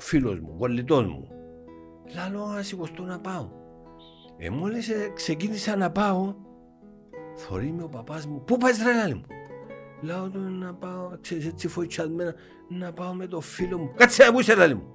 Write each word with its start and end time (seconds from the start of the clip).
φίλος 0.00 0.40
μου, 0.40 0.56
κολλητός 0.58 1.06
μου. 1.06 1.28
Λάλο, 2.14 2.42
ας 2.42 2.66
σηκωστώ 2.66 3.02
να 3.02 3.18
πάω. 3.18 3.50
Ε, 4.36 4.50
μόλις 4.50 4.88
ε, 4.88 5.12
ξεκίνησα 5.14 5.76
να 5.76 5.90
πάω, 5.90 6.34
θωρεί 7.34 7.72
με 7.72 7.82
ο 7.82 7.88
παπάς 7.88 8.26
μου, 8.26 8.44
πού 8.44 8.56
πάει 8.56 8.72
ρε 8.84 8.94
λάλη 8.94 9.14
μου; 9.14 9.24
Λέω 10.00 10.30
του 10.30 10.38
να 10.38 10.74
πάω, 10.74 11.10
ξέρεις 11.20 11.46
έτσι 11.46 11.68
φοητσιασμένα, 11.68 12.34
να 12.68 12.92
πάω 12.92 13.14
με 13.14 13.26
το 13.26 13.40
φίλο 13.40 13.78
μου. 13.78 13.92
Κάτσε 13.96 14.30
να 14.30 14.38
είσαι 14.38 14.54
λάλη 14.54 14.74
μου. 14.74 14.94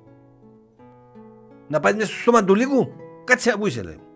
Να 1.68 1.80
πάει 1.80 1.94
μέσα 1.94 2.08
στο 2.08 2.20
στόμα 2.20 2.44
του 2.44 2.56
λίγου, 2.56 2.92
κάτσε 3.24 3.56
να 3.56 3.68
είσαι 3.68 3.84
λάλη 3.84 3.98
μου. 3.98 4.08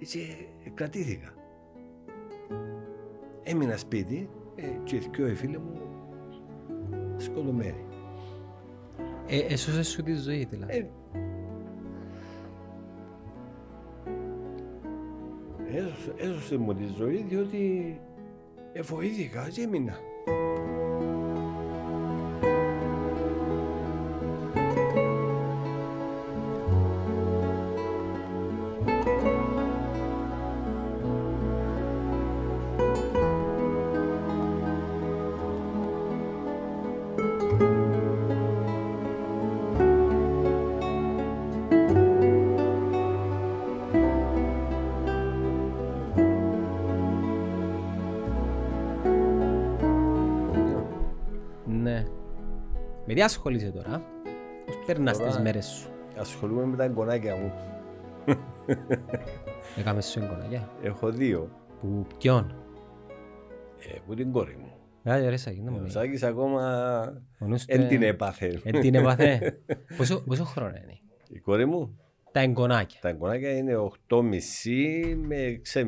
Έτσι 0.00 0.48
ε, 0.64 0.70
κρατήθηκα. 0.70 1.34
Έμεινα 3.42 3.76
σπίτι 3.76 4.30
ε, 4.54 4.66
και 4.84 4.98
δυο 4.98 5.26
οι 5.26 5.34
φίλοι 5.34 5.58
μου 5.58 5.80
σκοτωμένοι. 7.16 7.84
Ε, 9.32 9.38
έσωσε 9.38 9.82
σου 9.82 10.02
τη 10.02 10.14
ζωή 10.14 10.44
δηλαδή. 10.50 10.76
Ε, 10.76 10.86
έσωσε, 15.76 16.14
έσωσε 16.16 16.56
μου 16.56 16.74
τη 16.74 16.84
ζωή 16.96 17.24
διότι 17.28 18.00
εφοήθηκα 18.72 19.48
και 19.48 19.62
έμεινα. 19.62 19.98
Τι 53.20 53.26
ασχολείσαι 53.26 53.70
τώρα. 53.70 54.02
Πώς 54.66 54.74
περνάς 54.86 55.16
Τώρα- 55.18 55.30
τις 55.30 55.38
μέρες 55.40 55.66
σου; 55.66 55.90
Ασχολούμαι 56.18 56.64
με 56.64 56.76
τα 56.76 56.84
εγγονάκια 56.84 57.36
μου. 57.36 57.52
Έκαμες 59.78 60.06
σου 60.06 60.18
εγκονάκια; 60.22 60.68
Έχω 60.82 61.10
δύο. 61.10 61.50
Που 61.80 62.06
ποιον; 62.18 62.54
Ε, 63.94 63.98
που 64.06 64.14
την 64.14 64.32
κόρη 64.32 64.56
μου. 64.56 64.72
Άντε 65.12 65.28
ρε 65.28 65.36
Σάκη, 65.36 65.60
δεν 65.60 65.68
μου 65.72 65.76
Ο 65.78 65.80
λέει. 65.80 65.90
Σάκης 65.90 66.22
ακόμα 66.22 66.62
Ο 67.40 67.46
νους 67.46 67.64
του 67.64 67.74
εν 67.74 67.80
ε- 67.80 67.86
την 67.86 68.02
έπαθε. 68.02 68.60
Εν 68.64 68.80
την 68.80 68.94
έπαθε. 68.94 69.58
Πόσο, 69.96 70.20
πόσο 70.20 70.44
χρόνο 70.44 70.68
είναι; 70.76 70.98
Η 71.28 71.38
κόρη 71.38 71.66
μου, 71.66 71.98
Τα 72.32 72.40
εγκονάκια. 72.40 72.98
τα 73.00 73.08
εγγονάκια 73.08 73.56
είναι 73.56 73.76
8,5 74.08 75.14
με 75.26 75.36
6,5. 75.72 75.84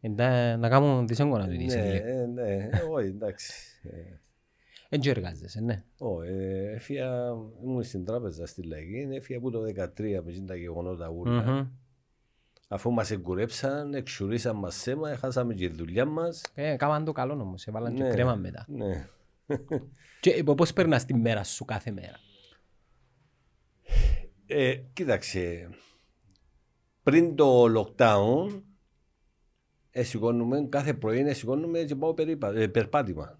Εν 0.00 0.16
τα- 0.16 0.56
Να 0.56 0.68
κάνουν 0.68 1.06
τις 1.06 1.20
έγκονα 1.20 1.44
του 1.48 1.54
Ναι, 1.62 1.68
σε 1.68 1.80
λίγο. 1.82 2.06
ε, 2.08 2.26
ναι, 2.34 2.52
ε, 2.52 2.68
όχι, 2.90 3.06
εντάξει. 3.06 3.52
Ε, 4.92 4.96
Εν 4.96 5.00
και 5.00 5.10
εργάζεσαι, 5.10 5.60
ναι. 5.60 5.84
Ω, 5.98 6.22
ε, 6.22 6.72
έφυγα, 6.74 7.32
ήμουν 7.62 7.82
στην 7.82 8.04
τράπεζα 8.04 8.46
στη 8.46 8.62
Λαγή, 8.62 9.08
έφυγα 9.12 9.38
από 9.38 9.50
το 9.50 9.60
2013 9.62 10.20
με 10.24 10.44
τα 10.46 10.54
γεγονότα 10.56 11.08
ούλα. 11.08 11.42
Μμμ. 11.52 11.66
Αφού 12.68 12.90
μας 12.90 13.10
εγκουρέψαν, 13.10 13.94
εξουρίσαν 13.94 14.56
μας 14.56 14.74
σέμα, 14.74 15.16
χάσαμε 15.16 15.54
και 15.54 15.68
τη 15.68 15.74
δουλειά 15.74 16.04
μας. 16.04 16.44
Ε, 16.54 16.76
Κάμαν 16.76 17.04
το 17.04 17.12
καλό 17.12 17.32
όμως, 17.32 17.66
έβαλαν 17.66 17.94
και 17.94 18.02
Ναι. 18.02 18.08
κρέμα 18.10 18.34
μετά. 18.34 18.66
Ναι. 18.68 19.08
Και 20.20 20.30
ε, 20.30 20.42
πώς 20.42 20.72
περνάς 20.72 21.04
τη 21.04 21.14
μέρα 21.14 21.44
σου 21.44 21.64
κάθε 21.64 21.90
μέρα; 21.90 22.16
Ε, 24.46 24.74
κοίταξε, 24.92 25.68
πριν 27.02 27.34
το 27.36 27.64
lockdown, 27.64 28.62
εσηκώνουμε, 29.90 30.66
κάθε 30.68 30.94
πρωί 30.94 31.18
εσηκώνουμε 31.20 31.82
και 31.82 31.94
πάω 31.96 32.14
περίπα, 32.14 32.54
ε, 32.54 32.66
περπάτημα. 32.66 33.39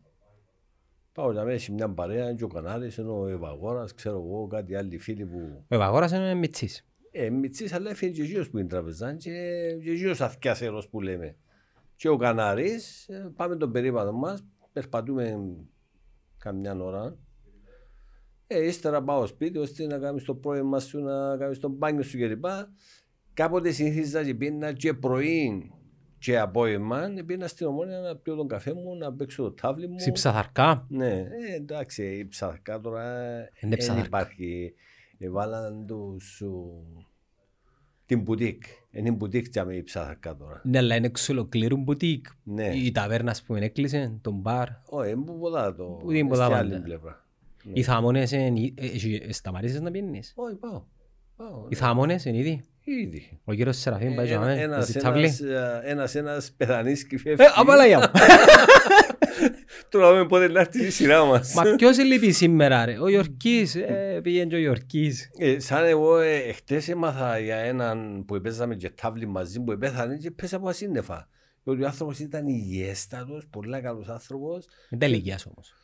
Πάω 1.13 1.33
να 1.33 1.45
μέσα 1.45 1.59
σε 1.59 1.73
μια 1.73 1.91
παρέα, 1.91 2.35
και 2.35 2.45
ο 2.45 2.49
Κανάρης, 2.49 2.99
ενώ 2.99 3.21
ο 3.21 3.27
Ευαγόρας, 3.27 3.95
ξέρω 3.95 4.17
εγώ, 4.17 4.47
κάτι 4.47 4.75
άλλοι 4.75 4.99
φίλοι 4.99 5.27
που... 5.27 5.65
Ο 5.69 5.75
Ευαγόρας 5.75 6.13
είναι 6.13 6.35
μητσής. 6.35 6.87
Ε, 7.11 7.31
μητσής, 7.31 7.73
αλλά 7.73 7.91
έφυγε 7.91 8.13
και 8.13 8.23
γύρω 8.23 8.45
που 8.51 8.59
είναι 8.59 8.69
τραπεζά 8.69 9.15
και, 9.15 9.31
και 9.83 9.93
γύρω 9.93 10.15
αθιάσερος 10.19 10.89
που 10.89 11.01
λέμε. 11.01 11.37
Και 11.97 12.09
ο 12.09 12.17
Κανάρης, 12.17 13.09
ε, 13.09 13.33
πάμε 13.37 13.57
τον 13.57 13.73
περίπατο 13.73 14.13
μας, 14.13 14.45
περπατούμε 14.73 15.57
καμιά 16.39 16.77
ώρα. 16.81 17.19
Ε, 18.47 18.67
ύστερα 18.67 19.03
πάω 19.03 19.27
σπίτι, 19.27 19.59
ώστε 19.59 19.87
να 19.87 19.99
κάνεις 19.99 20.25
το 20.25 20.35
πρόβλημα 20.35 20.81
σου, 20.81 21.01
να 21.01 21.37
κάνεις 21.37 21.59
το 21.59 21.69
μπάνιο 21.69 22.03
σου 22.03 22.19
κλπ. 22.19 22.45
Κάποτε 23.35 23.71
συνήθιζα 23.71 24.25
και 24.25 24.35
πήγαινα 24.35 24.73
και 24.73 24.95
πρωί 24.95 25.71
και 26.21 26.39
απόγευμα, 26.39 27.13
πήγαινα 27.27 27.47
στην 27.47 27.67
ομόνια 27.67 27.99
να 27.99 28.17
πιω 28.17 28.35
τον 28.35 28.49
καφέ 28.49 28.73
μου, 28.75 28.97
να 28.97 29.13
παίξω 29.13 29.43
το 29.43 29.53
τάβλι 29.53 29.89
μου. 29.89 29.99
Σε 30.01 30.11
ψαθαρκά; 30.11 30.87
Ναι, 30.89 31.13
ε, 31.13 31.55
εντάξει, 31.57 32.03
η 32.05 32.27
ψαρκά 32.29 32.81
τώρα 32.81 33.03
Είναι 33.39 33.49
δεν 33.61 33.79
ψαρκά. 33.79 34.05
υπάρχει. 34.07 34.75
Εβάλαν 35.19 35.87
τους 35.87 36.41
ου, 36.41 36.83
την 38.07 38.21
μπουτίκ. 38.21 38.63
Είναι 38.91 39.09
η 39.09 39.15
μπουτίκ 39.17 39.47
για 39.53 39.65
με 39.65 39.75
η 39.77 39.83
ψαρκά 39.83 40.37
τώρα. 40.37 40.61
Ναι, 40.65 40.79
αλλά 40.79 40.95
είναι 40.95 41.07
εξ 41.07 41.29
ολοκλήρου 41.29 41.77
μπουτίκ. 41.77 42.27
Ναι. 42.43 42.67
Η 42.67 42.93
ταβέρνα, 42.93 43.31
ας 43.31 43.43
πούμε, 43.43 43.61
έκλεισε, 43.61 44.19
το 44.21 44.31
μπαρ. 44.31 44.69
Όχι, 44.89 45.11
είναι 45.11 45.25
που 45.25 45.39
πολλά 45.39 45.75
το. 45.75 45.85
Που 45.85 46.11
είναι 46.11 46.29
πολλά 46.29 46.45
στη 46.45 46.53
πάντα. 46.53 46.75
άλλη 46.75 46.81
πλευρά. 46.83 47.25
Οι 47.73 47.83
θαμώνες 47.83 48.33
είναι... 48.33 48.73
ε, 48.75 48.87
ε, 48.87 49.17
ε, 49.29 49.33
Σταματήσεις 49.33 49.81
να 49.81 49.91
πίνεις. 49.91 50.33
Όχι, 50.37 50.55
πάω. 50.55 50.83
πάω 51.37 51.67
Οι 51.69 51.75
θαμώνες 51.75 52.25
είναι 52.25 52.39
ήδη. 52.39 52.65
Ήδη. 53.03 53.41
Ο 53.45 53.53
κύριος 53.55 53.77
Σεραφείμ 53.77 54.15
πάει 54.15 54.29
Ένα- 54.31 54.55
και 54.55 54.61
ένας- 54.61 54.85
στη 54.89 55.01
τάβλη. 55.01 55.25
ένας, 55.25 55.41
ε, 55.41 55.81
Ένας 55.85 56.15
ένας 56.15 56.53
πεθανής 56.57 57.07
και 57.07 57.19
φεύγει. 57.19 57.43
Ε, 57.43 57.47
απαλάγια 57.57 57.99
μου. 57.99 58.05
Τώρα 59.89 60.13
με 60.15 60.27
πότε 60.27 60.49
να 60.49 60.61
έρθει 60.61 60.85
η 60.87 60.91
σειρά 60.91 61.25
μας. 61.25 61.55
Μα 61.55 61.63
ποιος 61.77 61.99
λείπει 62.05 62.33
σήμερα 62.33 62.85
ρε; 62.85 62.99
Ο 62.99 63.09
Ιορκής. 63.09 63.75
ε, 63.75 64.21
Πήγαινε 64.23 64.47
και 64.47 64.55
ο 64.55 64.59
Ιορκής. 64.59 65.31
Ε, 65.39 65.59
σαν 65.59 65.85
εγώ 65.85 66.19
ε, 66.19 66.53
χτες 66.53 66.89
έμαθα 66.89 67.39
για 67.39 67.57
έναν 67.57 68.25
που 68.25 68.41
παίζαμε 68.41 68.75
και 68.75 68.91
τάβλη 68.91 69.27
μαζί 69.27 69.61
που 69.61 69.79
πέθανε 69.79 70.17
και 70.17 70.31
πέσα 70.31 70.57
από 70.57 70.69
ασύννεφα. 70.69 71.29
Ότι 71.63 71.83
ο 71.83 71.87
άνθρωπος 71.87 72.19
ήταν 72.19 72.47
υγιέστατος, 72.49 73.47
πολύ 73.51 73.81
καλός 73.81 74.09
άνθρωπος. 74.09 74.67
Είναι 74.91 75.01
τα 75.01 75.07
ηλικίας 75.07 75.47
όμως. 75.47 75.75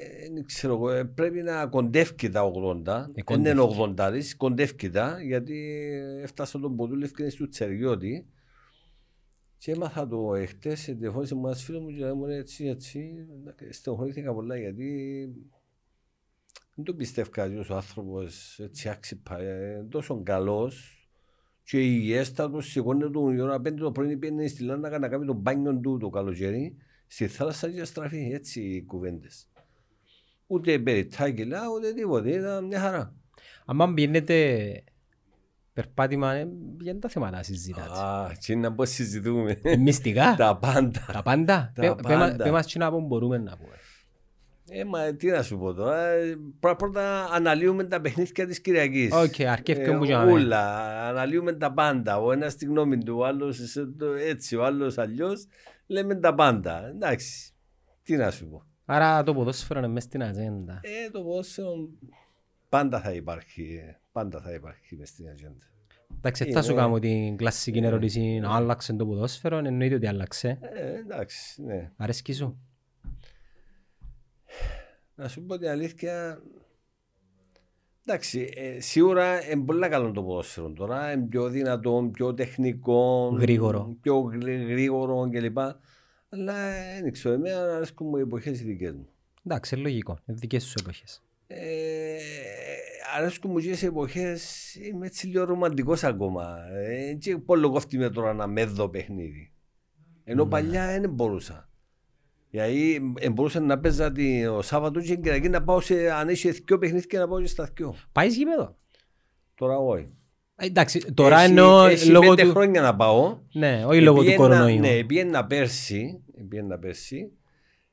Ε, 0.00 0.28
Δεν 0.32 0.44
ξέρω 0.44 0.74
εγώ, 0.74 0.90
ε, 0.90 1.04
πρέπει 1.04 1.42
να 1.42 1.66
κοντεύει 1.66 2.28
τα 2.28 2.42
80. 2.42 3.10
Ε, 3.14 3.22
Δεν 3.24 3.40
είναι 3.40 3.54
κοντεύει. 3.54 3.94
80 3.98 4.10
της, 4.12 4.36
κοντεύει 4.36 4.90
τα, 4.90 5.22
γιατί 5.22 5.88
έφτασα 6.22 6.58
τον 6.60 6.76
Ποτούλευκη 6.76 7.28
στο 7.28 7.48
Τσεριώτη. 7.48 8.26
Και 9.58 9.72
έμαθα 9.72 10.08
το 10.08 10.34
εχθές, 10.34 10.84
τηλεφώνησε 10.84 11.34
μου 11.34 11.46
ένας 11.46 11.62
φίλος 11.62 11.82
μου 11.82 11.90
και 11.90 12.12
μου 12.12 12.26
λέει 12.26 12.38
έτσι, 12.38 12.66
έτσι. 12.66 13.26
Στενοχωρήθηκα 13.70 14.32
πολλά 14.32 14.56
γιατί 14.56 15.28
δεν 16.74 16.84
το 16.84 16.94
πιστεύω 16.94 17.30
ότι 17.42 17.72
ο 17.72 17.76
άνθρωπος 17.76 18.58
έτσι 18.58 18.88
άξιπα, 18.88 19.38
ε, 19.38 19.86
τόσο 19.90 20.22
καλός 20.22 21.00
και 21.62 21.80
υγιέστατος, 21.80 22.70
σηκώνεται 22.70 23.10
του 23.10 23.30
η 23.30 23.40
ώρα 23.40 23.60
πέντε 23.60 23.82
το 23.82 23.92
πρωί 23.92 24.16
πήγαινε 24.16 24.46
στη 24.46 24.62
Λάνακα 24.62 24.98
να 24.98 25.08
κάνει 25.08 25.26
τον 25.26 25.36
μπάνιο 25.36 25.78
του 25.78 25.96
το 25.98 26.08
καλοκαίρι 26.08 26.76
στη 27.06 27.26
θάλασσα 27.26 27.70
και 27.70 27.78
να 27.78 27.84
στραφεί 27.84 28.30
έτσι 28.32 28.60
οι 28.60 28.82
κουβέντες. 28.82 29.49
Ούτε 30.52 30.78
περιτάκυλα, 30.78 31.60
ούτε 31.76 31.92
τίποτε, 31.92 32.30
ήταν 32.30 32.64
μια 32.64 32.80
χαρά. 32.80 33.14
Αν 33.66 33.94
πηγαίνετε 33.94 34.36
περπάτημα, 35.72 36.34
ε, 36.34 36.48
για 36.80 36.98
τα 36.98 37.08
θέματα 37.08 37.36
να 37.36 37.42
συζητάτε. 37.42 37.98
Α, 38.00 38.32
τι 38.46 38.56
να 38.56 38.72
πω 38.72 38.84
συζητούμε. 38.84 39.58
Ε, 39.62 39.76
Μυστικά. 39.76 40.34
Τα 40.38 40.56
πάντα. 40.56 41.06
Τα 41.12 41.22
πάντα. 41.22 41.72
Τα 41.74 41.80
Πε- 41.82 42.02
πε 42.06 42.16
μα- 42.16 42.18
πάντα. 42.28 42.44
Πε 42.44 42.50
μας 42.50 42.66
τι 42.66 42.78
να 42.78 42.90
πούμε 42.90 43.06
μπορούμε 43.06 43.38
να 43.38 43.56
πούμε. 43.56 43.74
Ε, 44.72 44.84
μα 44.84 45.14
τι 45.14 45.26
να 45.26 45.42
σου 45.42 45.58
πω 45.58 45.74
τώρα. 45.74 46.06
ε, 46.06 46.34
Πρώτα 46.60 46.76
πρώτα 46.76 47.24
αναλύουμε 47.32 47.84
τα 47.84 48.00
παιχνίδια 48.00 48.46
της 48.46 48.60
Κυριακής. 48.60 49.12
Οκ, 49.12 49.40
αρκεύκε 49.48 49.90
μου 49.90 50.04
και 50.04 50.12
να 50.12 50.24
με. 50.24 50.32
Ούλα, 50.32 50.86
αναλύουμε 51.08 51.52
τα 51.52 51.72
πάντα. 51.72 52.20
Ο 52.22 52.32
ένας 52.32 52.56
τη 52.56 52.64
γνώμη 52.64 52.98
του, 52.98 53.16
ο 53.18 53.24
άλλος 53.26 53.76
ε, 53.76 53.86
το- 53.98 54.12
έτσι, 54.12 54.56
ο 54.56 54.64
άλλος 54.64 54.98
αλλιώς. 54.98 55.46
Λέμε 55.86 56.14
τα 56.14 56.34
πάντα. 56.34 56.88
Εντάξει, 56.88 57.52
τι 58.02 58.16
να 58.16 58.30
σου 58.30 58.48
πω. 58.48 58.64
Άρα 58.92 59.22
το 59.22 59.34
ποδόσφαιρο 59.34 59.78
είναι 59.78 59.88
μέσα 59.88 60.06
στην 60.06 60.22
ατζέντα. 60.22 60.80
Ε, 60.82 61.10
το 61.10 61.22
πόσο 61.22 61.88
πάντα 62.68 63.00
θα 63.00 63.12
υπάρχει. 63.12 63.82
ε, 63.88 63.98
Πάντα 64.12 64.40
θα 64.40 64.52
υπάρχει 64.54 64.96
μες 64.96 65.08
στην 65.08 65.28
ατζέντα. 65.28 65.66
Εντάξει, 66.16 66.44
Είναι- 66.44 66.52
θα 66.52 66.62
σου 66.62 66.74
κάνω 66.74 66.98
την 66.98 67.36
κλασική 67.36 67.78
ερώτηση 67.78 68.38
να 68.38 68.54
άλλαξε 68.54 68.92
το 68.92 69.06
ποδόσφαιρο, 69.06 69.56
εννοείται 69.56 69.94
ότι 69.94 70.06
άλλαξε. 70.06 70.58
Ε, 70.60 70.94
εντάξει, 70.98 71.62
ναι. 71.62 71.90
Αρέσκει 71.96 72.32
σου; 72.32 72.58
Να 75.14 75.28
σου 75.28 75.42
πω 75.46 75.58
την 75.58 75.68
αλήθεια. 75.68 76.42
Εντάξει, 78.06 78.52
ε, 78.56 78.80
σίγουρα 78.80 79.50
είναι 79.50 79.64
πολύ 79.64 79.88
καλό 79.88 80.12
το 80.12 80.22
ποδόσφαιρο 80.22 80.70
τώρα. 80.72 81.12
Είναι 81.12 81.26
πιο 81.26 81.48
δυνατό, 81.48 82.08
πιο 82.12 82.34
τεχνικό. 82.34 83.28
Γρήγορο. 83.40 83.96
Πιο 84.00 84.18
γρή- 84.20 84.68
γρήγορο 84.68 85.28
κλπ. 85.30 85.58
Αλλά 86.32 86.58
ε, 86.58 87.02
δεν 87.02 87.12
ξέρω, 87.12 87.34
εμένα 87.34 87.74
αρέσκουν 87.76 88.08
μου 88.08 88.16
οι 88.16 88.20
εποχές 88.20 88.60
οι 88.60 88.64
δικές 88.64 88.92
μου. 88.92 89.08
Εντάξει, 89.44 89.76
λογικό. 89.76 90.18
Είναι 90.26 90.38
δικές 90.40 90.64
σου 90.64 90.74
εποχές. 90.80 91.22
Ε, 91.46 92.18
αρέσκουν 93.16 93.50
μου 93.50 93.58
και 93.58 93.74
σε 93.74 93.86
εποχές, 93.86 94.74
είμαι 94.74 95.06
έτσι 95.06 95.26
λίγο 95.26 95.44
ρομαντικός 95.44 96.04
ακόμα. 96.04 96.58
Ε, 96.72 97.14
και 97.14 97.36
πολύ 97.36 97.68
κόφτει 97.68 97.98
με 97.98 98.10
τώρα 98.10 98.32
να 98.32 98.46
με 98.46 98.64
δω 98.64 98.88
παιχνίδι. 98.88 99.52
Ενώ 100.24 100.46
παλιά 100.46 101.00
δεν 101.00 101.10
μπορούσα. 101.10 101.70
Γιατί 102.50 103.12
ε, 103.18 103.30
μπορούσα 103.30 103.60
να 103.60 103.78
παίζα 103.78 104.12
το 104.12 104.62
Σάββατος 104.62 105.04
και 105.04 105.16
Κυριακή 105.16 105.48
να 105.48 105.62
πάω 105.62 105.80
σε, 105.80 106.10
αν 106.10 106.28
έχει 106.28 106.50
δυο 106.50 106.78
παιχνίδια 106.78 107.06
και 107.06 107.18
να 107.18 107.28
πάω 107.28 107.40
και 107.40 107.46
στα 107.46 107.70
δυο. 107.76 107.94
Πάεις 108.12 108.36
γήπεδο; 108.36 108.76
Τώρα 109.54 109.78
όχι. 109.78 110.14
Ε, 110.62 110.66
Εντάξει, 110.66 111.12
τώρα 111.14 111.38
Έχει- 111.40 111.48
εννοώ 111.50 111.84
έχει 111.86 112.08
λόγω 112.10 112.28
πέντε 112.28 112.42
του... 112.42 112.50
χρόνια 112.50 112.80
να 112.80 112.96
πάω. 112.96 113.38
Ναι, 113.52 113.84
όχι 113.86 114.00
λόγω 114.00 114.16
του 114.18 114.22
Επίεννα- 114.28 114.46
κορονοϊού. 114.48 114.80
Ναι, 114.80 115.04
πήγαινα 115.04 115.46
πέρσι. 115.46 116.22
Πήγαινα 116.48 116.78
πέρσι. 116.78 117.32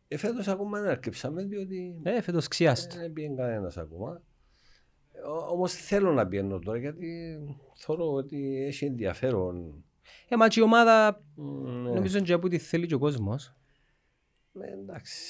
Ε, 0.07 0.17
φέτος 0.17 0.47
ακόμα 0.47 0.79
δεν 0.79 0.89
αρκεψαμε 0.89 1.43
διότι 1.43 1.99
Ε, 2.03 2.21
φέτος 2.21 2.47
ξιάστο. 2.47 2.99
δεν 2.99 3.13
πήγαινε 3.13 3.35
κανένας 3.35 3.77
ακόμα. 3.77 4.21
Ω- 5.27 5.51
Όμως 5.51 5.73
θέλω 5.73 6.11
να 6.13 6.27
πιένω 6.27 6.59
τώρα 6.59 6.77
γιατί 6.77 7.37
θεωρώ 7.75 8.11
ότι 8.13 8.63
έχει 8.67 8.85
ενδιαφέρον. 8.85 9.83
Ε, 10.27 10.35
μα 10.35 10.47
και 10.47 10.59
η 10.59 10.63
ομάδα 10.63 11.23
Ναι. 11.35 11.89
νομίζω 11.89 12.19
και 12.19 12.33
από 12.33 12.45
ό,τι 12.47 12.57
θέλει 12.57 12.85
και 12.85 12.93
ο 12.93 12.99
κόσμος. 12.99 13.53
Ε, 14.61 14.71
εντάξει. 14.73 15.21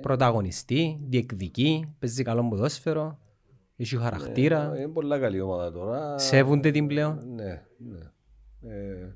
Πρωταγωνιστή, 0.00 1.00
διεκδικεί, 1.08 1.94
παίζει 1.98 2.22
καλό 2.22 2.48
ποδόσφαιρο, 2.48 3.18
έχει 3.80 3.96
χαρακτήρα, 3.96 4.72
Ε, 4.74 4.78
Είναι 4.78 4.88
πολλά 4.88 5.18
καλή 5.18 5.40
ομάδα 5.40 5.72
τώρα. 5.72 6.18
σέβονται 6.18 6.70
την 6.70 6.86
πλέον. 6.86 7.34
Ναι, 7.34 7.62
ναι. 7.78 8.10
Ε, 8.74 9.14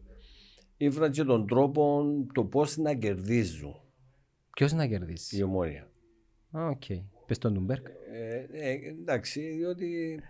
Ήβραν 0.77 1.11
και 1.11 1.25
τον 1.25 1.47
τρόπο 1.47 2.05
το 2.35 2.45
πώς 2.45 2.77
να 2.77 2.95
κερδίζουν 2.95 3.75
Ποιος 4.55 4.73
να 4.73 4.87
κερδίσει; 4.87 5.37
η 5.37 5.43
ομόνια. 5.43 5.89
Α, 6.51 6.67
Οκ. 6.69 6.83
Πες 7.27 7.39
τον 7.39 7.53
Ντουμπέρκ. 7.53 7.87
Ε, 8.13 8.47
ε, 8.53 8.89
εντάξει, 8.89 9.41
διότι 9.41 10.21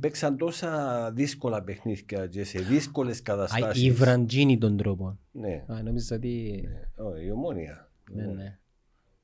παίξαν 0.00 0.36
τόσα 0.36 1.10
δύσκολα 1.14 1.62
παιχνίδια 1.62 2.26
και 2.26 2.44
σε 2.44 2.58
δύσκολες 2.60 3.18
Α, 3.18 3.22
καταστάσεις. 3.22 3.82
ήβραν 3.84 4.26
τζείνοι 4.26 4.58
τον 4.58 4.76
τρόπο. 4.76 5.18
Ναι, 5.32 5.64
Α, 5.66 5.82
νόμιζα 5.82 6.16
ότι... 6.16 6.64
όχι, 6.96 7.24
η 7.24 7.30
ομόνια. 7.30 7.90
Ναι, 8.10 8.26
ναι. 8.26 8.58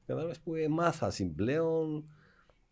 Κατάλαβες 0.07 0.39
που 0.41 0.55
εμάθασαν 0.55 1.35
πλέον 1.35 2.05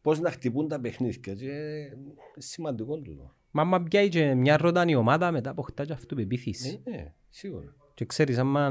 πώς 0.09 0.21
να 0.21 0.31
χτυπούν 0.31 0.69
τα 0.69 0.81
παιχνίδια 0.81 1.35
και 1.35 1.43
είναι 1.43 1.95
σημαντικό 2.37 2.99
τούτο. 2.99 3.35
Μα 3.51 3.63
άμα 3.63 3.83
πιάει 3.83 4.09
και 4.09 4.35
μια 4.35 4.57
ρոտάνη 4.57 4.95
ομάδα 4.95 5.33
μετά 5.33 5.51
αποκτά 5.51 5.85
και 5.85 5.93
αυτοπεποίθηση. 5.93 6.81
Ε, 6.85 6.91
ναι, 6.91 7.15
σίγουρα. 7.29 7.75
Και 7.95 8.05
ξέρεις, 8.05 8.39
άμα, 8.39 8.67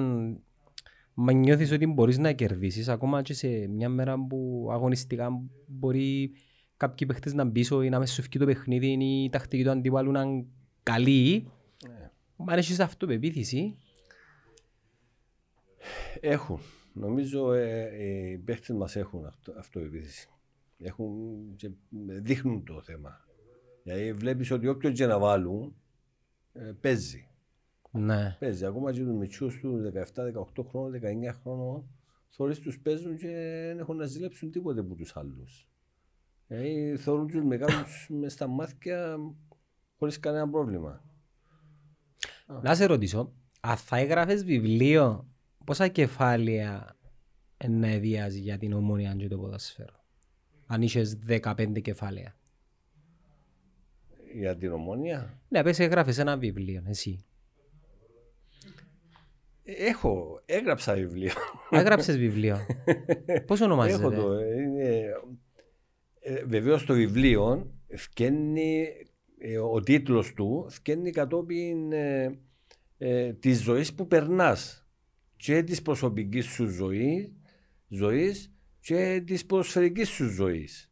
άμα 1.15 1.31
νιώθεις 1.31 1.71
ότι 1.71 1.87
μπορείς 1.87 2.17
να 2.17 2.31
κερδίσεις, 2.31 2.87
ακόμα 2.87 3.21
και 3.21 3.33
σε 3.33 3.47
μια 3.67 3.89
μέρα 3.89 4.25
που 4.29 4.67
αγωνιστικά 4.71 5.29
μπορεί 5.67 6.31
κάποιοι 6.77 7.07
παίχτες 7.07 7.33
να 7.33 7.43
μπίσω 7.43 7.81
ή 7.81 7.89
να 7.89 7.99
μέσα 7.99 8.13
σου 8.13 8.21
φύγει 8.21 8.37
το 8.39 8.45
παιχνίδι 8.45 8.87
ή 8.87 9.23
η 9.23 9.29
τακτική 9.29 9.63
του 9.63 9.69
αντιπάλου 9.69 10.11
να 10.11 10.21
είναι 10.21 10.45
καλή, 10.83 11.51
Ναι. 11.87 12.11
αν 12.45 12.57
έχεις 12.57 12.79
αυτοπεποίθηση, 12.79 13.75
Έχουν. 16.19 16.59
Νομίζω 16.93 17.51
ε, 17.53 17.81
ε, 17.81 18.31
οι 18.31 18.37
παίχτες 18.37 18.75
μας 18.75 18.95
έχουν 18.95 19.25
αυτό, 19.25 19.53
αυτοεπίθεση. 19.57 20.29
Έχουν 20.77 21.15
και 21.55 21.71
δείχνουν 22.21 22.63
το 22.63 22.81
θέμα. 22.81 23.25
Δηλαδή 23.83 24.13
βλέπεις 24.13 24.51
ότι 24.51 24.67
όποιον 24.67 24.93
και 24.93 25.05
να 25.05 25.19
βάλουν 25.19 25.75
ε, 26.53 26.71
παίζει. 26.81 27.27
ναι. 27.91 28.35
Παίζει. 28.39 28.65
Ακόμα 28.65 28.91
και 28.91 28.99
τους 28.99 29.13
μητσούς 29.13 29.59
του 29.59 29.91
17, 30.13 30.23
18 30.57 30.65
χρόνων, 30.69 30.91
19 30.93 31.33
χρόνων 31.41 31.87
θωρείς 32.29 32.59
τους 32.59 32.79
παίζουν 32.79 33.17
και 33.17 33.27
δεν 33.67 33.79
έχουν 33.79 33.95
να 33.95 34.05
ζηλέψουν 34.05 34.51
τίποτε 34.51 34.79
από 34.79 34.95
τους 34.95 35.15
άλλους. 35.15 35.69
Δηλαδή 36.47 36.97
θεωρούν 36.97 37.27
τους 37.27 37.43
μεγάλους 37.43 38.07
μες 38.19 38.33
στα 38.33 38.47
μάτια 38.47 39.17
χωρίς 39.97 40.19
κανένα 40.19 40.49
πρόβλημα. 40.49 41.05
Να 42.61 42.75
σε 42.75 42.85
ρωτήσω, 42.85 43.33
αν 43.59 43.77
θα 43.77 43.97
έγραφες 43.97 44.43
βιβλίο, 44.43 45.27
πόσα 45.65 45.87
κεφάλαια 45.87 46.95
να 47.67 47.87
εδιάζει 47.87 48.39
για 48.39 48.57
την 48.57 48.73
ομόνια 48.73 49.15
και 49.15 49.27
το 49.27 49.37
ποδοσφαίρο; 49.37 49.96
Αν 50.67 50.81
είχες 50.81 51.19
15 51.27 51.81
κεφάλαια. 51.81 52.35
Για 54.33 54.57
την 54.57 54.71
ομόνια; 54.71 55.41
Ναι, 55.47 55.63
πες 55.63 55.79
έγραφες 55.79 56.17
ένα 56.17 56.37
βιβλίο, 56.37 56.83
εσύ. 56.87 57.25
Έχω, 59.63 60.41
έγραψα 60.45 60.93
βιβλίο. 60.93 61.31
Έγραψες 61.69 62.17
βιβλίο. 62.17 62.57
Πώς 63.47 63.61
ονομάζεται. 63.61 64.03
Έχω 64.03 64.11
το. 64.11 64.39
Είναι, 64.39 65.11
ε, 66.19 66.43
βεβαίως 66.45 66.85
το 66.85 66.93
βιβλίο 66.93 67.71
φκένει, 67.95 68.87
ε, 69.37 69.57
ο 69.57 69.79
τίτλος 69.79 70.33
του 70.33 70.65
φκένει 70.69 71.11
κατόπιν 71.11 71.91
ε, 71.91 72.39
ε, 72.97 73.33
της 73.33 73.61
ζωής 73.61 73.93
που 73.93 74.07
περνάς 74.07 74.87
και 75.35 75.63
της 75.63 75.81
προσωπικής 75.81 76.45
σου 76.45 76.65
ζωής, 76.65 77.31
ζωής 77.87 78.56
και 78.87 79.23
της 79.25 79.45
ποδοσφαιρικής 79.45 80.09
σου 80.09 80.29
ζωής. 80.29 80.91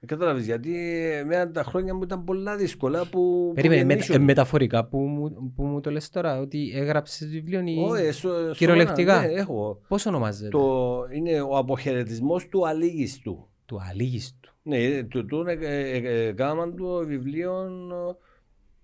Ε, 0.00 0.06
Κατάλαβες, 0.06 0.44
γιατί 0.44 0.74
εμένα 1.12 1.50
τα 1.50 1.62
χρόνια 1.62 1.94
μου 1.94 2.02
ήταν 2.02 2.24
πολλά 2.24 2.56
δύσκολα 2.56 3.06
που... 3.06 3.52
Περίμενε, 3.54 3.80
που 3.80 3.86
με, 3.86 3.92
γεννήσουν. 3.92 4.14
ε, 4.14 4.24
μεταφορικά 4.24 4.86
που 4.86 4.98
μου, 4.98 5.52
που 5.56 5.64
μου 5.64 5.80
το 5.80 5.90
λες 5.90 6.08
τώρα, 6.08 6.40
ότι 6.40 6.72
έγραψες 6.74 7.28
βιβλίο 7.28 7.60
ή... 7.60 7.78
Όχι, 7.78 8.02
ε, 8.02 8.12
σο- 8.12 8.28
σοβαρά, 8.28 8.52
Κυριολεκτικά; 8.52 9.20
ναι, 9.20 9.26
έχω. 9.32 9.80
Πώς 9.88 10.06
ονομάζεται; 10.06 10.48
Το, 10.48 11.04
είναι 11.12 11.40
ο 11.40 11.56
αποχαιρετισμός 11.56 12.48
του 12.48 12.68
αλήγιστου. 12.68 13.48
Του 13.64 13.78
αλήγιστου. 13.90 14.52
Ναι, 14.62 15.04
το 15.04 15.24
το 15.24 15.44
έκαναν 15.48 16.76
το 16.76 17.06
βιβλίο 17.06 17.60
ε, 17.62 18.16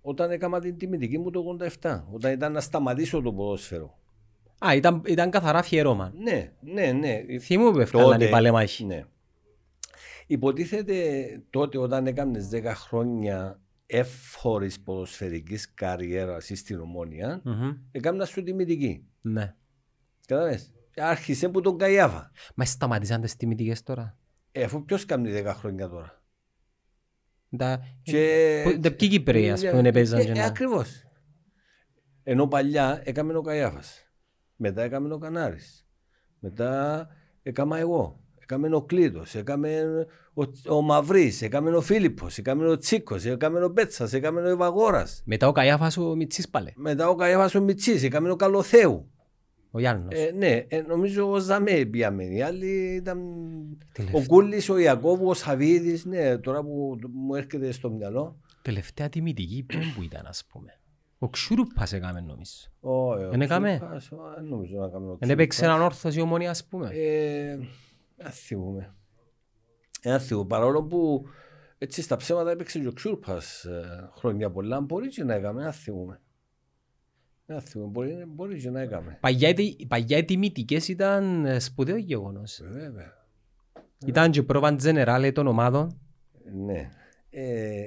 όταν 0.01 0.31
έκανα 0.31 0.61
την 0.61 0.77
τιμητική 0.77 1.19
μου 1.19 1.31
το 1.31 1.43
87, 1.81 2.03
όταν 2.13 2.33
ήταν 2.33 2.53
να 2.53 2.61
σταματήσω 2.61 3.23
το 3.23 3.33
ποδόσφαιρο. 3.33 3.99
Α, 4.67 4.75
ήταν, 4.75 5.03
ήταν 5.07 5.31
καθαρά 5.31 5.59
αφιερώμα. 5.59 6.13
Ναι, 6.17 6.53
ναι, 6.61 6.93
ναι. 6.93 7.39
Θυμούμαι 7.41 7.71
που 7.71 7.79
έφταναν 7.81 8.11
Τότε, 8.11 8.25
οι 8.27 8.31
παλέμαχοι. 8.31 8.85
Ναι. 8.85 9.05
Υποτίθεται 10.27 10.97
τότε 11.51 11.79
όταν 11.79 12.07
έκανες 12.07 12.49
10 12.53 12.63
χρόνια 12.75 13.61
εύφορης 13.87 14.81
ποδοσφαιρικής 14.81 15.75
καριέρας 15.75 16.51
στην 16.55 16.81
Ομόνια, 16.81 17.41
Μμμ. 17.45 17.71
έκανα 17.91 18.25
σου 18.25 18.43
τιμητική. 18.43 19.07
Ναι. 19.21 19.55
Κατάλαβες; 20.27 20.73
Άρχισε 20.97 21.49
που 21.49 21.61
τον 21.61 21.79
Καϊάβα. 21.79 22.31
Μα 22.55 22.65
σταματήσαν 22.65 23.21
τις 23.21 23.37
τιμητικές 23.37 23.83
τώρα. 23.83 24.19
Ε, 24.53 24.63
αφού 24.63 24.85
ποιος 24.85 25.05
κάνει 25.05 25.33
10 25.45 25.53
χρόνια 25.55 25.89
τώρα; 25.89 26.23
Τα... 27.57 27.81
Και... 28.03 28.61
Που- 28.65 28.79
τα 28.81 28.93
ποιοι 28.93 29.09
Κυπρέοι, 29.09 29.51
ας 29.51 29.61
πούμε, 29.71 29.91
παίζαν 29.93 30.19
Ε, 30.21 30.25
και 30.25 30.31
ε, 30.31 30.35
να- 30.35 30.45
Ακριβώς. 30.45 31.03
Ενώ 32.23 32.47
παλιά 32.47 33.01
έκαμε 33.05 33.37
ο 33.37 33.41
Καϊάφας. 33.43 34.04
Μετά 34.57 34.83
έκαμε 34.83 35.15
ο 35.15 35.19
Κανάρης. 35.19 35.87
Μετά 36.39 37.07
έκαμα 37.43 37.79
εγώ. 37.79 38.21
Έκαμε 38.39 38.75
ο 38.75 38.83
Κλήτος. 38.83 39.35
Έκαμε 39.35 39.83
ο, 40.35 40.75
ο 40.77 40.83
Μαυρής. 40.83 41.43
Έκαμε 41.43 41.77
ο 41.77 41.81
Φίλιππος. 41.81 42.39
Έκαμε 42.39 42.69
ο 42.69 42.79
Τσίκος. 42.79 43.25
Έκαμε 43.25 43.65
ο 43.65 43.69
Μπέτσας. 43.69 44.13
Έκαμε 44.13 44.41
ο 44.41 44.49
Ευαγόρας. 44.49 45.23
Μετά 45.25 45.49
ο 45.49 45.53
Καϊάφας 45.53 45.97
ο 45.97 46.15
Μιτσής 46.15 46.49
πάλι. 46.49 46.73
Μετά 46.77 47.09
ο 47.09 47.15
Καϊάφας 47.15 47.55
ο 47.55 47.61
Μιτσής. 47.61 48.03
Έκαμε 48.03 48.31
ο 48.31 48.37
Καλοθέου. 48.37 49.09
Ο 49.71 49.79
Γιάννος. 49.79 50.15
Ε, 50.15 50.31
ναι, 50.37 50.65
ε, 50.69 50.81
νομίζω 50.81 51.31
ο 51.31 51.39
Ζαμέ 51.39 51.85
πήγαμε. 51.85 52.25
Οι 52.25 52.43
άλλοι 52.43 52.95
ήταν 52.95 53.19
Τελευταία. 53.93 54.21
ο 54.23 54.27
Κούλης, 54.27 54.69
ο 54.69 54.79
Ιακώβου, 54.79 55.29
ο 55.29 55.35
Σαβίδης. 55.35 56.05
Ναι, 56.05 56.39
τώρα 56.39 56.63
που 56.63 56.99
μου 57.13 57.35
έρχεται 57.35 57.73
στο 57.73 57.91
μυαλό. 57.91 58.41
Τελευταία 58.63 59.09
τιμητική 59.09 59.65
ποιον 59.67 59.83
που 59.95 60.03
ήταν, 60.03 60.27
ας 60.27 60.45
πούμε. 60.45 60.79
Ο 61.19 61.29
Ξουρούπας 61.29 61.93
έκαμε 61.93 62.21
νομίζω. 62.21 62.53
Όχι, 62.81 63.25
ο 63.25 63.31
Εν 63.33 63.41
έκαμε; 63.41 63.77
Τσούπας, 63.77 64.11
ο, 64.13 64.17
Δεν 64.35 64.45
νομίζω 64.45 64.79
να 64.79 64.87
έκαμε 64.87 65.11
ο 65.11 65.17
Δεν 65.17 65.31
έπαιξε 65.31 65.59
Τσούπας. 65.61 65.75
έναν 65.77 65.87
όρθος 65.87 66.17
η 66.17 66.21
ομόνια, 66.21 66.51
ας 66.51 66.65
πούμε. 66.65 66.91
Ε, 66.93 67.57
Δεν 68.17 68.31
θυμούμαι. 68.31 68.95
Δεν 70.03 70.21
θυμούμαι. 70.21 70.47
Παρόλο 70.47 70.83
που 70.85 71.25
έτσι 71.79 72.03
στα 72.03 72.17
ψέματα 72.17 72.51
έπαιξε 72.51 72.79
και 72.79 72.89
ο 72.89 72.93
Ξούρπας 72.93 73.65
ε, 73.65 74.11
χρόνια 74.17 74.51
πολλά. 74.51 74.81
Μπορεί 74.81 75.09
και 75.09 75.25
να 75.25 75.35
έκαμε, 75.35 75.63
δεν 75.63 75.73
θυμούμαι. 75.73 76.21
Δεν 77.47 77.61
θυμούμαι. 77.61 77.91
Μπορεί, 77.91 78.25
μπορεί 78.29 78.61
και 78.61 78.71
να 78.71 78.81
έκαμε. 78.81 79.19
Παλιά, 79.21 79.49
οι- 79.49 79.87
παλιά 79.89 80.17
οι 80.19 80.25
τιμητικές 80.25 80.89
ήταν 80.89 81.45
ε, 81.47 81.59
σπουδαίο 81.59 81.97
γεγονός. 81.97 82.59
Ε, 82.61 82.65
Βέβαια. 82.73 83.13
Ήταν 84.07 84.31
και 84.31 84.43
πρόβαν 84.43 84.77
τζενεράλε 84.77 85.33
των 85.33 85.47
ομάδων. 85.47 86.01
Ναι. 86.65 86.91
Ε, 87.31 87.87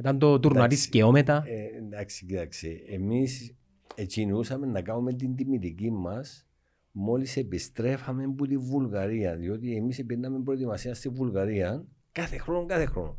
Ήταν 0.00 0.18
το 0.18 0.40
τουρνουαρί 0.40 0.66
Εντάξει. 0.66 0.82
σκαιόμετα. 0.82 1.44
ε, 1.46 1.76
εντάξει, 1.76 2.26
κοίταξε. 2.26 2.82
Εμείς 2.88 3.54
εκκινούσαμε 3.94 4.66
να 4.66 4.82
κάνουμε 4.82 5.12
την 5.12 5.36
τιμητική 5.36 5.90
μας 5.90 6.46
μόλις 6.92 7.36
επιστρέφαμε 7.36 8.24
από 8.24 8.46
τη 8.46 8.56
Βουλγαρία. 8.56 9.36
Διότι 9.36 9.76
εμείς 9.76 10.04
πήγαμε 10.06 10.40
προετοιμασία 10.42 10.94
στη 10.94 11.08
Βουλγαρία 11.08 11.84
κάθε 12.12 12.38
χρόνο, 12.38 12.66
κάθε 12.66 12.84
χρόνο. 12.84 13.16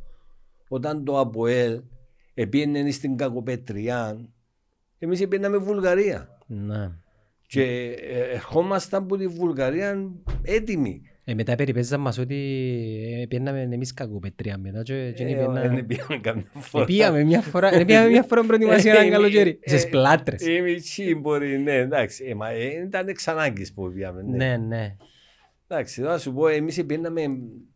Όταν 0.67 1.03
το 1.03 1.19
ΑΠΟΕΛ 1.19 1.81
επήγαινε 2.33 2.91
στην 2.91 3.17
Κακοπέτρια, 3.17 4.29
εμείς 4.97 5.27
πήγαμε 5.27 5.57
Βουλγαρία. 5.57 6.38
Ναι. 6.47 6.91
Και 7.47 7.63
ε, 8.01 8.33
ερχόμασταν 8.33 9.03
από 9.03 9.17
τη 9.17 9.27
Βουλγαρία 9.27 10.11
έτοιμοι. 10.41 11.01
Ε, 11.23 11.33
μετά 11.33 11.55
περιπέζαν 11.55 11.99
μας 12.01 12.17
ότι 12.17 12.35
ε, 13.21 13.25
πιέναμε 13.27 13.61
εμείς 13.61 13.93
κακοπετρία 13.93 14.57
μετά 14.57 14.83
και 14.83 15.11
και 15.15 15.23
Ε, 15.23 15.25
πιέναν- 15.25 15.75
Δεν 15.75 15.85
πήγαμε 15.85 16.17
καμιά 16.21 16.45
Ε, 16.55 16.59
φορά. 16.59 16.85
πήγαμε 16.85 17.23
μια 17.23 17.41
φορά, 17.41 17.73
ε, 17.75 17.85
πήγαμε 17.85 18.09
μια 18.09 18.23
φορά 18.23 18.43
προετοιμασία 18.43 18.93
Ε, 18.93 18.97
ένα 18.97 19.09
καλοκαίρι. 19.09 19.59
ε, 19.61 19.69
Στις 19.69 19.83
ε, 19.83 19.87
πλάτρες. 19.89 20.45
Η 20.47 20.61
μισή 20.61 21.15
μπορεί, 21.15 21.57
ναι, 21.59 21.73
εντάξει. 21.75 22.25
Ε, 22.27 22.35
μα 22.35 22.49
ε, 22.49 22.65
ήταν 22.85 23.07
εξ 23.07 23.27
ανάγκης 23.27 23.73
που 23.73 23.91
πήγαμε. 23.93 24.21
Ναι. 24.21 24.37
Ναι, 24.37 24.57
ναι. 24.57 24.95
Εντάξει, 25.67 26.01
θα 26.01 26.17
σου 26.19 26.33
πω, 26.33 26.47
εμείς 26.47 26.85
πήγαμε 26.85 27.21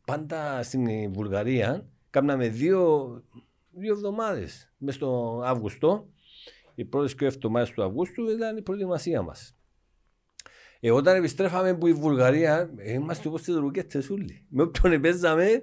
πάντα 0.06 0.64
στην 0.64 1.14
Βουλγαρία, 1.14 1.86
κάναμε 2.10 2.48
δύο, 2.48 3.10
δύο 3.72 3.94
εβδομάδες. 3.94 4.72
Μες 4.78 4.96
στο 4.96 5.42
Αύγουστο, 5.46 6.08
οι 6.76 6.86
πρώτες 6.86 7.16
και 7.16 7.26
εβδομάδες 7.26 7.70
του 7.72 7.84
Αυγούστου 7.84 8.30
ήταν 8.30 8.58
η 8.58 8.62
προετοιμασία 8.62 9.22
μας. 9.22 9.56
Ε, 10.86 10.92
όταν 10.92 11.16
επιστρέφαμε 11.16 11.70
από 11.70 11.88
η 11.88 11.94
Βουλγαρία, 11.94 12.74
ε, 12.78 12.94
είμαστε 12.94 13.28
όπως 13.28 13.42
τις 13.42 13.56
ρουκέτες 13.56 14.10
όλοι. 14.10 14.46
Με 14.50 14.62
όποιον 14.62 15.02
παίζαμε, 15.02 15.62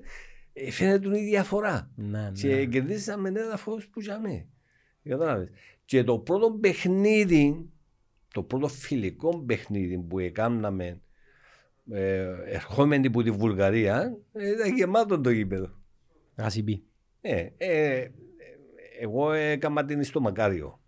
ε, 0.52 0.70
φαίνεται 0.70 1.18
η 1.18 1.24
διαφορά. 1.24 1.90
Ναι, 1.94 2.30
Και 2.34 2.54
ναι. 2.54 2.64
κερδίσαμε 2.64 3.28
έδαφος 3.28 3.88
που 3.88 4.00
είχαμε. 4.00 4.46
Κατάλαβες. 5.02 5.48
Και 5.84 6.04
το 6.04 6.18
πρώτο 6.18 6.52
παιχνίδι, 6.52 7.70
το 8.32 8.42
πρώτο 8.42 8.68
φιλικό 8.68 9.38
παιχνίδι 9.38 9.98
που 9.98 10.18
έκαναμε 10.18 11.00
ε, 11.90 12.26
ερχόμενοι 12.46 13.06
από 13.06 13.22
τη 13.22 13.30
Βουλγαρία, 13.30 14.18
ε, 14.32 14.50
ήταν 14.50 14.76
γεμάτο 14.76 15.20
το 15.20 15.30
γήπεδο. 15.30 15.70
Ας 16.34 16.56
είπε. 16.56 16.80
Ε, 17.20 17.48
ε, 17.56 18.08
εγώ 19.00 19.32
έκανα 19.32 19.84
την 19.84 20.04
στο 20.04 20.20
Μακάριο. 20.20 20.81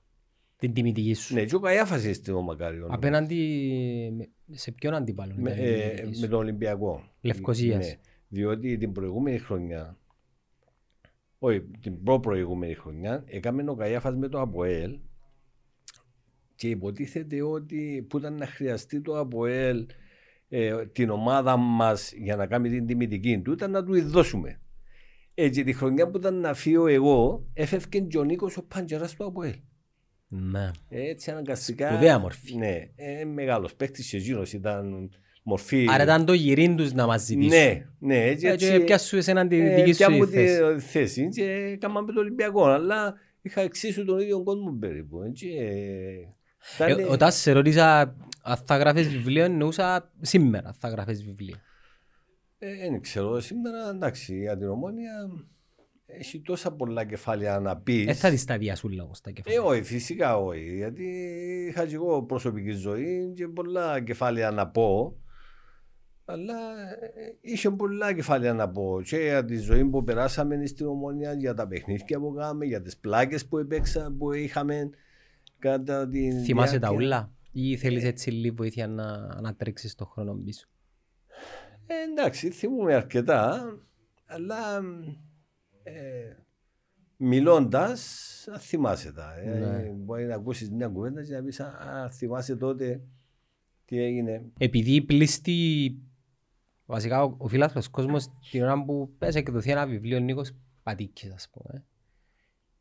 Την 0.57 0.73
τιμητική 0.73 1.15
σου. 1.15 1.35
Ναι, 1.35 1.45
και 1.45 1.55
ο 1.55 1.61
Καϊάφας 1.61 2.05
είναι 2.05 2.13
στο 2.13 2.43
Μακάριος. 2.43 2.89
Απέναντι 2.93 3.37
με- 4.17 4.57
σε 4.57 4.73
ποιον 4.73 4.95
αντίπαλο 4.95 5.35
με, 5.37 5.51
ήταν 5.51 5.65
η 5.65 5.69
ε, 5.69 5.73
τιμητική 5.89 6.09
με 6.09 6.15
σου. 6.15 6.29
τον 6.29 6.39
Ολυμπιακό. 6.39 7.03
Λευκοσίας. 7.21 7.87
Ναι, 7.87 7.99
διότι 8.29 8.77
την 8.77 8.93
προηγούμενη 8.93 9.39
χρονιά, 9.39 9.99
όχι, 11.39 11.61
την 11.81 12.03
προ-προηγούμενη 12.03 12.75
χρονιά, 12.75 13.25
έκαμε 13.27 13.71
ο 13.71 13.75
Καϊάφας 13.75 14.17
με 14.17 14.29
το 14.29 14.41
ΑΠΟΕΛ 14.41 14.99
και 16.55 16.69
υποτίθεται 16.69 17.43
ότι 17.43 18.07
που 18.09 18.19
ήταν 18.19 18.35
να 18.37 18.47
χρειαστεί 18.47 19.01
το 19.01 19.19
ΑΠΟΕΛ 19.19 19.87
ε, 20.49 20.87
την 20.87 21.11
ομάδα 21.11 21.57
μας 21.57 22.13
για 22.13 22.37
να 22.37 22.47
κάνει 22.47 22.69
την 22.71 22.87
τιμητική 22.87 23.41
του 23.41 23.53
ήταν 23.53 23.71
να 23.71 23.85
του 23.85 24.03
δώσουμε. 24.09 24.61
Έτσι 25.35 25.65
τη 25.65 25.73
χρονιά 25.73 26.11
που 26.11 26.17
ήταν 26.17 26.41
να 26.41 26.55
φύγω 26.55 26.87
εγώ 26.87 27.47
έφευκε 27.53 28.01
και 28.01 28.19
ο 28.19 28.25
Νίκος 28.25 28.57
ο 28.57 28.63
Παντζεράς 28.67 29.15
του 29.15 29.25
ΑΠΟΕΛ. 29.25 29.55
Ναι. 30.37 30.71
Έτσι 30.89 31.31
αναγκαστικά. 31.31 31.89
Σπουδαία 31.89 32.19
μορφή. 32.19 32.57
Ναι, 32.57 32.89
ε, 32.97 33.25
μεγάλος 33.25 33.75
παίκτης 33.75 34.11
και 34.11 34.17
εκείνος 34.17 34.53
ήταν 34.53 35.11
μορφή. 35.43 35.87
Άρα 35.91 36.03
ήταν 36.03 36.25
το 36.25 36.33
γυρίν 36.33 36.77
τους 36.77 36.93
να 36.93 37.07
μας 37.07 37.23
ζητήσουν. 37.23 37.49
Ναι, 37.59 37.87
ναι, 37.99 38.25
έτσι. 38.25 38.47
Ε, 38.47 38.51
έτσι 38.51 38.71
Και 38.71 38.81
πιάσου 38.81 39.17
εσέναν 39.17 39.49
τη 39.49 39.61
ε, 39.61 39.75
δική 39.75 39.93
σου 39.93 39.97
πιάνω 39.99 40.17
η 40.17 40.27
θέση. 40.27 40.75
τη 40.75 40.81
θέση 40.81 41.29
και 41.29 41.45
έκαναμε 41.45 42.13
το 42.13 42.21
Ολυμπιακό, 42.21 42.65
αλλά 42.65 43.15
είχα 43.43 43.61
εξίσου 43.61 44.05
τον 44.05 44.19
ίδιο 44.19 44.43
κόσμο 44.43 44.77
περίπου. 44.81 45.23
Έτσι, 45.23 45.49
ε, 45.49 46.85
ήταν- 46.87 46.99
Ε, 46.99 47.03
Όταν 47.05 47.33
σε 47.33 47.53
ρώτησα 47.53 48.17
αν 48.43 48.57
θα 48.65 48.77
γράφεις 48.77 49.09
βιβλίο, 49.09 49.45
εννοούσα 49.45 50.13
σήμερα 50.21 50.75
θα 50.79 50.89
γράφεις 50.89 51.25
βιβλίο. 51.25 51.57
ε, 52.59 52.77
δεν 52.91 53.01
ξέρω, 53.01 53.41
σήμερα 53.41 53.89
εντάξει, 53.95 54.39
για 54.39 54.59
την 54.59 54.69
ομόνια 54.69 55.13
έχει 56.07 56.41
τόσα 56.41 56.73
πολλά 56.73 57.05
κεφάλαια 57.05 57.61
να 57.61 57.77
πεις. 57.77 58.05
Δεν 58.05 58.15
θα 58.15 58.31
δεις 58.31 58.45
τα 58.45 58.59
διασούλα 58.59 59.03
όμως 59.03 59.21
τα 59.21 59.31
Ε, 59.31 59.33
κεφάλαια. 59.33 59.63
όχι, 59.63 59.83
φυσικά 59.83 60.37
όχι. 60.39 60.77
Γιατί 60.77 61.05
είχα 61.69 61.87
και 61.87 61.95
εγώ 61.95 62.23
προσωπική 62.23 62.71
ζωή 62.71 63.33
και 63.37 63.49
πολλά 63.49 64.01
κεφάλαια 64.01 64.51
να 64.51 64.69
πω. 64.69 65.17
Αλλά 66.25 66.55
ε, 67.15 67.37
είχε 67.41 67.71
πολλά 67.71 68.13
κεφάλαια 68.15 68.53
να 68.53 68.69
πω. 68.71 69.01
Και 69.05 69.17
για 69.17 69.45
τη 69.45 69.57
ζωή 69.57 69.85
που 69.85 70.05
περάσαμε 70.05 70.67
στην 70.67 70.87
ομόνια, 70.87 71.33
για 71.33 71.55
τα 71.55 71.67
παιχνίδια 71.67 72.19
που 72.21 72.33
κάναμε, 72.33 72.65
για 72.65 72.83
τις 72.83 72.97
πλάκες 72.97 73.47
που, 73.47 73.59
επέξα, 73.59 74.15
που 74.19 74.33
είχαμε 74.33 74.91
κατά 75.59 76.09
την. 76.09 76.43
Θυμάσαι 76.45 76.79
τα 76.79 76.89
διάρκεια. 76.89 77.07
ούλα 77.07 77.33
ή 77.53 77.77
θέλεις 77.77 78.05
έτσι 78.05 78.31
λίγη 78.31 78.51
βοήθεια 78.51 78.87
να, 78.89 79.41
να 79.41 79.55
τρέξεις 79.55 79.95
το 79.95 80.05
χρόνο 80.05 80.35
πίσω. 80.45 80.67
Ε, 81.87 81.95
εντάξει, 82.11 82.51
θυμούμαι 82.51 82.95
αρκετά, 82.95 83.65
αλλά 84.27 84.81
ε, 85.85 86.37
μιλώντας, 87.17 88.01
θυμάσαι 88.59 89.13
τα. 89.13 89.35
Ε, 89.39 89.59
Ναι. 89.59 89.89
μπορεί 89.91 90.25
να 90.25 90.35
ακούσεις 90.35 90.71
μια 90.71 90.89
κουβέντα 90.89 91.25
και 91.25 91.33
να 91.35 91.43
πεις 91.43 91.61
Α, 91.61 92.11
θυμάσαι 92.11 92.57
τότε 92.57 93.01
τι 93.85 94.03
έγινε. 94.03 94.43
Επειδή 94.59 95.03
πλήστη 95.03 95.97
βασικά 96.87 97.23
ο, 97.25 97.35
ο 97.39 97.49
φίλαθλος 97.49 97.89
κόσμος 97.89 98.29
την 98.51 98.63
ώρα 98.63 98.85
που 98.85 99.15
πες 99.19 99.35
εκδοθεί 99.35 99.71
ένα 99.71 99.87
βιβλίο 99.87 100.19
Νίκος 100.21 100.53
Πατήκης 100.83 101.33
ας 101.33 101.49
πούμε. 101.53 101.85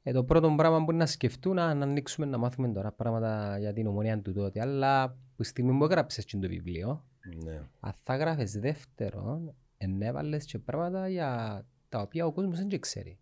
Ε, 0.04 0.12
το 0.12 0.24
πρώτο 0.24 0.54
πράγμα 0.58 0.84
που 0.86 0.92
είναι 0.92 1.00
να 1.00 1.06
σκεφτούν 1.06 1.56
να, 1.56 1.74
να 1.74 1.84
ανοίξουμε 1.86 2.26
να 2.26 2.38
μάθουμε 2.38 2.72
τώρα 2.72 2.92
πράγματα 2.92 3.58
για 3.60 3.74
την 3.74 3.88
ομονία 3.88 4.22
του 4.22 4.34
τότε. 4.34 4.62
Αλλά 4.62 5.10
που 5.10 5.42
τη 5.42 5.44
στιγμή 5.44 5.78
που 5.78 5.84
έγραψες 5.84 6.26
και 6.26 6.38
το 6.38 6.48
βιβλίο, 6.48 7.06
Ναι. 7.44 7.62
αν 7.80 7.94
θα 7.98 8.16
γράφεις 8.16 8.52
δεύτερο, 8.60 9.54
ενέβαλες 9.78 10.46
και 10.46 10.60
πράγματα 10.60 11.08
για 11.10 11.66
τα 11.94 12.02
οποία 12.02 12.26
ο 12.26 12.32
κόσμος 12.32 12.58
δεν 12.58 12.68
και 12.68 12.80
ξέρει. 12.80 13.20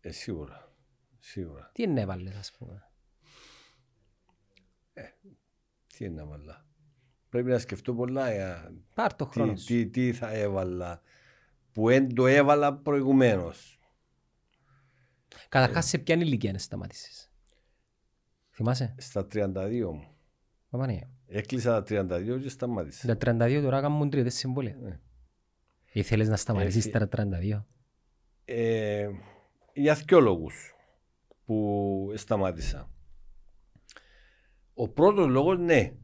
Ε, 0.00 0.10
σίγουρα. 0.10 0.72
Σίγουρα. 1.18 1.70
Τι 1.74 1.82
ενέβαλες 1.82 2.34
ας 2.36 2.52
πούμε; 2.58 2.82
Τι 5.96 6.04
είναι 6.04 6.14
να 6.22 6.26
βάλα; 6.26 6.66
Πρέπει 7.28 7.50
να 7.50 7.58
σκεφτώ 7.58 7.94
πολλά 7.94 8.32
για 8.34 8.74
Πάρ' 8.94 9.14
το 9.14 9.24
χρόνο 9.26 9.52
τι, 9.52 9.60
σου. 9.60 9.66
τι, 9.66 9.86
τι 9.88 10.12
θα 10.12 10.32
έβαλα 10.32 11.00
που 11.72 11.86
δεν 11.88 12.14
το 12.14 12.26
έβαλα 12.26 12.74
προηγουμένως. 12.74 13.78
Καταρχάς 15.48 15.86
σε 15.86 15.98
ποια 15.98 16.14
ηλικία 16.14 16.58
σταμάτησες. 16.58 17.30
Θυμάσαι; 18.50 18.94
Στα 18.98 19.26
32 19.32 19.90
μου. 19.92 20.08
Παπανία. 20.70 21.10
Έκλεισα 21.26 21.82
τα 21.82 22.04
32 22.06 22.38
και 22.42 22.48
σταμάτησα. 22.48 23.16
Τα 23.16 23.34
32 23.34 23.60
τώρα 23.62 23.80
κάνουν 23.80 24.10
τρίτες 24.10 24.34
συμβόλαια. 24.34 24.76
Ναι. 24.76 25.00
Ήθελες 25.92 26.28
να 26.28 26.36
σταματήσεις 26.36 26.86
Έφυ- 26.86 26.98
τα 26.98 27.08
32. 27.08 27.66
Ε, 28.44 29.08
για 29.72 29.94
δυο 29.94 30.20
λόγους 30.20 30.74
που 31.44 32.12
σταμάτησα. 32.14 32.90
Ο 34.74 34.88
πρώτος 34.88 35.28
λόγος, 35.28 35.58
ναι, 35.58 35.96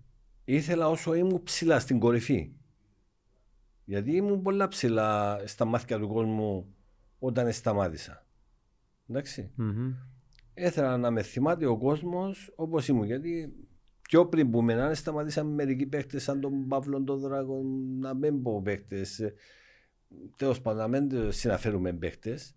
ήθελα 0.44 0.88
όσο 0.88 1.14
ήμουν 1.14 1.42
ψηλά 1.42 1.78
στην 1.78 1.98
κορυφή. 1.98 2.52
Γιατί 3.84 4.16
ήμουν 4.16 4.42
πολλά 4.42 4.68
ψηλά 4.68 5.40
στα 5.46 5.64
μάτια 5.64 5.98
του 5.98 6.08
κόσμου 6.08 6.74
όταν 7.18 7.52
σταμάτησα. 7.52 8.26
Εντάξει. 9.08 9.52
Μμμ. 9.54 9.94
Ήθελα 10.54 10.96
να 10.96 11.10
με 11.10 11.22
θυμάται 11.22 11.66
ο 11.66 11.78
κόσμος 11.78 12.52
όπως 12.56 12.88
ήμουν. 12.88 13.04
Γιατί 13.04 13.52
πιο 14.00 14.26
πριν 14.26 14.50
που 14.50 14.62
με 14.62 14.74
να 14.74 14.94
σταματήσαμε 14.94 15.54
μερικοί 15.54 15.86
παίχτες 15.86 16.22
σαν 16.22 16.40
τον 16.40 16.68
Παύλο 16.68 17.04
τον 17.04 17.20
Δράκο, 17.20 17.62
να 17.98 18.14
μην 18.14 18.42
πω 18.42 18.62
παίχτες, 18.62 19.20
τέλος 20.36 20.60
πάντων 20.60 20.80
να 20.80 20.88
μην 20.88 21.08
τους 21.08 21.36
συναφέρουμε 21.36 21.92
παίχτες, 21.92 22.54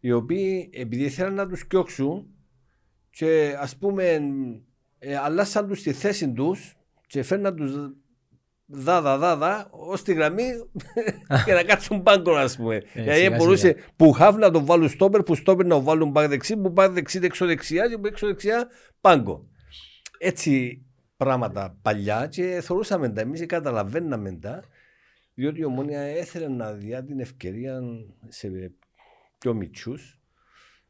οι 0.00 0.12
οποίοι 0.12 0.70
επειδή 0.72 1.04
ήθελαν 1.04 1.34
να 1.34 1.48
τους 1.48 1.64
διώξουν 1.68 2.26
και 3.10 3.56
ας 3.58 3.76
πούμε 3.76 4.20
ε, 4.98 5.16
αλλάσαν 5.16 5.68
τους 5.68 5.82
τη 5.82 5.92
θέση 5.92 6.32
τους 6.32 6.76
και 7.06 7.22
φέρναν 7.22 7.56
τους 7.56 7.72
δάδα 8.66 9.18
δάδα 9.18 9.68
ως 9.70 10.02
τη 10.02 10.12
γραμμή 10.12 10.44
και 11.44 11.52
να 11.52 11.62
κάτσουν 11.62 12.02
πάγκο 12.02 12.34
ας 12.34 12.56
πούμε. 12.56 12.82
δηλαδή 12.94 13.20
σιγά, 13.20 13.36
μπορούσε 13.36 13.66
σιγά. 13.66 13.82
που 13.96 14.12
χαβ 14.12 14.36
να 14.36 14.50
τον 14.50 14.64
βάλουν 14.64 14.88
στόπερ, 14.88 15.22
που 15.22 15.34
στόπερ 15.34 15.66
να 15.66 15.74
τον 15.74 15.84
βάλουν 15.84 16.12
πάγκο 16.12 16.28
δεξί, 16.28 16.56
που 16.56 16.72
πάγκο 16.72 16.92
δεξί 16.92 17.18
δεξιό 17.18 17.46
δεξιά 17.46 17.88
και 17.88 17.98
που 17.98 18.06
έξω 18.06 18.26
δεξιά 18.26 18.68
πάγκο. 19.00 19.48
Έτσι 20.18 20.82
πράγματα 21.16 21.78
παλιά 21.82 22.26
και 22.26 22.60
θεωρούσαμε 22.62 23.08
τα 23.08 23.20
εμείς 23.20 23.40
και 23.40 23.46
καταλαβαίναμε 23.46 24.32
τα 24.32 24.62
διότι 25.38 25.60
η 25.60 25.64
Ομόνια 25.64 26.00
έθελε 26.00 26.48
να 26.48 26.72
διά 26.72 27.04
την 27.04 27.20
ευκαιρία 27.20 27.80
σε 28.28 28.72
πιο 29.38 29.54
μητσούς 29.54 30.20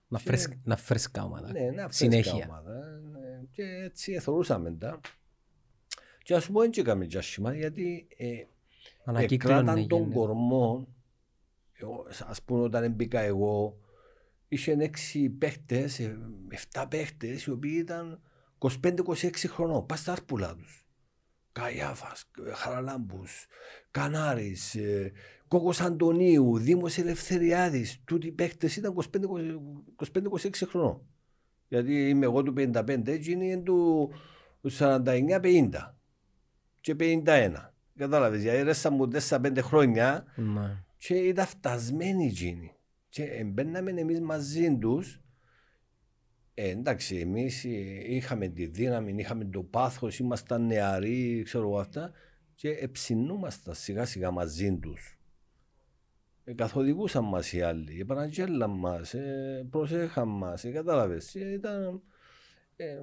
Να 0.08 0.18
Και- 0.18 0.24
φρες- 0.24 0.58
Να 0.64 0.76
φρέσκα 0.76 1.22
ομάδα. 1.24 1.52
ναι, 1.52 1.70
να 1.70 1.88
Συνέχεια. 1.90 2.32
φρέσκα 2.32 2.48
ομάδα. 2.50 3.00
ναι, 3.00 3.42
Και 3.50 3.62
έτσι 3.62 4.18
θεωρούσαμε 4.18 4.72
τα. 4.72 5.00
Και 6.22 6.34
ας 6.34 6.46
πούμε 6.46 6.64
έτσι 6.64 6.80
έκαμε 6.80 7.06
και 7.06 7.18
άσχημα 7.18 7.54
γιατί 7.54 8.06
ε, 8.16 8.26
Ανακύκλωνε 9.04 9.58
εκράταν 9.58 9.86
τον 9.88 9.98
γίνεται. 9.98 10.16
κορμό 10.18 10.88
εγώ, 11.72 12.06
ας 12.26 12.42
πούμε 12.42 12.60
όταν 12.62 12.92
μπήκα 12.92 13.20
εγώ 13.20 13.78
είχε 14.48 14.72
έξι 14.72 15.28
παίχτες, 15.30 15.98
ε, 15.98 16.18
εφτά 16.48 16.88
παίχτες 16.88 17.44
οι 17.44 17.50
οποίοι 17.50 17.76
ήταν 17.78 18.20
25-26 18.58 19.48
χρονών, 19.48 19.86
πας 19.86 19.98
στα 20.00 20.12
άρπουλα 20.12 20.54
τους. 20.56 20.87
Καϊάφας, 21.60 22.24
ε, 22.46 22.52
Χαραλάμπους, 22.52 23.46
Κανάρης, 23.90 24.74
ε, 24.74 25.12
Κόκος 25.48 25.80
Αντωνίου, 25.80 26.58
Δήμος 26.58 26.98
Ελευθεριάδης, 26.98 28.00
τούτοι 28.04 28.26
οι 28.26 28.32
παίχτες 28.32 28.76
ήταν 28.76 28.92
25-26 28.92 30.66
χρονών. 30.66 31.00
Γιατί 31.68 32.08
είμαι 32.08 32.24
εγώ 32.24 32.42
του 32.42 32.52
55, 32.52 33.12
έτσι 33.12 33.32
είναι 33.32 33.56
του 33.56 34.10
49-50 34.68 35.96
και 36.80 36.94
51. 36.94 37.74
Κατάλαβες, 37.96 38.42
γιατί 38.42 38.62
ρέσαν 38.62 38.94
μου 38.94 39.08
4-5 39.08 39.60
χρόνια 39.62 40.24
Ναι. 40.36 40.82
και 40.98 41.14
ήταν 41.14 41.46
φτασμένοι 41.46 42.26
εκείνοι. 42.26 42.72
Και 43.08 43.44
μπαίναμε 43.46 43.90
εμείς 43.90 44.20
μαζί 44.20 44.78
τους. 44.78 45.20
Ε, 46.60 46.68
εντάξει, 46.70 47.16
εμείς 47.16 47.64
ε, 47.64 47.68
είχαμε 48.14 48.48
τη 48.48 48.66
δύναμη, 48.66 49.14
είχαμε 49.16 49.44
το 49.44 49.62
πάθος, 49.62 50.18
ήμασταν 50.18 50.66
νεαροί, 50.66 51.42
ξέρω 51.44 51.64
εγώ 51.64 51.78
αυτά 51.78 52.12
και 52.54 52.70
εψινούμασταν 52.70 53.74
σιγά 53.74 54.04
σιγά 54.04 54.30
μαζί 54.30 54.78
τους. 54.78 55.18
Ε, 56.44 56.54
καθοδηγούσαν 56.54 57.24
μας 57.24 57.52
οι 57.52 57.60
άλλοι, 57.62 58.00
επαναγγέλαν 58.00 58.70
μας, 58.70 59.14
ε, 59.14 59.66
προσέχαν 59.70 60.28
μας, 60.28 60.64
ε, 60.64 60.70
κατάλαβες. 60.70 61.34
Ε, 61.34 61.52
ήταν, 61.52 62.02
ε, 62.76 62.98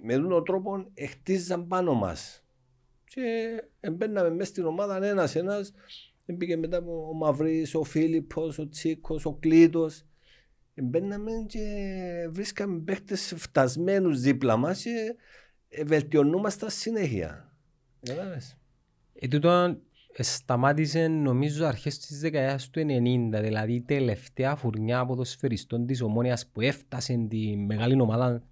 με 0.00 0.16
τον 0.16 0.44
τρόπο 0.44 0.92
χτίζαν 1.08 1.66
πάνω 1.66 1.94
μας. 1.94 2.44
Και 3.04 3.22
ε, 3.80 3.90
μπαίναμε 3.90 4.30
μέσα 4.30 4.50
στην 4.50 4.64
ομάδα 4.64 5.04
ένας 5.06 5.34
ένας, 5.34 5.72
μπήκε 6.24 6.56
μετά 6.56 6.78
ο 6.78 7.12
Μαυρής, 7.12 7.74
ο 7.74 7.84
Φίλιππος, 7.84 8.58
ο 8.58 8.68
Τσίκος, 8.68 9.24
ο 9.24 9.34
Κλήτος. 9.34 10.06
Ε, 10.74 10.82
Μπαίναμε 10.82 11.30
και 11.46 11.60
βρίσκαμε 12.30 12.78
παίχτες 12.78 13.34
φτασμένους 13.36 14.20
δίπλα 14.20 14.56
μας 14.56 14.82
και 14.82 15.14
ε, 15.68 15.84
βελτιωνούμασταν 15.84 16.70
συνέχεια. 16.70 17.56
Κατάλαβες. 18.02 18.56
Ε, 19.14 19.28
τούτο 19.28 19.76
ε, 20.16 20.22
σταμάτησε 20.22 21.06
νομίζω 21.08 21.66
αρχές 21.66 21.98
της 21.98 22.20
δεκαετίας 22.20 22.70
του 22.70 22.80
90, 22.80 23.40
δηλαδή 23.40 23.72
η 23.74 23.80
τελευταία 23.80 24.56
φουρνιά 24.56 25.06
ποδοσφαιριστών 25.06 25.86
της 25.86 26.02
Ομόνιας 26.02 26.46
που 26.46 26.60
έφτασε 26.60 27.26
τη 27.28 27.56
μεγάλη 27.56 28.00
ομάδα 28.00 28.42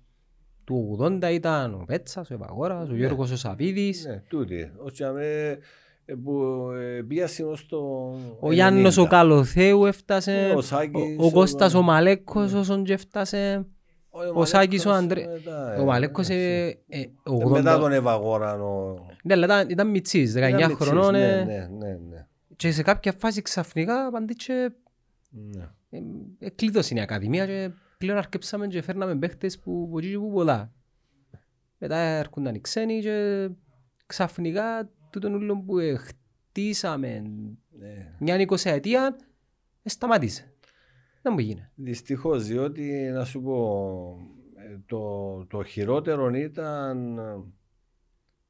του 0.65 0.99
80 1.01 1.29
ήταν 1.33 1.75
ο 1.75 1.85
Πέτσας, 1.87 2.31
ο 2.31 2.35
Ευαγόρας, 2.35 2.89
ο 2.89 2.93
Ναι. 2.93 2.99
Γιώργος 2.99 3.31
ο 3.31 3.37
Σαβίδης, 3.37 4.05
Ναι, 4.05 4.23
τούτη. 4.29 4.73
Ώστε 4.77 5.11
με, 5.13 5.27
ε, 5.27 5.59
που 6.25 6.43
ε, 6.77 7.03
πήγασαν 7.03 7.49
ως 7.49 7.67
το 7.67 7.79
ο 8.41 8.53
Γιάννος 8.53 8.97
ο 8.97 9.03
90. 9.05 9.09
Καλοθέου 9.09 9.85
έφτασε, 9.85 10.33
Ναι, 10.33 10.55
ο 10.55 10.61
Σάκης, 10.61 11.17
ο, 11.19 11.27
ο 11.27 11.31
Κώστας 11.31 11.75
ο- 11.75 11.79
ο 11.79 11.83
Μαλέκος 11.83 12.53
όσον 12.53 12.85
και 12.85 12.93
έφτασε, 12.93 13.67
ο 14.35 14.45
Σάκης, 14.45 14.87
ο 14.87 14.91
Αντρέ- 14.93 15.29
μετά, 15.33 15.77
ο 15.79 15.81
ε, 15.81 15.85
Μαλέκος 15.85 16.29
εντάξει. 16.29 16.79
ε, 16.89 17.01
ε, 17.01 17.07
ο 17.25 17.41
Ε, 17.41 17.51
Μετά 17.51 17.77
80, 17.77 17.81
τον 17.81 17.93
Εβαγόραν 17.93 18.61
ο... 18.61 19.07
ναι, 19.25 19.33
αλλά 19.35 19.45
ήταν, 19.45 19.69
ήταν 19.71 19.91
μητσής, 19.91 20.33
19 20.37 20.37
Ήταν 20.49 20.77
χρονών 20.77 21.15
μητσής, 21.15 21.31
ε, 21.33 21.45
Ναι, 21.45 21.53
ναι, 21.55 21.87
ναι. 21.87 21.99
ναι. 22.11 22.27
και 22.57 22.71
σε 22.73 22.83
κάποια 22.83 23.13
φάση 23.19 23.43
ξαφνικά 23.43 24.07
απαντήσε 24.07 24.75
ναι. 25.31 25.69
ε, 26.39 26.49
κλείδωσε 26.51 26.95
η 26.95 27.01
Ακαδημία 27.01 27.47
και 27.47 27.71
πλέον 27.99 28.19
αρκεψάμε 28.19 28.67
και 28.67 28.83
φέρναμε 28.83 29.15
παίχτες 29.17 29.59
που 29.59 29.89
που 29.91 29.99
εκεί 29.99 30.11
και 30.11 30.19
που 30.19 30.31
πολλά. 30.33 30.73
Μετά 31.79 31.97
έρχονταν 31.97 32.55
οι 32.55 32.61
ξένοι 32.61 33.01
και 33.01 33.49
ξαφνικά 34.07 34.91
τούτον 35.13 35.35
ούλο 35.35 35.63
που 35.63 35.79
ε, 35.79 35.97
χτίσαμε 35.97 37.23
ναι. 37.79 38.15
μια 38.19 38.41
εικοσαετία 38.41 39.17
ε, 39.83 39.89
σταμάτησε. 39.89 40.55
Δεν 41.23 41.33
μου 41.33 41.41
γίνει. 41.41 41.69
Δυστυχώς, 41.75 42.47
διότι 42.47 43.11
να 43.13 43.25
σου 43.25 43.43
πω, 43.43 44.17
ε, 44.55 44.79
το, 44.87 45.47
το 45.47 45.65
χειρότερο 45.65 46.29
ήταν 46.29 47.19
ε, 47.19 47.23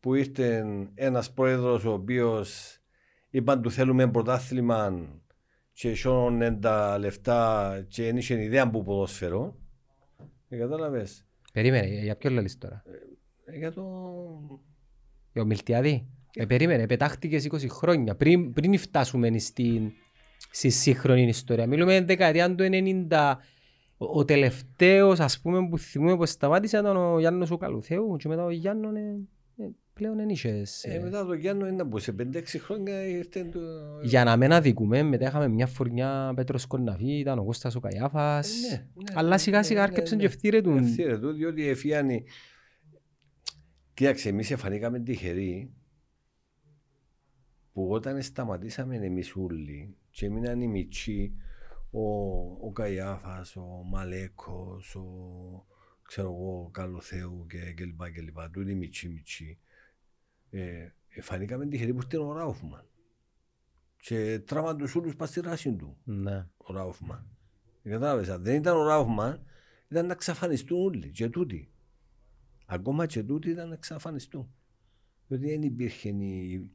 που 0.01 0.15
ήρθε 0.15 0.65
ένας 0.95 1.33
πρόεδρος 1.33 1.85
ο 1.85 1.93
οποίος 1.93 2.79
είπαν 3.31 3.63
του 3.63 3.71
θέλουμε 3.71 4.11
πρωτάθλημα 4.11 5.09
και 5.73 5.95
σώνουν 5.95 6.61
τα 6.61 6.99
λεφτά 6.99 7.85
και 7.89 8.03
δεν 8.03 8.17
είχε 8.17 8.43
ιδέα 8.43 8.71
που 8.71 8.83
ποδόσφαιρο. 8.83 9.57
Ε, 10.49 10.57
κατάλαβες. 10.57 11.27
Περίμενε, 11.53 11.87
για 11.87 12.17
ποιο 12.17 12.31
λαλείς 12.31 12.59
τώρα; 12.59 12.83
Ε, 13.45 13.57
για 13.57 13.73
το... 13.73 13.83
Για 15.33 15.43
ο 15.43 15.45
Μιλτιάδη; 15.45 16.09
Ε, 16.35 16.45
περίμενε, 16.47 16.87
πετάχτηκες 16.87 17.49
20 17.51 17.67
χρόνια 17.69 18.15
πριν, 18.15 18.53
πριν 18.53 18.79
φτάσουμε 18.79 19.39
στην, 19.39 19.93
στη 20.51 20.71
σύγχρονη 20.71 21.27
ιστορία. 21.27 21.67
Μιλούμε 21.67 22.01
δεκαετία 22.01 22.55
του 22.55 22.69
90. 23.11 23.35
Ο, 23.97 24.19
ο 24.19 24.25
τελευταίος 24.25 25.21
ας 25.21 25.41
πούμε 25.41 25.69
που 25.69 25.79
θυμούμε 25.79 26.17
πως 26.17 26.31
σταμάτησε 26.31 26.79
ήταν 26.79 26.97
ο 26.97 27.19
Γιάννος 27.19 27.51
ο 27.51 27.57
Καλουθέου 27.57 28.17
και 28.17 28.29
μετά 28.29 28.45
ο 28.45 28.51
Γιάννος 28.51 28.95
ε, 28.95 29.63
ε, 29.63 29.69
πλέον 29.93 30.17
δεν 30.17 30.29
είχες. 30.29 30.85
Ε, 30.85 30.95
ε. 30.95 31.01
μετά 31.01 31.27
το 31.27 31.33
Γιάννο 31.33 31.67
είναι 31.67 31.85
που 31.85 31.99
σε 31.99 32.15
5-6 32.19 32.43
χρόνια 32.59 33.07
ήρθε 33.07 33.45
το... 33.45 33.61
Για 34.03 34.25
να 34.25 34.37
μην 34.37 34.53
αδικούμε, 34.53 35.03
μετά 35.03 35.27
είχαμε 35.27 35.49
μια 35.49 35.67
φορνιά 35.67 36.33
Πέτρος 36.37 36.67
Κορναφή, 36.67 37.19
ήταν 37.19 37.39
ο 37.39 37.45
Κώστας 37.45 37.75
ο 37.75 37.81
Καϊάφας. 37.81 38.53
Ε, 38.53 38.69
ναι, 38.69 38.77
ναι, 38.77 39.13
Αλλά 39.15 39.29
ναι, 39.29 39.39
σιγά 39.39 39.63
σιγά 39.63 39.81
ναι, 39.81 39.87
άρκεψαν 39.87 40.17
ναι, 40.17 40.23
και 40.23 40.29
ναι. 40.29 40.35
ευθύρετουν. 40.35 40.79
Ευθύρε 40.79 41.19
του, 41.19 41.33
διότι 41.33 41.69
εφιάνει. 41.69 42.25
Κοίταξε, 43.95 44.29
εμείς 44.29 44.51
εφανήκαμε 44.51 45.01
τυχεροί 45.01 45.71
που 47.73 47.91
όταν 47.91 48.23
σταματήσαμε 48.23 48.97
εμεί 48.97 49.23
όλοι 49.35 49.97
και 50.11 50.27
έμειναν 50.27 50.61
οι 50.61 50.69
μητσοί, 50.69 51.35
ο, 51.91 52.03
ο 52.67 52.73
Καϊάφας, 52.73 53.57
ο 53.57 53.83
Μαλέκος, 53.85 54.95
ο 54.95 55.67
ξέρω 56.03 56.29
εγώ, 56.29 56.63
ο 56.65 56.71
Καλοθέου 56.71 57.47
και, 57.49 57.73
και 57.73 57.85
λοιπά 57.85 58.11
και 58.11 58.21
λοιπά, 58.21 58.51
τούτοι 58.51 58.71
οι 58.71 58.75
μητσοί 58.75 59.09
μητσοί, 59.09 59.59
ε, 60.51 60.89
εφανήκαμε 61.09 61.67
τυχεροί 61.67 61.93
που 61.93 62.01
ήρθε 62.03 62.19
ο 62.19 62.33
Ράουφμαν 62.33 62.87
και 64.03 64.39
τράβαν 64.47 64.77
τους 64.77 64.95
όλους 64.95 65.17
πας 65.17 65.29
στη 65.29 65.41
ράση 65.41 65.77
του 65.77 65.97
Ναι. 66.05 66.49
ο 66.57 66.73
Ράουφμαν. 66.73 67.27
Κατάλαβες, 67.83 68.29
αν 68.29 68.43
δεν 68.43 68.55
ήταν 68.55 68.77
ο 68.77 68.83
Ράουφμαν, 68.83 69.47
ήταν 69.89 70.07
να 70.07 70.13
εξαφανιστούν 70.13 70.85
όλοι 70.85 71.11
και 71.11 71.29
τούτοι. 71.29 71.73
Ακόμα 72.67 73.07
και 73.07 73.23
τούτοι 73.23 73.51
ήταν 73.51 73.69
να 73.69 73.75
εξαφανιστούν. 73.75 74.55
Διότι 75.27 75.47
δεν 75.47 75.63
υπήρχε 75.63 76.09
η, 76.09 76.53
η 76.53 76.71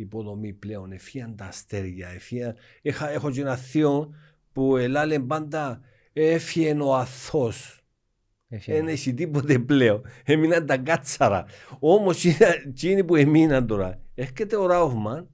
υποδομή 0.00 0.52
πλέον, 0.52 0.92
εφίαν 0.92 1.36
τα 1.36 1.44
αστέρια, 1.44 2.08
εφίαν... 2.08 2.54
Έχα, 2.82 3.10
έχω 3.10 3.30
και 3.30 3.40
ένα 3.40 3.56
θείο 3.56 4.14
που 4.52 4.76
ελάλε 4.76 5.18
πάντα 5.18 5.80
έφυγε 6.12 6.76
ο 6.80 6.94
αθώος. 6.94 7.80
Έφυγε. 8.48 8.76
Δεν 8.76 8.88
έχει 8.88 9.14
τίποτε 9.14 9.58
πλέον. 9.58 10.02
Έμειναν 10.24 10.66
τα 10.66 10.76
κάτσαρα. 10.76 11.44
Όμως 11.78 12.24
εκείνοι 12.66 13.04
που 13.04 13.16
έμειναν 13.16 13.66
τώρα, 13.66 14.00
έρχεται 14.14 14.56
ο 14.56 14.66
Ράουφμαν 14.66 15.28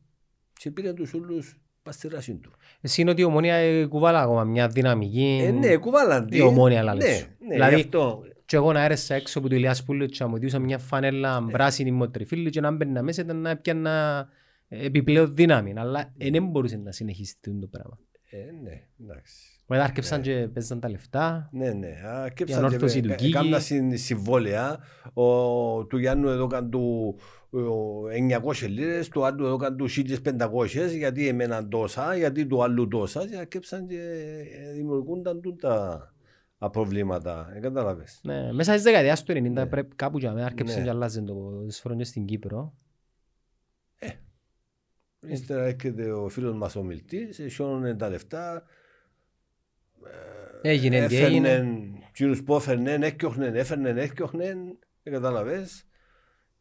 και 0.52 0.70
πήρε 0.70 0.92
τους 0.92 1.14
όλου 1.14 1.42
παστηράσιν 1.82 2.40
του. 2.40 2.52
Εσύ 2.80 3.00
είναι 3.00 3.10
ότι 3.10 3.20
η 3.20 3.24
ομόνια 3.24 3.54
ε, 3.54 3.86
κουβάλα 3.86 4.20
ακόμα 4.20 4.44
μια 4.44 4.68
δυναμική. 4.68 5.40
Ε, 5.44 5.50
ναι, 5.50 5.76
κουβάλαν 5.76 6.28
Η 6.30 6.40
ομόνια, 6.40 6.82
λαλές 6.82 7.04
Ναι, 7.08 7.14
σου. 7.14 7.26
ναι, 7.38 7.52
Δηλαδή, 7.54 7.74
γι' 7.74 7.80
αυτό. 7.80 8.22
Και 8.46 8.56
εγώ 8.56 8.72
να 8.72 8.84
έρεσα 8.84 9.14
έξω 9.14 9.38
από 9.38 9.48
το 9.48 9.54
Ηλιάς 9.54 9.84
Πούλου 9.84 10.06
και 10.06 10.16
να 10.20 10.26
μου 10.28 10.38
διούσα 10.38 10.58
μια 10.58 10.78
φανέλα 10.78 11.46
πράσινη 11.50 11.90
μοτριφίλη 11.90 12.50
και 12.50 12.60
να 12.60 12.70
μπαίνα 12.70 13.02
μέσα 13.02 13.22
ήταν 13.22 13.36
να 13.40 13.50
έπιανα 13.50 14.28
επιπλέον 14.82 15.34
δύναμη. 15.34 15.72
Αλλά 15.76 16.12
ε, 16.18 16.30
δεν 16.30 16.46
μπορούσε 16.46 16.76
να 16.76 16.92
συνεχίσει 16.92 17.36
το 17.60 17.66
πράγμα. 17.70 17.98
Ε, 18.30 18.36
ναι, 18.62 18.82
εντάξει. 19.02 19.34
Μετά 19.66 19.82
άρκεψαν 19.84 20.22
και 20.22 20.48
παίζαν 20.52 20.80
τα 20.80 20.88
λεφτά. 20.90 21.48
Ναι, 21.52 21.72
ναι. 21.72 21.88
Α, 21.88 22.28
και 22.28 22.44
Η 22.46 22.52
ανόρθωση 22.52 23.00
του 23.00 23.14
Γκίγη. 23.14 23.32
Κάμνα 23.32 23.58
συμβόλαια. 23.94 24.78
Ο, 25.12 25.84
του 25.84 25.98
Γιάννου 25.98 26.28
εδώ 26.28 26.46
καν 26.46 26.70
του 26.70 27.16
ο, 27.50 28.02
900 28.62 28.68
λίρες, 28.68 29.08
του 29.08 29.24
άλλου 29.24 29.46
εδώ 29.46 29.56
καν 29.56 29.76
του 29.76 29.88
1500, 29.90 30.66
γιατί 30.96 31.28
εμένα 31.28 31.68
τόσα, 31.68 32.16
γιατί 32.16 32.46
του 32.46 32.62
άλλου 32.62 32.88
τόσα. 32.88 33.26
Και 33.26 33.36
αρκέψαν 33.36 33.86
και 33.86 34.00
ε, 34.68 34.72
δημιουργούνταν 34.72 35.40
τούν 35.40 35.56
τα 35.56 36.08
τα 36.58 36.70
προβλήματα. 36.70 37.52
Ε, 37.54 37.60
κατάλαβες. 37.60 38.20
Ναι, 38.22 38.52
μέσα 38.52 38.70
στις 38.70 38.82
δεκαετίες 38.82 39.22
του 39.22 39.32
90 39.32 39.50
Ναι. 39.50 39.66
πρέπει 39.66 39.96
κάπου 39.96 40.18
για 40.18 40.32
μένα 40.32 40.46
άρκεψαν 40.46 40.78
Ναι. 40.78 40.84
και 40.84 40.90
αλλάζαν 40.90 41.26
το 41.26 41.34
ποδόσφαιρο 41.34 41.96
και 41.96 42.04
στην 42.04 42.24
Κύπρο. 42.24 42.74
Ύστερα 45.26 45.64
έρχεται 45.64 46.12
ο 46.12 46.28
φίλος 46.28 46.56
μας 46.56 46.76
ο 46.76 46.82
Μιλτής, 46.82 47.40
σιώνουν 47.46 47.98
τα 47.98 48.08
λεφτά. 48.08 48.64
Έγινε 50.62 51.06
τι 51.06 51.16
έγινε. 51.16 51.48
Έφερνεν, 51.48 51.94
εκείνους 52.08 52.42
που 52.42 52.54
έφερνεν, 52.54 53.02
έκιοχνεν, 53.02 53.54
έφερνεν, 53.54 53.98
έκιοχνεν, 53.98 54.78
δεν 55.02 55.12
καταλαβες. 55.12 55.86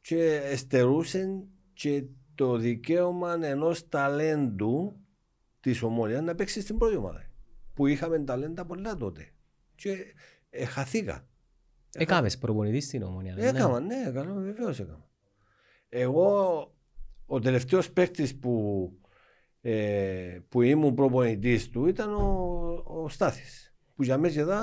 Και 0.02 0.41
εστερούσεν 0.43 1.47
και 1.73 2.04
το 2.36 2.58
δικαίωμα 2.58 3.38
ενός 3.45 3.89
ταλέντου 3.89 4.99
της 5.60 5.82
ομόνιας 5.82 6.21
να 6.21 6.36
παίξει 6.36 6.62
στην 6.62 6.78
πρώτη 6.78 6.95
ομάδα. 6.95 7.26
Που 7.73 7.88
είχαμε 7.88 8.19
ταλέντα 8.23 8.65
πολλά 8.65 8.97
τότε. 8.97 9.30
Και 9.76 9.97
ε, 10.49 10.65
χαθήκα. 10.65 11.28
Έκαμες 11.93 12.38
προπονητής 12.38 12.86
στην 12.86 13.04
ομόνια. 13.04 13.34
ναι. 13.36 13.47
Έκανα, 13.47 13.80
ναι, 13.80 14.04
έκανα, 14.08 14.34
βεβαίως 14.34 14.80
έκανα. 14.80 15.10
Εγώ, 15.89 16.72
ο 17.34 17.39
τελευταίος 17.39 17.91
παίκτης 17.91 18.39
που, 18.39 18.91
ε, 19.62 20.39
που 20.50 20.62
ήμουν 20.62 20.93
προπονητής 20.93 21.69
του 21.69 21.86
ήταν 21.86 22.13
ο, 22.13 22.84
ο 22.86 23.10
Στάθης. 23.10 23.76
Που 23.96 24.04
για 24.04 24.17
μέσα 24.17 24.39
εδώ 24.39 24.56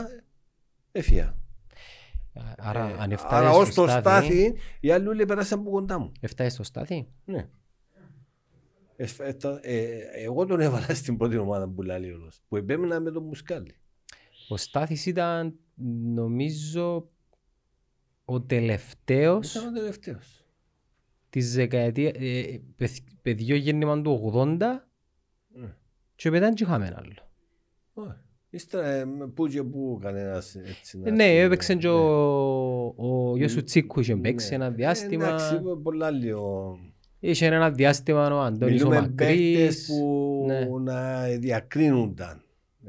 έφυγα. 0.93 1.39
Άρα 2.57 2.89
Ε, 2.89 2.93
αν 2.99 3.17
άρα 3.19 3.51
ως 3.51 3.59
έφταγες 3.59 3.65
το 3.65 3.71
στο 3.73 3.83
στάθι, 3.89 4.01
Στάθη, 4.01 4.55
οι 4.81 4.91
άλλοι 4.91 5.09
όλοι 5.09 5.25
πέρασαν 5.27 5.59
από 5.61 5.71
κοντά 5.71 5.99
μου. 5.99 6.13
έφταγες 6.21 6.53
στο 6.53 6.63
στάθι. 6.63 7.09
Ναι. 7.25 7.49
Εσ- 8.97 9.21
ε, 9.21 9.33
τα- 9.33 9.61
ε, 9.63 9.99
εγώ 10.25 10.47
τον 10.47 10.61
έβαλα 10.61 10.95
στην 10.95 11.17
πρώτη 11.17 11.37
ομάδα 11.37 11.69
που 11.69 11.83
λέει 11.83 12.11
όλος. 12.11 12.41
Που 12.49 12.57
επέμενα 12.57 13.01
με 13.01 13.11
τον 13.11 13.23
Μουσκάλι. 13.25 13.75
Ο 14.49 14.57
Στάθης 14.57 15.07
ήταν 15.07 15.59
νομίζω 16.15 17.11
ο 18.25 18.41
τελευταίος 18.43 19.55
Ήταν 19.55 19.69
ο 19.69 19.73
τελευταίος. 19.79 20.40
Της 21.31 21.55
δεκαετίας, 21.55 22.13
ε, 22.19 22.61
παιδ- 22.77 23.09
παιδιό 23.23 23.57
γέννημα 23.57 24.03
του 24.03 24.33
80 24.35 24.89
Ναι. 25.49 25.75
και 26.15 26.31
μετά 26.31 26.45
δεν 26.47 26.55
είχαμε 26.61 26.95
άλλο. 26.99 27.13
Όχι. 27.95 28.15
Ύστερα, 28.51 28.87
ε, 28.87 29.05
με 29.05 29.27
πού 29.27 29.47
και 29.47 29.63
πού 29.63 29.99
κανένας 30.03 30.55
έτσι 30.55 30.99
να... 30.99 31.11
Ναι, 31.11 31.17
πει, 31.29 31.37
έπαιξε 31.37 31.75
και 31.75 31.87
ναι. 31.89 31.93
ο, 31.93 32.95
ο 32.97 33.37
γιος 33.37 33.55
του 33.55 33.63
Τσίκου 33.65 34.01
είχε 34.01 34.17
παίξει 34.17 34.49
Ναι. 34.49 34.55
ένα 34.55 34.65
Ε, 34.65 34.71
διάστημα. 34.71 35.27
Εντάξει, 35.27 35.61
πολλά 35.83 36.11
λίγο. 36.11 36.79
Είχε 37.21 37.47
ένα 37.47 37.71
διάστημα 37.71 38.35
ο 38.35 38.41
Αντώνης 38.41 38.83
ο 38.83 38.89
Μιλούμε 38.89 39.09
παίκτες 39.17 39.27
Μακρύς. 39.29 39.87
που 39.87 40.45
ναι. 40.47 40.69
να 40.93 41.25
διακρίνονταν. 41.27 42.43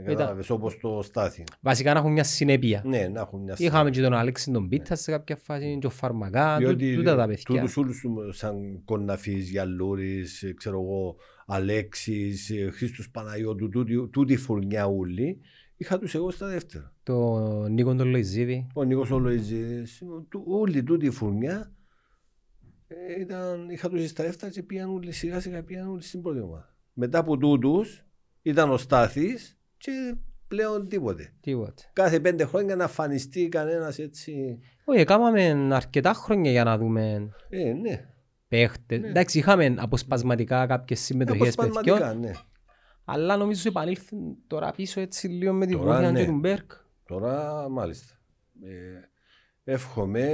Κατάλαβες, 0.06 0.50
όπως 0.50 0.80
το 0.80 1.02
Στάθη. 1.04 1.44
Βασικά 1.62 1.94
να 1.94 2.00
έχουν 2.00 2.12
μια 2.12 2.24
συνέπεια. 2.24 2.82
Ναι, 2.86 3.08
να 3.08 3.20
έχουν 3.22 3.42
μια 3.42 3.56
Είχαμε 3.58 3.90
και 3.90 4.02
τον 4.02 4.14
Αλέξη 4.14 4.52
τον 4.52 4.68
Πίτσα 4.68 4.96
σε 4.96 5.12
κάποια 5.12 5.36
φάση, 5.36 5.78
και 5.82 5.88
ο 5.88 5.90
Φαρμακά, 5.90 6.56
τού- 6.58 6.66
Διότι 6.66 6.96
τούτα 6.96 7.16
τα 7.16 7.28
παιδιά. 7.28 7.44
τούτους 7.46 7.78
όλους 7.78 8.00
του- 8.00 8.32
σαν 8.34 8.82
Κοναφής, 8.86 9.50
Γιαλούρης, 9.50 10.44
ε, 10.44 10.54
ξέρω 10.54 10.82
εγώ, 10.82 11.16
Αλέξης, 11.46 12.50
ε, 12.50 12.70
Χρήστος 12.72 13.10
Παναγιώτου, 13.12 13.70
τούτη, 13.70 14.08
τούτη 14.12 14.36
φουρνιά 14.38 14.86
ούλη, 14.86 15.40
είχα 15.78 16.00
τους 16.00 16.16
εγώ 16.16 16.32
στα 16.32 16.48
δεύτερα. 16.48 16.94
Το 17.04 17.38
Νίκο 17.68 17.96
τον 17.96 18.08
Λοϊζίδη. 18.10 18.68
Ο 18.74 18.84
Νίκος 18.84 19.12
Ολοϊζής, 19.12 20.04
του- 20.30 20.44
όλη 20.48 20.84
τούτη 20.84 21.06
η 21.06 21.10
φουρνιά 21.10 21.72
ε, 22.88 23.22
ήταν, 23.22 23.70
είχα 23.70 23.90
τους 23.90 24.10
στα 24.10 24.24
δεύτερα 24.24 24.52
και 24.52 24.64
πήγαν 24.64 24.90
όλοι 24.90 25.12
σιγά 25.12 25.40
σιγά 25.40 25.64
πήγαν 25.64 25.88
όλοι 25.90 26.02
στην 26.04 26.22
πρώτη 26.22 26.40
ομάδα. 26.40 26.76
Μετά 26.94 27.20
από 27.20 27.38
τούτους 27.38 28.06
ήταν 28.42 28.70
ο 28.72 28.78
Στάθης 28.78 29.60
και 29.82 30.16
πλέον 30.48 30.88
τίποτε. 30.88 31.34
Τίποτε. 31.42 31.84
Κάθε 31.94 32.20
πέντε 32.20 32.46
χρόνια 32.46 32.76
να 32.76 32.88
φανιστεί 32.88 33.50
κανένας 33.50 34.00
έτσι. 34.00 34.60
Όχι, 34.86 35.00
έκαναμε 35.00 35.76
αρκετά 35.76 36.14
χρόνια 36.14 36.52
για 36.52 36.64
να 36.64 36.78
δούμε 36.78 37.30
Ε, 37.50 37.74
ναι. 37.74 38.06
παίχτες. 38.48 39.00
Ναι. 39.00 39.08
Εντάξει, 39.08 39.38
είχαμε 39.38 39.76
αποσπασματικά 39.78 40.66
κάποιες 40.66 41.00
συμμετοχές 41.00 41.54
Αποσπασματικά, 41.54 41.98
παιδιών, 41.98 42.20
ναι. 42.20 42.32
αλλά 43.06 43.38
νομίζω 43.38 43.64
επανήλθαν 43.70 44.38
τώρα 44.48 44.72
πίσω 44.72 45.02
έτσι 45.02 45.28
λίγο 45.28 45.54
με 45.54 45.66
τη 45.66 45.74
Τώρα, 45.74 45.86
βοήθεια 45.86 46.12
ναι. 46.12 46.20
και 46.20 46.26
του 46.26 46.38
Μπέρκ. 46.40 46.72
Τώρα 47.06 47.70
μάλιστα. 47.70 48.14
Ε, 48.64 49.72
εύχομαι 49.72 50.32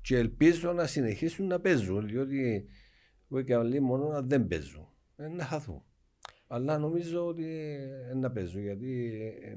και 0.00 0.16
ελπίζω 0.16 0.72
να 0.72 0.86
συνεχίσουν 0.86 1.46
να 1.46 1.60
παίζουν 1.60 2.06
διότι 2.06 2.64
εγώ 3.30 3.42
και 3.42 3.54
άλλοι 3.54 3.80
μόνο 3.80 4.08
να 4.08 4.20
δεν 4.20 4.46
παίζουν. 4.46 4.88
Ε, 5.16 5.28
να 5.28 5.44
χαθούν. 5.44 5.82
Αλλά 6.54 6.78
νομίζω 6.78 7.26
ότι 7.26 7.44
ε, 8.10 8.14
να 8.14 8.30
παίζουν 8.30 8.62
γιατί 8.62 9.12
ε, 9.42 9.56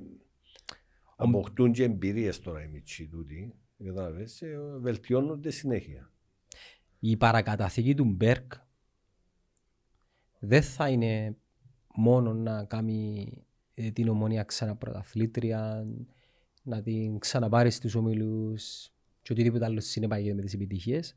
αποκτούν 1.16 1.72
και 1.72 1.84
εμπειρίες 1.84 2.40
τώρα 2.40 2.64
οι 2.64 2.68
μητσοί 2.68 3.08
τούτοι. 3.08 3.56
Κατάλαβες, 3.84 4.42
ε, 4.42 4.58
βελτιώνονται 4.80 5.50
συνέχεια. 5.50 6.12
Η 7.00 7.18
παρακαταθήκη 7.18 7.96
του 7.96 8.04
Μπέρκ 8.04 8.54
δεν 10.40 10.62
θα 10.62 10.90
είναι 10.90 11.38
μόνο 11.96 12.34
να 12.34 12.66
κάνει 12.66 13.32
ε, 13.74 13.92
την 13.92 14.10
ομονία 14.10 14.44
ξανά 14.44 14.76
πρωταθλήτρια, 14.76 15.86
να 16.64 16.82
την 16.82 17.20
ξαναπάρει 17.20 17.72
στους 17.72 17.96
ομίλους 17.96 18.92
και 19.22 19.32
οτιδήποτε 19.32 19.66
άλλο 19.66 19.80
συνεπάγεται 19.80 20.36
με 20.36 20.42
τις 20.42 20.54
επιτυχίες. 20.54 21.16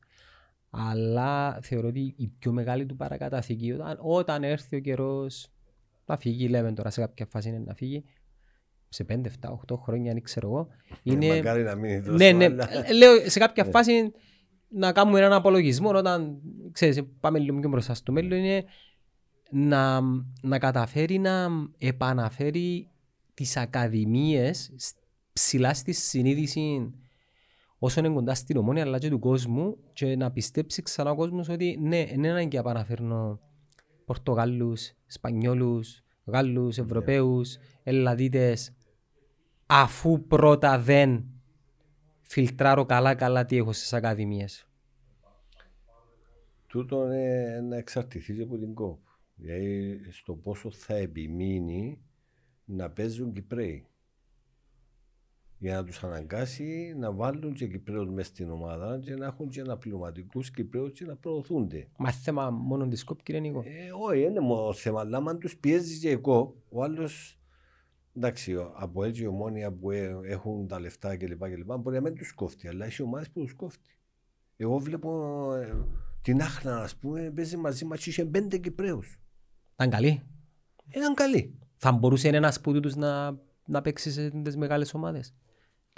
Αλλά 0.70 1.60
θεωρώ 1.62 1.88
ότι 1.88 2.14
η 2.16 2.28
πιο 2.38 2.52
μεγάλη 2.52 2.86
του 2.86 2.96
παρακαταθήκη 2.96 3.72
όταν, 3.72 3.98
όταν 4.00 4.44
έρθει 4.44 4.76
ο 4.76 4.80
καιρός 4.80 5.52
να 6.08 6.16
φύγει, 6.16 6.48
λέμε 6.48 6.72
τώρα 6.72 6.90
σε 6.90 7.00
κάποια 7.00 7.26
φάση 7.26 7.48
είναι 7.48 7.58
να 7.58 7.74
φύγει, 7.74 8.04
σε 8.88 9.04
5, 9.08 9.12
7, 9.12 9.50
8 9.72 9.76
χρόνια, 9.82 10.12
αν 10.12 10.22
ξέρω 10.22 10.48
εγώ, 10.48 10.68
Είναι... 11.02 11.24
είναι, 11.26 11.36
Μακάρι 11.36 11.62
να 11.62 11.74
μείνει 11.74 12.02
τόσο, 12.02 12.16
ναι, 12.16 12.32
ναι. 12.32 12.44
αλλά- 12.44 12.68
Λέω 12.96 13.28
σε 13.30 13.38
κάποια 13.38 13.64
Ναι. 13.64 13.70
φάση 13.70 14.12
να 14.68 14.92
κάνουμε 14.92 15.18
έναν 15.18 15.32
απολογισμό 15.32 15.88
όταν 15.90 16.40
ξέρεις, 16.72 17.02
πάμε 17.20 17.38
λίγο 17.38 17.58
πιο 17.58 17.68
μπροστά 17.68 17.94
στο 17.94 18.12
μέλλον 18.12 18.38
είναι 18.38 18.64
να, 19.50 20.00
να 20.42 20.58
καταφέρει 20.58 21.18
να 21.18 21.48
επαναφέρει 21.78 22.90
τις 23.34 23.56
ακαδημίες 23.56 24.72
σ- 24.76 24.96
ψηλά 25.32 25.74
στη 25.74 25.92
συνείδηση 25.92 26.92
όσο 27.78 28.00
είναι 28.00 28.08
κοντά 28.08 28.34
στην 28.34 28.56
ομόνια 28.56 28.82
αλλά 28.82 28.98
και 28.98 29.08
του 29.08 29.18
κόσμου 29.18 29.76
και 29.92 30.16
να 30.16 30.30
πιστέψει 30.30 30.82
ξανά 30.82 31.10
ο 31.10 31.14
κόσμος 31.14 31.48
ότι 31.48 31.78
ναι, 31.80 32.04
δεν 32.04 32.14
είναι 32.14 32.30
ανάγκη 32.30 32.54
να 32.54 32.60
επαναφέρνω 32.60 33.40
Πορτογάλους, 34.08 34.92
Σπανιόλους, 35.06 36.02
Γάλλους, 36.24 36.78
Ευρωπαίους, 36.78 37.56
Ελλαδίτες 37.82 38.72
αφού 39.66 40.26
πρώτα 40.26 40.78
δεν 40.78 41.24
φιλτράρω 42.22 42.84
καλά 42.84 43.14
καλά 43.14 43.44
τι 43.44 43.56
έχω 43.56 43.72
στις 43.72 43.92
ακαδημίες. 43.92 44.68
Τούτο 46.66 47.04
είναι 47.04 47.60
να 47.60 47.76
εξαρτηθεί 47.76 48.34
και 48.34 48.42
από 48.42 48.58
την 48.58 48.74
κόπ. 48.74 48.98
Δηλαδή 49.34 50.00
στο 50.10 50.34
πόσο 50.34 50.70
θα 50.70 50.94
επιμείνει 50.94 52.02
να 52.64 52.90
παίζουν 52.90 53.32
Κυπρέοι. 53.32 53.86
Για 55.60 55.74
να 55.74 55.84
τους 55.84 56.02
αναγκάσει 56.04 56.94
να 56.98 57.12
βάλουν 57.12 57.52
και 57.54 57.66
Κυπρέους 57.66 58.08
μες 58.10 58.26
στην 58.26 58.50
ομάδα 58.50 58.98
και 58.98 59.14
να 59.14 59.26
έχουν 59.26 59.48
και 59.48 59.60
αναπληρωματικούς 59.60 60.50
Κυπρέους 60.50 60.92
και 60.92 61.04
να 61.04 61.16
προωθούνται. 61.16 61.88
Μα 61.98 62.10
θέμα 62.12 62.50
μόνο 62.50 62.88
της 62.88 63.04
κόπ 63.04 63.22
κύριε 63.22 63.40
Νίκο. 63.40 63.60
Ε, 63.66 63.90
όχι, 64.08 64.22
είναι 64.22 64.40
μόνο 64.40 64.72
θέμα, 64.72 65.00
αλλά 65.00 65.18
αν 65.26 65.38
τους 65.38 65.56
πιέζεις 65.56 65.98
και 65.98 66.10
εγώ, 66.10 66.56
ο 66.68 66.82
άλλος, 66.82 67.38
εντάξει, 68.16 68.54
ο- 68.54 68.72
από 68.76 69.04
έτσι 69.04 69.26
ομόνια 69.26 69.72
που 69.72 69.90
ε- 69.90 70.16
έχουν 70.24 70.66
τα 70.68 70.80
λεφτά 70.80 71.16
κλπ. 71.16 71.44
κλπ 71.48 71.72
μπορεί 71.78 71.96
να 71.96 72.02
μην 72.02 72.14
τους 72.14 72.32
κόφτει, 72.32 72.68
αλλά 72.68 72.84
έχει 72.84 73.02
ομάδες 73.02 73.30
που 73.30 73.40
τους 73.40 73.54
κόφτει. 73.54 73.98
Εγώ 74.56 74.78
βλέπω 74.78 75.52
ε, 75.54 75.74
την 76.22 76.40
Άχνα, 76.40 76.80
ας 76.82 76.96
πούμε, 76.96 77.30
παίζει 77.34 77.56
μαζί 77.56 77.84
μας 77.84 78.02
και 78.02 78.10
είχε 78.10 78.24
πέντε 78.24 78.58
Κυπρέους. 78.58 79.20
Ήταν 79.74 79.90
καλή. 79.90 80.22
Ήταν 80.88 81.14
καλή. 81.14 81.58
Θα 81.76 81.92
μπορούσε 81.92 82.28
ένας 82.28 82.60
που 82.60 82.80
τους 82.80 82.96
να, 82.96 83.38
να 83.66 83.80
παίξει 83.82 84.10
σε 84.10 84.30
τις 84.30 84.56
μεγάλες 84.56 84.94
ομάδες. 84.94 85.34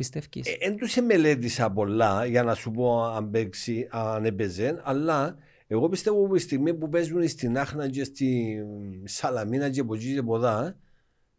Πιστεύεις. 0.00 0.46
Ε, 0.46 0.56
Εν 0.60 0.76
τους 0.76 0.96
μελέτησα 0.96 1.70
πολλά 1.70 2.26
για 2.26 2.42
να 2.42 2.54
σου 2.54 2.70
πω 2.70 3.04
αν, 3.04 3.30
παίξει, 3.30 3.88
αν 3.90 4.24
έπαιζε, 4.24 4.80
αλλά 4.84 5.36
εγώ 5.66 5.88
πιστεύω 5.88 6.26
που 6.26 6.34
η 6.34 6.38
στιγμή 6.38 6.74
που 6.74 6.88
παίζουν 6.88 7.28
στην 7.28 7.58
Άχνα 7.58 7.88
και 7.88 8.04
στη 8.04 8.58
Σαλαμίνα 9.04 9.70
και 9.70 9.80
από 9.80 9.94
εκεί 9.94 10.12
και 10.12 10.18
από 10.18 10.36
εδώ, 10.36 10.74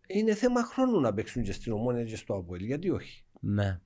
είναι 0.07 0.35
θέμα 0.35 0.63
χρόνου 0.63 0.99
να 0.99 1.13
παίξουν 1.13 1.43
και 1.43 1.51
στην 1.51 1.71
Ομόνια 1.71 2.03
και 2.03 2.15
στο 2.15 2.33
Αποέλ. 2.33 2.63
Γιατί 2.63 2.89
όχι; 2.89 3.25
Ναι. 3.39 3.79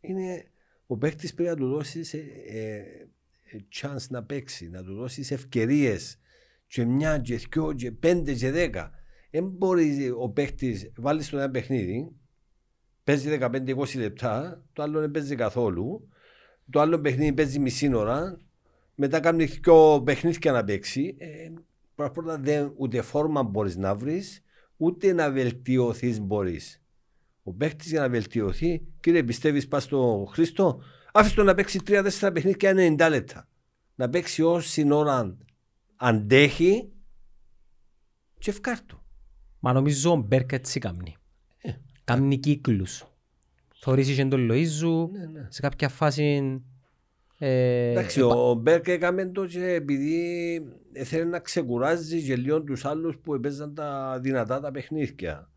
Είναι, 0.00 0.44
ο 0.86 0.96
παίκτης 0.96 1.34
πρέπει 1.34 1.50
να 1.50 1.56
του 1.56 1.68
δώσεις 1.68 2.14
ε, 2.14 2.18
ε, 2.46 3.58
chance 3.80 4.06
να 4.08 4.24
παίξει, 4.24 4.68
να 4.68 4.84
του 4.84 4.94
δώσεις 4.94 5.30
ευκαιρίες. 5.30 6.18
Και 6.66 6.84
μια, 6.84 7.18
και 7.18 7.36
δυο, 7.36 7.72
και 7.72 7.92
πέντε, 7.92 8.34
και 8.34 8.50
δέκα. 8.50 8.90
Δεν 9.30 9.44
μπορεί 9.44 10.10
ο 10.10 10.30
παίκτης, 10.30 10.92
βάλεις 10.96 11.26
στο 11.26 11.38
ένα 11.38 11.50
παιχνίδι, 11.50 12.17
παίζει 13.08 13.38
15-20 13.40 13.96
λεπτά, 13.96 14.62
το 14.72 14.82
άλλο 14.82 15.00
δεν 15.00 15.10
παίζει 15.10 15.34
καθόλου, 15.34 16.08
το 16.70 16.80
άλλο 16.80 17.00
παιχνίδι 17.00 17.32
παίζει 17.32 17.58
μισή 17.58 17.94
ώρα, 17.94 18.40
μετά 18.94 19.20
κάνει 19.20 19.44
δυο 19.44 20.02
παιχνίδια 20.04 20.52
να 20.52 20.64
παίξει. 20.64 21.16
Ε, 21.18 21.48
πρώτα 21.94 22.10
απ' 22.10 22.18
όλα 22.18 22.38
δεν, 22.38 22.72
ούτε 22.76 23.02
φόρμα 23.02 23.42
μπορείς 23.42 23.76
να 23.76 23.94
βρεις, 23.94 24.42
ούτε 24.76 25.12
να 25.12 25.30
βελτιωθείς 25.30 26.20
μπορείς. 26.20 26.82
Ο 27.42 27.52
παίχτη 27.52 27.88
για 27.88 28.00
να 28.00 28.08
βελτιωθεί, 28.08 28.82
κύριε, 29.00 29.22
πιστεύεις 29.22 29.68
πας 29.68 29.82
στο 29.82 30.28
Χρήστο, 30.32 30.82
άφησε 31.12 31.34
τον 31.34 31.44
να 31.44 31.54
παίξει 31.54 31.80
3-4 31.86 32.30
παιχνίδια 32.32 32.72
90 32.72 33.08
λεπτά. 33.10 33.48
Να 33.94 34.08
παίξει 34.08 34.42
όση 34.42 34.92
ώρα 34.92 35.36
αντέχει 35.96 36.92
και 38.38 38.50
ευκάρτο. 38.50 39.02
Μα 39.58 39.72
νομίζω 39.72 40.12
ο 40.12 40.16
Μπέρκ 40.16 40.52
έτσι 40.52 40.80
κάνει. 42.12 42.18
Ε. 42.18 42.22
Κάνει 42.22 42.38
κύκλους. 42.38 43.04
Θωρείς 43.80 44.14
και 44.16 44.24
τον 44.24 44.50
Λοΐζου, 44.50 45.08
Ναι, 45.12 45.26
ναι. 45.26 45.46
σε 45.48 45.60
κάποια 45.60 45.88
φάση... 45.88 46.60
Ε, 47.40 47.90
Εντάξει, 47.90 48.20
ο 48.22 48.54
Μπέρκ 48.54 48.88
έκαμε 48.88 49.26
το 49.26 49.46
και 49.46 49.64
επειδή 49.72 50.18
θέλει 51.04 51.26
να 51.26 51.38
ξεκουράζει 51.38 52.22
και 52.22 52.36
λίγο 52.36 52.62
τους 52.62 52.84
άλλους 52.84 53.16
που 53.18 53.34
έπαιζαν 53.34 53.74
τα 53.74 54.18
δυνατά 54.22 54.60
τα 54.60 54.70
παιχνίδια. 54.70 55.50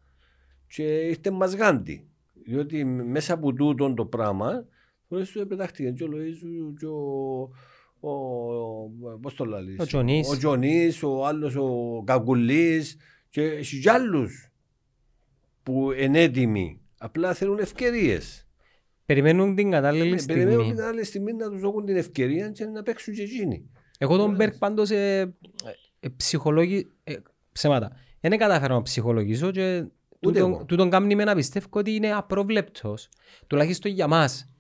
Και 0.68 0.84
ήρθε 0.84 1.32
μας 1.32 1.56
γάντι. 1.56 2.08
Διότι 2.46 2.84
μέσα 2.86 3.34
από 3.34 3.54
τούτο 3.54 3.94
το 3.94 4.06
πράγμα, 4.06 4.66
φορές 5.08 5.32
του 5.32 5.48
πετάχτηκε 5.48 5.90
και 5.92 6.04
ο 6.04 6.08
Λοΐζου 6.08 6.74
και 6.80 6.86
ο, 6.86 7.42
ο, 8.10 9.18
πώς 9.22 9.34
το 9.36 9.46
λαλείς, 9.46 9.80
Ο 9.80 9.86
Τζονής. 9.86 10.30
ο, 10.30 10.38
Τζονής, 10.38 11.04
ο 11.04 11.26
άλλος 11.26 11.56
ο 11.56 12.04
Καγκουλής 12.06 12.98
και 13.30 13.42
έχει 13.44 13.80
κι 13.80 13.90
άλλους 13.90 14.51
που 15.64 15.92
είναι 15.92 16.22
έτοιμοι. 16.22 16.82
Απλά 16.98 17.34
θέλουν 17.34 17.60
ευκαιρίες. 17.60 18.46
Περιμένουν 19.06 19.56
την 19.56 19.72
κατάλληλη 19.72 20.14
Ε, 20.14 20.24
Περιμένουν 20.28 20.54
στιγμή. 20.60 20.74
την 20.76 20.84
άλλη 20.84 21.04
στιγμή 21.04 21.34
να 21.34 21.50
τους 21.50 21.62
δώσουν 21.62 21.86
την 21.86 21.96
ευκαιρία 21.96 22.50
και 22.50 22.66
να 22.66 22.84
παίξουν 22.84 23.14
και 23.14 23.22
εκείνοι. 23.22 23.70
Εγώ 23.98 24.18
τον 24.18 24.36
Μπέρκ 24.36 24.58
πάντως 24.58 24.90
ε, 24.90 25.36
ε, 26.00 26.08
ψυχολόγη... 26.18 26.92
Ε, 27.04 27.14
ψέματα. 27.52 27.92
Δεν 28.20 28.38
καταφέρω 28.38 28.76
να 28.76 28.82
ψυχολογήσω 28.82 29.52
και 29.52 29.78
Ούτε 29.78 30.40
τούτον, 30.40 30.52
εγώ. 30.54 30.66
τούτον 30.66 30.90
κάνει 30.90 31.16
με 31.16 31.24
να 31.24 31.36
πιστεύω 31.36 31.68
ότι 31.72 31.96
είναι 31.96 32.14
απροβλέπτος. 32.14 33.10
Τουλάχιστον 33.48 33.92
για 33.92 34.08
μας. 34.08 34.52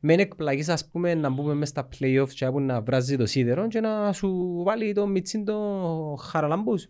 με 0.00 0.14
εκπλαγείς 0.14 0.68
ας 0.68 0.88
πούμε 0.88 1.14
να 1.14 1.28
μπούμε 1.30 1.54
μες 1.54 1.68
στα 1.68 1.88
play-off 1.98 2.28
και 2.34 2.46
που 2.46 2.60
να 2.60 2.80
βράζει 2.80 3.16
το 3.16 3.26
σίδερο 3.26 3.68
και 3.68 3.80
να 3.80 4.12
σου 4.12 4.60
βάλει 4.64 4.92
το 4.92 5.06
μιτσίν 5.06 5.44
το 5.44 5.58
χαραλαμπούς. 6.20 6.88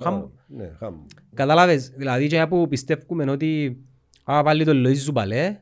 Χαμ. 0.00 0.24
Ναι, 0.46 0.70
χαμ. 0.78 1.04
Καταλάβες, 1.34 1.88
δηλαδή 1.88 2.26
και 2.26 2.46
που 2.46 2.68
πιστεύουμε 2.68 3.30
ότι 3.30 3.78
α, 4.24 4.42
βάλει 4.42 4.64
το 4.64 4.72
Λοΐζ 4.74 4.96
σου 4.96 5.12
παλέ, 5.12 5.60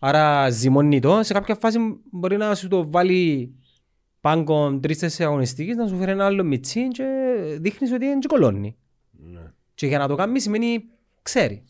άρα 0.00 0.50
ζυμώνει 0.50 1.00
το, 1.00 1.22
σε 1.22 1.32
κάποια 1.32 1.54
φάση 1.54 1.78
μπορεί 2.10 2.36
να 2.36 2.54
σου 2.54 2.68
το 2.68 2.90
βάλει 2.90 3.54
πάγκο 4.20 4.78
τρεις-τέσσερις 4.80 5.26
αγωνιστικής, 5.26 5.76
να 5.76 5.88
σου 5.88 5.96
φέρει 5.96 6.10
ένα 6.10 6.24
άλλο 6.24 6.44
μιτσίν 6.44 6.90
και 6.90 7.04
δείχνεις 7.60 7.92
ότι 7.92 8.04
είναι 8.04 8.18
και 8.18 8.26
κολώνει. 8.28 8.76
Ναι. 9.10 9.52
Και 9.74 9.86
για 9.86 9.98
να 9.98 10.08
το 10.08 10.14
κάνει 10.14 10.40
σημαίνει 10.40 10.84
ξέρει. 11.22 11.64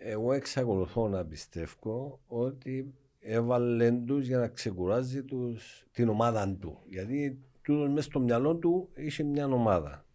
Εγώ 0.00 0.32
εξακολουθώ 0.32 1.08
να 1.08 1.24
πιστεύω 1.24 2.20
ότι 2.26 2.94
έβαλε 3.20 3.90
τους 3.90 4.26
για 4.26 4.38
να 4.38 4.48
ξεκουράζει 4.48 5.22
τους, 5.22 5.86
την 5.92 6.08
ομάδα 6.08 6.56
του. 6.60 6.78
Γιατί 6.86 7.38
τούτος 7.68 7.88
μέσα 7.88 8.02
στο 8.02 8.20
μυαλό 8.20 8.56
του 8.56 8.88
είχε 8.94 9.22
μια 9.22 9.46
ομάδα. 9.46 10.06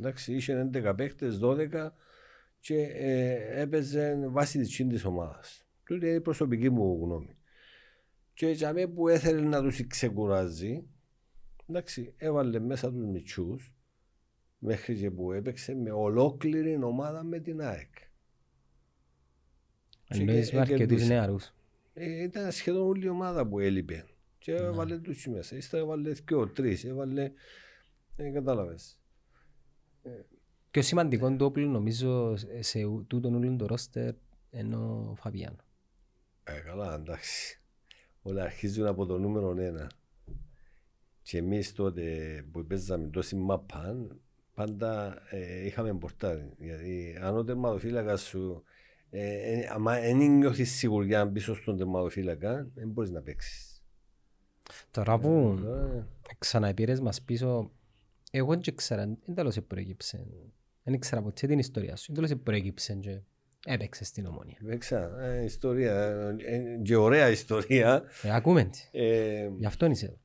Εντάξει, 0.00 0.34
είχε 0.34 0.70
11 0.74 0.94
παίχτες, 0.96 1.38
12 1.42 1.90
και 2.60 2.74
ε, 2.82 3.60
έπαιζε 3.60 4.28
βάσει 4.28 4.58
της 4.58 4.68
τσιν 4.68 4.88
της 4.88 5.04
ομάδας. 5.04 5.66
Τούτη 5.84 6.06
είναι 6.06 6.14
η 6.14 6.20
προσωπική 6.20 6.70
μου 6.70 6.98
γνώμη. 7.02 7.36
Και 8.34 8.46
για 8.48 8.72
μένα 8.72 8.88
που 8.88 9.08
έθελε 9.08 9.40
να 9.40 9.62
τους 9.62 9.86
ξεκουράζει, 9.86 10.84
εντάξει, 11.68 12.14
έβαλε 12.16 12.58
μέσα 12.58 12.92
τους 12.92 13.04
μητσούς 13.06 13.72
μέχρι 14.58 14.96
και 14.98 15.10
που 15.10 15.32
έπαιξε 15.32 15.74
με 15.74 15.90
ολόκληρη 15.90 16.82
ομάδα 16.82 17.22
με 17.24 17.38
την 17.38 17.60
ΑΕΚ. 17.60 17.94
Και 20.04 20.18
Εννοείς 20.18 20.48
και- 20.48 20.54
με 20.54 20.60
αρκετούς 20.60 20.86
κερδίσε. 20.86 21.12
νεαρούς. 21.12 21.54
Ε, 21.94 22.22
ήταν 22.22 22.52
σχεδόν 22.52 22.86
όλη 22.86 23.04
η 23.04 23.08
ομάδα 23.08 23.46
που 23.46 23.58
έλειπε. 23.58 24.04
Και 24.38 24.52
Ναι. 24.52 24.58
έβαλε 24.58 24.98
τους 24.98 25.26
μέσα. 25.26 25.56
Ύστερα 25.56 25.82
έβαλε 25.82 26.10
δυο, 26.10 26.48
τρεις. 26.48 26.84
Έβαλε... 26.84 27.32
Ε, 28.16 28.30
κατάλαβες. 28.30 28.98
Πιο 30.70 30.82
σημαντικό 30.82 31.36
το 31.36 31.44
όπλο 31.44 31.66
νομίζω 31.66 32.36
σε 32.60 32.84
ου- 32.84 33.06
τούτον 33.06 33.34
όλον 33.34 33.56
το 33.58 33.66
ρόστερ 33.66 34.14
είναι 34.50 34.76
ο 34.76 35.14
Φαβιάνο. 35.18 35.56
Ε, 36.44 36.60
καλά, 36.60 36.94
εντάξει. 36.94 37.60
Όλα 38.22 38.42
αρχίζουν 38.42 38.86
από 38.86 39.06
το 39.06 39.18
νούμερο 39.18 39.54
ένα. 39.58 39.90
Και 41.22 41.38
εμείς 41.38 41.72
τότε 41.72 42.04
που 42.52 42.64
παίζαμε 42.66 43.08
τόση 43.08 43.36
μάπα, 43.36 44.06
πάντα 44.54 45.22
ε, 45.30 45.64
είχαμε 45.66 45.94
πορτάρι. 45.94 46.52
Γιατί 46.58 47.18
αν 47.20 47.36
ο 47.36 47.44
τερματοφύλακας 47.44 48.20
σου 48.22 48.62
ε, 49.10 49.52
ε, 49.52 49.68
άμα 49.72 50.00
δεν 50.00 50.16
νιώθεις 50.36 50.70
σιγουριά 50.76 51.28
πίσω 51.28 51.54
στον 51.54 51.76
τερματοφύλακα, 51.76 52.68
δεν 52.74 52.88
μπορείς 52.88 53.10
να 53.10 53.20
παίξεις. 53.22 53.67
Τώρα 54.90 55.18
που 55.18 55.58
Ε, 55.66 56.02
ξαναεπήρες 56.38 57.00
μας 57.00 57.22
πίσω, 57.22 57.70
εγώ 58.30 58.56
δεν 58.56 58.74
ξέρα, 58.74 59.04
δεν 59.24 59.34
τέλος 59.34 59.58
προέκυψε. 59.66 60.26
Δεν 60.82 60.94
ήξερα 60.94 61.22
ποτέ 61.22 61.46
την 61.46 61.58
ιστορία 61.58 61.96
σου. 61.96 62.12
Δεν 62.12 62.24
τέλος 62.24 62.42
προέκυψε 62.42 62.94
και 62.94 63.20
έπαιξες 63.66 64.06
στην 64.06 64.26
ομόνια. 64.26 64.56
Παίξα, 64.66 65.20
ε, 65.24 65.44
ιστορία, 65.44 65.94
ε, 65.94 66.36
ε, 66.56 66.78
και 66.82 66.96
ωραία 66.96 67.28
ιστορία. 67.30 68.02
Ε, 68.22 68.34
ακούμε 68.34 68.64
τι. 68.64 68.80
Ε, 68.92 69.50
Γι' 69.56 69.66
αυτό 69.66 69.86
είσαι 69.86 70.06
εδώ. 70.06 70.16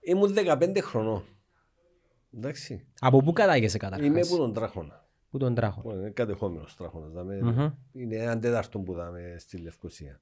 ήμουν 0.00 0.34
15 0.34 0.78
χρονών. 0.80 1.24
Εντάξει. 2.36 2.86
Από 3.00 3.22
πού 3.22 3.32
κατάγεσαι 3.32 3.78
καταρχάς; 3.78 4.06
Είμαι 4.08 4.20
από 4.20 4.36
τον 4.36 4.52
Τράχονα. 4.52 5.04
Πού 5.30 5.38
τον 5.38 5.54
τράχω. 5.54 5.80
που 5.80 5.90
Είναι 5.90 6.10
κατεχόμενος 6.10 6.76
Τράχονας. 6.76 7.12
δάμε. 7.12 7.40
Μμμ. 7.42 7.70
Είναι 7.92 8.16
έναν 8.16 8.40
τέταρτο 8.40 8.78
που 8.78 8.92
δάμε 8.94 9.36
στη 9.38 9.56
Λευκοσία. 9.56 10.20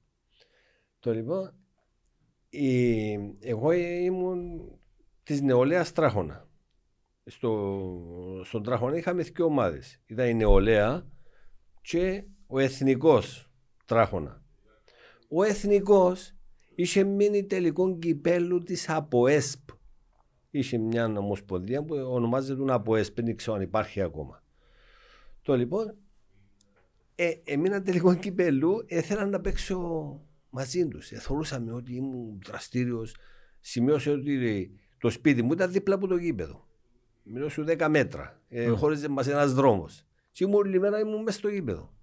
Το 0.99 1.13
λοιπόν, 1.13 1.43
η, 1.45 1.64
εγώ 3.39 3.71
ήμουν 3.71 4.61
της 5.23 5.41
νεολαίας 5.41 5.91
Τράχονα. 5.91 6.47
Στο, 7.25 8.41
στον 8.43 8.63
Τράχονα 8.63 8.97
είχαμε 8.97 9.23
δύο 9.23 9.45
ομάδες. 9.45 10.01
Ήταν 10.05 10.27
η 10.27 10.33
νεολαία 10.33 11.07
και 11.81 12.23
ο 12.47 12.59
εθνικός 12.59 13.49
Τράχονα. 13.85 14.43
Ο 15.29 15.43
εθνικός 15.43 16.35
είχε 16.75 17.03
μείνει 17.03 17.45
τελικό 17.45 17.97
κυπέλου 17.97 18.63
της 18.63 18.89
ΑΠΟΕΣΠ. 18.89 19.69
Είχε 20.51 20.77
μια 20.77 21.05
ομοσπονδία 21.05 21.83
που 21.83 21.95
ονομάζεται 21.95 22.73
ΑΠΟΕΣΠ, 22.73 23.21
δεν 23.21 23.35
ξέρω 23.35 23.55
αν 23.55 23.61
υπάρχει 23.61 24.01
ακόμα. 24.01 24.43
Το 25.41 25.55
λοιπόν, 25.55 25.95
ε, 27.15 27.31
έμεινα 27.43 27.81
τελικό 27.81 28.15
κυπέλου, 28.15 28.83
ήθελα 28.87 29.25
να 29.25 29.41
παίξω 29.41 30.19
μαζί 30.55 30.87
τους. 30.87 31.11
Εθωρούσαμε 31.11 31.71
ότι 31.71 31.95
ήμουν 31.95 32.41
δραστήριος. 32.45 33.15
Σημείωσε 33.59 34.11
ότι 34.11 34.71
το 34.97 35.09
σπίτι 35.09 35.41
μου 35.41 35.53
ήταν 35.53 35.71
δίπλα 35.71 35.95
από 35.95 36.07
το 36.07 36.17
γήπεδο. 36.17 36.67
Μιλώ 37.23 37.49
σου 37.49 37.65
10 37.67 37.87
μέτρα. 37.89 38.41
Ε, 38.49 38.69
Μμ. 38.69 38.75
Χώριζε 38.75 39.07
μας 39.07 39.27
ένας 39.27 39.53
δρόμος. 39.53 40.05
Και 40.31 40.43
ήμουν 40.43 40.55
όλη 40.55 40.79
μέρα 40.79 40.99
ήμουν 40.99 41.23
μέσα 41.23 41.37
στο 41.37 41.49
γήπεδο. 41.49 41.93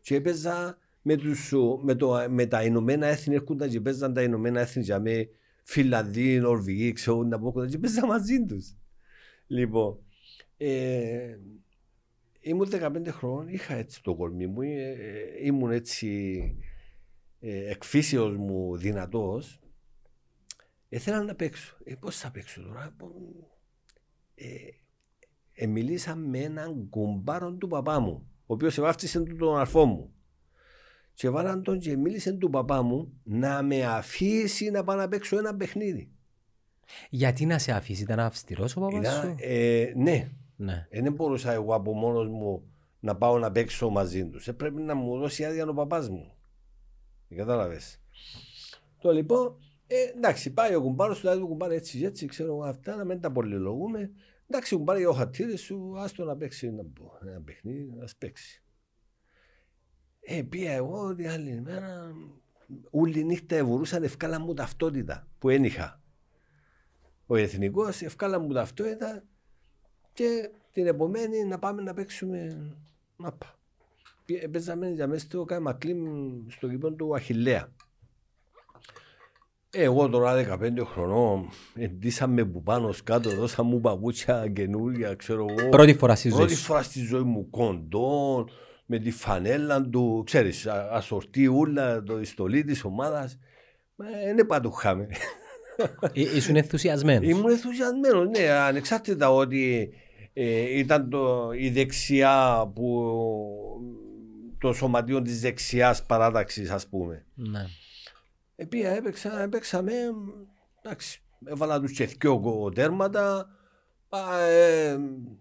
Και 0.00 0.14
έπαιζα 0.14 0.78
με, 1.02 1.16
τους, 1.16 1.52
με, 1.82 1.94
το, 1.94 2.26
με 2.28 2.46
τα 2.46 2.62
Ηνωμένα 2.64 3.06
Έθνη, 3.06 3.34
έρχονταν 3.34 3.68
και 3.68 3.80
παίζαν 3.80 4.14
τα 4.14 4.22
Ηνωμένα 4.22 4.60
Έθνη 4.60 4.82
για 4.82 5.00
με 5.00 5.28
Φιλανδοί, 5.62 6.38
Νορβηγοί, 6.38 6.92
ξέρω 6.92 7.22
να 7.22 7.38
πω 7.38 7.52
κοντά 7.52 7.68
και 7.68 7.78
παίζα 7.78 8.06
μαζί 8.06 8.44
τους. 8.44 8.76
Λοιπόν, 9.46 9.98
ε, 10.56 11.38
ήμουν 12.40 12.68
15 12.70 13.08
χρόνων, 13.08 13.48
είχα 13.48 13.74
έτσι 13.74 14.02
το 14.02 14.14
κορμί 14.14 14.46
μου, 14.46 14.62
ε, 14.62 14.88
ε, 14.88 15.46
ήμουν 15.46 15.70
έτσι 15.70 16.40
ε, 17.46 17.70
εκφύσεως 17.70 18.36
μου 18.36 18.76
δυνατός. 18.76 19.58
Ήθελα 20.88 21.22
να 21.22 21.34
παίξω. 21.34 21.76
Ε, 21.84 21.94
πώς 21.94 22.16
θα 22.18 22.30
παίξω 22.30 22.62
τώρα; 22.62 22.94
πο- 22.98 23.12
Ε, 24.34 24.46
ε, 25.52 25.66
μιλήσα 25.66 26.14
με 26.14 26.38
έναν 26.38 26.88
κουμπάρο 26.90 27.52
του 27.52 27.68
παπά 27.68 28.00
μου, 28.00 28.26
ο 28.46 28.52
οποίος 28.54 28.78
εβάφτισε 28.78 29.20
του 29.20 29.36
τον 29.36 29.58
αρφό 29.58 29.84
μου. 29.84 30.12
Και 31.14 31.28
βάλαν 31.30 31.62
τον 31.62 31.78
και 31.78 31.96
μίλησε 31.96 32.32
του 32.32 32.50
παπά 32.50 32.82
μου 32.82 33.12
να 33.22 33.62
με 33.62 33.84
αφήσει 33.84 34.70
να 34.70 34.84
πάω 34.84 34.96
να 34.96 35.08
παίξω 35.08 35.38
ένα 35.38 35.56
παιχνίδι. 35.56 36.08
Γιατί 37.10 37.46
να 37.46 37.58
σε 37.58 37.72
αφήσει, 37.72 38.02
ήταν 38.02 38.20
αυστηρός 38.20 38.76
ο 38.76 38.80
παπάς 38.80 38.98
Ήταν, 39.00 39.22
σου; 39.22 39.34
ε, 39.38 39.92
ναι, 39.96 40.30
Ναι. 40.56 40.86
Ε, 40.90 41.00
δεν 41.02 41.12
μπορούσα 41.12 41.52
εγώ 41.52 41.74
από 41.74 41.92
μόνος 41.94 42.28
μου 42.28 42.72
να 43.00 43.16
πάω 43.16 43.38
να 43.38 43.52
παίξω 43.52 43.88
μαζί 43.88 44.26
τους. 44.28 44.48
Ε, 44.48 44.52
πρέπει 44.52 44.80
να 44.82 44.94
μου 44.94 45.18
δώσει 45.18 45.44
άδεια 45.44 45.68
ο 45.68 45.74
παπάς 45.74 46.08
μου. 46.10 46.33
Κατάλαβες. 47.34 48.00
Το 49.00 49.12
λοιπόν, 49.12 49.56
ε, 49.86 50.02
εντάξει, 50.16 50.52
πάει 50.52 50.74
ο 50.74 50.82
κουμπάρος 50.82 51.20
του, 51.20 51.26
λέει 51.26 51.38
του 51.38 51.46
κουμπάρο 51.46 51.72
έτσι 51.72 51.98
και 51.98 52.06
έτσι, 52.06 52.26
ξέρω 52.26 52.48
εγώ 52.52 52.64
αυτά, 52.64 52.96
να 52.96 53.04
μην 53.04 53.20
τα 53.20 53.32
πολυλογούμε. 53.32 54.10
Εντάξει, 54.48 54.76
κουμπάρε 54.76 55.06
ο 55.06 55.12
χατήρι 55.12 55.56
σου, 55.56 55.94
άστο 55.98 56.24
να 56.24 56.36
παίξει 56.36 56.66
ένα, 56.66 56.84
ένα 57.26 57.40
παιχνίδι, 57.40 57.92
να 57.96 58.06
παίξει. 58.18 58.62
Ε, 60.20 60.42
πήγα 60.42 60.72
εγώ 60.72 61.14
την 61.14 61.28
άλλη 61.28 61.60
μέρα, 61.60 62.14
όλη 62.90 63.24
νύχτα 63.24 63.56
ευουρούσαν, 63.56 64.02
ευκάλα 64.02 64.40
μου 64.40 64.54
ταυτότητα 64.54 65.28
που 65.38 65.48
δεν 65.48 65.64
είχα. 65.64 66.02
Ο 67.26 67.36
εθνικός, 67.36 68.02
ευκάλα 68.02 68.38
μου 68.38 68.52
ταυτότητα 68.52 69.24
και 70.12 70.50
την 70.72 70.86
επομένη 70.86 71.44
να 71.44 71.58
πάμε 71.58 71.82
να 71.82 71.94
παίξουμε 71.94 72.70
μάπα. 73.16 73.58
Πή- 74.24 74.48
Παίζαμε 74.48 74.88
για 74.88 75.06
μέσα 75.06 75.20
στο 75.26 75.44
Καμακλήμ 75.44 76.04
στο 76.48 76.68
κήπο 76.68 76.92
του 76.92 77.14
Αχιλέα. 77.14 77.72
Ε, 79.70 79.82
Εγώ 79.82 80.08
τώρα 80.08 80.34
15 80.34 80.84
χρονών, 80.84 81.48
εντύσαμε 81.74 82.44
που 82.44 82.62
πάνω 82.62 82.94
κάτω, 83.04 83.30
δώσα 83.30 83.62
μου 83.62 83.80
παπούτσια 83.80 84.48
καινούρια, 84.48 85.14
ξέρω 85.14 85.46
εγώ. 85.48 85.68
Πρώτη 85.68 85.94
φορά 85.94 86.14
στη 86.14 86.28
ζωή 86.28 86.38
Πρώτη 86.38 86.54
σου. 86.54 86.62
φορά 86.64 86.82
στη 86.82 87.00
ζωή 87.00 87.22
μου 87.22 87.50
κοντό, 87.50 88.44
με 88.86 88.98
τη 88.98 89.10
φανέλα 89.10 89.82
του, 89.88 90.22
ξέρεις, 90.26 90.66
α- 90.66 90.88
ασορτή 90.92 91.46
ούλα, 91.46 92.02
το 92.02 92.20
η 92.20 92.24
στολή 92.24 92.64
της 92.64 92.84
ομάδας. 92.84 93.38
Δεν 94.34 94.46
πατουχάμε. 94.46 95.08
Ε, 96.12 96.20
Ήσουν 96.36 96.56
ενθουσιασμένος. 96.56 97.28
Ήμουν 97.30 97.50
ενθουσιασμένος, 97.50 98.28
ναι, 98.38 98.48
ανεξάρτητα 98.50 99.30
ότι 99.32 99.90
ε, 100.32 100.78
ήταν 100.78 101.08
το, 101.10 101.50
η 101.58 101.70
δεξιά 101.70 102.70
που 102.74 103.12
το 104.68 104.72
σωματείο 104.72 105.22
της 105.22 105.40
δεξιάς 105.40 106.02
παράταξης 106.06 106.70
ας 106.70 106.88
πούμε. 106.88 107.26
Ναι. 107.34 107.64
Επία 108.56 108.90
έπαιξα, 108.90 109.40
έπαιξαμε, 109.42 109.92
εντάξει, 110.82 111.22
έβαλα 111.44 111.80
τους 111.80 111.92
και 111.92 112.06
δυο 112.06 112.70
τέρματα. 112.74 113.48
α, 114.08 114.40
ε, 114.40 114.98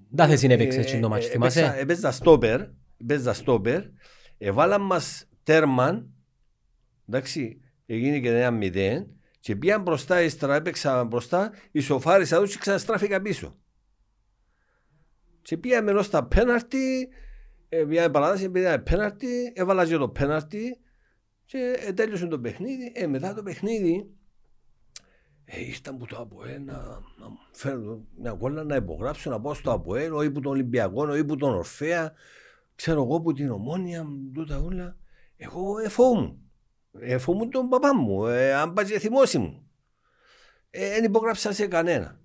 Δάθε 0.09 0.35
συνέπαιξε 0.35 0.77
ε, 0.77 0.81
έτσι 0.81 0.99
το 0.99 1.09
μάτς, 1.09 1.25
ε, 1.27 1.29
θυμάσαι; 1.29 1.59
έπαιξα- 1.59 1.79
Έπαιζα 1.79 2.11
στόπερ, 2.11 2.61
έπαιζα 2.97 3.33
στόπερ, 3.33 3.81
έβαλαν 4.37 4.81
μας 4.81 5.25
τέρμαν, 5.43 6.13
εντάξει, 7.09 7.61
έγινε 7.85 8.19
και 8.19 8.29
ένα 8.29 8.51
μηδέν 8.51 9.07
και 9.39 9.55
πήγαν 9.55 9.81
μπροστά, 9.81 10.21
ύστερα 10.21 10.55
έπαιξα 10.55 11.03
μπροστά, 11.03 11.51
ισοφάρισα 11.71 12.39
τους 12.39 12.51
και 12.51 12.57
ξαναστράφηκα 12.59 13.21
πίσω. 13.21 13.57
Και 15.41 15.57
πήγαμε 15.57 15.91
ενώ 15.91 16.01
στα 16.01 16.25
πέναρτι, 16.27 17.07
ε, 17.75 17.85
πήγαμε 17.85 18.09
παράταση, 18.09 18.49
πήγαμε 18.49 18.83
πέναρτι, 18.83 19.51
έβαλα 19.55 19.85
και 19.85 19.97
το 19.97 20.09
πέναρτι 20.09 20.79
Και 21.45 21.75
ε, 21.79 21.93
τέλειωσε 21.93 22.27
το 22.27 22.39
παιχνίδι. 22.39 22.91
Ε, 22.95 23.07
μετά 23.07 23.33
το 23.33 23.43
παιχνίδι 23.43 24.09
ε, 25.45 25.65
ήρθαν 25.65 25.97
που 25.97 26.05
το 26.05 26.17
ΑΠΟΕ 26.17 26.57
να, 26.57 26.73
να 27.19 27.29
μου 27.29 27.37
φέρουν 27.51 28.07
μια 28.17 28.33
κόλλα 28.33 28.63
να 28.63 28.75
υπογράψω, 28.75 29.29
να 29.29 29.41
πάω 29.41 29.53
στο 29.53 29.71
ΑΠΟΕ, 29.71 30.09
όχι 30.09 30.31
που 30.31 30.39
τον 30.39 30.51
Ολυμπιακό, 30.51 31.07
όχι 31.07 31.25
που 31.25 31.35
τον 31.35 31.53
Ορφέα, 31.53 32.13
ξέρω 32.75 33.03
εγώ 33.03 33.21
που 33.21 33.33
την 33.33 33.51
Ομόνια, 33.51 34.07
τούτα 34.33 34.59
όλα. 34.59 34.97
Εγώ 35.35 35.79
εφόμουν. 35.79 36.37
Εφόμουν 36.99 37.49
τον 37.49 37.69
παπά 37.69 37.95
μου, 37.95 38.25
ε, 38.25 38.53
αν 38.53 38.73
πάει 38.73 38.85
θυμώσει 38.85 39.37
μου. 39.37 39.67
Δεν 40.69 41.03
ε, 41.03 41.05
υπογράψα 41.05 41.53
σε 41.53 41.67
κανένα. 41.67 42.19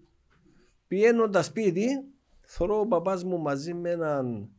Πηγαίνοντα 0.87 1.42
σπίτι, 1.42 1.87
θωρώ 2.40 2.80
ο 2.80 2.87
παπάς 2.87 3.24
μου 3.24 3.38
μαζί 3.38 3.74
με 3.74 3.90
έναν 3.90 4.52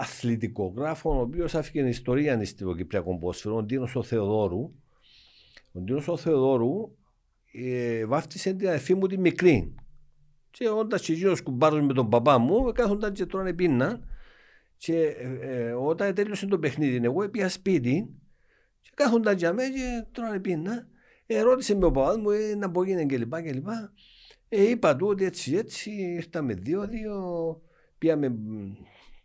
αθλητικό 0.00 0.72
γράφο, 0.76 1.16
ο 1.18 1.20
οποίος 1.20 1.54
άφηκε 1.54 1.80
ιστορία 1.80 2.44
στο 2.44 2.74
Κυπριακό 2.74 3.18
Πόσφαιρο, 3.18 3.56
ο 3.56 3.62
Ντίνος 3.62 3.96
ο 3.96 4.02
Θεοδόρου. 4.02 4.74
Ο 5.72 5.80
Ντίνος 5.80 6.08
ο 6.08 6.16
Θεοδόρου 6.16 6.96
ε, 7.52 8.06
βάφτισε 8.06 8.52
την 8.52 8.68
αδερφή 8.68 8.94
μου 8.94 9.06
τη 9.06 9.18
μικρή. 9.18 9.74
Και 10.50 10.68
όντας 10.68 11.02
και 11.02 11.36
κουμπάρο 11.44 11.82
με 11.82 11.92
τον 11.92 12.08
παπά 12.08 12.38
μου, 12.38 12.72
κάθονταν 12.72 13.12
και 13.12 13.26
τρώνε 13.26 13.52
πίνα. 13.52 14.00
Και 14.76 14.96
ε, 14.96 15.38
ε, 15.40 15.72
όταν 15.72 16.14
τέλειωσε 16.14 16.46
το 16.46 16.58
παιχνίδι, 16.58 17.00
εγώ 17.04 17.28
πήγα 17.28 17.48
σπίτι 17.48 18.08
και 18.80 18.90
κάθονταν 18.94 19.36
για 19.36 19.52
μένα 19.52 19.74
και 19.74 20.06
τρώνε 20.12 20.40
πίνα. 20.40 20.86
Ε, 21.26 21.40
ρώτησε 21.40 21.76
με 21.76 21.86
ο 21.86 21.90
παπάς 21.90 22.16
μου 22.16 22.30
ε, 22.30 22.54
να 22.54 22.70
πω 22.70 22.84
γίνει 22.84 23.06
και 23.06 23.18
λοιπά 23.18 23.42
και 23.42 23.52
λοιπά. 23.52 23.92
Ε, 24.48 24.70
είπα 24.70 24.96
του 24.96 25.06
ότι 25.06 25.24
έτσι 25.24 25.54
έτσι 25.54 25.90
ήρθαμε 25.90 26.54
δύο-δύο, 26.54 27.60
πήγαμε 27.98 28.34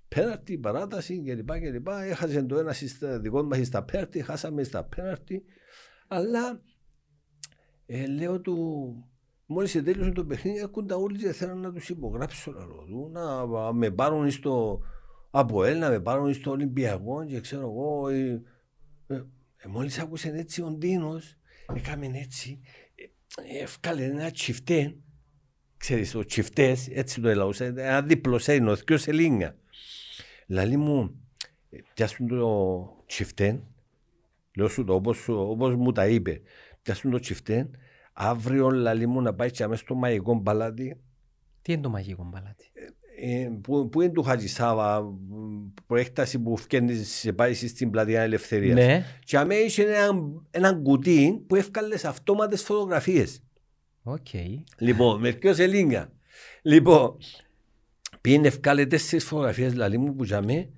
πέναρτη, 0.08 0.58
παράταση 0.58 1.22
και 1.22 1.36
λοιπά 1.36 1.60
και 1.60 1.72
λοιπά. 1.72 2.04
Έχασε 2.04 2.44
το 2.44 2.58
ένας 2.58 2.84
δικός 3.22 3.46
μας 3.46 3.68
στα 3.68 3.84
πέναρτη, 3.84 4.24
χάσαμε 4.24 4.64
στα 4.64 4.84
πέναρτη. 4.84 5.44
Αλλά 6.08 6.62
ε, 7.86 8.08
λέω 8.08 8.42
του, 8.42 8.56
μόλις 9.46 9.72
τέλειωσε 9.72 10.12
το 10.12 10.26
παιχνίδι, 10.26 10.60
έρχονταν 10.60 11.02
όλοι 11.02 11.18
και 11.18 11.32
θέλουν 11.32 11.60
να 11.60 11.74
τους 11.74 11.90
υπογράψω 11.90 12.52
λαό 12.52 13.10
να 13.10 13.74
με 13.74 13.92
πάρουν 13.92 14.32
στο 14.32 14.82
Αποέλ, 15.32 15.80
να 15.80 15.90
με 15.90 16.00
πάρουν 16.00 16.34
στο 16.34 16.52
Ολυμπιακό 16.52 17.26
και 17.26 17.40
ξέρω 17.40 17.62
εγώ. 17.62 18.08
Ε, 18.08 18.42
ε, 19.08 19.16
ε 19.56 19.68
μόλις 19.68 20.00
άκουσε 20.00 20.30
έτσι 20.30 20.62
ο 20.62 20.72
Ντίνος, 20.72 21.38
έκαμε 21.76 22.12
έτσι, 22.14 22.60
έφκαλε 23.62 24.04
ένα 24.04 24.32
τσιφτέ. 24.32 24.96
Ξέρεις, 25.84 26.16
ο 26.16 26.26
τσιφτές, 26.26 26.88
έτσι 26.92 27.22
το 27.22 27.30
έλαουσα, 27.30 27.66
ένα 27.66 28.02
δίπλος 28.02 28.44
σένο, 28.44 28.76
δυο 28.76 28.98
σελίνια. 28.98 29.56
Λαλή 30.48 30.78
μου, 30.78 31.16
πιάσουν 31.94 32.28
το 32.28 33.04
τσιφτέ, 33.06 33.64
λέω 34.56 34.68
σου 34.68 34.84
το 34.84 34.94
όπως, 34.94 35.30
όπως 35.30 35.76
μου 35.76 35.92
τα 35.92 36.08
είπε, 36.08 36.42
πιάσουν 36.82 37.12
το 37.12 37.20
τσιφτέ, 37.20 37.70
αύριο 38.14 38.70
λαλή 38.70 39.08
μου 39.08 39.22
να 39.22 39.34
πάει 39.34 39.52
και 39.52 39.64
αμέσως 39.64 39.86
στο 39.86 39.96
μαγικό 39.96 40.34
μπαλάτι. 40.34 40.98
Τι 41.62 41.74
είναι 41.74 41.82
το 41.82 41.90
μαγικό 41.90 42.30
μπαλάτι; 42.32 42.72
Ε, 43.22 43.50
που, 43.62 43.90
που 43.90 44.02
είναι 44.02 44.14
του 44.14 44.24
Χατζησάβα, 44.24 45.14
προέκταση 45.88 46.40
που 46.40 46.58
φκένεις 46.58 47.10
σε 47.10 47.34
πάει 47.34 47.54
στην 47.54 47.90
πλατεία 47.90 48.22
Ελευθερίας. 48.22 48.76
Ναι. 48.76 49.06
Και 49.24 49.38
αμέ 49.38 49.56
είχε 49.56 49.84
ένα, 49.84 50.10
ένα 50.52 50.74
κουτί 50.74 51.44
που 51.48 51.56
έφκαλες 51.56 52.06
αυτόματες 52.06 52.62
φωτογραφίες. 52.64 53.44
Okay. 54.04 54.64
Λοιπόν, 54.78 55.20
με 55.20 55.32
ποιος 55.32 55.56
σελίνια. 55.56 56.12
Λοιπόν, 56.62 57.18
πήγαινε 58.22 58.48
ευκάλε 58.48 58.86
τέσσερις 58.86 59.26
φωτογραφίες 59.26 59.74
λαλή 59.74 59.98
μου 59.98 60.16
που 60.16 60.24
τζαμέ 60.24 60.70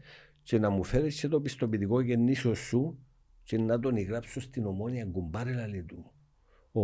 και 0.44 0.60
να 0.60 0.70
μου 0.70 0.84
φέρεις 0.84 1.20
και 1.20 1.28
το 1.28 1.42
πιστοποιητικό 1.42 2.02
γεννήσιο 2.02 2.54
σου 2.54 3.00
και 3.44 3.58
να 3.58 3.80
τον 3.80 3.98
γράψω 3.98 4.42
στην 4.42 4.66
ομόνια 4.66 5.06
κουμπάρε 5.06 5.54
λαλή 5.54 5.84
του. 5.84 6.12
Ο, 6.72 6.82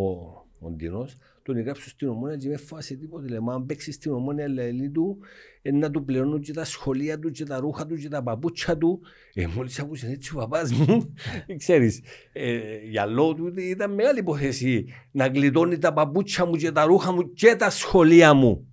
ο 0.63 0.69
Ντινός, 0.69 1.17
τον 1.43 1.61
γράψω 1.61 1.89
στην 1.89 2.07
ομόνια 2.07 2.37
και 2.37 2.49
με 2.49 2.57
φάσε 2.57 2.95
τίποτε. 2.95 3.27
Λέμε, 3.27 3.53
αν 3.53 3.65
παίξεις 3.65 3.95
στην 3.95 4.11
ομόνια 4.11 4.47
λαλή 4.47 4.89
του, 4.89 5.17
ε, 5.61 5.71
να 5.71 5.91
του 5.91 6.03
πληρώνουν 6.05 6.41
και 6.41 6.53
τα 6.53 6.65
σχολεία 6.65 7.19
του 7.19 7.31
και 7.31 7.43
τα 7.45 7.59
ρούχα 7.59 7.85
του 7.85 7.95
και 7.95 8.07
τα 8.07 8.23
παπούτσια 8.23 8.77
του. 8.77 9.01
Ε, 9.33 9.47
μόλις 9.47 9.79
άκουσες 9.79 10.11
έτσι 10.11 10.35
ο 10.35 10.37
παπάς 10.37 10.71
μου, 10.71 11.13
ξέρεις, 11.57 12.01
ε, 12.33 12.77
για 12.89 13.05
λόγω 13.05 13.33
του 13.33 13.53
ήταν 13.57 13.93
μεγάλη 13.93 14.19
υποθέση 14.19 14.85
να 15.11 15.27
γλιτώνει 15.27 15.77
τα 15.77 15.93
παπούτσια 15.93 16.45
μου 16.45 16.55
και 16.55 16.71
τα 16.71 16.85
ρούχα 16.85 17.11
μου 17.11 17.33
και 17.33 17.55
τα 17.55 17.69
σχολεία 17.69 18.33
μου. 18.33 18.67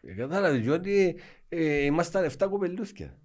Ε, 0.00 0.12
Κατάλαβες, 0.12 0.60
διότι 0.60 1.16
ε, 1.48 1.84
ήμασταν 1.84 2.30
7 2.38 2.46
κοπελούθια. 2.50 3.18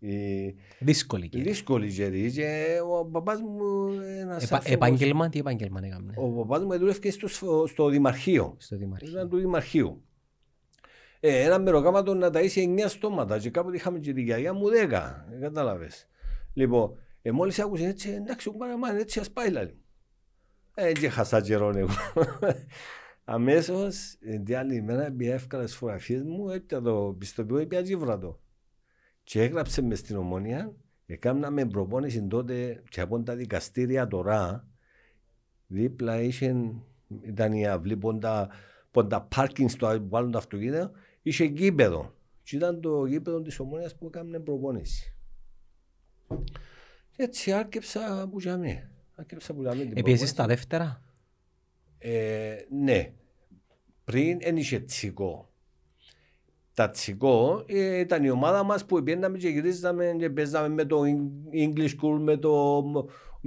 Ε, 0.00 0.54
δύσκολη 0.78 1.28
και. 1.28 1.42
Δύσκολη 1.42 1.92
και, 1.92 2.30
και 2.30 2.78
ο 2.90 3.04
παπάς 3.04 3.40
μου 3.40 3.90
ένας 4.20 4.44
Επα, 4.44 4.62
Επάγγελμα, 4.64 5.28
τι 5.28 5.38
επάγγελμα 5.38 5.80
έκαμε; 5.84 6.12
Ο 6.16 6.28
παπάς 6.28 6.64
μου 6.64 6.78
δούλευε 6.78 7.10
στο, 7.10 7.66
στο 7.66 7.88
Δημαρχείο. 7.88 8.56
Στο 8.58 8.76
Δημαρχείο. 8.76 9.10
Ήταν 9.10 9.28
του 9.28 9.38
Δημαρχείου. 9.38 10.02
Ε, 11.20 11.42
ένα 11.42 11.58
μεροκάματο 11.58 12.14
να 12.14 12.30
τα 12.30 12.40
είσαι 12.40 12.74
9 12.76 12.84
στόματα 12.86 13.38
και 13.38 13.50
κάποτε 13.50 13.76
είχαμε 13.76 13.98
και 13.98 14.12
τη 14.12 14.22
γιαγιά 14.22 14.52
μου 14.52 14.66
10. 14.68 15.24
Ε, 15.32 15.38
κατάλαβες. 15.40 16.08
Λοιπόν, 16.52 16.98
ε, 17.22 17.30
μόλις 17.30 17.58
άκουσες 17.58 17.86
έτσι, 17.86 18.10
εντάξει, 18.10 18.50
κουμπάρα 18.50 18.98
έτσι 18.98 19.20
ας 19.20 19.30
πάει 19.30 19.50
λάλη. 19.50 19.78
Ε, 20.74 20.92
και 20.92 21.08
χασά 21.08 21.40
καιρόν 21.40 21.76
εγώ. 21.76 21.90
Αμέσως, 23.24 24.16
την 24.44 24.56
άλλη 24.56 24.82
μέρα, 24.82 25.10
μπει 25.10 25.30
εύκολα 25.30 25.62
στις 25.62 25.76
φωτογραφίες 25.76 26.22
μου, 26.22 26.48
έπια 26.48 26.80
το 26.80 27.16
πιστοποιώ, 27.18 27.58
έπια 27.58 27.80
γύβρατο. 27.80 28.40
Και 29.28 29.42
έγραψε 29.42 29.82
μες 29.82 29.98
στην 29.98 30.16
ομόνια, 30.16 30.74
έκαναμε 31.06 31.66
προπόνηση 31.66 32.26
τότε 32.26 32.82
και 32.88 33.00
από 33.00 33.22
τα 33.22 33.36
δικαστήρια 33.36 34.06
τώρα, 34.06 34.68
δίπλα 35.66 36.20
είχε, 36.20 36.56
ήταν 37.20 37.52
η 37.52 37.66
αυλή 37.66 37.96
πόντα, 37.96 38.48
πόντα 38.90 39.22
πάρκινγκ 39.22 39.68
στο 39.68 39.86
άλλο 39.86 40.30
το 40.30 40.38
αυτοκίνητο, 40.38 40.90
είχε 41.22 41.44
γήπεδο. 41.44 42.14
Και 42.42 42.56
ήταν 42.56 42.80
το 42.80 43.06
γήπεδο 43.06 43.42
της 43.42 43.58
ομόνιας 43.58 43.96
που 43.96 44.06
έκαναμε 44.06 44.40
προπόνηση. 44.40 45.14
Και 47.10 47.22
έτσι 47.22 47.52
άρκεψα 47.52 48.28
που 48.30 48.38
για 48.40 48.56
μέ. 48.58 48.90
Άρκεψα 49.14 49.54
που 49.54 49.62
για 49.62 49.74
μέ. 49.74 49.90
Επίσης 49.94 50.34
τα 50.34 50.46
δεύτερα; 50.46 51.02
Ε, 51.98 52.56
ναι. 52.70 53.12
Πριν 54.04 54.38
δεν 54.38 54.56
είχε 54.56 54.80
τσικό. 54.80 55.52
Τα 56.78 56.90
τσικό 56.90 57.64
ε, 57.66 57.98
ήταν 57.98 58.24
η 58.24 58.30
ομάδα 58.30 58.62
μας 58.62 58.84
που 58.84 59.02
πήγαμε 59.02 59.38
και 59.38 59.48
γυρίζαμε 59.48 60.14
και 60.18 60.30
παίζαμε 60.30 60.68
με 60.68 60.84
το 60.84 61.02
English 61.52 61.88
School, 61.88 62.18
με 62.20 62.36
το 62.36 62.82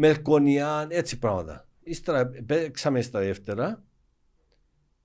Melkonian, 0.01 0.87
έτσι 0.89 1.19
πράγματα. 1.19 1.67
Ύστερα 1.83 2.31
παίξαμε 2.45 3.01
στα 3.01 3.19
δεύτερα 3.19 3.83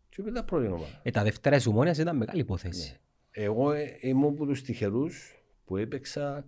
και 0.09 0.23
μετά 0.23 0.45
πρώτη 0.45 0.67
ομάδα. 0.67 1.01
Ε, 1.03 1.11
τα 1.11 1.23
δεύτερα 1.23 1.57
της 1.57 1.67
ομόνιας 1.67 1.99
ήταν 1.99 2.17
μεγάλη 2.17 2.41
υπόθεση. 2.41 2.91
Ναι. 2.91 3.45
Εγώ 3.45 3.73
ε, 3.73 3.97
ήμουν 4.01 4.33
από 4.33 4.47
τους 4.47 4.63
τυχερούς 4.63 5.35
που 5.65 5.77
έπαιξα 5.77 6.47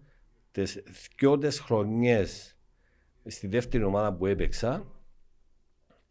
τις 0.51 0.83
δυο 1.19 1.41
χρονιές 1.51 2.57
στη 3.27 3.47
δεύτερη 3.47 3.85
ομάδα 3.85 4.15
που 4.15 4.27
έπαιξα. 4.27 4.87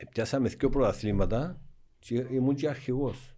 Πιάσαμε 0.09 0.49
δυο 0.49 0.69
πρωταθλήματα 0.69 1.61
και 1.99 2.15
ήμουν 2.15 2.55
και 2.55 2.67
αρχηγός 2.67 3.36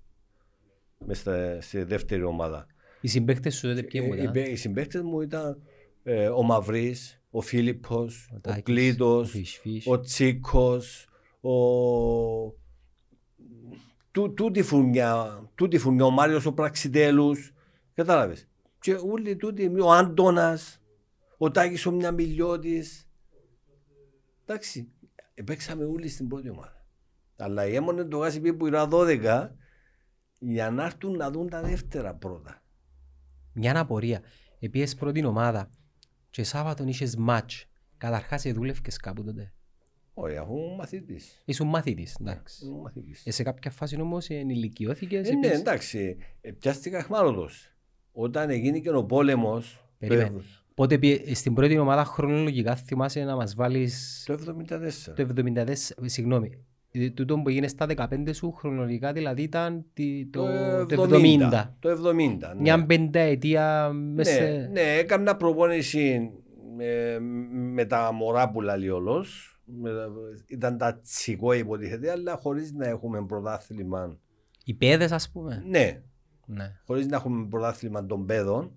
μέσα 1.05 1.57
στη 1.61 1.83
δεύτερη 1.83 2.23
ομάδα. 2.23 2.65
Οι 3.01 3.07
συμπαίκτες 3.07 3.55
σου 3.55 3.67
τότε 3.67 3.83
ποιοι 3.83 4.11
ήταν. 4.13 4.35
Οι, 4.35 4.51
οι 4.51 4.55
συμπαίκτες 4.55 5.01
μου 5.01 5.21
ήταν 5.21 5.61
ε, 6.03 6.27
ο 6.27 6.43
Μαυρής, 6.43 7.21
ο 7.29 7.41
Φίλιππος, 7.41 8.29
ο, 8.31 8.51
ο 8.51 8.61
Κλήτος, 8.63 9.35
ο 9.85 9.99
Τσίκος, 9.99 11.07
ο... 11.41 12.57
Τούτη 14.33 14.61
φουνιά, 14.61 15.43
τούτη 15.55 15.77
φουνιά, 15.77 16.05
ο 16.05 16.09
Μάριος 16.09 16.45
ο 16.45 16.53
Πραξιτέλους, 16.53 17.53
κατάλαβες. 17.93 18.47
Και 18.79 18.93
όλοι 18.93 19.35
τούτοι, 19.35 19.79
ο 19.81 19.91
Άντωνας, 19.91 20.81
ο 21.37 21.51
Τάκης 21.51 21.85
ο 21.85 21.91
Μιαμιλιώτης. 21.91 23.09
Εντάξει, 24.45 24.91
παίξαμε 25.45 25.85
όλοι 25.85 26.07
στην 26.09 26.27
πρώτη 26.27 26.49
ομάδα. 26.49 26.85
Αλλά 27.37 27.67
η 27.67 27.75
έμονε 27.75 28.03
το 28.03 28.17
γάσι 28.17 28.53
που 28.53 28.67
ήταν 28.67 28.89
12 28.93 29.49
για 30.39 30.69
να 30.69 30.85
έρθουν 30.85 31.15
να 31.15 31.31
δουν 31.31 31.49
τα 31.49 31.61
δεύτερα 31.61 32.13
πρώτα. 32.13 32.63
Μια 33.53 33.79
απορία. 33.79 34.21
Επίσης 34.59 34.95
πρώτη 34.95 35.25
ομάδα 35.25 35.69
και 36.29 36.43
Σάββατον 36.43 36.87
είχες 36.87 37.15
μάτς. 37.15 37.65
Καταρχάς 37.97 38.43
δούλευκες 38.53 38.97
κάπου 38.97 39.23
τότε. 39.23 39.53
Όχι, 40.13 40.37
αφού 40.37 40.75
μαθητής. 40.77 41.41
Ήσουν 41.45 41.67
μαθητής, 41.67 42.15
εντάξει. 42.19 42.65
Ήμουν 42.65 42.81
μαθητής. 42.81 43.25
Ε, 43.25 43.31
σε 43.31 43.43
κάποια 43.43 43.71
φάση 43.71 44.01
όμως 44.01 44.29
ενηλικιώθηκες. 44.29 45.29
Ε, 45.29 45.33
ναι, 45.33 45.47
εντάξει. 45.47 46.17
Ε, 46.41 46.51
πιάστηκα 46.51 46.97
αχμάλωτος. 46.97 47.71
Όταν 48.11 48.49
έγινε 48.49 48.79
και 48.79 48.89
ο 48.89 49.05
πόλεμος... 49.05 49.83
Περίμενε. 49.97 50.41
Πότε 50.73 50.99
στην 51.33 51.53
πρώτη 51.53 51.77
ομάδα 51.77 52.05
χρονολογικά 52.05 52.75
θυμάσαι 52.75 53.23
να 53.23 53.35
μας 53.35 53.55
βάλεις... 53.55 54.23
Το 54.27 54.33
74. 54.33 55.13
Το 55.15 55.27
74, 55.35 55.73
συγγνώμη. 56.05 56.65
Ε, 57.01 57.09
τούτο 57.09 57.35
που 57.39 57.49
έγινε 57.49 57.67
στα 57.67 57.85
15 57.95 58.29
σου 58.33 58.51
χρονολογικά 58.51 59.13
δηλαδή 59.13 59.41
ήταν 59.41 59.85
το, 60.31 60.45
το, 60.85 61.03
70. 61.03 61.69
Το 61.79 61.89
70. 62.09 62.15
Ναι. 62.15 62.37
Μια 62.59 62.85
πενταετία 62.85 63.91
μέσα... 63.93 64.41
Ναι, 64.41 64.67
ναι, 64.71 64.81
έκανα 64.81 65.35
προπόνηση 65.35 66.31
ε, 66.77 67.17
με 67.73 67.85
τα 67.85 68.11
μωρά 68.11 68.49
που 68.51 68.61
λέει 68.61 68.89
όλος. 68.89 69.53
Με 69.81 69.89
τα- 69.89 70.09
Ήταν 70.47 70.77
τα 70.77 70.99
τσικό 70.99 71.53
υποτίθεται, 71.53 72.11
αλλά 72.11 72.35
χωρίς 72.41 72.71
να 72.73 72.87
έχουμε 72.87 73.25
πρωτάθλημα. 73.25 74.17
Οι 74.65 74.73
παιδες 74.73 75.11
ας 75.11 75.31
πούμε. 75.31 75.63
Ναι, 75.67 76.01
Ναι. 76.45 76.75
χωρίς 76.85 77.07
να 77.07 77.15
έχουμε 77.15 77.47
πρωτάθλημα 77.49 78.05
των 78.05 78.25
παιδών. 78.25 78.71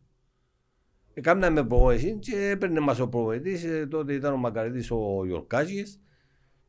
Έκαναμε 1.15 1.65
προπόνηση 1.65 2.19
και 2.19 2.49
έπαιρνε 2.49 2.81
μας 2.81 2.99
ο 3.01 3.09
προπονητής, 3.09 3.65
ε, 3.65 3.87
τότε 3.87 4.13
ήταν 4.13 4.33
ο 4.33 4.37
Μακαρίτης 4.37 4.91
ο 4.91 5.23
Γιορκάζης. 5.27 6.02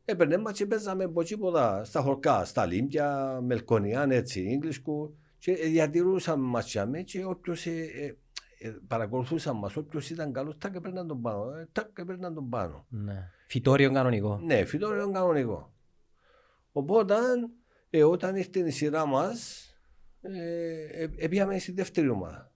Έπαιρνε 0.05 0.37
μας 0.37 0.57
και 0.57 0.65
παίζαμε 0.65 1.03
από 1.03 1.23
τίποτα, 1.23 1.83
στα 1.83 2.01
χορκά, 2.01 2.45
στα 2.45 2.65
Λίμπια, 2.65 3.39
Μελκονιάν, 3.43 4.11
έτσι, 4.11 4.41
Ίγκλισκου. 4.41 5.17
Και 5.37 5.51
ε, 5.51 5.67
διατηρούσαμε 5.67 6.45
μας 6.45 6.71
και 6.71 6.79
αμέ 6.79 7.01
και 7.01 7.25
όποιος 7.25 7.65
ε, 7.65 7.71
ε, 7.71 8.17
ε, 8.67 8.75
παρακολουθούσαν 8.87 9.57
μας, 9.57 9.75
όποιος 9.75 10.09
ήταν 10.09 10.33
καλός, 10.33 10.57
τάκ 10.57 10.75
έπαιρναν 10.75 11.07
τον 11.07 11.21
πάνω, 11.21 11.51
ε, 11.51 11.67
τάκ 11.71 11.97
έπαιρναν 11.99 12.33
τον 12.33 12.49
πάνω. 12.49 12.85
ναι. 12.89 13.29
Φυτόριο 13.47 13.91
κανονικό. 13.91 14.39
Ναι, 14.43 14.65
φυτόριο 14.65 15.11
κανονικό. 15.11 15.73
Οπότε, 16.71 17.15
ε, 17.89 18.03
όταν 18.03 18.35
ήρθε 18.35 18.59
η 18.59 18.69
σειρά 18.69 19.05
μας, 19.05 19.67
ε, 20.21 21.03
ε, 21.03 21.09
ε, 21.17 21.27
πήγαμε 21.27 21.59
στη 21.59 21.71
δεύτερη 21.71 22.09
ομάδα. 22.09 22.51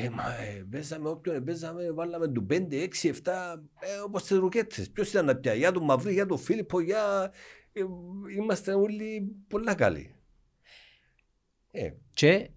Ε, 0.00 0.10
μα, 0.10 0.34
ε, 0.38 0.64
παίζαμε 0.70 1.08
όποιον, 1.08 1.36
ε, 1.36 1.40
παίζαμε, 1.40 1.90
βάλαμε 1.92 2.28
του 2.28 2.46
5, 2.50 2.82
6, 2.82 3.08
7, 3.08 3.62
ε, 3.80 3.98
όπως 4.04 4.22
τις 4.24 4.36
ρουκέτες. 4.38 4.90
Ποιος 4.90 5.08
ήταν 5.10 5.24
να 5.24 5.36
πια, 5.36 5.54
για 5.54 5.72
τον 5.72 5.84
Μαυρί, 5.84 6.12
για 6.12 6.26
τον 6.26 6.38
Φίλιππο, 6.38 6.80
για... 6.80 7.32
Ε, 7.72 7.80
είμαστε 8.36 8.74
όλοι 8.74 9.36
πολλά 9.48 9.74
καλοί. 9.74 10.14
Ε, 11.70 11.90
Και 12.10 12.50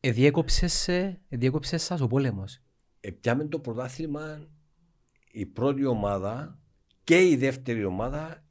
εδιέκοψες, 0.00 0.72
σε- 0.72 1.20
εδιέκοψες 1.28 1.82
σας 1.82 2.00
ο 2.00 2.06
πόλεμος. 2.06 2.62
ε, 3.00 3.10
πιάμε 3.10 3.44
το 3.48 3.60
πρωτάθλημα 3.60 4.48
η 5.30 5.46
πρώτη 5.46 5.84
ομάδα 5.84 6.58
και 7.04 7.28
η 7.28 7.36
δεύτερη 7.36 7.84
ομάδα 7.84 8.44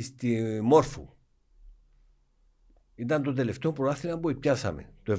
στη 0.00 0.60
Μόρφου. 0.62 1.08
Ήταν 2.94 3.22
το 3.22 3.32
τελευταίο 3.32 3.72
πρωτάθλημα 3.72 4.18
που 4.18 4.38
πιάσαμε. 4.38 4.92
Το 5.02 5.12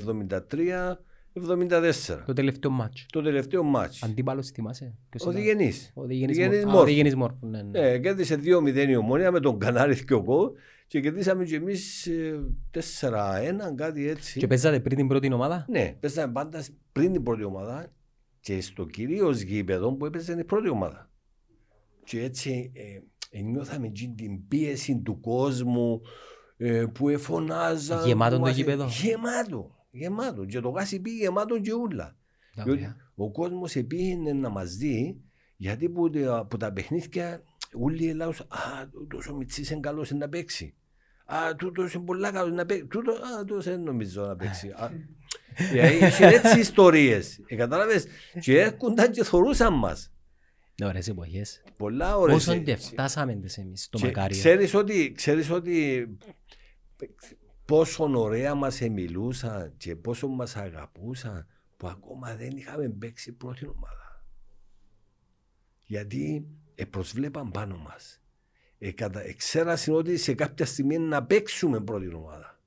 73-74. 1.36 2.24
Το 2.26 2.34
τελευταίο 2.34 2.72
μάτς. 2.72 3.06
Το 3.10 3.22
τελευταίο 3.22 3.64
μάτς. 3.64 4.04
Αντίπαλος 4.04 4.50
θυμάσαι; 4.50 4.96
Ποιος 5.10 5.26
Ο 5.26 5.30
ήταν; 5.30 5.42
Διγενής. 5.42 5.92
Ο 5.94 6.04
Διγενής 6.06 6.36
Διγενής 6.36 6.66
Μόρφου. 6.66 6.70
Α, 6.70 6.72
Ο 6.74 6.76
Μόρφου. 6.78 6.90
Διγενής 6.90 7.16
Μόρφου, 7.16 7.48
ναι, 7.48 7.62
ναι. 7.62 7.80
Ε, 7.80 8.00
κέρδισε 8.00 8.36
2-0 8.36 8.88
η 8.90 8.96
ομόνια 8.96 9.32
με 9.32 9.40
τον 9.40 9.60
Κανάρη 9.60 9.96
και 10.06 10.14
εγώ 10.14 10.52
και 10.88 11.00
κερδίσαμε 11.00 11.44
και 11.46 11.56
εμείς 11.56 12.08
ε, 12.08 12.40
4-1, 12.72 13.76
κάτι 13.76 14.08
έτσι. 14.10 14.40
Και 14.40 14.48
παίζατε 14.48 14.80
πριν 14.80 14.98
την 14.98 15.08
πρώτη 15.08 15.34
ομάδα; 15.34 15.66
Ναι, 15.70 15.96
παίζαμε 16.00 16.32
πάντα 16.34 16.64
πριν 16.92 17.12
την 17.12 17.24
πρώτη 17.24 17.44
ομάδα 17.44 17.94
και 18.40 18.62
στο 18.62 18.86
κυρίως 18.86 19.42
γήπεδο 19.42 19.94
που 19.94 20.06
έπαιζε 20.06 20.36
η 20.40 20.44
πρώτη 20.44 20.70
ομάδα. 20.70 21.10
Και 22.04 22.22
έτσι 22.24 22.72
ε, 23.32 23.42
νιώθαμε 23.42 23.88
εκείνη 23.88 24.14
την 24.16 24.48
πίεση 24.48 25.02
του 25.06 25.20
κόσμου 25.20 26.02
ε, 26.58 26.86
που 26.94 27.10
εφωνάζαν. 27.10 28.06
Γεμάτο 28.08 28.36
που 28.36 28.42
το 28.42 28.48
μας- 28.48 28.56
γήπεδο; 28.58 28.88
Γεμάτο, 29.02 29.76
γεμάτο. 29.96 30.46
Και 30.46 30.60
το 30.60 30.70
γάσι 30.70 31.00
πήγε 31.00 31.18
γεμάτο 31.24 31.60
και 31.60 31.74
ούλα. 31.74 32.16
Διότι 32.54 32.70
Ωραία. 32.72 32.96
ο 33.16 33.32
κόσμος 33.32 33.76
επήγαινε 33.76 34.34
να 34.34 34.50
μας 34.50 34.76
δει 34.76 35.18
γιατί 35.58 35.90
που, 35.90 36.10
τα- 36.10 36.46
που 36.50 36.58
τα 36.58 36.72
παιχνίδια 36.74 37.44
όλοι 37.74 38.14
λαούς 38.14 38.40
«Α, 38.40 38.88
τούτος 38.92 39.28
ο 39.28 39.36
Μιτσής 39.36 39.70
είναι 39.70 39.80
καλός 39.80 40.12
να 40.12 40.30
παίξει». 40.30 40.74
«Α, 41.26 41.56
τούτος 41.56 41.94
είναι 41.94 42.04
πολλά 42.04 42.32
καλός 42.32 42.54
να 42.56 42.66
παίξει». 42.66 42.86
«Τούτο, 42.88 43.12
α, 43.12 43.46
τούτος 43.46 43.66
δεν 43.66 43.82
νομίζω 43.84 44.26
να 44.26 44.36
παίξει». 44.36 44.68
Α, 44.70 44.92
Δηλαδή 45.72 46.06
είχε 46.06 46.26
έτσι 46.26 46.60
ιστορίες. 46.60 47.40
Ε, 47.48 47.56
κατάλαβες. 47.56 48.06
Και 48.40 48.60
έρχονταν 48.62 49.12
και 49.12 49.24
θωρούσαν 49.24 49.74
μας. 49.74 50.12
Ναι, 50.80 50.88
ωραίες 50.88 51.08
εποχές. 51.08 51.64
Πολλά 51.78 52.18
ώρες. 52.18 52.34
Πόσο 52.34 52.52
ε, 52.52 52.58
και 52.58 52.76
φτάσαμε 52.76 53.36
τις 53.36 53.58
εμείς 53.58 53.84
στο 53.84 53.98
και 53.98 54.06
Μακάριο. 54.06 54.38
Ξέρεις 54.38 54.74
ότι, 54.74 55.12
ξέρεις 55.16 55.50
ότι 55.50 56.08
πόσο 57.66 58.10
ωραία 58.20 58.56
μας 58.56 58.82
εμιλούσαν 58.82 59.74
και 59.78 59.96
πόσο 59.96 60.28
μας 60.28 60.56
αγαπούσαν 60.56 61.48
που 61.78 61.88
ακόμα 61.88 62.36
δεν 62.36 62.58
είχαμε 62.58 62.90
παίξει 62.90 63.32
πρώτη 63.32 63.68
ομάδα. 63.68 64.26
Γιατί 65.86 66.48
ε, 66.76 66.86
προσβλέπαν 66.86 67.52
πάνω 67.52 67.78
μας. 67.78 68.22
Ε, 68.78 68.92
κατα... 68.92 69.22
Εξέρασαν 69.22 69.96
ότι 69.96 70.18
σε 70.18 70.34
κάποια 70.34 70.66
στιγμή 70.66 70.98
να 70.98 71.26
παίξουμε 71.26 71.82
πρώτη 71.82 72.14
ομάδα. 72.14 72.60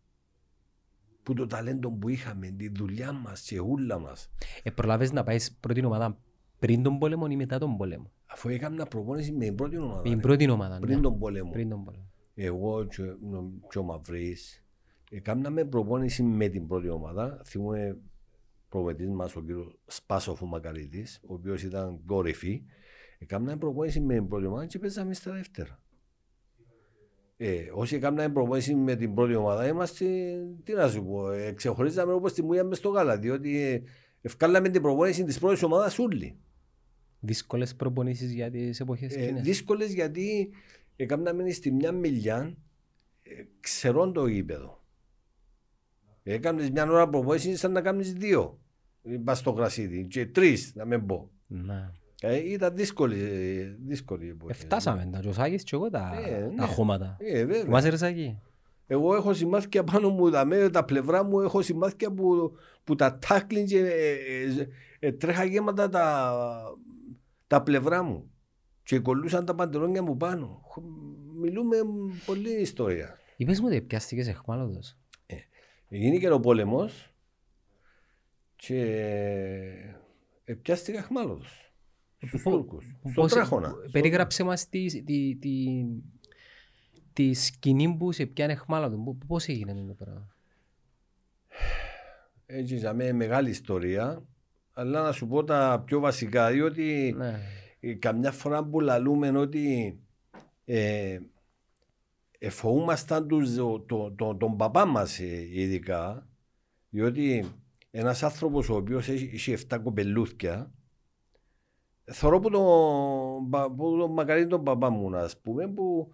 Που 1.22 1.34
το 1.34 1.46
ταλέντο 1.46 1.90
που 1.90 2.08
είχαμε, 2.08 2.50
τη 2.50 2.68
δουλειά 2.68 3.12
μας 3.12 3.40
και 3.40 3.60
ούλα 3.60 3.98
μας. 3.98 4.30
Ε, 4.62 4.70
προλάβες 4.70 5.12
να 5.12 5.24
πάεις 5.24 5.52
πρώτη 5.60 5.84
ομάδα 5.84 6.18
πριν 6.58 6.82
τον 6.82 6.98
πόλεμο 6.98 7.26
ή 7.30 7.36
μετά 7.36 7.58
τον 7.58 7.76
πόλεμο; 7.76 8.12
Αφού 8.26 8.48
έκανα 8.48 8.86
προπόνηση 8.86 9.32
με 9.32 9.44
την 9.44 9.54
πρώτη 9.54 9.76
ομάδα. 9.76 9.96
Με 9.96 10.02
την 10.02 10.12
ρε. 10.14 10.20
πρώτη 10.20 10.50
ομάδα. 10.50 10.78
πριν 10.78 10.96
ναι. 10.96 11.02
τον 11.02 11.18
πόλεμο. 11.18 11.50
Πριν 11.50 11.68
τον 11.68 11.84
πόλεμο. 11.84 12.10
εγώ 12.34 12.84
και, 12.84 13.02
νο- 13.02 13.52
και 13.70 13.78
ο 13.78 13.82
Μαυρής 13.82 14.64
έκαναμε 15.10 15.64
προπόνηση 15.64 16.22
με 16.22 16.48
την 16.48 16.66
πρώτη 16.66 16.88
ομάδα. 16.88 17.40
Θυμούμαι 17.44 17.98
προπονητής 18.68 19.08
μας 19.08 19.36
ο 19.36 19.40
κύριος 19.40 19.78
Σπάσοφ 19.86 20.42
ο 20.42 20.46
Μακαρίτης, 20.46 21.20
ο 21.26 21.34
οποίος 21.34 21.62
ήταν 21.62 22.00
κορυφή. 22.06 22.62
Έκαναμε 23.18 23.56
προπόνηση 23.56 24.00
με 24.00 24.14
την 24.14 24.28
πρώτη 24.28 24.46
ομάδα 24.46 24.66
και 24.66 24.78
παίζαμε 24.78 25.14
στα 25.14 25.32
δεύτερα. 25.32 25.80
Ε, 27.36 27.70
όσοι 27.74 27.96
έκαναμε 27.96 28.32
προπόνηση 28.32 28.74
με 28.74 28.96
την 28.96 29.14
πρώτη 29.14 29.34
ομάδα 29.34 29.66
είμαστε, 29.66 30.06
τι 30.64 30.72
να 30.72 30.88
σου 30.88 31.04
πω, 31.04 31.30
ε, 31.30 31.52
ξεχωρίζαμε 31.52 32.12
όπως 32.12 32.32
τη 32.32 32.42
μουία 32.42 32.64
μες 32.64 32.78
στο 32.78 32.88
γάλα, 32.88 33.18
διότι 33.18 33.60
ε, 33.60 33.82
ευκάλαμε 34.20 34.68
την 34.68 34.82
προπόνηση 34.82 35.24
της 35.24 35.38
πρώτης 35.38 35.62
ομάδας 35.62 35.98
όλοι. 35.98 36.38
Δύσκολες 37.20 37.74
προπονήσεις 37.76 38.32
για 38.32 38.50
τις 38.50 38.80
εποχές 38.80 39.16
Ε, 39.16 39.22
εκείνες. 39.22 39.42
Δύσκολες 39.42 39.92
γιατί 39.92 40.50
έκαναμε 40.96 41.50
στη 41.50 41.72
μια 41.72 41.92
μιλιά 41.92 42.56
ε, 43.22 43.44
ξερών 43.60 44.12
το 44.12 44.26
γήπεδο. 44.26 44.82
Έκαμε 46.32 46.68
μια 46.72 46.90
ώρα 46.90 47.08
προπόνηση 47.08 47.56
σαν 47.56 47.72
να 47.72 47.80
κάνει 47.80 48.02
δύο. 48.02 48.58
Πα 49.24 49.34
στο 49.34 49.52
κρασίδι. 49.52 50.06
Και 50.06 50.26
τρεις, 50.26 50.72
να 50.74 50.84
μην 50.84 51.06
πω. 51.06 51.30
Ναι. 51.46 51.90
Ε, 52.20 52.36
ήταν 52.52 52.74
δύσκολη, 52.76 53.20
ε, 53.20 53.76
δύσκολη 53.86 54.24
η 54.26 54.28
εποχή. 54.28 54.50
Ε, 54.52 54.54
φτάσαμε 54.54 55.08
τα 55.12 55.20
Τζοσάκης 55.20 55.62
και 55.62 55.74
εγώ 55.76 55.90
τα, 55.90 56.12
Ε, 56.28 56.38
ναι. 56.40 56.54
τα 56.56 56.66
χώματα. 56.66 57.16
Ε, 57.20 57.44
βέβαια. 57.44 57.62
Θυμάσαι 57.62 57.88
Ρεσάκη. 57.88 58.38
Εγώ 58.86 59.14
έχω 59.14 59.32
σημάδια 59.34 59.84
πάνω 59.84 60.08
μου, 60.10 60.30
τα, 60.30 60.44
με, 60.44 60.68
τα 60.70 60.84
πλευρά 60.84 61.24
μου 61.24 61.40
έχω 61.40 61.62
σημάδια 61.62 62.12
που, 62.12 62.52
που 62.84 62.94
τα 62.94 63.18
τάκλιν 63.28 63.66
και 63.66 63.78
ε, 63.78 64.12
ε, 64.12 64.68
ε, 64.98 65.12
τρέχα 65.12 65.44
γέματα 65.44 65.88
τα, 65.88 66.32
τα 67.46 67.62
πλευρά 67.62 68.02
μου. 68.02 68.30
Και 68.82 68.98
κολλούσαν 68.98 69.44
τα 69.44 69.54
παντελόνια 69.54 70.02
μου 70.02 70.16
πάνω. 70.16 70.62
Χ- 70.72 70.82
Μιλούμε 71.40 71.76
πολλή 72.26 72.60
ιστορία. 72.60 73.18
Είπες 73.36 73.60
μου 73.60 73.66
ότι 73.68 73.80
πιάστηκες 73.80 74.28
εχμάλωτος. 74.28 74.97
Γίνηκε 75.88 76.30
ο 76.30 76.40
πόλεμος 76.40 77.12
και 78.56 78.80
ε, 80.44 80.54
πιάστηκα 80.54 80.98
αχμάλωτος 80.98 81.72
στους 82.18 82.42
Πο- 82.42 82.50
Τούρκους, 82.50 82.84
στον 83.00 83.12
Πώς- 83.14 83.32
Τράχονα. 83.32 83.74
Περίγραψε 83.92 84.42
μας 84.44 84.68
τη, 84.68 85.02
τη, 85.04 85.36
τη, 85.36 85.84
τη 87.12 87.34
σκηνή 87.34 87.96
που 87.98 88.12
σε 88.12 88.26
πιάνε 88.26 88.52
εχμάλωτο. 88.52 88.96
Πο- 88.96 89.18
Πώς 89.26 89.46
έγινε 89.48 89.72
αυτό 89.72 89.84
το 89.86 89.94
πράγμα. 89.94 90.28
Έτσι 92.46 92.76
για 92.76 92.92
μένα 92.94 93.14
μεγάλη 93.14 93.50
ιστορία, 93.50 94.22
αλλά 94.72 95.02
να 95.02 95.12
σου 95.12 95.26
πω 95.26 95.44
τα 95.44 95.82
πιο 95.86 96.00
βασικά, 96.00 96.50
διότι 96.50 97.14
Ναι. 97.16 97.40
ε, 97.80 97.94
καμιά 97.94 98.32
φορά 98.32 98.64
που 98.64 98.80
λαλούμε 98.80 99.28
ότι 99.38 99.98
ε, 100.64 101.18
εφοούμασταν 102.38 103.28
τους, 103.28 103.54
το, 103.54 103.80
το, 103.80 104.12
το- 104.12 104.36
τον 104.36 104.56
παπά 104.56 104.84
μας 104.86 105.18
ε, 105.18 105.48
ειδικά, 105.60 106.28
διότι 106.88 107.44
ένας 107.90 108.22
άνθρωπος 108.22 108.68
ο 108.68 108.74
οποίος 108.76 109.08
έχει, 109.08 109.30
έχει 109.34 109.56
7 109.70 109.78
κοπελούθια, 109.82 110.72
θεωρώ 112.04 112.38
που 112.40 112.50
τον, 112.50 113.50
πα- 113.50 113.70
που 113.74 113.96
τον 113.98 114.12
μακαρί 114.12 114.46
τον 114.46 114.64
παπά 114.64 114.90
μου, 114.90 115.16
ας 115.16 115.40
πούμε, 115.40 115.68
που 115.68 116.10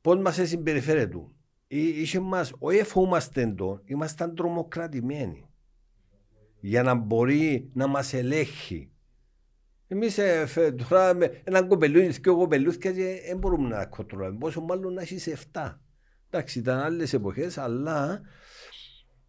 πώς 0.00 0.16
μας 0.18 0.34
συμπεριφέρεται 0.34 1.06
του. 1.06 1.32
Εί- 1.66 1.96
Είχε 1.96 2.20
μας, 2.20 2.52
όχι 2.58 2.78
εφοούμαστε 2.78 3.46
τον, 3.46 3.82
ήμασταν 3.84 4.34
τρομοκρατημένοι 4.34 5.46
για 6.60 6.82
να 6.82 6.94
μπορεί 6.94 7.70
να 7.74 7.86
μας 7.86 8.12
ελέγχει. 8.12 8.90
Εμείς 9.88 10.18
ε, 10.18 10.46
φε- 10.46 10.82
τώρα 10.88 11.14
με 11.14 11.40
έναν 11.44 11.68
κοπελούδι, 11.68 12.06
δύο 12.08 12.36
κοπελούθια 12.36 12.92
και 12.92 13.20
δεν 13.26 13.38
μπορούμε 13.38 13.68
να 13.68 13.86
κοντρολάμε. 13.86 14.38
Πόσο 14.38 14.60
μάλλον 14.60 14.92
να 14.92 15.02
έχεις 15.02 15.28
7. 15.52 15.78
Εντάξει, 16.30 16.58
ήταν 16.58 16.78
άλλες 16.78 17.12
εποχές, 17.12 17.58
αλλά 17.58 18.20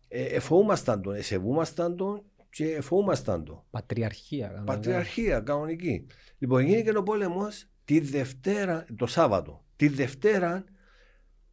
ε, 0.08 0.24
εφοούμασταν 0.24 1.02
τον, 1.02 1.16
εσεβούμασταν 1.16 1.96
τον 1.96 2.24
και 2.50 2.66
εφοούμασταν 2.76 3.44
τον. 3.44 3.64
Πατριαρχία. 3.70 4.48
κανονικά. 4.48 4.74
Πατριαρχία, 4.74 5.40
κανονική. 5.40 6.06
Λοιπόν, 6.38 6.62
γίνηκε 6.62 6.98
ο 6.98 7.04
πόλεμος 7.04 7.66
τη 7.86 8.00
Δευτέρα, 8.00 8.86
το 8.96 9.06
Σάββατο. 9.06 9.66
Τη 9.76 9.88
Δευτέρα, 9.88 10.64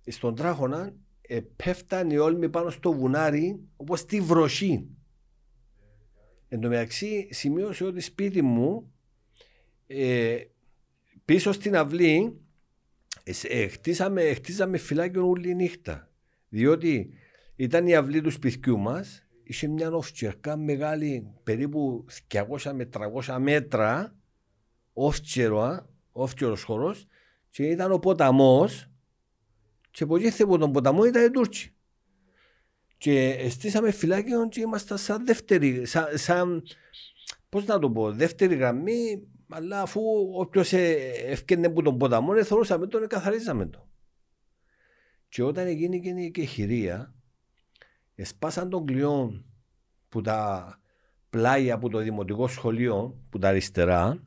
στον 0.07 0.35
Τράχονα, 0.35 0.95
ε, 1.21 1.41
πέφταν 1.57 2.11
οι 2.11 2.19
όλμοι 2.19 2.49
πάνω 2.49 2.71
στο 2.71 2.93
βουνάρι, 2.93 3.61
όπως 3.77 4.05
τη 4.05 4.21
βροχή. 4.21 4.89
Εν 6.49 6.61
τω 6.61 6.69
μεταξύ, 6.69 7.29
σημείωσε 7.31 7.85
ότι 7.85 8.01
σπίτι 8.01 8.43
μου 8.43 8.91
ε, 9.87 10.37
πίσω 11.25 11.53
στην 11.53 11.77
αυλή 11.77 12.41
ε, 13.25 13.33
ε, 13.43 13.69
χτίσαμε, 13.69 14.35
χτίσαμε 14.35 14.79
φυλάκιο 14.79 15.29
όλη 15.29 15.55
νύχτα. 15.55 16.11
Διότι 16.49 17.13
ήταν 17.57 17.87
η 17.87 17.95
αυλή 17.95 18.21
του 18.21 18.31
σπιτιού 18.31 18.79
μας, 18.79 19.27
είχε 19.43 19.67
μια 19.67 19.91
οφτσερκά 19.91 20.57
μεγάλη, 20.57 21.33
περίπου 21.43 22.05
200 22.29 22.73
με 22.75 22.89
300 23.25 23.37
μέτρα, 23.41 24.17
όφτσερο, 24.93 25.91
όφτσερος 26.13 26.63
χώρος, 26.63 27.07
και 27.51 27.67
ήταν 27.67 27.93
ο 27.93 27.99
ποταμός, 27.99 28.91
και 29.91 30.03
από 30.03 30.17
εκεί 30.17 30.43
από 30.43 30.59
τον 30.59 30.73
ποταμό 30.73 31.05
ήταν 31.05 31.25
οι 31.25 31.31
Τούρκοι. 31.31 31.71
Και 32.99 33.47
στήσαμε 33.51 33.91
φυλάκιο 33.91 34.49
και 34.49 34.61
ήμασταν 34.61 34.99
σαν 34.99 35.27
δεύτερη, 35.27 35.87
σαν, 35.87 36.07
σαν 36.15 36.63
πώς 37.49 37.65
να 37.65 37.79
το 37.79 37.91
πω, 37.91 38.13
δεύτερη 38.13 38.55
γραμμή, 38.55 39.29
αλλά 39.49 39.81
αφού 39.81 40.01
όποιος 40.35 40.73
ευκαιρνε 40.73 41.67
από 41.67 41.83
τον 41.83 41.99
ποταμό, 41.99 42.45
θεωρούσαμε 42.45 42.87
τον, 42.87 43.07
καθαρίζαμε 43.07 43.67
το. 43.67 43.89
Και 45.29 45.43
όταν 45.43 45.67
έγινε 45.67 45.99
και 45.99 46.09
η 46.09 46.31
κεχηρία, 46.31 47.15
εσπάσαν 48.15 48.71
τον 48.71 48.87
κλειό 48.87 49.45
που 50.09 50.21
τα 50.21 50.81
πλάγια 51.31 51.75
από 51.75 51.89
το 51.89 51.99
δημοτικό 51.99 52.49
σχολείο, 52.49 53.25
που 53.31 53.39
τα 53.39 53.49
αριστερά, 53.49 54.23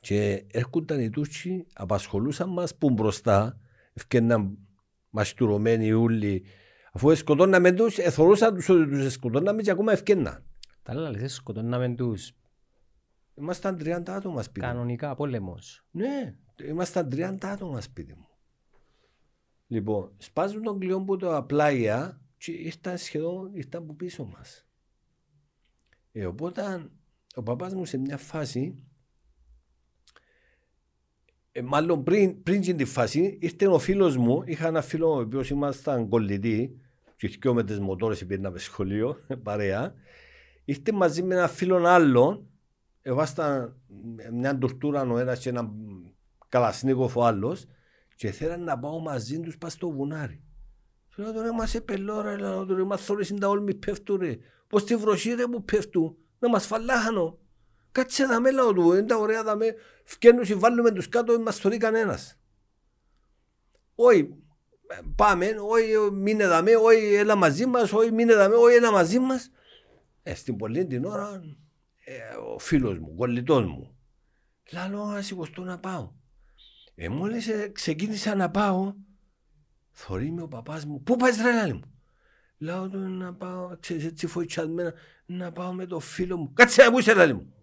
και 0.00 0.44
έρχονταν 0.50 1.00
οι 1.00 1.10
Τούρκοι, 1.10 1.66
απασχολούσαν 1.72 2.48
μας 2.48 2.76
που 2.76 2.90
μπροστά, 2.90 3.58
ευκαιρναν 3.92 4.58
μαστουρωμένοι 5.10 5.92
ούλοι, 5.92 6.44
αφού 6.92 7.16
σκοτώναμε 7.16 7.72
τους, 7.72 7.98
εθωρούσαν 7.98 8.54
τους 8.54 8.68
ότι 8.68 8.88
τους 8.88 9.12
σκοτώναμε 9.12 9.62
και 9.62 9.70
ακόμα 9.70 9.92
ευκαιρναν. 9.92 10.44
Τα 10.82 10.92
άλλα 10.92 11.10
λες, 11.10 11.34
σκοτώναμε 11.34 11.94
τους. 11.94 12.32
Ήμασταν 13.40 13.76
30 13.80 14.02
άτομα 14.06 14.42
σπίτι 14.42 14.66
μου. 14.66 14.72
Κανονικά 14.72 15.14
πόλεμος. 15.14 15.84
Ναι, 15.90 16.34
ήμασταν 16.64 17.08
30 17.12 17.36
άτομα 17.42 17.80
σπίτι 17.80 18.14
μου. 18.14 18.28
Λοιπόν, 19.66 20.12
σπάζουν 20.18 20.62
τον 20.62 20.78
κλειό 20.78 21.04
που 21.04 21.16
το 21.16 21.36
απλάγια 21.36 22.20
και 22.36 22.52
ήρθαν 22.52 22.98
σχεδόν 22.98 23.50
ήρθαν 23.54 23.82
από 23.82 23.94
πίσω 23.94 24.24
μας. 24.24 24.66
Ε, 26.12 26.26
οπότε 26.26 26.90
ο 27.34 27.42
παπάς 27.42 27.74
μου 27.74 27.84
σε 27.84 27.98
μια 27.98 28.16
φάση 28.16 28.84
ε, 31.52 31.62
μάλλον 31.62 32.02
πριν, 32.02 32.42
πριν 32.42 32.60
την 32.60 32.86
φάση 32.86 33.38
ήρθε 33.40 33.66
ο 33.66 33.78
φίλος 33.78 34.16
μου, 34.16 34.42
είχα 34.46 34.66
ένα 34.66 34.82
φίλο 34.82 35.08
ο 35.08 35.20
οποίος 35.20 35.50
ήμασταν 35.50 36.08
κολλητοί 36.08 36.80
και 37.16 37.28
δυο 37.28 37.54
με 37.54 37.64
τις 37.64 37.80
μοτόρες 37.80 38.26
πήγαιναμε 38.26 38.58
σχολείο, 38.58 39.20
παρέα. 39.42 39.94
Ήρθε 40.64 40.92
μαζί 40.92 41.22
με 41.22 41.34
ένα 41.34 41.48
φίλο 41.48 41.86
άλλον, 41.86 42.48
εβάσταν 43.02 43.76
μια 44.32 44.58
τουρτούρα 44.58 45.02
ο 45.02 45.18
ένας 45.18 45.38
και 45.38 45.48
ένα 45.48 45.70
καλασνίκοφ 46.48 47.16
ο 47.16 47.24
άλλος 47.24 47.66
και 48.16 48.30
θέλαν 48.30 48.64
να 48.64 48.78
πάω 48.78 48.98
μαζί 48.98 49.40
τους 49.40 49.58
πας 49.58 49.72
στο 49.72 49.90
βουνάρι. 49.90 50.42
Λέω 51.16 51.32
τώρα 51.32 51.54
μας 51.54 51.74
επελώ 51.74 52.22
λέω 52.22 52.66
τώρα 52.66 52.84
μας 52.84 53.04
θωρείς 53.04 53.34
τα 53.34 53.48
όλμοι 53.48 53.74
πέφτουν 53.74 54.16
ρε. 54.16 54.38
Πώς 54.66 54.84
τη 54.84 54.96
βροχή 54.96 55.32
ρε 55.34 55.46
που 55.46 55.64
πέφτουν, 55.64 56.16
να 56.38 56.48
μας 56.48 56.66
φαλάχανο. 56.66 57.38
Κάτσε 57.92 58.26
να 58.26 58.40
με 58.40 58.50
λέω 58.50 58.72
του, 58.72 58.92
είναι 58.92 59.02
τα 59.02 59.16
ωραία 59.16 59.42
να 59.42 59.56
με 59.56 59.74
φκένουν 60.04 60.44
και 60.44 60.54
βάλουμε 60.54 60.90
τους 60.90 61.08
κάτω, 61.08 61.32
δεν 61.32 61.42
μας 61.42 61.56
θωρεί 61.56 61.76
κανένας. 61.76 62.38
Όχι, 63.94 64.34
πάμε, 65.16 65.56
όχι 65.60 66.10
μείνε 66.12 66.46
δαμέ, 66.46 66.76
όχι 66.76 67.14
έλα 67.14 67.36
μαζί 67.36 67.66
μας, 67.66 67.92
όχι 67.92 68.12
μείνε 68.12 68.34
δαμέ, 68.34 68.54
όχι 68.54 68.74
έλα 68.74 68.92
μαζί 68.92 69.18
μας. 69.18 69.50
Ε, 70.22 70.34
στην 70.34 70.56
πολλή 70.56 70.86
την 70.86 71.04
ώρα, 71.04 71.34
ε, 71.34 71.56
ο 72.54 72.58
φίλος 72.58 72.98
μου, 72.98 73.08
ο 73.12 73.14
κολλητός 73.16 73.64
μου, 73.64 73.96
λέω 74.72 75.04
να 75.04 75.22
σηκωστώ 75.22 75.62
να 75.62 75.78
πάω. 75.78 76.12
Ε, 76.94 77.08
μόλις 77.08 77.48
ε, 77.48 77.68
ξεκίνησα 77.68 78.34
να 78.34 78.50
πάω, 78.50 78.94
θωρεί 79.90 80.30
με 80.30 80.42
ο 80.42 80.48
παπάς 80.48 80.84
μου, 80.84 81.02
πού 81.02 81.16
πάει 81.16 81.32
ρε 81.42 81.52
λάλη 81.52 81.72
μου; 81.72 81.90
Λέω 82.62 82.88
του 82.88 82.98
να 82.98 83.34
πάω, 83.34 83.76
ξέρεις 83.80 84.04
έτσι 84.04 84.26
φοητσιασμένα, 84.26 84.94
να 85.26 85.52
πάω 85.52 85.72
με 85.72 85.86
το 85.86 86.00
φίλο 86.00 86.36
μου. 86.36 86.52
Κάτσε 86.52 86.90
πού 86.90 86.98
είσαι 86.98 87.14
λάλη 87.14 87.34
μου. 87.34 87.54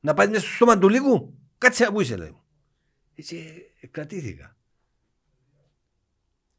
Να 0.00 0.14
πάει 0.14 0.28
μέσα 0.28 0.40
στο 0.40 0.54
στόμα 0.54 0.78
του 0.78 0.88
λίγου. 0.88 1.38
Κάτσε 1.58 1.90
πού 1.90 2.00
είσαι 2.00 2.16
λάλη 2.16 2.30
μου. 2.30 2.42
Έτσι 3.14 3.36
ε, 3.80 3.86
κρατήθηκα. 3.86 4.56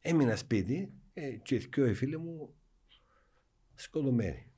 Έμεινα 0.00 0.36
σπίτι 0.36 0.92
ε, 1.12 1.30
και 1.30 1.58
δυο 1.58 1.86
οι 1.86 1.94
φίλοι 1.94 2.18
μου 2.18 2.54
σκοτωμένοι. 3.74 4.51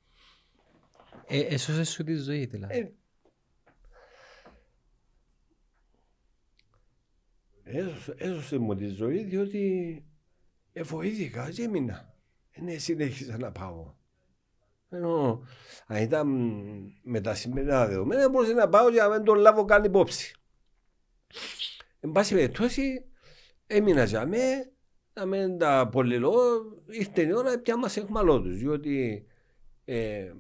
Ε, 1.27 1.41
έσωσε 1.41 1.85
σου 1.85 2.05
τη 2.05 2.15
ζωή 2.15 2.45
δηλαδή. 2.45 2.79
Ε, 2.79 2.93
έσωσε, 7.79 8.15
έσωσε 8.19 8.59
μου 8.59 8.75
τη 8.75 8.87
ζωή 8.87 9.23
διότι 9.23 10.05
εφοήθηκα 10.73 11.51
και 11.51 11.63
έμεινα. 11.63 12.15
Ναι, 12.61 12.77
συνέχισα 12.77 13.39
να 13.39 13.53
πάω. 13.53 13.95
Ενώ 14.89 15.47
αν 15.87 16.03
ήταν 16.03 16.29
με 17.03 17.21
τα 17.21 17.35
σημερινά 17.35 17.87
δεδομένα 17.87 18.29
μπορούσε 18.29 18.53
να 18.53 18.69
πάω 18.69 18.89
για 18.89 19.07
να 19.07 19.15
μην 19.15 19.25
τον 19.25 19.39
λάβω 19.39 19.65
καν 19.65 19.85
υπόψη. 19.85 20.35
Εν 22.01 22.13
πάση 22.13 22.35
περιπτώσει 22.35 23.05
έμεινα 23.67 24.05
για 24.05 24.27
με 24.27 24.73
να 25.13 25.27
μην 25.27 25.59
τα 25.59 25.79
απολυλώ, 25.79 26.35
ήρθε 26.87 27.23
η 27.23 27.33
ώρα 27.33 27.59
πια 27.59 27.77
μας 27.77 27.97
εχμαλώτους 27.97 28.57
διότι 28.57 29.27
ε, 29.85 30.33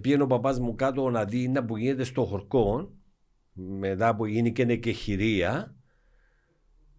πήγαινε 0.00 0.22
ο 0.22 0.26
παπάς 0.26 0.58
μου 0.58 0.74
κάτω 0.74 1.10
να 1.10 1.24
δει 1.24 1.48
να 1.48 1.64
που 1.64 1.76
γίνεται 1.76 2.04
στο 2.04 2.24
χορκό 2.24 2.94
μετά 3.52 4.16
που 4.16 4.26
γίνει 4.26 4.52
και 4.52 4.76
και 4.76 4.90
χειρία 4.90 5.76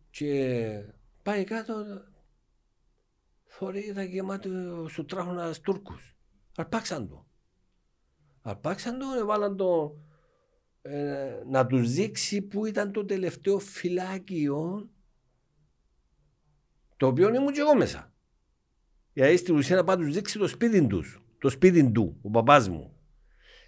και 0.09 0.93
πάει 1.23 1.43
κάτω 1.43 1.73
θωρεί 3.43 3.79
είδα 3.79 4.03
γεμάτο 4.03 4.49
σου 4.89 5.05
τράχωνα 5.05 5.53
Τούρκους 5.53 6.15
αρπάξαν 6.55 7.07
το 7.07 7.27
αρπάξαν 8.41 8.99
το 8.99 9.05
έβαλαν 9.19 9.57
το 9.57 9.97
ε, 10.81 11.43
να 11.45 11.65
τους 11.65 11.91
δείξει 11.91 12.41
που 12.41 12.65
ήταν 12.65 12.91
το 12.91 13.05
τελευταίο 13.05 13.59
φυλάκιο 13.59 14.89
το 16.97 17.07
οποίο 17.07 17.33
ήμουν 17.33 17.53
και 17.53 17.59
εγώ 17.59 17.75
μέσα. 17.75 18.13
Γιατί 19.13 19.37
στην 19.37 19.55
ουσία 19.55 19.75
να 19.75 19.83
πάει 19.83 19.95
τους 19.95 20.13
δείξει 20.13 20.37
το 20.37 20.47
σπίτι 20.47 20.87
τους. 20.87 21.21
Το 21.39 21.49
σπίτι 21.49 21.91
του, 21.91 22.17
ο 22.21 22.29
παπάς 22.29 22.69
μου. 22.69 22.91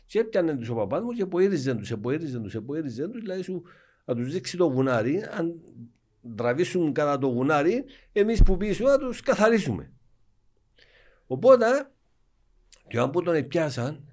Και 0.06 0.20
έπιανε 0.20 0.56
τους 0.56 0.70
ο 0.70 0.76
παπάς 0.76 1.02
μου 1.02 1.12
και 1.12 1.22
αποήριζε 1.22 1.76
τους, 1.76 1.92
αποήριζε 1.92 2.40
τους, 2.40 2.56
αποήριζε 2.56 3.08
τους, 3.08 3.22
δηλαδή 3.22 3.42
σου 3.42 3.64
να 4.06 4.16
τους 4.16 4.32
δείξει 4.32 4.58
το 4.58 4.70
βουνάρι. 4.70 5.24
Αν 5.32 5.60
τραβήσουν 6.36 6.94
κατά 6.94 7.18
το 7.18 7.32
βουνάρι, 7.32 7.86
εμείς 8.12 8.44
που 8.44 8.58
πίσω 8.58 8.84
να 8.84 8.98
τους 8.98 9.22
καθαρίσουμε. 9.22 9.92
Οπότε, 11.28 11.66
και 12.88 13.00
αν 13.00 13.10
που 13.10 13.22
τον 13.22 13.48
πιάσαν, 13.48 14.04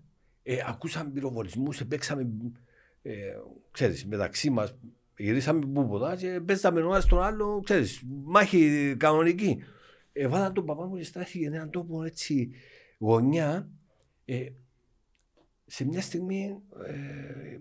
ε, 0.42 0.56
ακούσαμε 0.66 1.10
πυροβολισμούς, 1.10 1.84
παίξαμε, 1.84 2.28
ε, 3.02 3.12
ξέρεις, 3.70 4.06
μεταξύ 4.06 4.50
μας, 4.50 4.76
γυρίσαμε 5.16 5.66
πούποτα 5.66 6.16
και 6.16 6.40
παίζαμε 6.44 6.80
ένα 6.80 7.00
στον 7.00 7.22
άλλο, 7.22 7.60
ξέρεις, 7.64 8.02
μάχη 8.24 8.94
κανονική. 8.98 9.62
Ε, 10.12 10.28
βάλαν 10.28 10.52
τον 10.52 10.64
παπά 10.64 10.86
μου 10.86 10.96
και 10.96 11.04
στάθηκε 11.04 11.46
έναν 11.46 11.70
τόπο 11.70 12.04
έτσι 12.04 12.50
γωνιά. 12.98 13.70
Ε, 14.24 14.46
σε 15.66 15.84
μια 15.84 16.00
στιγμή 16.00 16.62
ε, 16.86 17.58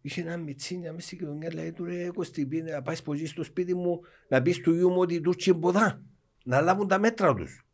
είχε 0.00 0.20
ένα 0.20 0.36
μιτσίνια 0.36 0.92
μέσα 0.92 1.06
στην 1.06 1.18
κοινωνία, 1.18 1.54
λέει 1.54 1.72
του 1.72 1.84
ρε 1.84 2.10
Κωστή, 2.10 2.62
να 2.62 2.82
πάεις 2.82 3.02
στο 3.24 3.42
σπίτι 3.42 3.74
μου 3.74 4.00
να 4.28 4.42
πεις 4.42 4.60
του 4.60 4.74
γιού 4.74 4.90
μου 4.90 4.98
ότι 4.98 5.20
τους 5.20 5.36
τσιμποδά, 5.36 6.02
να 6.44 6.60
λάβουν 6.60 6.88
τα 6.88 6.98
μέτρα 6.98 7.34
τους. 7.34 7.66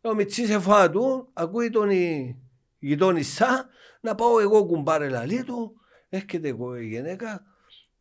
Ο 0.00 0.14
Μιτσής 0.14 0.50
εφά 0.50 0.90
του, 0.90 1.28
ακούει 1.32 1.70
τον 1.70 1.90
η 1.90 2.36
γειτόνισσα, 2.78 3.68
να 4.00 4.14
πάω 4.14 4.40
εγώ 4.40 4.66
κουμπάρε 4.66 5.08
λαλί 5.08 5.44
του, 5.44 5.74
έρχεται 6.08 6.48
η 6.80 6.86
γυναίκα, 6.86 7.44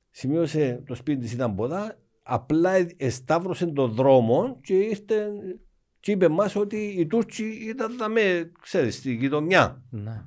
σημείωσε 0.10 0.84
το 0.86 0.96
σπίτι 0.96 1.20
της 1.20 1.34
ήταν 1.34 1.56
ποδά, 1.56 1.98
απλά 2.24 2.72
εσταύρωσε 2.98 3.66
τον 3.66 3.92
δρόμο 3.92 4.60
και 4.62 4.80
ήρθε 4.80 5.30
και 6.04 6.12
είπε 6.12 6.28
μας 6.28 6.56
ότι 6.56 6.78
οι 6.78 7.08
Τούρκοι 7.08 7.44
ήταν 7.44 7.98
τα 7.98 8.08
με, 8.10 8.52
ξέρεις, 8.62 8.96
στη 8.96 9.14
γειτονιά. 9.14 9.84
Ναι. 9.90 10.26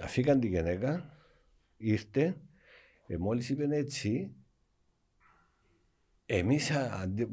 Αφήκαν 0.00 0.40
τη 0.40 0.48
γυναίκα, 0.48 1.18
ήρθε, 1.76 2.36
ε, 3.06 3.16
μόλις 3.16 3.48
είπε 3.48 3.68
έτσι, 3.70 4.34
εμείς 6.26 6.72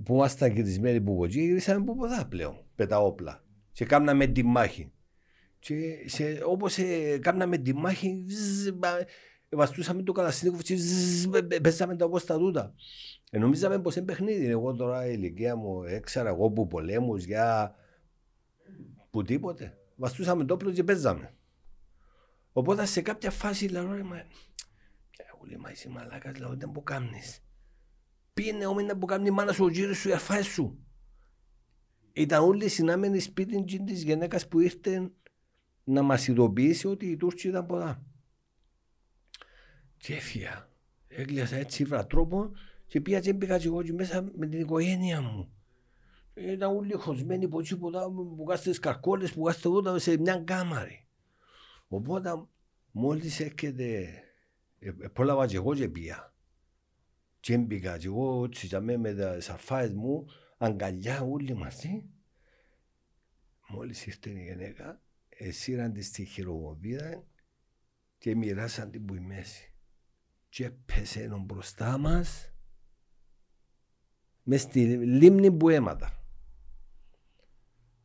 που 0.03 0.13
ήμασταν 0.13 0.51
γυρισμένοι 0.51 1.01
που 1.01 1.25
εκεί, 1.25 1.39
γυρίσαμε 1.39 1.85
που 1.85 1.95
ποδά 1.95 2.27
πλέον, 2.27 2.65
πέτα 2.75 2.99
όπλα. 2.99 3.43
Και 3.71 3.85
κάμναμε 3.85 4.27
τη 4.27 4.43
μάχη. 4.43 4.91
Και 5.59 6.03
σε, 6.05 6.41
όπως 6.45 6.77
ε, 6.77 7.17
κάμναμε 7.17 7.57
τη 7.57 7.73
μάχη, 7.73 8.25
βαστούσαμε 9.55 10.03
το 10.03 10.11
καταστήνικο 10.11 10.57
και 10.61 10.75
παίζαμε 11.59 11.95
τα 11.95 12.05
όπως 12.05 12.25
τα 12.25 12.37
τούτα. 12.37 12.73
Ε, 13.31 13.37
νομίζαμε 13.37 13.79
πως 13.81 13.95
είναι 13.95 14.05
παιχνίδι. 14.05 14.45
Εγώ 14.45 14.73
τώρα 14.73 15.07
η 15.07 15.13
ηλικία 15.13 15.55
μου 15.55 15.83
έξερα 15.83 16.29
εγώ 16.29 16.51
που 16.51 16.67
πολέμους 16.67 17.23
για 17.23 17.75
που 19.09 19.23
τίποτε. 19.23 19.77
Βαστούσαμε 19.95 20.45
το 20.45 20.53
όπλο 20.53 20.71
και 20.71 20.83
παίζαμε. 20.83 21.35
Οπότε 22.51 22.85
σε 22.85 23.01
κάποια 23.01 23.31
φάση 23.31 23.67
λέω, 23.67 23.91
ρε, 23.93 24.03
μα, 24.03 24.25
ποια 25.09 25.25
ούλη, 25.41 25.57
μα 25.57 25.71
είσαι 25.71 25.89
μαλάκας, 25.89 26.37
λέω, 26.37 26.55
δεν 26.55 26.71
που 26.71 26.83
κάνεις. 26.83 27.43
Πήγαινε 28.33 28.65
όμως 28.65 28.83
να 28.83 28.97
που 28.97 29.05
κάνει 29.05 29.27
η 29.27 29.31
μάνα 29.31 29.51
σου, 29.51 29.63
ο 29.63 29.69
γύρος 29.69 29.97
σου, 29.97 30.09
οι 30.09 30.13
αρφάες 30.13 30.45
σου. 30.45 30.79
Ήταν 32.13 32.43
όλοι 32.43 32.69
συνάμενοι 32.69 33.19
σπίτι 33.19 33.63
της 33.83 34.03
γυναίκας 34.03 34.47
που 34.47 34.59
ήρθε 34.59 35.11
να 35.83 36.01
μας 36.01 36.27
ειδοποιήσει 36.27 36.87
ότι 36.87 37.05
οι 37.05 37.17
Τούρκοι 37.17 37.47
ήταν 37.47 37.65
πολλά. 37.65 38.03
Και 40.05 40.15
έφυγα. 40.15 40.69
Έκλειασα 41.07 41.55
έτσι 41.55 41.83
βρα 41.83 42.07
τρόπο 42.07 42.51
και 42.85 43.01
πήγα 43.01 43.19
και 43.19 43.33
μπήκα 43.33 43.59
και 43.59 43.67
εγώ 43.67 43.83
και 43.83 43.93
μέσα 43.93 44.21
με 44.35 44.47
την 44.47 44.59
οικογένεια 44.59 45.21
μου. 45.21 45.53
Ήταν 46.33 46.75
όλοι 46.75 46.93
χωσμένοι 46.93 47.45
από 47.45 47.59
εκεί 47.59 47.77
που 47.77 48.43
κάστε 48.47 48.69
τις 48.69 48.79
καρκόλες, 48.79 49.33
που 49.33 49.43
κάστε 49.43 49.67
εδώ 49.67 49.99
σε 49.99 50.17
μια 50.17 50.39
κάμαρη. 50.39 51.07
Οπότε 51.87 52.45
μόλις 52.91 53.39
έρχεται, 53.39 54.21
πρόλαβα 55.13 55.47
και 55.47 55.55
εγώ 55.55 55.75
και 55.75 55.89
πήγα. 55.89 56.33
Και 57.39 57.53
έμπηκα 57.53 57.97
και 57.97 58.07
εγώ 58.07 58.43
έτσι 58.43 58.79
με 58.79 59.13
τις 59.35 59.49
αρφάες 59.49 59.93
μου, 59.93 60.25
αγκαλιά 60.57 61.21
όλοι 61.21 61.53
μαζί. 61.53 62.03
Μόλις 63.67 64.05
ήρθε 64.05 64.29
η 64.29 64.43
γυναίκα, 64.43 65.01
εσύραν 65.29 65.93
της 65.93 66.07
στη 66.07 66.25
χειροβοβίδα 66.25 67.23
και 68.17 68.35
μοιράσαν 68.35 68.91
την 68.91 69.05
που 69.05 69.15
η 69.15 69.19
μέση. 69.19 69.69
Και 70.55 70.65
έπεσε 70.65 71.21
ενώ 71.21 71.39
μπροστά 71.39 71.97
μας 71.97 72.53
μες 74.43 74.61
στη 74.61 74.97
λίμνη 74.97 75.51
που 75.51 75.69
έματα. 75.69 76.23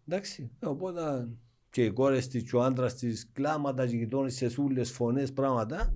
Εντάξει, 0.06 0.50
οπότε 0.62 1.28
και 1.70 1.84
οι 1.84 1.92
κόρες 1.92 2.28
της 2.28 2.42
και 2.42 2.56
ο 2.56 2.62
άντρας 2.62 2.94
της 2.94 3.30
κλάματα 3.32 3.86
και 3.86 3.96
γειτόνες 3.96 4.34
σε 4.34 4.48
σούλες, 4.48 4.90
φωνές, 4.90 5.32
πράγματα 5.32 5.94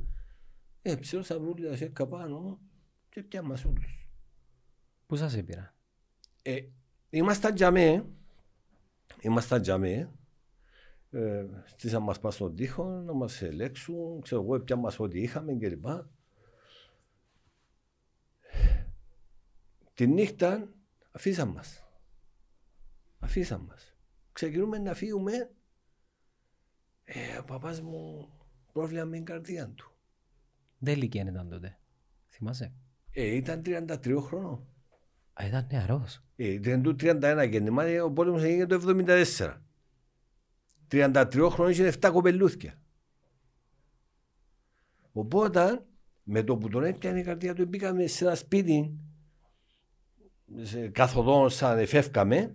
ε, 0.82 0.96
ψηλώσαν 0.96 1.46
όλοι 1.46 1.68
τα 1.68 1.76
σέκα 1.76 2.06
πάνω 2.06 2.60
και 3.08 3.22
πια 3.22 3.42
μας 3.42 3.64
όλους. 3.64 4.08
Πού 5.06 5.16
σας 5.16 5.36
έπειρα; 5.36 5.74
Ε, 6.42 6.60
ήμασταν 7.10 7.54
τζαμέ, 7.54 8.06
ήμασταν 9.20 9.62
τζαμέ, 9.62 10.12
ε, 11.10 11.46
στήσαν 11.64 12.02
μας 12.02 12.18
πάνω 12.18 12.34
στον 12.34 12.56
τοίχο 12.56 12.84
να 12.84 13.12
μας 13.12 13.42
ελέξουν, 13.42 14.20
ξέρω 14.20 14.42
εγώ 14.42 14.60
πια 14.60 14.76
μας 14.76 15.00
ό,τι 15.00 15.20
είχαμε 15.20 15.54
κλπ. 15.54 15.86
Τη 19.94 20.06
νύχτα 20.06 20.68
αφήσαν 21.12 21.48
μας. 21.48 21.84
Αφήσαν 23.18 23.60
μας. 23.60 23.96
Ξεκινούμε 24.32 24.78
να 24.78 24.94
φύγουμε. 24.94 25.50
Ε, 27.04 27.38
ο 27.38 27.44
παπάς 27.44 27.80
μου 27.80 28.28
πρόβλημα 28.72 29.04
με 29.04 29.16
την 29.16 29.24
καρδία 29.24 29.68
του. 29.68 29.92
Δεν 30.78 30.94
ηλικία 30.94 31.22
ήταν 31.22 31.48
τότε. 31.48 31.78
Θυμάσαι; 32.28 32.72
Ε, 33.10 33.24
ήταν 33.24 33.62
33 33.62 34.20
χρονών. 34.20 34.66
Α, 35.32 35.46
ήταν 35.46 35.66
νεαρός. 35.70 36.22
Ε, 36.36 36.46
ήταν 36.46 36.82
του 36.82 36.96
31 37.00 37.46
γεννημά, 37.50 37.84
ο 38.02 38.12
πόλεμος 38.12 38.42
έγινε 38.42 38.66
το 38.66 38.74
74. 38.74 39.62
33 40.88 41.48
χρόνια 41.50 41.72
είχε 41.72 41.98
7 42.00 42.10
κοπελούθια. 42.12 42.82
Οπότε, 45.12 45.84
με 46.22 46.42
το 46.42 46.56
που 46.56 46.68
τον 46.68 46.84
έπιανε 46.84 47.18
η 47.18 47.22
καρδιά 47.22 47.54
του, 47.54 47.66
μπήκαμε 47.66 48.06
σε 48.06 48.24
ένα 48.24 48.34
σπίτι, 48.34 48.74
σε 48.74 49.13
καθοδόν 50.92 51.50
σαν 51.50 51.78
εφεύκαμε, 51.78 52.54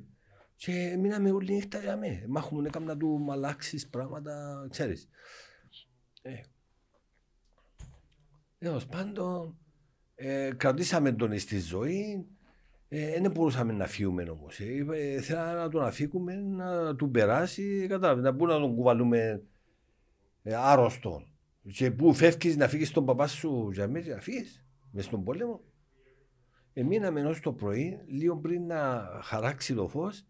και 0.60 0.95
μείναμε 1.00 1.32
όλη 1.32 1.54
νύχτα 1.54 1.80
για 1.80 1.97
μέ. 1.97 2.26
Μάχουμε 2.28 2.68
έκαμε 2.68 2.86
να 2.86 2.97
του 2.97 3.28
αλλάξεις 3.30 3.88
πράγματα, 3.88 4.66
ξέρεις. 4.70 5.10
Ε. 6.22 6.34
Έως 8.60 8.86
πάντων, 8.86 9.58
ε, 10.16 10.50
κρατήσαμε 10.58 11.12
τον 11.12 11.39
στη 11.39 11.60
ζωή, 11.60 12.28
ε, 12.88 13.22
δεν 13.22 13.32
μπορούσαμε 13.32 13.74
να 13.74 13.86
φύγουμε 13.86 14.24
όμως. 14.24 14.60
Ε, 14.60 15.22
θέλαμε 15.22 15.54
να 15.54 15.70
τον 15.70 15.84
αφήκουμε, 15.84 16.36
να 16.36 16.95
του 16.95 17.12
περάσει. 17.12 17.86
Κατάλαβες, 17.89 18.24
να 18.24 18.32
μπορούμε 18.32 18.58
να 18.58 18.66
τον 18.66 18.76
κουβαλούμε 18.76 19.43
ε, 20.43 20.56
άρρωστο. 20.56 21.24
Και 21.72 21.91
πού 21.91 22.14
φεύγεις 22.14 22.58
να 22.58 22.68
φύγεις 22.68 22.91
τον 22.91 23.06
παπά 23.06 23.28
σου 23.28 23.70
για 23.72 23.88
μέσα, 23.88 24.10
να 24.10 24.22
φύγεις 24.22 24.66
μες 24.91 25.06
στον 25.06 25.24
πόλεμο. 25.24 25.62
Εμείναμε 26.80 27.20
ενό 27.20 27.36
το 27.42 27.54
πρωί, 27.54 28.00
λίγο 28.08 28.38
πριν 28.38 28.66
να 28.66 29.10
χαράξει 29.24 29.74
το 29.74 29.88
φως, 29.88 30.26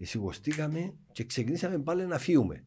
σηκωστήκαμε 0.00 0.94
και 1.12 1.24
ξεκινήσαμε 1.24 1.78
πάλι 1.78 2.06
να 2.06 2.18
φύγουμε. 2.18 2.64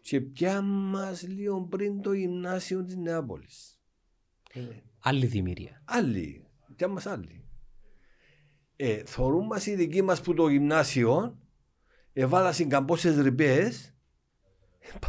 Και 0.00 0.20
πια 0.20 0.60
μας 0.62 1.22
λίγο 1.22 1.62
πριν 1.62 2.00
το 2.00 2.12
γυμνάσιο 2.12 2.84
της 2.84 2.96
Νεάπολης. 2.96 3.80
Άλλη 4.98 5.26
δημιουργία. 5.26 5.82
Άλλη. 5.84 6.46
Πια 6.76 6.88
μας 6.88 7.06
άλλη 7.06 7.42
ε, 8.84 9.04
θωρούν 9.04 9.46
μας 9.46 9.66
οι 9.66 9.74
δικοί 9.74 10.02
μας 10.02 10.20
που 10.20 10.34
το 10.34 10.48
γυμνάσιο 10.48 11.38
εβάλασαν 12.12 12.68
καμπόσες 12.68 13.16
ρηπές 13.16 13.94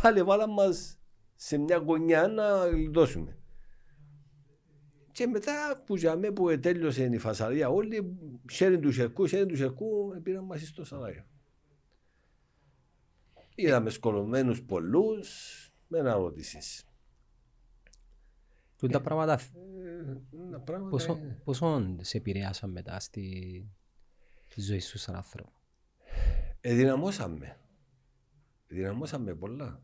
πάλι 0.02 0.24
βάλαν 0.24 0.52
μας 0.52 1.00
σε 1.36 1.58
μια 1.58 1.78
γωνιά 1.78 2.28
να 2.28 2.68
γλιτώσουμε. 2.68 3.38
Και 5.14 5.28
μετά 5.28 5.84
που 5.86 5.95
για 5.95 6.16
μένα 6.16 6.34
που 6.34 6.59
τέλειωσε 6.59 7.03
η 7.03 7.18
φασαρία 7.18 7.70
όλοι, 7.70 8.18
χέρι 8.51 8.80
τους 8.80 8.95
Σερκού, 8.95 9.28
χέρι 9.28 9.45
τους 9.45 9.57
Σερκού, 9.57 10.20
πήραν 10.24 10.43
μας 10.43 10.68
στο 10.68 10.86
Σαράγιο. 10.86 11.26
Είδαμε 13.55 13.89
σκολωμένους 13.89 14.64
πολλούς, 14.64 15.30
με 15.88 16.01
να 16.01 16.14
ρωτήσεις. 16.14 16.86
Που 18.78 18.88
τα 18.88 19.01
πράγματα, 19.01 19.39
πόσο, 20.89 21.20
πόσο 21.43 21.95
σε 22.01 22.18
επηρεάσαν 22.18 22.72
μετά 22.72 22.99
στη, 22.99 23.68
στη 24.47 24.61
ζωή 24.61 24.80
σου 24.80 24.97
σαν 24.97 25.16
άνθρωπο; 25.16 25.51
Εδυναμώσαμε. 26.61 27.57
Εδυναμώσαμε 28.68 29.36
πολλά. 29.36 29.84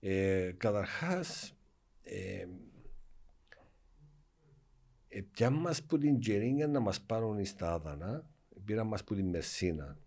Ε, 0.00 0.52
καταρχάς, 0.56 1.56
ε, 2.02 2.40
ε, 2.40 2.48
πια 5.22 5.50
μας 5.50 5.82
που 5.82 5.98
την 5.98 6.20
Τζερίνγκα 6.20 6.66
να 6.66 6.80
μας 6.80 7.00
πάρουν 7.00 7.44
στα 7.44 7.72
Άδανα, 7.72 8.30
πήραν 8.64 8.86
μας 8.86 9.04
που 9.04 9.14
την 9.14 9.28
Μερσίνα. 9.28 9.98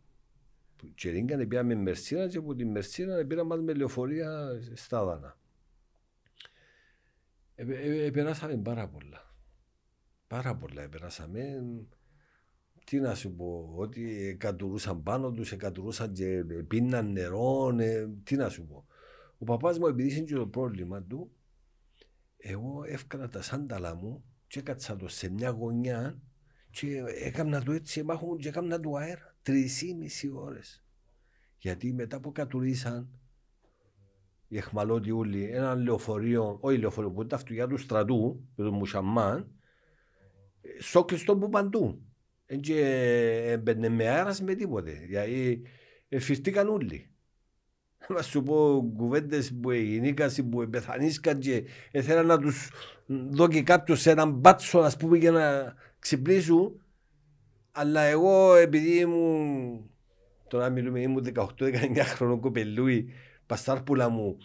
Που 0.75 0.93
Τζερίνγκα 0.93 1.47
πήγαμε 1.47 1.75
με 1.75 1.81
Μερσίνα 1.81 2.27
και 2.27 2.37
από 2.37 2.55
την 2.55 2.71
Μερσίνα 2.71 3.25
πήραν 3.25 3.45
μας 3.45 3.59
με 3.59 3.73
λεωφορεία 3.73 4.61
στα 4.73 4.99
Άδανα. 4.99 5.37
Επεράσαμε 8.05 8.57
πάρα 8.57 8.87
πολλά. 8.87 9.35
Πάρα 10.27 10.55
πολλά 10.55 10.81
επεράσαμε. 10.81 11.63
Τι 12.83 12.99
να 12.99 13.15
σου 13.15 13.35
πω, 13.35 13.73
ότι 13.75 14.35
κατουρούσαν 14.39 15.03
πάνω 15.03 15.31
τους, 15.31 15.55
κατουρούσαν 15.55 16.13
και 16.13 16.43
πίναν 16.67 17.11
νερό, 17.11 17.75
τι 18.23 18.35
να 18.35 18.49
σου 18.49 18.65
πω. 18.65 18.85
Ο 19.37 19.45
παπάς 19.45 19.79
μου 19.79 19.87
επειδή 19.87 20.07
είχε 20.07 20.23
το 20.23 20.47
πρόβλημα 20.47 21.03
του, 21.03 21.31
εγώ 22.37 22.83
έφκανα 22.85 23.29
τα 23.29 23.41
σάνταλα 23.41 23.95
μου 23.95 24.23
και 24.47 24.59
έκατσα 24.59 24.95
το 24.95 25.07
σε 25.07 25.29
μια 25.29 25.49
γωνιά 25.49 26.21
και 26.69 27.03
έκανα 27.23 27.63
το 27.63 27.71
έτσι, 27.71 28.03
μάχουν 28.03 28.37
και 28.37 28.47
έκανα 28.47 28.79
το 28.79 28.95
αέρα. 28.95 29.35
Τρεις 29.41 29.85
ώρες. 30.33 30.83
Γιατί 31.57 31.93
μετά 31.93 32.19
που 32.19 32.31
κατουρίσαν, 32.31 33.09
οι 34.47 34.57
εχμαλώτοι 34.57 35.11
όλοι 35.11 35.43
ένα 35.43 35.75
λεωφορείο, 35.75 36.57
όχι 36.61 36.77
λεωφορείο, 36.77 37.11
που 37.11 37.21
ήταν 37.21 37.39
αυτοκιά 37.39 37.67
του 37.67 37.77
στρατού, 37.77 38.47
με 38.55 38.63
τον 38.63 38.73
Μουσαμάν, 38.73 39.51
σόκλειστο 40.81 41.37
που 41.37 41.49
παντού. 41.49 42.01
Δεν 42.45 42.61
έμπαινε 43.51 43.89
με 43.89 44.09
αέρας 44.09 44.41
με 44.41 44.55
τίποτε, 44.55 45.05
γιατί 45.07 45.61
εφιστήκαν 46.07 46.67
όλοι. 46.67 47.11
Να 48.15 48.21
σου 48.21 48.43
πω 48.43 48.85
κουβέντες 48.97 49.53
που 49.61 49.71
γεννήκασαι, 49.71 50.43
που 50.43 50.69
πεθανίσκαν 50.69 51.39
και 51.39 51.63
ήθελα 51.91 52.23
να 52.23 52.39
τους 52.39 52.69
δω 53.07 53.47
και 53.47 53.61
κάποιος 53.61 54.01
σε 54.01 54.11
έναν 54.11 54.31
μπάτσο 54.31 54.79
ας 54.79 54.97
πούμε 54.97 55.17
για 55.17 55.31
να 55.31 55.73
ξυπνήσουν. 55.99 56.81
Αλλά 57.71 58.01
εγώ 58.01 58.55
επειδή 58.55 58.99
ήμουν 58.99 59.89
τώρα 60.47 60.69
μιλούμε 60.69 61.01
ήμουν 61.01 61.27
18-19 61.35 61.45
χρονών 61.97 62.39
κοπελούι 62.39 63.09
παστάρπουλα 63.45 64.09
μου 64.09 64.37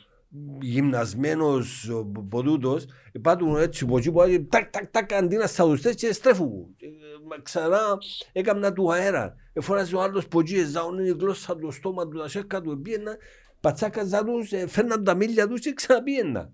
γυμνασμένος 0.61 1.91
ποτούτος 2.29 2.87
πάτουν 3.23 3.57
έτσι 3.57 3.85
από 3.85 4.25
εκεί 4.25 4.45
τάκ 4.45 4.71
τάκ 4.71 4.87
τάκ 4.87 5.13
αντί 5.13 5.37
να 5.37 5.47
σαουδουστές 5.47 5.95
και 5.95 6.13
στρέφουν 6.13 6.77
ξανά 7.43 7.99
έκανα 8.33 8.73
του 8.73 8.93
αέρα. 8.93 9.35
Εφόρασε 9.53 9.97
ο 9.97 10.03
άλλος 10.03 10.29
ποτζί 10.29 10.59
εζάουν 10.59 10.99
η 10.99 11.09
γλώσσα 11.09 11.57
του 11.57 11.71
στόμα 11.71 12.09
του 12.09 12.19
τα 12.19 12.29
σέρκα 12.29 12.61
του 12.61 12.81
πήγαινα 12.81 13.17
πατσάκαζα 13.63 14.25
τους 14.25 14.49
φέρναν 14.67 15.05
τα 15.05 15.15
μίλια 15.15 15.49
τους 15.49 15.61
και 15.61 15.73
ξαναπήγαινα 15.73 16.53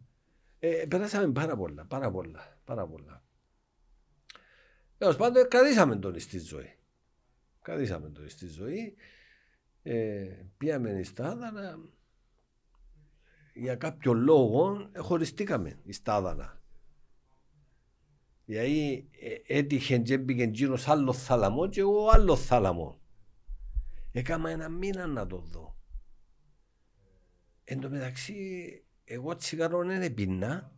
ε, 0.58 0.84
περάσαμε 0.88 1.32
πάρα 1.32 1.56
πολλά 1.56 1.84
πάρα 1.84 2.10
πολλά 2.10 2.58
πάρα 2.64 2.86
πολλά 2.86 3.22
Έως 4.98 5.16
πάντων 5.16 5.48
κρατήσαμε 5.48 5.96
τον 5.96 6.18
στη 6.20 6.38
ζωή 6.38 6.78
κρατήσαμε 7.62 8.10
τον 8.10 8.28
στη 8.28 8.46
ζωή 8.46 8.94
ε, 9.82 10.26
πήγαμε 10.56 11.02
στα 11.02 11.30
άδανα 11.30 11.78
για 13.58 13.76
κάποιο 13.76 14.12
λόγο 14.12 14.90
χωριστήκαμε 14.96 15.78
η 15.84 15.92
Στάδανα. 15.92 16.60
Γιατί 18.44 19.08
ε, 19.20 19.58
έτυχε 19.58 19.98
και 19.98 20.14
έμπηκε 20.14 20.44
γύρω 20.44 20.78
άλλος 20.86 21.22
θάλαμος 21.22 21.68
και 21.70 21.80
εγώ 21.80 22.08
άλλος 22.08 22.44
θάλαμος. 22.44 22.98
Έκανα 24.12 24.50
ένα 24.50 24.68
μήνα 24.68 25.06
να 25.06 25.26
το 25.26 25.38
δω. 25.38 25.77
Εν 27.70 27.80
τω 27.80 27.90
μεταξύ, 27.90 28.34
εγώ 29.04 29.36
τσιγάρο 29.36 29.84
δεν 29.84 30.14
πίνα 30.14 30.72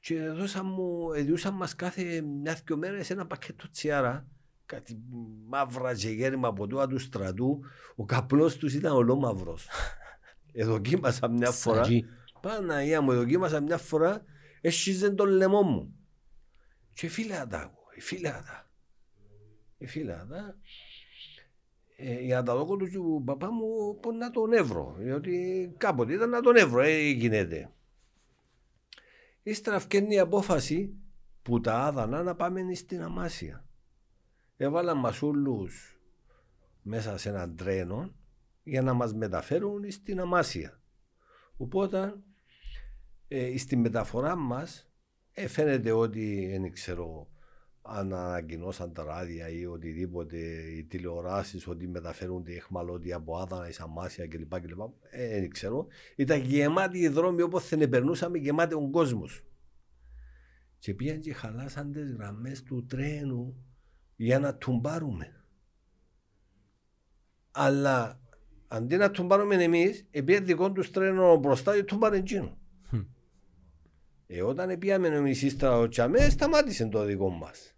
και 0.00 0.28
δώσα 0.28 0.62
μου, 0.62 1.12
έδιουσαν 1.12 1.54
μας 1.54 1.74
κάθε 1.74 2.20
μια-δυο 2.20 2.76
μέρες 2.76 3.10
ένα 3.10 3.26
πακέτο 3.26 3.70
τσιάρα 3.70 4.28
κάτι 4.68 5.02
μαύρα 5.46 5.94
και 5.94 6.08
γέρημα 6.08 6.48
από 6.48 6.66
τούτα 6.66 6.86
του 6.86 6.98
στρατού, 6.98 7.60
ο 7.96 8.04
καπνός 8.04 8.56
τους 8.56 8.74
ήταν 8.74 8.92
ολόμαυρος. 8.92 9.68
Εδοκίμασα 10.52 11.28
μια 11.28 11.50
φορά, 11.50 11.86
Παναγία 12.40 13.00
μου, 13.00 13.12
εδοκίμασα 13.12 13.60
μια 13.60 13.78
φορά, 13.78 14.24
έσχιζε 14.60 15.10
τον 15.10 15.28
λαιμό 15.28 15.62
μου. 15.62 15.94
Και 16.92 17.08
φίλε 17.08 17.46
τα, 17.48 17.72
φίλε 17.98 18.30
τα. 18.30 18.70
Φίλε 19.86 20.12
τα. 20.28 20.56
Ε, 22.00 22.20
για 22.20 22.36
να 22.36 22.42
τα 22.42 22.54
δω 22.56 22.76
του 22.76 23.22
παπά 23.24 23.50
μου 23.52 23.98
που 24.00 24.12
να 24.12 24.30
τον 24.30 24.52
έβρω. 24.52 24.94
Διότι 24.98 25.74
κάποτε 25.76 26.12
ήταν 26.12 26.30
να 26.30 26.40
τον 26.40 26.56
έβρω, 26.56 26.80
ε, 26.80 27.08
γίνεται. 27.08 27.72
Ύστερα 29.42 29.78
φτιάχνει 29.78 30.14
η 30.14 30.18
απόφαση 30.18 30.94
που 31.42 31.60
τα 31.60 31.74
άδανα 31.74 32.22
να 32.22 32.34
πάμε 32.34 32.74
στην 32.74 33.02
Αμάσια. 33.02 33.64
Έβαλαν 34.56 34.98
μας 34.98 35.22
όλους 35.22 36.00
μέσα 36.82 37.18
σε 37.18 37.28
έναν 37.28 37.56
τρένο 37.56 38.12
για 38.62 38.82
να 38.82 38.92
μας 38.92 39.14
μεταφέρουν 39.14 39.90
στην 39.90 40.20
Αμάσια. 40.20 40.80
Οπότε 41.56 42.14
ε, 43.28 43.58
στη 43.58 43.76
μεταφορά 43.76 44.36
μας 44.36 44.90
ε, 45.32 45.46
φαίνεται 45.46 45.92
ότι 45.92 46.48
δεν 46.50 46.72
ξέρω 46.72 47.28
αν 47.90 48.14
ανακοινώσαν 48.14 48.92
τα 48.92 49.04
ράδια 49.04 49.48
ή 49.48 49.66
οτιδήποτε 49.66 50.36
οι 50.76 50.84
τηλεοράσεις 50.84 51.66
ότι 51.66 51.88
μεταφέρονται 51.88 52.54
εχμαλώτια 52.54 53.16
από 53.16 53.36
Άδανα, 53.36 53.68
Αμάσια 53.78 54.26
κλπ. 54.26 54.60
κλπ. 54.60 54.80
Ε, 55.10 55.40
δεν 55.40 55.50
ξέρω. 55.50 55.86
Ήταν 56.16 56.40
γεμάτοι 56.40 56.98
οι 56.98 57.08
δρόμοι 57.08 57.42
όπως 57.42 57.68
δεν 57.68 57.88
περνούσαμε 57.88 58.38
γεμάτοι 58.38 58.74
ο 58.74 58.88
κόσμος. 58.90 59.42
Και 60.78 60.94
πήγαν 60.94 61.20
και 61.20 61.32
χαλάσαν 61.32 61.92
τις 61.92 62.12
γραμμές 62.12 62.62
του 62.62 62.86
τρένου 62.86 63.64
για 64.16 64.38
να 64.38 64.54
τουμπάρουμε. 64.54 65.44
Αλλά 67.50 68.20
αντί 68.68 68.96
να 68.96 69.10
τουμπάρουμε 69.10 69.54
εμείς, 69.54 70.06
επειδή 70.10 70.40
δικό 70.40 70.72
τους 70.72 70.90
τρένο 70.90 71.36
μπροστά 71.36 71.74
και 71.76 71.84
τουμπάρε 71.84 72.16
εκείνο. 72.16 72.58
Ε, 74.30 74.42
όταν 74.42 74.78
πήγαμε 74.78 75.08
εμείς 75.08 75.42
ύστερα 75.42 75.78
ο 75.78 75.88
Τσαμές, 75.88 76.32
σταμάτησε 76.32 76.86
το 76.86 77.04
δικό 77.04 77.30
μας. 77.30 77.77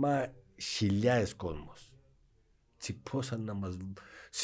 Μα 0.00 0.32
χιλιάδες 0.56 1.34
κόσμος. 1.34 1.92
Τσιπώσαν 2.78 3.40
να 3.40 3.54
μας... 3.54 3.76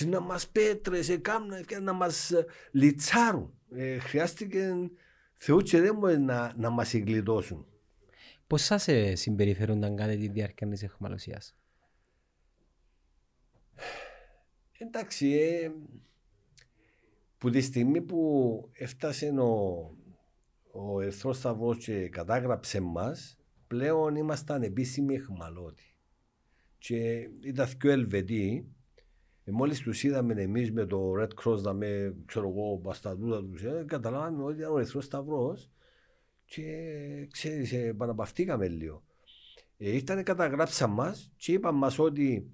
να 0.07 0.21
μας 0.21 0.49
πέτρες, 0.49 1.09
έκαναν 1.09 1.67
να 1.81 1.93
μας 1.93 2.33
λιτσάρουν. 2.71 3.55
Ε, 3.71 3.99
χρειάστηκε 3.99 4.91
Θεού 5.35 5.61
και 5.61 5.81
δεν 5.81 5.97
μπορεί 5.97 6.19
να, 6.19 6.53
να 6.57 6.71
μας 6.71 6.95
εγκλητώσουν. 6.95 7.67
Πώς 8.47 8.63
σας 8.63 8.89
ε, 8.89 9.15
συμπεριφέρονταν 9.15 9.97
κατά 9.97 10.17
τη 10.17 10.29
διάρκεια 10.29 10.69
της 10.69 10.83
εχμαλωσίας; 10.83 11.57
Εντάξει, 14.79 15.33
ε, 15.33 15.71
που 17.39 17.51
τη 17.51 17.61
στιγμή 17.61 18.01
που 18.01 18.71
έφτασε 18.73 19.29
ο, 19.29 19.81
ο 20.73 21.01
Ερθρός 21.01 21.37
Σταυρός 21.37 21.79
και 21.79 22.09
κατάγραψε 22.09 22.81
μας, 22.81 23.39
πλέον 23.75 24.17
ήμασταν 24.17 24.63
επίσημοι 24.63 25.15
εχμαλώτοι. 25.15 25.95
Και 26.79 27.29
ήταν 27.41 27.69
και 27.79 27.91
Ελβετοί, 27.91 28.69
ε, 29.45 29.51
μόλις 29.51 29.81
τους 29.81 30.03
είδαμε 30.03 30.43
εμείς 30.43 30.73
με 30.73 30.87
το 30.87 31.13
Red 31.21 31.29
Cross, 31.43 31.61
να 31.63 31.73
με, 31.73 32.17
ξέρω 32.27 32.49
εγώ, 32.49 32.79
μπασταδούδα 32.83 33.45
τους, 33.45 33.63
ε, 33.63 33.85
καταλάβαμε 33.87 34.43
ότι 34.43 34.59
ήταν 34.59 34.73
ο 34.73 34.79
Ερθρός 34.79 35.05
Σταυρός 35.05 35.71
και 36.45 36.65
ξέρεις, 37.31 37.73
επαναπαυτήκαμε 37.73 38.69
λίγο. 38.69 39.05
Ε, 39.77 39.91
ήρθανε 39.91 40.23
καταγράψαν 40.23 40.91
μας 40.91 41.33
και 41.37 41.53
είπαν 41.53 41.75
μας 41.75 41.99
ότι 41.99 42.51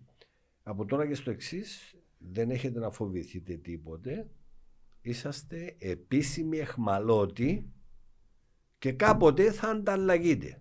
από 0.62 0.84
τώρα 0.84 1.06
και 1.06 1.14
στο 1.14 1.30
εξής 1.30 1.96
δεν 2.18 2.50
έχετε 2.50 2.78
να 2.78 2.90
φοβηθείτε 2.90 3.56
τίποτε. 3.56 4.30
Είσαστε 5.00 5.76
επίσημοι 5.78 6.58
εχμαλώτοι 6.58 7.72
και 8.78 8.92
κάποτε 8.92 9.52
θα 9.52 9.68
ανταλλαγείτε. 9.68 10.60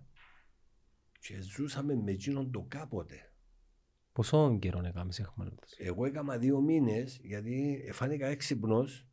Και 1.20 1.40
ζούσαμε 1.40 1.94
με 1.94 2.10
εκείνον 2.10 2.50
το 2.50 2.64
κάποτε. 2.68 3.32
Πόσο 4.12 4.58
καιρό 4.58 4.82
έκαμες 4.84 5.14
σε 5.14 5.22
εχμαλώτες. 5.22 5.74
Εγώ 5.78 6.04
έκανα 6.04 6.38
δύο 6.38 6.60
μήνες 6.60 7.20
γιατί 7.22 7.88
φάνηκα 7.92 8.26
έξυπνος 8.26 9.06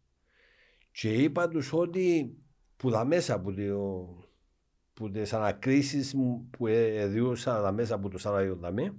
και 0.91 1.13
είπα 1.13 1.47
τους 1.47 1.73
ότι 1.73 2.37
που 2.77 2.89
τα 2.89 3.05
μέσα 3.05 3.41
που, 3.41 3.53
το, 3.53 4.07
που 4.93 5.11
τις 5.11 5.33
ανακρίσεις 5.33 6.15
που 6.49 6.67
έδιωσα 6.67 7.61
τα 7.61 7.71
μέσα 7.71 7.95
από 7.95 8.09
το 8.09 8.17
Σαραγιονταμέ 8.17 8.95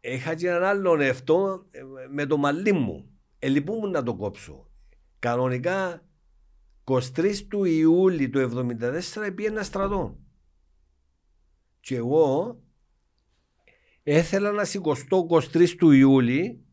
είχα 0.00 0.34
και 0.34 0.48
έναν 0.48 0.62
άλλον 0.62 1.00
αυτό 1.00 1.66
ε, 1.70 1.82
με 2.10 2.26
το 2.26 2.36
μαλλί 2.36 2.72
μου. 2.72 3.10
Ελυπούμουν 3.38 3.90
να 3.90 4.02
το 4.02 4.16
κόψω. 4.16 4.70
Κανονικά 5.18 6.07
23 6.88 7.36
του 7.48 7.64
Ιούλη 7.64 8.28
του 8.28 8.66
1974 9.14 9.32
πήγαινα 9.34 9.62
στρατό. 9.62 10.18
Και 11.80 11.96
εγώ 11.96 12.58
έθελα 14.02 14.52
να 14.52 14.64
σηκωστώ 14.64 15.26
23 15.30 15.68
του 15.78 15.90
Ιούλη 15.90 16.64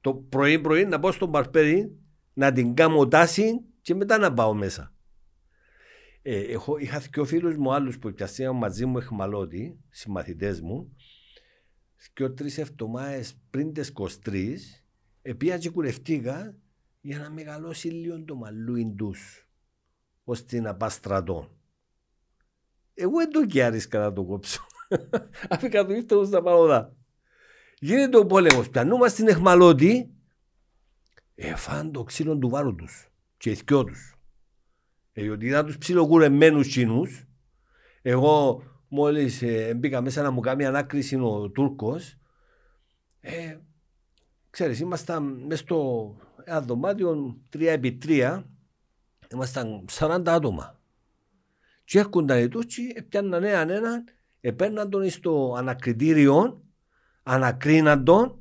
το 0.00 0.14
πρωί 0.14 0.60
πρωί 0.60 0.84
να 0.84 1.00
πάω 1.00 1.12
στον 1.12 1.30
Παρπέρι 1.30 1.98
να 2.32 2.52
την 2.52 2.74
κάνω 2.74 3.08
τάση 3.08 3.60
και 3.80 3.94
μετά 3.94 4.18
να 4.18 4.34
πάω 4.34 4.54
μέσα. 4.54 4.94
Ε, 6.22 6.40
έχω, 6.40 6.78
είχα 6.78 7.02
και 7.10 7.20
ο 7.20 7.24
φίλους 7.24 7.56
μου 7.56 7.72
άλλους 7.72 7.98
που 7.98 8.12
πιαστήκαν 8.12 8.56
μαζί 8.56 8.86
μου 8.86 8.98
εχμαλώτης, 8.98 9.72
συμμαθητές 9.90 10.60
μου, 10.60 10.96
και 12.12 12.24
ο 12.24 12.32
τρεις 12.32 12.58
εβδομάδες 12.58 13.40
πριν 13.50 13.72
τις 13.72 13.92
23, 14.24 14.56
επία 15.22 15.58
και 15.58 15.70
κουρευτήκα 15.70 16.54
για 17.00 17.18
να 17.18 17.30
μεγαλώσει 17.30 17.88
λίγο 17.88 18.24
το 18.24 18.34
μαλλούιν 18.34 18.96
τους, 18.96 19.49
ώστε 20.24 20.60
να 20.60 20.74
πάει 20.74 20.90
στρατό. 20.90 21.48
Εγώ 22.94 23.16
δεν 23.16 23.30
το 23.30 23.46
κιάρισκα 23.46 23.98
να 23.98 24.12
το 24.12 24.24
κόψω. 24.24 24.66
Αφήκα 25.50 25.86
το 25.86 25.92
ήρθα 25.92 26.28
να 26.28 26.42
πάω 26.42 26.66
δά. 26.66 26.92
Γίνεται 27.78 28.16
ο 28.18 28.26
πόλεμος, 28.26 28.68
πιανούμαστε 28.68 29.22
στην 29.22 29.28
εχμαλώτη 29.28 30.14
εφάν 31.34 31.92
το 31.92 32.02
ξύλο 32.02 32.38
του 32.38 32.48
βάρου 32.48 32.74
τους 32.74 33.12
και 33.36 33.50
ηθικιό 33.50 33.84
τους. 33.84 34.14
Ε, 35.12 35.22
διότι 35.22 35.46
ήταν 35.46 35.66
τους 35.66 35.78
ψιλοκουρεμένους 35.78 36.68
κοινούς. 36.68 37.24
Εγώ 38.02 38.62
μόλις 38.88 39.42
ε, 39.42 39.74
μπήκα 39.74 40.00
μέσα 40.00 40.22
να 40.22 40.30
μου 40.30 40.40
κάνει 40.40 40.64
ανάκριση 40.64 41.16
ο 41.16 41.50
Τούρκος, 41.50 42.16
ε, 43.20 43.58
ξέρεις, 44.50 44.80
ήμασταν 44.80 45.22
μέσα 45.24 45.62
στο 45.62 46.16
ένα 46.44 46.60
δωμάτιο 46.60 47.36
3x3, 47.52 48.42
ήμασταν 49.32 49.84
40 49.90 50.22
άτομα. 50.26 50.80
Και 51.84 51.98
έρχονταν 51.98 52.42
οι 52.42 52.48
Τούρκοι, 52.48 52.92
έπιαναν 52.94 53.44
έναν 53.44 53.70
έναν, 53.70 54.04
επέρναν 54.40 54.90
τον 54.90 55.10
στο 55.10 55.54
ανακριτήριο, 55.58 56.62
ανακρίναν 57.22 58.04
τον 58.04 58.40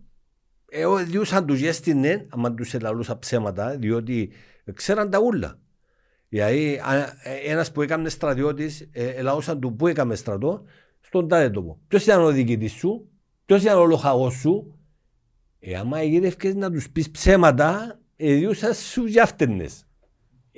εγώ 0.69 0.97
διούσαν 0.97 1.45
τους 1.45 1.59
γέστηνε, 1.59 2.27
άμα 2.29 2.53
τους 2.53 2.73
ελαλούσα 2.73 3.19
ψέματα, 3.19 3.77
διότι 3.77 4.31
ξέραν 4.73 5.09
τα 5.09 5.19
ούλα. 5.19 5.59
Γιατί 6.29 6.79
ένας 7.45 7.71
που 7.71 7.81
έκανε 7.81 8.09
στρατιώτης, 8.09 8.89
ε, 8.91 9.07
ελαούσαν 9.07 9.59
του 9.59 9.75
που 9.75 9.87
έκαμε 9.87 10.15
στρατό, 10.15 10.63
στον 10.99 11.27
τάδε 11.27 11.49
τόπο. 11.49 11.79
Ποιος 11.87 12.03
ήταν 12.03 12.21
ο 12.21 12.31
διοικητής 12.31 12.71
σου, 12.71 13.09
ποιος 13.45 13.61
ήταν 13.61 13.77
ο 13.77 13.85
λοχαγός 13.85 14.33
σου. 14.33 14.79
Ε, 15.59 15.75
άμα 15.75 16.03
γύρευκες 16.03 16.55
να 16.55 16.71
τους 16.71 16.89
πεις 16.89 17.11
ψέματα, 17.11 17.99
εδιούσαν 18.15 18.73
σου 18.73 19.05
γιάφτενες. 19.05 19.87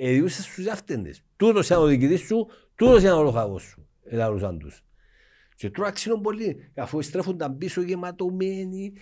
Εδιούσαν 0.04 0.44
σου 0.44 0.60
γιάφτενες. 0.60 1.22
Τούτος 1.36 1.66
ήταν 1.66 1.82
ο 1.82 1.86
διοικητής 1.86 2.20
σου, 2.20 2.48
τούτος 2.74 3.02
ήταν 3.02 3.18
ο 3.18 3.22
λοχαγός 3.22 3.62
σου. 3.62 3.88
Ελαλούσαν 4.04 4.58
τους. 4.58 4.84
Και 5.54 5.70
τώρα 5.70 5.90
ξύνουν 5.90 6.20
πολύ, 6.20 6.70
αφού 6.76 7.02
στρέφονταν 7.02 7.58
πίσω 7.58 7.82
γεματωμένοι, 7.82 8.92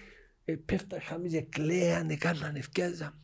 πέφτα 0.65 1.01
χάμιζε, 1.01 1.41
κλαίανε, 1.41 2.17
κάνανε 2.17 2.59
ευκαιάζα. 2.59 3.19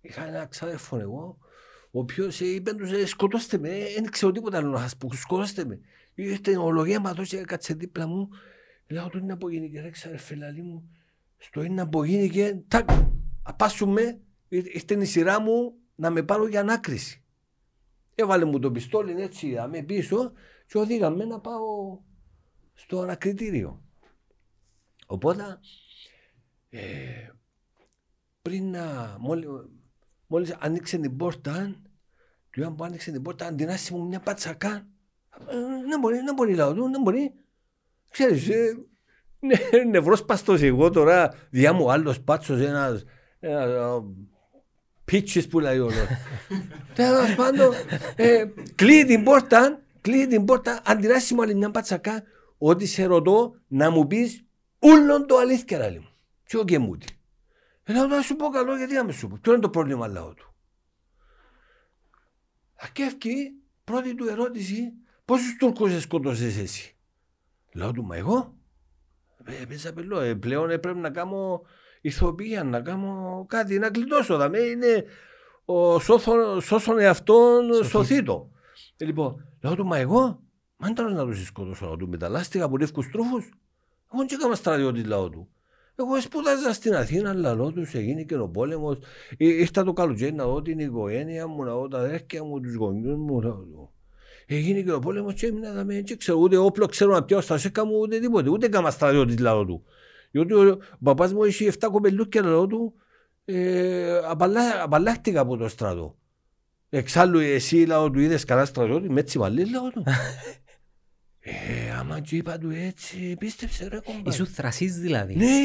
Είχα 0.00 0.26
ένα 0.26 0.46
ξάδερφο 0.46 0.98
εγώ, 0.98 1.38
ο 1.90 1.98
οποίος 1.98 2.40
είπε 2.40 2.72
τους 2.72 2.92
«Ε, 2.92 3.06
σκοτώστε 3.06 3.58
με, 3.58 3.68
δεν 3.94 4.10
ξέρω 4.10 4.32
τίποτα 4.32 4.56
άλλο 4.58 4.70
να 4.70 4.78
σας 4.78 4.96
πω, 4.96 5.12
σκοτώστε 5.12 5.64
με. 5.64 5.80
Ήρθε 6.14 6.56
ολογέματος 6.56 7.28
και 7.28 7.36
κάτσε 7.36 7.74
δίπλα 7.74 8.06
μου, 8.06 8.28
λέω 8.86 9.08
του 9.08 9.18
είναι 9.18 9.32
από 9.32 9.50
γενική 9.50 9.78
ρε 9.78 9.90
ξαδερφέ 9.90 10.34
λαλή 10.34 10.62
μου, 10.62 10.90
στο 11.38 11.60
ένα 11.60 11.88
που 11.88 12.04
γίνηκε, 12.04 12.62
τάκ, 12.68 12.88
απάσουμε, 13.42 14.18
ήρθε 14.48 14.94
η 14.94 15.04
σειρά 15.04 15.40
μου 15.40 15.74
να 15.94 16.10
με 16.10 16.22
πάρω 16.22 16.46
για 16.48 16.60
ανάκριση. 16.60 17.24
Έβαλε 18.14 18.44
μου 18.44 18.58
το 18.58 18.70
πιστόλι 18.70 19.22
έτσι 19.22 19.56
με 19.70 19.82
πίσω 19.82 20.32
και 20.66 20.78
οδήγαμε 20.78 21.24
να 21.24 21.40
πάω 21.40 21.98
στο 22.74 23.00
ανακριτήριο. 23.00 23.82
Οπότε 25.06 25.58
ε, 26.70 27.28
πριν 28.42 28.70
να 28.70 29.16
μόλι, 29.20 29.46
μόλις 30.26 30.56
άνοιξε 30.58 30.98
την 30.98 31.16
πόρτα 31.16 31.76
του 32.50 32.60
είπαν 32.60 32.74
που 32.74 32.84
άνοιξε 32.84 33.10
την 33.10 33.22
πόρτα 33.22 33.46
αντινάσει 33.46 33.94
μου 33.94 34.06
μια 34.06 34.20
πατσακά 34.20 34.86
ε, 35.48 35.56
δεν 35.88 36.00
μπορεί, 36.00 36.16
δεν 36.16 36.34
μπορεί 36.34 36.54
λαό 36.54 36.74
του, 36.74 36.90
δεν 36.90 37.02
μπορεί 37.02 37.34
ξέρεις 38.10 38.48
ε, 38.48 38.76
ναι, 39.38 39.84
νευρόσπαστος 39.90 40.62
εγώ 40.62 40.90
τώρα 40.90 41.34
διά 41.50 41.72
μου 41.72 41.90
άλλος 41.90 42.20
πάτσος 42.20 42.60
ένας, 42.60 43.04
ένας 43.40 44.02
πίτσις 45.04 45.48
που 45.48 45.60
λέει 45.60 45.78
όλο. 45.78 46.06
Τέλος 46.94 47.34
πάντων, 47.34 47.74
ε, 48.16 48.44
κλείει 48.74 49.04
την 49.04 49.24
πόρτα, 49.24 49.82
κλείει 50.00 50.26
την 50.26 50.44
πόρτα, 50.44 50.82
αντιδράσει 50.84 51.34
μου 51.34 51.42
άλλη 51.42 51.54
μια 51.54 51.70
πατσακά, 51.70 52.22
ότι 52.58 52.86
σε 52.86 53.04
ρωτώ 53.04 53.54
να 53.68 53.90
μου 53.90 54.06
πεις 54.06 54.44
ούλον 54.78 55.26
το 55.26 55.36
αλήθεια 55.36 55.78
λέει 55.78 55.98
μου. 55.98 56.08
Και 56.46 56.56
ο 56.56 56.62
Γκεμούτη. 56.62 57.06
Λέω 57.86 58.06
να 58.06 58.22
σου 58.22 58.36
πω 58.36 58.48
καλό 58.48 58.76
γιατί 58.76 58.94
να 58.94 59.04
με 59.04 59.12
σου 59.12 59.28
πω. 59.28 59.38
Ποιο 59.40 59.52
είναι 59.52 59.60
το 59.60 59.70
πρόβλημα 59.70 60.06
λαό 60.06 60.34
του. 60.34 60.54
Ακέφκει 62.74 63.52
πρώτη 63.84 64.14
του 64.14 64.28
ερώτηση 64.28 64.92
πόσους 65.24 65.56
Τούρκους 65.56 66.02
σκότωσες 66.02 66.56
εσύ; 66.56 66.96
Λέω 67.72 67.92
του 67.92 68.04
μα 68.04 68.16
εγώ. 68.16 68.54
Ε, 69.44 69.64
πέσα 69.64 69.92
πελό, 69.92 70.20
ε, 70.20 70.34
πλέον 70.34 70.70
ε, 70.70 70.78
πρέπει 70.78 70.98
να 70.98 71.10
κάνω 71.10 71.62
ηθοποιία, 72.04 72.64
να 72.64 72.80
κάνω 72.80 73.44
κάτι, 73.48 73.78
να 73.78 73.90
κλειτώσω. 73.90 74.36
Δαμε 74.36 74.58
είναι 74.58 75.04
ο 75.64 75.98
σώθον, 75.98 76.60
σώσον 76.60 76.98
εαυτόν 76.98 77.84
σωθήτο. 77.84 78.50
Ε, 78.96 79.04
λοιπόν, 79.04 79.46
λέω 79.62 79.74
του 79.74 79.86
μα 79.86 79.96
εγώ, 79.96 80.42
μα 80.76 80.92
δεν 80.92 81.12
να 81.12 81.24
τους 81.24 81.46
σκότωσω 81.46 81.86
να 81.86 81.96
του 81.96 82.08
μεταλλάστηκα 82.08 82.64
από 82.64 82.76
λεύκους 82.76 83.10
τρούφους. 83.10 83.50
Εγώ 84.12 84.22
δεν 84.22 84.28
έκανα 84.32 84.54
στρατιώτη 84.54 85.04
λαό 85.04 85.30
του. 85.30 85.48
Εγώ 85.96 86.20
σπούδαζα 86.20 86.72
στην 86.72 86.94
Αθήνα, 86.94 87.34
λαλό 87.34 87.72
τους, 87.72 87.94
έγινε 87.94 88.22
και 88.22 88.36
ο 88.36 88.48
πόλεμος. 88.48 88.98
Ε, 89.36 89.46
ήρθα 89.46 89.84
το 89.84 89.92
καλοκαίρι 89.92 90.32
να 90.32 90.44
δω 90.44 90.62
την 90.62 90.78
οικογένεια 90.78 91.46
μου, 91.46 91.64
να 91.64 91.72
δω 91.72 91.88
τα 91.88 91.98
αδέρφια 91.98 92.44
μου, 92.44 92.60
τους 92.60 92.74
γονιούς 92.74 93.16
μου. 93.16 93.90
Έγινε 94.46 94.82
και 94.82 94.92
ο 94.92 94.98
πόλεμος 94.98 95.34
και 95.34 95.46
έμεινα 95.46 95.72
να 95.72 95.84
με 95.84 95.96
έτσι 95.96 96.16
ξέρω, 96.16 96.38
ούτε 96.38 96.56
όπλο 96.56 96.86
ξέρω 96.86 97.12
να 97.12 97.24
πιάω 97.24 97.40
στα 97.40 97.58
σέκα 97.58 97.84
μου, 97.84 97.98
ούτε 97.98 98.18
τίποτε. 98.18 98.50
Ούτε 98.50 98.68
κάμα 98.68 98.90
στρατιώτης 98.90 99.38
λαό 99.38 99.64
του. 99.64 99.84
Διότι 100.34 100.54
ο 100.54 100.78
παπά 101.02 101.32
μου 101.32 101.44
είχε 101.44 101.72
7 101.78 101.88
κοπελούκια 101.92 102.42
λαό 102.42 102.66
του, 102.66 102.94
ε, 103.44 104.18
απαλλάχτηκα 104.82 105.40
από 105.40 105.56
το 105.56 105.68
στρατό. 105.68 106.18
Εξάλλου 106.88 107.38
εσύ 107.38 107.76
λαό 107.76 108.10
του 108.10 108.20
είδε 108.20 108.38
καλά 108.46 108.64
στρατιώτη, 108.64 109.10
με 109.10 109.20
έτσι 109.20 109.38
βαλεί 109.38 109.70
λαό 109.70 109.90
του. 109.90 110.04
Ε, 111.46 111.90
άμα 111.90 112.20
και 112.20 112.36
είπα 112.36 112.58
του 112.58 112.70
έτσι, 112.70 113.36
πίστεψε 113.38 113.88
ρε 113.88 114.00
κομπάρ. 114.04 114.32
Ήσουν 114.32 114.46
θρασής 114.46 114.98
δηλαδή. 114.98 115.36
Ναι, 115.36 115.56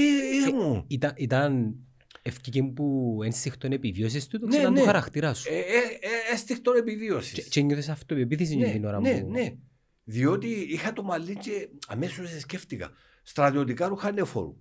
ήμουν. 0.49 0.85
Ήταν, 0.87 1.13
ήταν 1.15 1.75
ευκήκε 2.21 2.63
που 2.63 3.19
ένστιχτον 3.23 3.71
επιβίωσης 3.71 4.27
του, 4.27 4.39
το 4.39 4.45
ναι, 4.45 4.55
ξέραν 4.55 4.73
ναι. 4.73 4.79
το 4.79 4.85
χαρακτήρα 4.85 5.33
σου. 5.33 5.53
Ε, 5.53 5.57
ε, 5.57 5.59
ε, 5.59 6.31
ένστιχτον 6.31 6.75
επιβίωσης. 6.75 7.31
Και, 7.33 7.41
και 7.41 7.61
νιώθες 7.61 7.89
αυτοπεποίθηση 7.89 8.55
ναι, 8.55 8.71
την 8.71 8.85
ώρα 8.85 8.99
ναι, 8.99 9.21
που... 9.21 9.31
Ναι, 9.31 9.41
ναι. 9.41 9.53
Διότι 10.03 10.47
είχα 10.47 10.93
το 10.93 11.03
μαλλί 11.03 11.35
και 11.35 11.69
αμέσως 11.87 12.39
σκέφτηκα. 12.39 12.91
Στρατιωτικά 13.23 13.87
ρούχα 13.87 14.09
είναι 14.09 14.23
φόρου. 14.23 14.57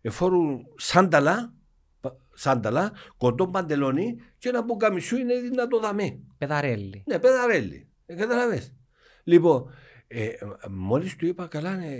Εφόρου 0.00 0.42
σάνταλα, 0.76 1.54
σάνταλα, 2.34 2.92
κοντό 3.16 3.48
παντελόνι 3.48 4.16
και 4.38 4.48
ένα 4.48 4.62
μπουκαμισού 4.62 5.16
είναι 5.16 5.34
να 5.54 5.68
το 5.68 5.80
δαμέ. 5.80 6.18
Πεδαρέλι. 6.38 7.02
Ναι, 7.06 7.18
πεδαρέλι. 7.18 7.88
Ε, 8.06 8.14
καταλαβες. 8.14 8.74
Λοιπόν, 9.24 9.70
ε, 10.06 10.28
μόλις 10.70 11.16
του 11.16 11.26
είπα 11.26 11.46
καλά, 11.46 11.76
ναι, 11.76 11.96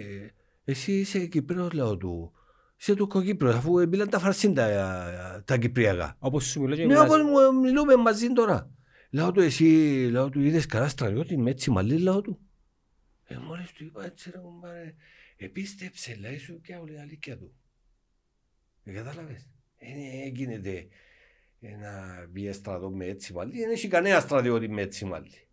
εσύ 0.64 0.92
είσαι 0.92 1.26
Κυπρέος 1.26 1.72
λέω 1.72 1.96
του. 1.96 2.32
Είσαι 2.78 2.94
του 2.94 3.06
Κοκύπρος 3.06 3.54
αφού 3.54 3.88
μιλάνε 3.88 4.10
τα 4.10 4.18
φαρσίντα 4.18 5.42
τα 5.44 5.56
Κυπριακά. 5.56 6.16
Όπως 6.18 6.44
σου 6.44 6.60
μιλώ 6.60 6.74
και 6.74 6.86
Ναι, 6.86 6.98
όπως 6.98 7.18
μιλούμε 7.62 7.96
μαζί 7.96 8.32
τώρα. 8.32 8.70
Λέω 9.10 9.32
του 9.32 9.40
εσύ, 9.40 9.64
λέω 10.10 10.28
του 10.28 10.40
είδες 10.40 10.66
καλά 10.66 10.88
στρατιώτη 10.88 11.36
με 11.36 11.50
έτσι 11.50 11.70
μαλλί, 11.70 11.98
λέω 11.98 12.20
του. 12.20 12.38
Ε, 13.24 13.36
μόλις 13.36 13.72
του 13.72 13.84
είπα 13.84 14.04
έτσι 14.04 14.30
ρε 14.30 14.38
κομπάρε, 14.38 14.94
επίστεψε, 15.36 16.16
λέει 16.16 16.38
σου 16.38 16.60
και 16.60 16.74
όλη 16.74 17.00
αλήθεια 17.00 17.38
του. 17.38 17.54
Ε, 18.84 18.92
κατάλαβες. 18.92 19.48
Ε, 19.78 20.28
γίνεται 20.28 20.88
ένα 21.60 22.26
μπει 22.30 22.52
στρατό 22.52 22.90
με 22.90 23.04
έτσι 23.06 23.32
μαλλί, 23.32 23.58
δεν 23.58 23.70
έχει 23.70 23.88
κανένα 23.88 24.20
στρατιώτη 24.20 24.68
με 24.68 24.82
έτσι 24.82 25.04
μαλλί. 25.04 25.46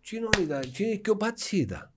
Τι 0.00 0.16
ήταν, 0.42 0.62
είναι 0.78 0.96
και 0.96 1.10
ο 1.10 1.16
Πατσίτα. 1.16 1.92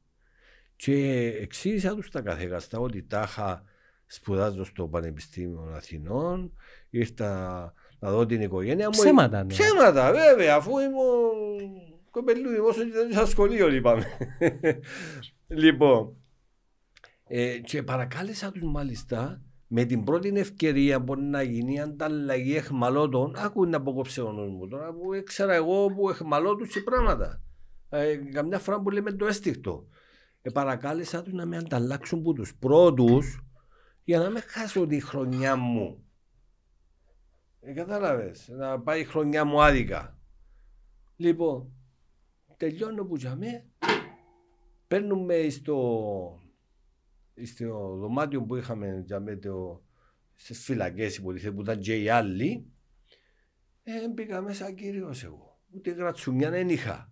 Και 0.75 1.25
εξήγησα 1.39 1.95
τους 1.95 2.09
τα 2.09 2.21
καθηγαστά 2.21 2.79
ότι 2.79 3.03
τάχα 3.03 3.63
σπουδάζω 4.05 4.63
στο 4.63 4.87
Πανεπιστήμιο 4.87 5.73
Αθηνών, 5.75 6.53
ήρθα 6.89 7.73
να 7.99 8.11
δω 8.11 8.25
την 8.25 8.41
οικογένεια 8.41 8.85
μου. 8.85 8.91
Ψέματα, 8.91 9.43
ναι. 9.43 9.53
Ψέματα, 9.53 10.11
βέβαια, 10.11 10.55
αφού 10.55 10.79
ήμουν 10.79 12.01
κοπελούι, 12.09 12.57
όσο 12.57 12.81
ήταν 12.85 13.11
στο 13.11 13.25
σχολείο, 13.25 13.73
είπαμε. 13.73 14.05
λοιπόν, 15.63 16.22
ε, 17.27 17.57
και 17.59 17.83
παρακάλεσα 17.83 18.51
τους 18.51 18.63
μάλιστα 18.63 19.41
με 19.67 19.83
την 19.83 20.03
πρώτη 20.03 20.33
ευκαιρία 20.35 21.03
που 21.03 21.15
να 21.15 21.41
γίνει 21.41 21.81
ανταλλαγή 21.81 22.55
εχμαλώτων, 22.55 23.35
άκου 23.35 23.65
να 23.65 23.77
αποκόψε 23.77 24.21
ο 24.21 24.31
νους 24.31 24.49
μου 24.49 24.67
τώρα 24.67 24.93
που 24.93 25.13
ήξερα 25.13 25.53
εγώ 25.53 25.87
που 25.87 26.09
εχμαλώτους 26.09 26.73
και 26.73 26.81
πράγματα 26.81 27.41
ε, 27.89 28.15
καμιά 28.15 28.59
φορά 28.59 28.81
που 28.81 28.89
λέμε 28.89 29.11
το 29.11 29.25
αίσθηκτο. 29.25 29.87
Ε, 30.41 30.49
παρακάλεσα 30.49 31.23
τους 31.23 31.33
να 31.33 31.45
με 31.45 31.57
ανταλλάξουν 31.57 32.19
από 32.19 32.33
τους 32.33 32.55
πρώτους 32.55 33.43
για 34.03 34.19
να 34.19 34.29
μην 34.29 34.41
χάσω 34.41 34.87
τη 34.87 35.01
χρονιά 35.01 35.55
μου. 35.55 36.03
Ε, 37.59 37.73
κατάλαβες, 37.73 38.47
να 38.47 38.79
πάει 38.79 39.01
η 39.01 39.03
χρονιά 39.03 39.45
μου 39.45 39.63
άδικα. 39.63 40.17
Λοιπόν, 41.15 41.71
τελειώνω 42.57 43.05
που 43.05 43.15
για 43.15 43.35
με, 43.35 43.65
παίρνουμε 44.87 45.49
στο, 45.49 46.39
στο 47.43 47.95
δωμάτιο 47.95 48.43
που 48.43 48.55
είχαμε 48.55 49.03
για 49.05 49.19
με 49.19 49.35
το, 49.35 49.83
στις 50.33 50.63
φυλακές 50.63 51.21
που 51.21 51.61
ήταν 51.61 51.79
και 51.79 52.01
οι 52.01 52.09
άλλοι, 52.09 52.67
ε, 53.83 54.09
μπήκα 54.09 54.41
μέσα 54.41 54.71
κύριος 54.71 55.23
εγώ. 55.23 55.59
Ούτε 55.75 55.91
γρατσουμιά 55.91 56.49
δεν 56.49 56.69
είχα. 56.69 57.11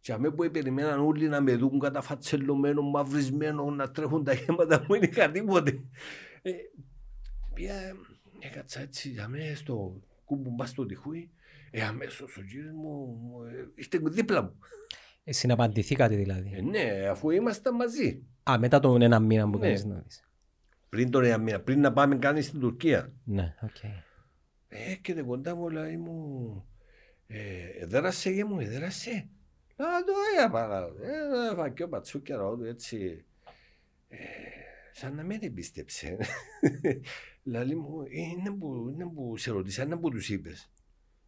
Και 0.00 0.12
αμέ 0.12 0.30
που 0.30 0.50
περιμέναν 0.50 1.00
όλοι 1.00 1.28
να 1.28 1.40
με 1.40 1.56
δουν 1.56 1.78
καταφατσελωμένο, 1.78 2.82
μαυρισμένο, 2.82 3.70
να 3.70 3.90
τρέχουν 3.90 4.24
τα 4.24 4.32
γέματα 4.32 4.80
μου, 4.80 4.86
δεν 4.98 5.02
είχα 5.02 5.30
τίποτε. 5.30 5.84
Ε, 6.42 6.52
πια 7.54 7.74
έκατσα 8.40 8.80
έτσι 8.80 9.08
για 9.08 9.28
μένα 9.28 9.54
στο 9.54 10.00
κούμπου 10.24 10.50
μπας 10.50 10.68
στο 10.68 10.86
τυχούι, 10.86 11.30
ε, 11.70 11.82
αμέσως 11.82 12.36
ο 12.36 12.40
κύριος 12.40 12.72
μου 12.72 13.18
ε, 13.44 13.68
ήρθε 13.74 13.98
δίπλα 14.02 14.42
μου. 14.42 14.58
Ε, 15.24 15.32
συναπαντηθήκατε 15.32 16.16
δηλαδή. 16.16 16.52
Ε, 16.54 16.62
ναι, 16.62 17.06
αφού 17.10 17.30
ήμασταν 17.30 17.74
μαζί. 17.74 18.22
Α, 18.50 18.58
μετά 18.58 18.80
τον 18.80 19.02
ένα 19.02 19.20
μήνα 19.20 19.50
που 19.50 19.58
ναι. 19.58 19.64
κάνεις 19.64 19.84
να 19.84 19.94
δεις. 19.98 20.24
Πριν 20.88 21.10
τον 21.10 21.24
ένα 21.24 21.38
μήνα, 21.38 21.60
πριν 21.60 21.80
να 21.80 21.92
πάμε 21.92 22.16
κάνει 22.16 22.42
στην 22.42 22.60
Τουρκία. 22.60 23.12
Ναι, 23.24 23.54
οκ. 23.62 23.70
Okay. 23.82 24.02
Ε, 24.68 24.90
έρχεται 24.90 25.22
κοντά 25.22 25.54
μου, 25.54 25.68
λέει 25.68 25.96
μου, 25.96 26.66
ε, 27.26 27.86
δέρασε 27.86 28.30
γε 28.30 28.44
μου, 28.44 28.56
δέρασε. 28.56 29.28
Α, 29.76 29.84
το 30.06 30.12
έγα 30.36 30.50
πάρα. 30.50 30.88
Έφα 31.50 31.68
και 31.68 31.82
ο 31.82 31.88
Πατσούκια 31.88 32.36
του 32.36 32.64
έτσι. 32.64 33.24
Ε, 34.08 34.16
σαν 34.92 35.14
να 35.14 35.22
μην 35.22 35.38
εμπίστεψε. 35.42 36.16
Λαλή 37.42 37.76
μου, 37.76 38.02
είναι 38.08 38.50
που, 38.50 38.88
είναι 38.92 39.06
που 39.06 39.36
σε 39.36 39.50
ρωτήσα, 39.50 39.82
είναι 39.82 39.96
που 39.96 40.10
τους 40.10 40.28
είπες. 40.28 40.70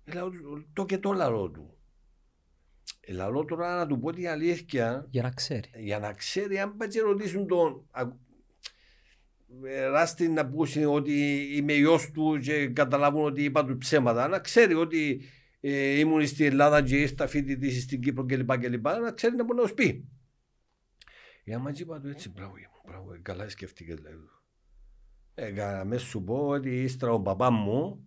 Λέω, 0.05 0.31
το 0.73 0.85
και 0.85 0.99
το 0.99 1.13
λαλό 1.13 1.51
του. 1.51 1.76
Ε, 3.09 3.13
λαλό 3.13 3.45
τώρα 3.45 3.77
να 3.77 3.87
του 3.87 3.99
πω 3.99 4.13
την 4.13 4.29
αλήθεια. 4.29 5.07
Για 5.11 5.23
να 5.23 5.31
ξέρει. 5.31 5.71
Για 5.77 5.99
να 5.99 6.13
ξέρει, 6.13 6.59
αν 6.59 6.77
πάει 6.77 6.89
και 6.89 7.01
ρωτήσουν 7.01 7.47
τον. 7.47 7.87
Ράστη 9.91 10.29
να 10.29 10.49
πούσει 10.49 10.85
ότι 10.85 11.47
είμαι 11.57 11.73
γιος 11.73 12.11
του 12.11 12.39
και 12.39 12.69
καταλάβουν 12.69 13.25
ότι 13.25 13.45
είπα 13.45 13.65
του 13.65 13.79
ψέματα. 13.79 14.29
Να 14.29 14.39
ξέρει 14.39 14.75
ότι 14.75 15.21
ε, 15.61 15.99
ήμουν 15.99 16.27
στην 16.27 16.47
Ελλάδα 16.47 16.83
και 16.83 16.97
ήρθα 16.97 17.27
φοιτητή 17.27 17.81
στην 17.81 18.01
Κύπρο 18.01 18.25
κλπ. 18.25 18.59
κλπ. 18.59 18.85
Να 18.85 19.13
ξέρει 19.13 19.37
να 19.37 19.45
μπορεί 19.45 19.61
να 19.61 19.67
σου 19.67 19.75
πει. 19.75 20.09
Η 21.45 21.53
άμα 21.55 21.73
είπα 21.77 22.01
του 22.01 22.09
έτσι, 22.09 22.31
μπράβο, 22.31 22.55
μπράβο, 22.87 23.13
ε, 23.13 23.19
καλά 23.23 23.49
σκέφτηκε 23.49 23.95
δηλαδή. 23.95 24.17
Ε, 25.35 25.85
με 25.85 25.97
σου 25.97 26.25
πω 26.25 26.47
ότι 26.47 26.83
ύστερα 26.83 27.13
ο 27.13 27.21
παπάς 27.21 27.51
μου 27.51 28.07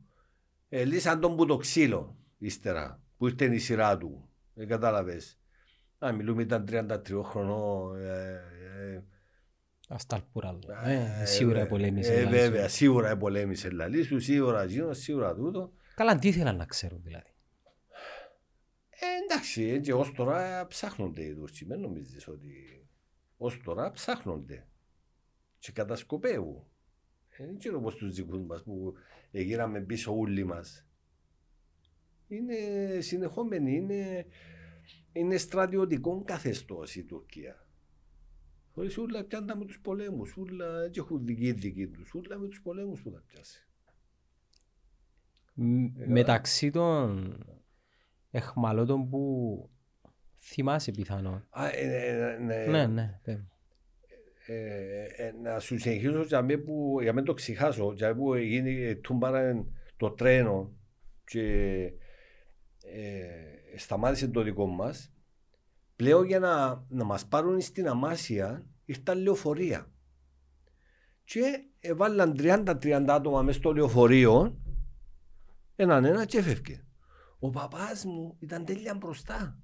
ε, 0.69 0.83
λύσαν 0.83 1.19
τον 1.19 1.35
που 1.35 1.45
το 1.45 1.57
ξύλο 1.57 2.17
ύστερα 2.37 3.01
που 3.17 3.27
ήρθε 3.27 3.55
η 3.55 3.57
σειρά 3.57 3.97
του. 3.97 4.28
Δεν 4.59 4.67
κατάλαβες. 4.67 5.39
Α, 6.05 6.11
μιλούμε 6.11 6.41
ήταν 6.41 6.65
33 6.69 7.21
χρονών. 7.23 7.95
Ε, 8.01 8.41
ε, 8.93 9.03
Ασταλπούρα 9.87 10.55
του. 10.55 10.69
Ε, 10.85 11.25
σίγουρα 11.25 11.67
πολέμησε. 11.67 12.13
Ε, 12.13 12.25
βέβαια, 12.25 12.67
σίγουρα 12.67 13.17
πολέμησε 13.17 13.69
λαλή 13.69 14.03
σου, 14.03 14.19
σίγουρα 14.19 14.63
γίνω, 14.63 14.93
σίγουρα 14.93 15.35
τούτο. 15.35 15.71
Καλά, 15.95 16.19
τι 16.19 16.27
ήθελαν 16.27 16.55
να 16.55 16.65
ξέρουν 16.65 17.01
δηλαδή. 17.03 17.33
Ε, 18.89 19.05
εντάξει, 19.23 19.63
έτσι 19.63 19.91
ως 19.91 20.13
τώρα 20.13 20.67
ψάχνονται 20.67 21.21
οι 21.21 21.33
Τούρκοι. 21.33 21.65
Δεν 21.65 21.79
νομίζεις 21.79 22.27
ότι 22.27 22.87
ως 23.37 23.61
τώρα 23.63 23.91
ψάχνονται 23.91 24.67
και 25.59 25.71
κατασκοπεύουν. 25.71 26.63
Ε, 27.29 27.45
δεν 27.45 27.57
ξέρω 27.57 27.77
όπως 27.77 27.95
τους 27.95 28.13
δικούς 28.13 28.41
μας 28.41 28.63
που 28.63 28.93
γύραμε 29.31 29.81
πίσω 29.81 30.17
όλοι 30.17 30.43
μας. 30.43 30.88
Είναι 32.29 32.55
συνεχόμενοι, 32.99 33.75
είναι, 33.75 34.25
είναι 35.11 35.37
στρατιωτικό 35.37 36.23
καθεστώς 36.23 36.95
η 36.95 37.03
Τουρκία. 37.03 37.67
Χωρίς 38.71 38.97
ούλα 38.97 39.23
πιάντα 39.23 39.57
με 39.57 39.65
τους 39.65 39.79
πολέμους, 39.79 40.37
ούλα 40.37 40.83
έτσι 40.83 40.99
έχουν 40.99 41.25
δική 41.25 41.51
δική 41.51 41.87
τους, 41.87 42.13
ούλα 42.13 42.37
με 42.37 42.47
τους 42.47 42.61
πολέμους 42.61 43.01
που 43.01 43.11
θα 43.11 43.23
πιάσει. 43.27 43.67
Ε, 45.99 46.07
μεταξύ 46.07 46.69
των 46.71 47.37
εχμαλώτων 48.31 49.09
που 49.09 49.69
θυμάσαι 50.39 50.91
πιθανόν. 50.91 51.47
Α, 51.49 51.67
ε, 51.67 52.37
ναι, 52.39 52.65
ναι. 52.65 52.87
ναι, 52.87 53.19
ε, 54.45 55.31
να 55.41 55.59
σου 55.59 55.79
συνεχίσω 55.79 56.21
για 56.21 56.41
μένα 56.41 56.63
που, 56.63 56.97
για 57.01 57.13
μένα 57.13 57.25
το 57.25 57.33
ξεχάσω, 57.33 57.93
για 57.95 58.15
που 58.15 58.35
γίνει 58.35 58.95
τούμπαρα 58.95 59.65
το 59.97 60.11
τρένο 60.11 60.73
και 61.25 61.91
ε, 62.93 63.77
σταμάτησε 63.77 64.27
το 64.27 64.41
δικό 64.41 64.65
μας 64.65 65.11
πλέον 65.95 66.25
για 66.25 66.39
να, 66.39 66.85
να 66.89 67.03
μας 67.03 67.25
πάρουν 67.25 67.61
στην 67.61 67.87
Αμάσια 67.87 68.65
ήρθαν 68.85 69.21
λεωφορεία 69.21 69.91
και 71.23 71.63
έβαλαν 71.79 72.35
30-30 72.37 73.05
άτομα 73.07 73.41
μέσα 73.41 73.57
στο 73.57 73.73
λεωφορείο 73.73 74.57
έναν 75.75 76.05
ένα 76.05 76.25
και 76.25 76.37
έφευκε. 76.37 76.83
Ο 77.39 77.49
παπάς 77.49 78.05
μου 78.05 78.35
ήταν 78.39 78.65
τέλεια 78.65 78.95
μπροστά 78.95 79.57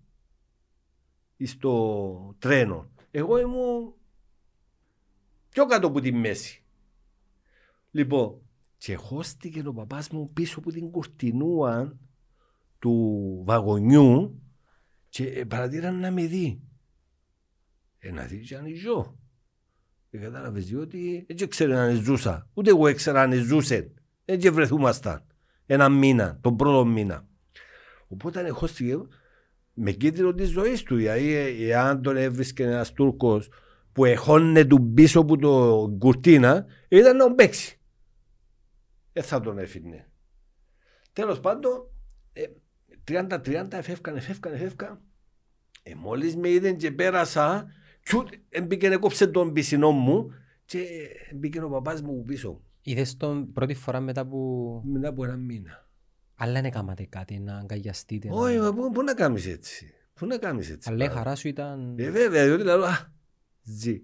στο 1.44 2.36
τρένο. 2.40 2.90
Εγώ 3.12 3.38
ήμουν 3.40 3.94
πιο 5.50 5.66
κάτω 5.66 5.88
από 5.88 6.00
τη 6.00 6.12
μέση. 6.12 6.64
Λοιπόν, 7.92 8.42
και 8.78 8.96
χώστηκε 8.96 9.68
ο 9.68 9.74
παπάς 9.74 10.10
μου 10.10 10.34
πίσω 10.34 10.60
από 10.60 10.72
την 10.72 10.92
κουρτινούα 10.92 11.98
του 12.80 13.44
βαγονιού 13.46 14.42
και 15.10 15.46
παρατήραν 15.48 16.00
να 16.00 16.12
με 16.12 16.26
δει. 16.26 16.62
Ε, 17.98 18.12
να 18.12 18.24
δει 18.24 18.40
και 18.40 18.56
αν 18.56 18.76
ζω. 18.76 19.18
Και 20.10 20.18
κατάλαβες 20.18 20.66
διότι 20.66 21.26
έτσι 21.30 21.48
ξέρει 21.48 21.74
αν 21.74 21.96
ζούσα. 22.04 22.50
Ούτε 22.54 22.70
εγώ 22.70 22.88
έξερα 22.88 23.22
αν 23.22 23.34
ζούσε. 23.34 23.92
Έτσι 24.26 24.50
βρεθούμασταν. 24.50 25.26
Ένα 25.66 25.90
μήνα, 25.90 26.38
τον 26.42 26.56
πρώτο 26.56 26.86
μήνα. 26.86 27.28
Οπότε 28.08 28.50
χώστηκε 28.50 28.98
με 29.74 29.92
κίνδυνο 29.92 30.34
της 30.34 30.50
ζωής 30.50 30.84
του. 30.84 30.98
Γιατί 30.98 31.34
εάν 31.70 32.02
τον 32.02 32.18
έβρισκε 32.18 32.64
ένας 32.64 32.94
Τούρκος 32.94 33.50
που 33.92 34.06
εχώνε 34.06 34.66
του 34.66 34.92
πίσω 34.94 35.20
από 35.20 35.38
το 35.38 35.96
κουρτίνα, 36.00 36.66
ήταν 36.88 37.18
να 37.18 37.26
τον 37.26 37.36
παίξει. 37.36 37.80
Δεν 39.14 39.24
θα 39.24 39.42
τον 39.42 39.58
έφυγε. 39.58 40.08
Τέλος 41.14 41.40
πάντων, 41.40 41.90
30-30 43.08 43.68
εφεύκαν, 43.72 44.16
εφεύκαν, 44.16 44.54
εφεύκαν. 44.54 45.00
Ε, 45.84 45.96
μόλις 45.96 46.36
με 46.36 46.50
είδαν 46.50 46.78
και 46.78 46.92
πέρασα, 46.92 47.68
τσουτ, 48.04 48.30
μπήκε 48.64 48.90
να 48.90 48.98
κόψε 48.98 49.28
τον 49.28 49.54
πισινό 49.54 49.92
μου 49.92 50.32
και 50.66 50.86
μπήκε 51.36 51.62
ο 51.62 51.70
παπάς 51.70 52.02
μου 52.02 52.24
πίσω. 52.24 52.62
Είδες 52.82 53.18
τον 53.18 53.52
πρώτη 53.52 53.74
φορά 53.74 54.00
μετά 54.00 54.22
από... 54.22 54.82
Μετά 54.86 55.08
από 55.08 55.24
ένα 55.24 55.36
μήνα. 55.36 55.88
Αλλά 56.36 56.54
δεν 56.54 56.66
έκανατε 56.66 57.06
κάτι, 57.06 57.40
να 57.40 57.58
αγκαλιαστείτε. 57.58 58.28
Όχι, 58.32 58.58
να... 58.58 58.74
πού, 58.74 58.92
πού 58.92 59.04
να 59.04 59.14
κάνεις 59.14 59.48
έτσι; 59.48 59.94
Πού 60.14 60.26
να 60.26 60.38
κάνεις 60.38 60.70
έτσι. 60.70 60.90
Αλλά 60.92 61.06
η 61.06 61.10
χαρά 61.10 61.36
σου 61.36 61.48
ήταν... 61.48 61.96
Ε, 62.00 62.10
βέβαια, 62.10 62.46
διότι 62.46 62.64
λέω, 62.64 62.84
α, 62.84 63.14
ζει. 63.64 64.02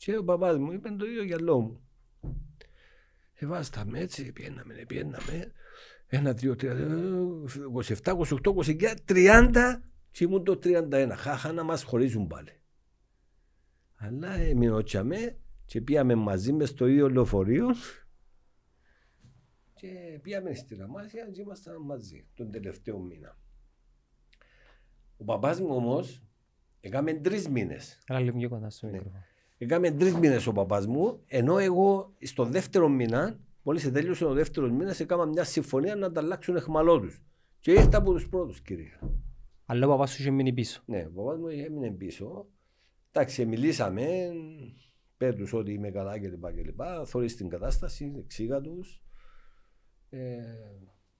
Και 0.00 0.16
ο 0.16 0.24
παπάς 0.24 0.58
μου 0.58 0.72
είπε 0.72 0.90
το 0.90 1.06
ίδιο 1.06 1.22
γυαλό 1.24 1.60
μου. 1.60 1.80
Εβάσταμε 3.34 3.98
έτσι, 3.98 4.32
πιέναμε, 4.32 4.74
πιέναμε. 4.86 5.52
Ένα, 6.12 6.32
δύο, 6.32 6.56
τρία, 6.56 6.76
27, 8.02 8.16
28, 8.16 8.40
29, 8.42 8.94
30 9.06 9.80
και 10.10 10.24
ήμουν 10.24 10.44
το 10.44 10.58
31. 10.62 11.10
Χάχα 11.16 11.52
να 11.52 11.62
μας 11.62 11.82
χωρίζουν 11.82 12.26
πάλι. 12.26 12.52
Αλλά 13.96 14.32
έμεινε 14.32 14.82
τσαμέ 14.82 15.36
και 15.66 15.80
πήγαμε 15.80 16.14
μαζί 16.14 16.52
μες 16.52 16.68
στο 16.68 16.86
ίδιο 16.86 17.10
λεωφορείο 17.10 17.66
και 19.74 20.18
πήγαμε 20.22 20.54
στη 20.54 20.74
Ραμάσια 20.74 21.28
και 21.32 21.40
ήμασταν 21.40 21.82
μαζί 21.82 22.26
τον 22.34 22.50
τελευταίο 22.50 22.98
μήνα. 22.98 23.38
Ο 25.16 25.24
παπάς 25.24 25.60
μου 25.60 25.74
όμως 25.74 26.22
έκαμε 26.80 27.12
τρεις 27.12 27.48
μήνες. 27.48 27.98
Άρα 28.06 28.20
λίγο 28.20 28.38
πιο 28.38 28.48
κοντά 28.48 28.70
στο 28.70 28.86
ναι. 28.86 28.92
μικρόφωνο. 28.92 29.24
Έκαμε 29.58 29.90
τρεις 29.90 30.14
μήνες 30.14 30.46
ο 30.46 30.52
παπάς 30.52 30.86
μου, 30.86 31.22
ενώ 31.26 31.58
εγώ 31.58 32.14
στο 32.22 32.44
δεύτερο 32.44 32.88
μήνα 32.88 33.38
Μόλις 33.62 33.92
τέλειωσε 33.92 34.24
ο 34.24 34.32
δεύτερος 34.32 34.70
μήνας, 34.70 35.00
έκανα 35.00 35.26
μια 35.26 35.44
συμφωνία 35.44 35.96
να 35.96 36.06
ανταλλάξουν 36.06 36.56
εχμαλώτους. 36.56 37.22
Και 37.60 37.72
ήρθα 37.72 37.98
από 37.98 38.12
τους 38.12 38.28
πρώτους, 38.28 38.60
κύριε. 38.60 38.98
Αλλά 39.64 39.86
ο 39.86 39.88
παπάς 39.88 40.10
σου 40.10 40.22
είχε 40.22 40.30
μείνει 40.30 40.52
πίσω. 40.52 40.82
Ναι, 40.86 41.06
ο 41.06 41.10
παπάς 41.10 41.38
μου 41.38 41.48
είχε 41.48 41.68
μείνει 41.68 41.92
πίσω. 41.92 42.46
Εντάξει, 43.12 43.46
μιλήσαμε, 43.46 44.32
πέ 45.16 45.32
τους 45.32 45.52
ότι 45.52 45.72
είμαι 45.72 45.90
καλά 45.90 46.18
κλπ. 46.18 46.52
κλπ. 46.52 46.80
Θωρείς 47.04 47.36
την 47.36 47.48
κατάσταση, 47.48 48.12
εξήγα 48.18 48.60
τους. 48.60 49.02
Ε, 50.10 50.38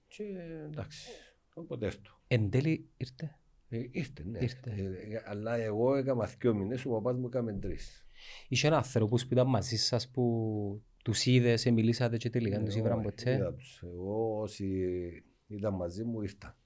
και 0.07 0.23
εντάξει, 0.65 1.09
οπότε 1.53 1.85
έρθω. 1.85 2.19
Εν 2.27 2.49
τέλει 2.49 2.89
ήρθε. 2.97 3.39
Ε, 3.69 3.87
ήρθε, 3.91 4.23
ναι. 4.23 4.39
Ήρθε. 4.41 4.71
Ε, 4.71 5.23
αλλά 5.25 5.55
εγώ 5.55 5.95
έκανα 5.95 6.29
δύο 6.39 6.55
μήνες, 6.55 6.85
ο 6.85 6.89
παπάς 6.89 7.15
μου 7.15 7.25
έκαμε 7.25 7.53
τρεις. 7.53 8.05
Είχε 8.47 8.67
ένα 8.67 8.77
άνθρωπο 8.77 9.15
που 9.15 9.27
ήταν 9.31 9.47
μαζί 9.47 9.77
σας 9.77 10.09
που 10.09 10.83
τους 11.03 11.25
είδες, 11.25 11.65
μιλήσατε 11.65 12.17
και 12.17 12.29
τελικά, 12.29 12.57
ναι, 12.57 12.65
τους 12.65 12.75
είδαν 12.75 13.01
ποτέ. 13.01 13.55
Εγώ 13.83 14.39
όσοι 14.39 14.65
ήταν 15.47 15.73
μαζί 15.73 16.03
μου 16.03 16.21
ήρθα. 16.21 16.57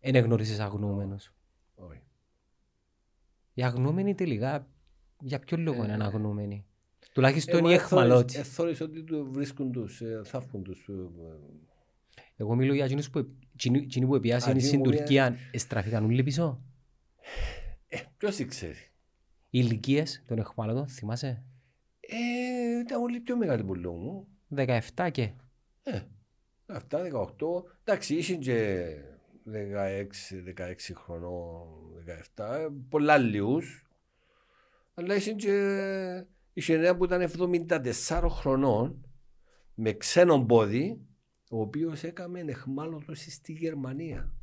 Δεν 0.00 0.24
γνώρισες 0.24 0.58
αγνούμενος. 0.58 1.34
Όχι. 1.74 2.02
Οι 3.54 3.62
αγνούμενοι 3.62 4.14
τελικά, 4.14 4.68
για 5.20 5.38
ποιο 5.38 5.56
λόγο 5.56 5.84
είναι 5.84 5.92
ε, 5.92 6.04
αγνούμενοι; 6.04 6.66
Τουλάχιστον 7.12 7.64
οι 7.64 7.72
εχμαλώτοι. 7.72 8.38
Εθώρεις 8.38 8.80
ότι 8.80 9.04
βρίσκουν 9.30 9.72
τους, 9.72 10.00
ε, 10.00 10.20
θαύκουν 10.24 10.62
τους. 10.62 10.88
Ε, 10.88 10.92
Εγώ 12.36 12.54
μιλώ 12.54 12.74
για 12.74 12.84
εκείνους 12.84 13.10
που, 13.10 13.18
εκείνοι 13.62 14.06
που 14.06 14.14
επιάσουν 14.14 14.60
στην 14.60 14.82
Τουρκία, 14.82 15.36
εστραφήκαν 15.50 16.04
όλοι 16.04 16.22
πίσω. 16.22 16.62
ποιος 18.16 18.44
ξέρει. 18.46 18.74
Οι 19.52 19.58
ηλικίες 19.62 20.22
των 20.26 20.38
εχμαλώτων, 20.38 20.88
θυμάσαι; 20.88 21.44
Ε, 22.00 22.16
ήταν 22.90 23.02
πολύ 23.02 23.20
πιο 23.20 23.36
μεγάλη 23.36 23.64
που 23.64 23.74
λέω 23.74 23.92
μου. 23.92 24.28
17 24.56 25.08
και. 25.12 25.32
Ε, 25.82 26.00
17, 26.66 26.78
18. 26.90 27.04
Εντάξει, 27.84 28.14
είσαι 28.14 28.34
και 28.34 28.86
16, 29.46 29.54
16 30.56 30.74
χρονών, 30.94 31.68
17. 32.36 32.68
Πολλά 32.88 33.18
λίγους. 33.18 33.84
Αλλά 34.94 35.14
είσαι 35.14 35.32
και... 35.32 36.26
Είχε 36.52 36.74
ένα 36.74 36.96
που 36.96 37.04
ήταν 37.04 37.30
74 37.38 38.26
χρονών 38.28 39.06
με 39.74 39.92
ξένο 39.92 40.44
πόδι 40.44 41.00
ο 41.50 41.60
οποίος 41.60 42.02
έκαμε 42.02 42.40
εχμάλωτος 42.40 43.20
στη 43.20 43.52
Γερμανία. 43.52 44.34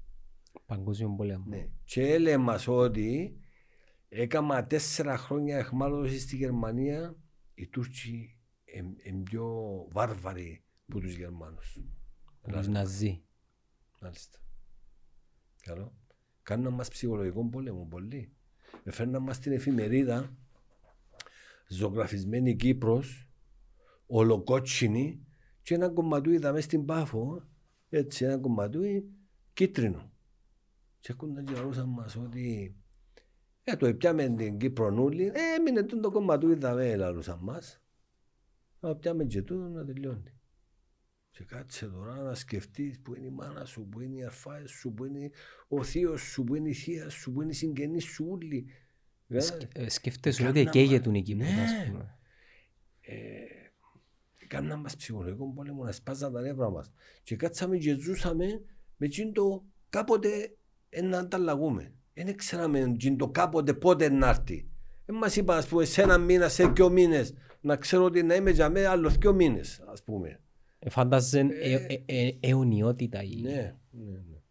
Παγκόσμιο 0.65 1.13
πόλεμο. 1.17 1.43
Ναι. 1.47 1.67
Και 1.83 2.01
έλεγε 2.01 2.37
μα 2.37 2.61
ότι 2.67 3.37
έκανα 4.09 4.65
τέσσερα 4.65 5.17
χρόνια 5.17 5.57
εχμάλωτος 5.57 6.21
στη 6.21 6.35
Γερμανία 6.35 7.15
οι 7.53 7.67
Τούρκοι 7.67 8.36
είναι 9.03 9.23
πιο 9.23 9.47
βάρβαροι 9.91 10.63
από 10.87 10.99
τους 10.99 11.15
Γερμανούς. 11.15 11.79
Τους 12.51 12.67
Ναζί. 12.67 13.23
Μάλιστα. 14.01 14.39
Καλό. 15.61 15.97
Κάνουν 16.43 16.73
μας 16.73 16.89
ψυχολογικό 16.89 17.49
πόλεμο 17.49 17.85
πολύ. 17.85 18.31
Έφερναν 18.83 19.23
μας 19.23 19.39
την 19.39 19.51
εφημερίδα 19.51 20.37
ζωγραφισμένη 21.67 22.55
Κύπρος, 22.55 23.29
ολοκότσινη 24.05 25.25
και 25.61 25.73
ένα 25.73 25.89
κομματούι 25.89 26.39
μέσα 26.39 26.61
στην 26.61 26.85
Πάφο, 26.85 27.47
έτσι 27.89 28.25
ένα 28.25 28.37
κομματούι 28.37 29.11
κίτρινο. 29.53 30.11
Και 30.99 31.11
έχουν 31.11 31.33
να 31.33 31.85
μας 31.85 32.15
ότι 32.15 32.75
ε, 33.63 33.75
το 33.75 33.93
πιάμε 33.93 34.29
την 34.29 34.57
Κύπρονούλη, 34.57 35.25
ε, 35.25 35.55
έμεινε 35.57 35.83
το 35.83 36.11
κόμμα 36.11 36.37
του 36.37 36.51
είδαμε, 36.51 36.95
λαλούσαν 36.95 37.39
μας. 37.41 37.81
Να 38.79 38.95
πιάμε 38.95 39.25
και 39.25 39.41
τούτο 39.41 39.67
να 39.67 39.85
τελειώνει. 39.85 40.31
Και 41.29 41.43
κάτσε 41.43 41.87
τώρα 41.87 42.15
να 42.21 42.33
σκεφτείς 42.33 42.99
που 43.01 43.15
είναι 43.15 43.25
η 43.25 43.29
μάνα 43.29 43.65
σου, 43.65 43.87
που 43.89 44.01
είναι 44.01 44.15
οι 44.15 44.23
αρφάες 44.23 44.71
σου, 44.71 44.93
που 44.93 45.05
είναι 45.05 45.29
ο 45.67 45.83
θείος 45.83 46.21
σου, 46.21 46.43
που 46.43 46.55
είναι 46.55 46.69
η 46.69 46.73
θεία 46.73 47.09
σου, 47.09 47.31
που 47.31 47.41
είναι 47.41 47.51
οι 47.51 47.53
συγγενείς 47.55 48.03
σου 48.03 48.27
όλοι. 48.29 48.65
Ήταν- 49.27 49.41
Σκ- 49.41 49.77
ε, 49.77 49.89
Σκέφτεσαι 49.89 50.47
ότι 50.47 50.59
Έκανα 50.59 50.71
καίγεται 50.71 51.09
μα- 51.09 51.17
η 51.17 51.21
Κύπρος, 51.21 51.47
Ναι. 51.49 51.61
ας 51.61 51.87
πούμε. 51.87 52.17
ε, 53.01 53.15
έκαναν 54.35 54.79
μας 54.79 54.95
ψυχολογικό 54.95 55.53
πόλεμο 55.53 55.83
να 55.83 55.91
σπάζαν 55.91 56.33
τα 56.33 56.41
νεύρα 56.41 56.69
μας. 56.69 56.91
Και 57.23 57.35
κάτσαμε 57.35 57.77
και 57.77 57.93
ζούσαμε 57.99 58.45
με 58.97 59.05
εκείνο 59.05 59.31
το 59.31 59.65
κάποτε 59.89 60.57
ε, 60.89 61.01
να 61.01 61.19
ανταλλαγούμε. 61.19 61.93
Δεν 62.13 62.35
ξέραμε 62.35 62.79
εκείνο 62.79 63.15
το 63.15 63.29
κάποτε 63.29 63.73
πότε 63.73 64.09
να 64.09 64.27
έρθει. 64.29 64.69
Δεν 65.05 65.15
μας 65.15 65.35
είπαν 65.35 65.57
ας 65.57 65.67
πούμε 65.67 65.85
σε 65.85 66.01
ένα 66.01 66.17
μήνα, 66.17 66.49
σε 66.49 66.67
δύο 66.67 66.89
μήνες 66.89 67.33
να 67.67 67.75
ξέρω 67.75 68.03
ότι 68.03 68.23
να 68.23 68.35
είμαι 68.35 68.51
για 68.51 68.69
μένα 68.69 68.89
άλλος 68.91 69.17
δύο 69.17 69.33
μήνες 69.33 69.83
ας 69.91 70.03
πούμε. 70.03 70.39
Ε, 70.79 70.89
Φάνταζε 70.89 71.39
Ε, 71.39 71.73
ε- 71.73 71.85
ε- 72.05 72.25
ε- 72.27 72.31
αιωνιότητα. 72.39 73.23
η- 73.23 73.41
Ναι, 73.41 73.75
ναι, 73.91 74.11
ναι. 74.11 74.41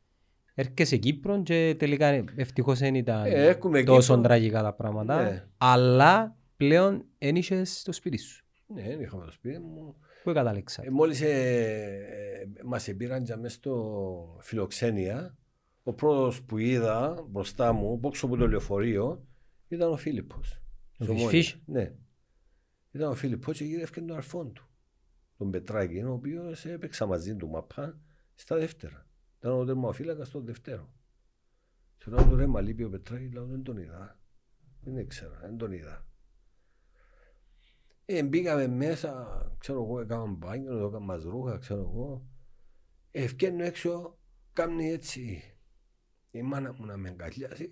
Έρχεσαι 0.54 0.96
Κύπρο 0.96 1.42
και 1.42 1.74
τελικά 1.78 2.06
ευτυχώς 2.36 2.78
δεν 2.78 2.94
ήταν 2.94 3.24
Ε, 3.24 3.46
έρχομαι 3.46 3.82
τόσο 3.82 4.14
Κύπρο. 4.14 4.28
τραγικά 4.28 4.62
τα 4.62 4.72
πράγματα. 4.74 5.22
Ναι. 5.22 5.46
Αλλά 5.58 6.36
πλέον 6.56 7.04
δεν 7.18 7.36
είχες 7.36 7.78
στο 7.80 7.92
σπίτι 7.92 8.16
σου. 8.18 8.44
Ναι, 8.66 8.82
δεν 8.82 9.00
είχαμε 9.00 9.24
το 9.24 9.30
σπίτι 9.30 9.58
μου. 9.58 9.94
Πού 10.24 10.32
κατάληξα. 10.32 10.82
Ε, 10.84 10.90
μόλις 10.90 11.20
ε, 11.20 11.26
ε, 11.28 12.62
μας 12.64 12.88
πήραν 12.96 13.22
για 13.24 13.36
μέσα 13.36 13.54
στο 13.54 14.36
φιλοξένια, 14.40 15.36
ο 15.82 15.92
πρώτος 15.92 16.42
που 16.42 16.58
είδα 16.58 17.24
μπροστά 17.28 17.72
μου, 17.72 18.00
πόξω 18.00 18.26
από 18.26 18.36
το 18.36 18.48
λεωφορείο, 18.48 19.24
ήταν 19.68 19.92
ο 19.92 19.96
Φίλιππος. 19.96 20.62
Ο 20.98 21.04
Στο 21.04 21.12
Μόνι. 21.12 21.28
Φίσ; 21.28 21.58
Ναι. 21.66 21.92
Ήταν 22.96 23.10
ο 23.10 23.14
Φίλιππος 23.14 23.56
και 23.56 23.64
γύρευκε 23.64 24.00
τον 24.00 24.16
αρφόν 24.16 24.52
του. 24.52 24.66
Τον 25.36 25.50
Πετράκη, 25.50 26.02
ο 26.02 26.12
οποίος 26.12 26.64
έπαιξα 26.64 27.06
μαζί 27.06 27.36
του 27.36 27.48
μαπά 27.48 28.00
στα 28.34 28.56
δεύτερα. 28.56 29.06
Ήταν 29.38 29.52
ο 29.52 29.64
τερμοφύλακας 29.64 30.28
στο 30.28 30.40
δευτέρο. 30.40 30.92
Και 31.96 32.04
όταν 32.06 32.28
του 32.28 32.36
ρε 32.36 32.46
μα 32.46 32.60
λείπει 32.60 32.84
ο 32.84 32.88
Πετράκη, 32.90 33.28
λέω 33.28 33.46
δεν 33.46 33.62
τον 33.62 33.76
είδα. 33.76 34.20
Δεν 34.80 34.96
ήξερα, 34.96 35.38
δεν 35.40 35.56
τον 35.56 35.72
είδα. 35.72 36.06
Ε, 38.04 38.22
μπήκαμε 38.22 38.66
μέσα, 38.66 39.40
ξέρω 39.58 39.82
εγώ, 39.82 40.00
έκαναμε 40.00 40.36
μπάνιο, 40.36 40.76
έκαναμε 40.76 41.04
μας 41.04 41.22
ρούχα, 41.22 41.58
ξέρω 41.58 41.80
εγώ. 41.80 42.26
Ε, 43.10 43.22
ευκαινώ 43.22 43.64
έξω, 43.64 44.18
κάνει 44.52 44.90
έτσι. 44.90 45.42
Η 46.30 46.42
μάνα 46.42 46.72
μου 46.72 46.86
να 46.86 46.96
με 46.96 47.08
αγκαλιάσει. 47.08 47.68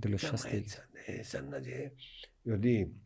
Τέλος 0.00 0.22
Κάμα 0.22 0.36
σαστή. 0.36 0.56
έτσι, 0.56 0.78
ναι, 0.92 1.22
σαν 1.22 1.48
να 1.48 1.60
και... 1.60 1.90
Διότι 2.42 3.03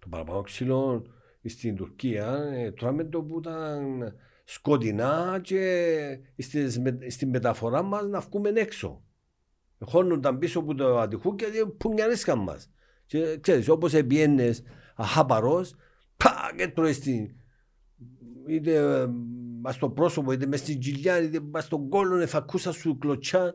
το 0.00 0.06
παραπάνω 0.10 0.40
ξύλο 0.40 1.06
στην 1.44 1.76
Τουρκία 1.76 2.50
ε, 2.52 2.70
τρώμε 2.70 3.04
το 3.04 3.22
που 3.22 3.38
ήταν 3.38 4.14
σκοτεινά 4.44 5.40
και 5.42 6.18
στις, 6.38 6.78
με- 6.78 6.98
στην 7.08 7.28
μεταφορά 7.28 7.82
μας 7.82 8.04
να 8.06 8.20
βγούμε 8.20 8.48
έξω. 8.48 9.04
Χώνονταν 9.84 10.38
πίσω 10.38 10.58
από 10.58 10.74
το 10.74 10.98
αντιχούκια 10.98 11.48
και 11.48 11.66
πουνιαρίσκαν 11.76 12.38
μας. 12.38 12.70
Και 13.06 13.38
ξέρεις, 13.40 13.68
όπως 13.68 13.94
επιένες 13.94 14.62
αχάπαρος, 14.96 15.74
πα 16.16 16.52
και 16.56 16.68
τρώεις 16.68 17.00
την... 17.00 17.30
Είτε 18.46 18.74
ε, 18.74 19.06
μες 19.62 19.74
στο 19.74 19.90
πρόσωπο, 19.90 20.32
είτε 20.32 20.46
μες 20.46 20.60
στην 20.60 20.78
κοιλιά, 20.78 21.22
είτε 21.22 21.40
μες 21.40 21.64
στον 21.64 21.88
κόλλο, 21.88 22.26
θα 22.26 22.38
ακούσα 22.38 22.72
σου 22.72 22.98
κλωτσιά. 22.98 23.54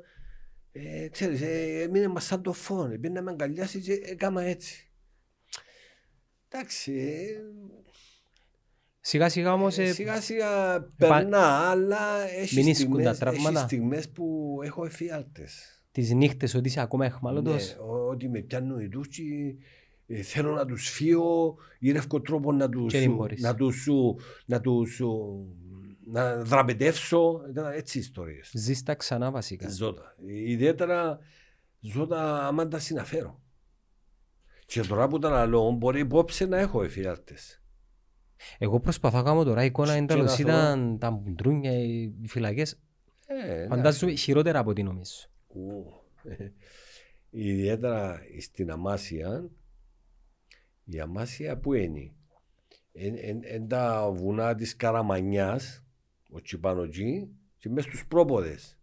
Ε, 0.71 1.07
ξέρεις, 1.07 1.41
ε, 1.41 1.81
έμεινε 1.81 2.07
μας 2.07 2.25
σαν 2.25 2.41
το 2.41 2.53
φόν. 2.53 2.89
Πήγαινε 2.89 3.19
να 3.19 3.21
με 3.21 3.31
αγκαλιάσει 3.31 3.81
και 3.81 3.99
έκανα 4.03 4.41
έτσι. 4.41 4.91
Εντάξει, 6.57 6.91
ε, 6.93 7.41
Σιγά 8.99 9.29
σιγά 9.29 9.53
όμως 9.53 9.77
ε, 9.77 9.91
σιγά 9.93 10.21
σιγά 10.21 10.81
περνά, 10.97 11.45
αλλά 11.69 12.27
έχει 12.39 12.55
Μην 12.55 12.67
ίσκουν 12.67 13.03
τα 13.03 13.13
στιγμές, 13.13 13.17
τραύματα. 13.17 13.57
έχει 13.59 13.67
στιγμές 13.67 14.09
που 14.09 14.59
έχω 14.63 14.85
εφιάλτες. 14.85 15.79
τις 15.91 16.11
νύχτες 16.13 16.53
ότι 16.53 16.67
είσαι 16.67 16.81
ακόμα 16.81 17.05
εχμάλωτος. 17.05 17.75
Ναι, 17.75 17.81
ο- 17.83 18.07
ότι 18.09 18.29
με 18.29 18.39
πιάνουν 18.39 18.79
οι 18.79 18.89
Τούρκοι, 18.89 19.57
ε, 20.07 20.21
θέλω 20.21 20.53
να 20.53 20.65
τους 20.65 20.89
φύω, 20.89 21.55
γύρευκο 21.79 22.21
τρόπο 22.21 22.51
να 22.51 22.69
τους, 22.69 22.91
Και 22.93 22.99
δεν 22.99 23.13
μπορείς. 23.15 23.41
να 23.41 23.55
τους, 23.55 23.75
σου- 23.75 24.15
να 24.45 24.61
τους 24.61 24.93
σου- 24.93 25.55
να 26.05 26.35
δραπετεύσω. 26.43 27.41
Ήταν 27.49 27.73
έτσι 27.73 27.99
ιστορίες. 27.99 28.51
Ζεις 28.53 28.83
τα 28.83 28.95
ξανά 28.95 29.31
βασικά. 29.31 29.69
Ζώτα. 29.69 30.15
Ιδιαίτερα 30.25 31.19
ζώτα 31.79 32.47
άμα 32.47 32.67
τα 32.67 32.79
συναφέρω. 32.79 33.39
Και 34.65 34.81
τώρα 34.81 35.07
που 35.07 35.19
τα 35.19 35.45
λέω, 35.45 35.71
μπορεί 35.71 35.99
υπόψη 35.99 36.45
να 36.45 36.57
έχω 36.57 36.83
εφιάλτες. 36.83 37.61
Εγώ 38.57 38.79
προσπαθώ 38.79 39.17
να 39.17 39.23
κάνω 39.23 39.43
τώρα 39.43 39.63
εικόνα 39.63 39.93
Και 39.93 39.99
εντάλλως 39.99 40.37
να 40.37 40.43
ήταν 40.43 40.97
τα 40.99 41.11
μπουντρούνια, 41.11 41.71
οι 41.71 42.13
φυλακές. 42.25 42.79
Ε, 43.25 43.67
Φαντάζομαι 43.67 44.13
χειρότερα 44.13 44.59
από 44.59 44.69
ό,τι 44.69 44.83
νομίζω. 44.83 45.13
Ου. 45.47 45.85
Ιδιαίτερα 47.29 48.21
στην 48.39 48.71
Αμάσια, 48.71 49.49
η 50.83 50.99
Αμάσια 50.99 51.57
που 51.57 51.73
είναι. 51.73 52.11
Εν 53.41 53.67
τα 53.67 54.11
βουνά 54.11 54.55
της 54.55 54.75
Καραμανιάς, 54.75 55.83
ο 56.31 56.41
Τσιπανοτζή, 56.41 57.27
και 57.57 57.69
μέσα 57.69 57.87
στους 57.87 58.07
πρόποδες. 58.07 58.77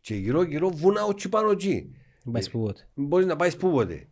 Και 0.00 0.14
γύρω 0.14 0.42
γύρω 0.42 0.70
βουνά 0.70 1.04
ο 1.04 1.14
Τσιπανοτζή. 1.14 1.90
Δεν 2.22 2.32
πάεις 2.32 2.50
που 2.50 2.60
πότε. 2.60 2.88
Μην 2.94 3.06
μπορείς 3.06 3.26
να 3.26 3.36
πάεις 3.36 3.56
πούποτε. 3.56 4.08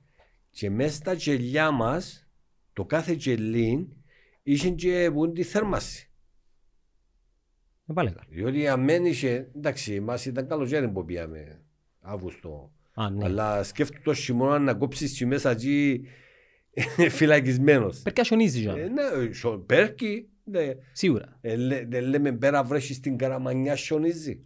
Και 0.50 0.70
μέσα 0.70 0.94
στα 0.94 1.12
γελιά 1.12 1.70
μας, 1.70 2.28
το 2.72 2.84
κάθε 2.84 3.12
γελίν, 3.12 3.86
είχε 4.42 4.70
και 4.70 5.10
πούν 5.12 5.32
τη 5.34 5.42
θέρμαση. 5.42 6.10
Δεν 7.84 7.96
πάλι 7.96 8.10
καλά. 8.10 8.24
Διότι 8.28 8.68
αν 8.68 8.80
μένει 8.80 9.08
είχε, 9.08 9.50
εντάξει, 9.56 10.00
μας 10.00 10.26
ήταν 10.26 10.46
καλοκαίρι 10.48 10.88
που 10.88 11.04
πήγαμε, 11.04 11.60
Αύγουστο. 12.02 12.72
Α, 12.94 13.10
ναι. 13.10 13.24
Αλλά 13.24 13.62
σκέφτομαι 13.62 14.02
το 14.04 14.14
χειμώνα 14.14 14.58
να 14.58 14.74
κόψεις 14.74 15.16
και 15.18 15.26
μέσα 15.26 15.50
εκεί 15.50 16.04
φυλακισμένος. 17.08 18.00
Πρέπει 18.02 18.18
να 18.18 18.24
χιονίζει, 18.24 18.58
Ε, 18.60 18.62
Ζαν. 18.62 18.92
ναι, 18.92 19.32
σο- 19.32 19.58
πέρκει, 19.66 20.28
ναι. 20.44 20.72
Σίγουρα. 20.92 21.38
Ε, 21.40 21.56
λέ- 21.56 21.86
Δεν 21.88 22.04
λέμε 22.04 22.32
πέρα 22.32 22.64
βρέχεις 22.64 22.96
στην 22.96 23.16
Καραμανιά 23.16 23.76
σιωνίζει. 23.76 24.42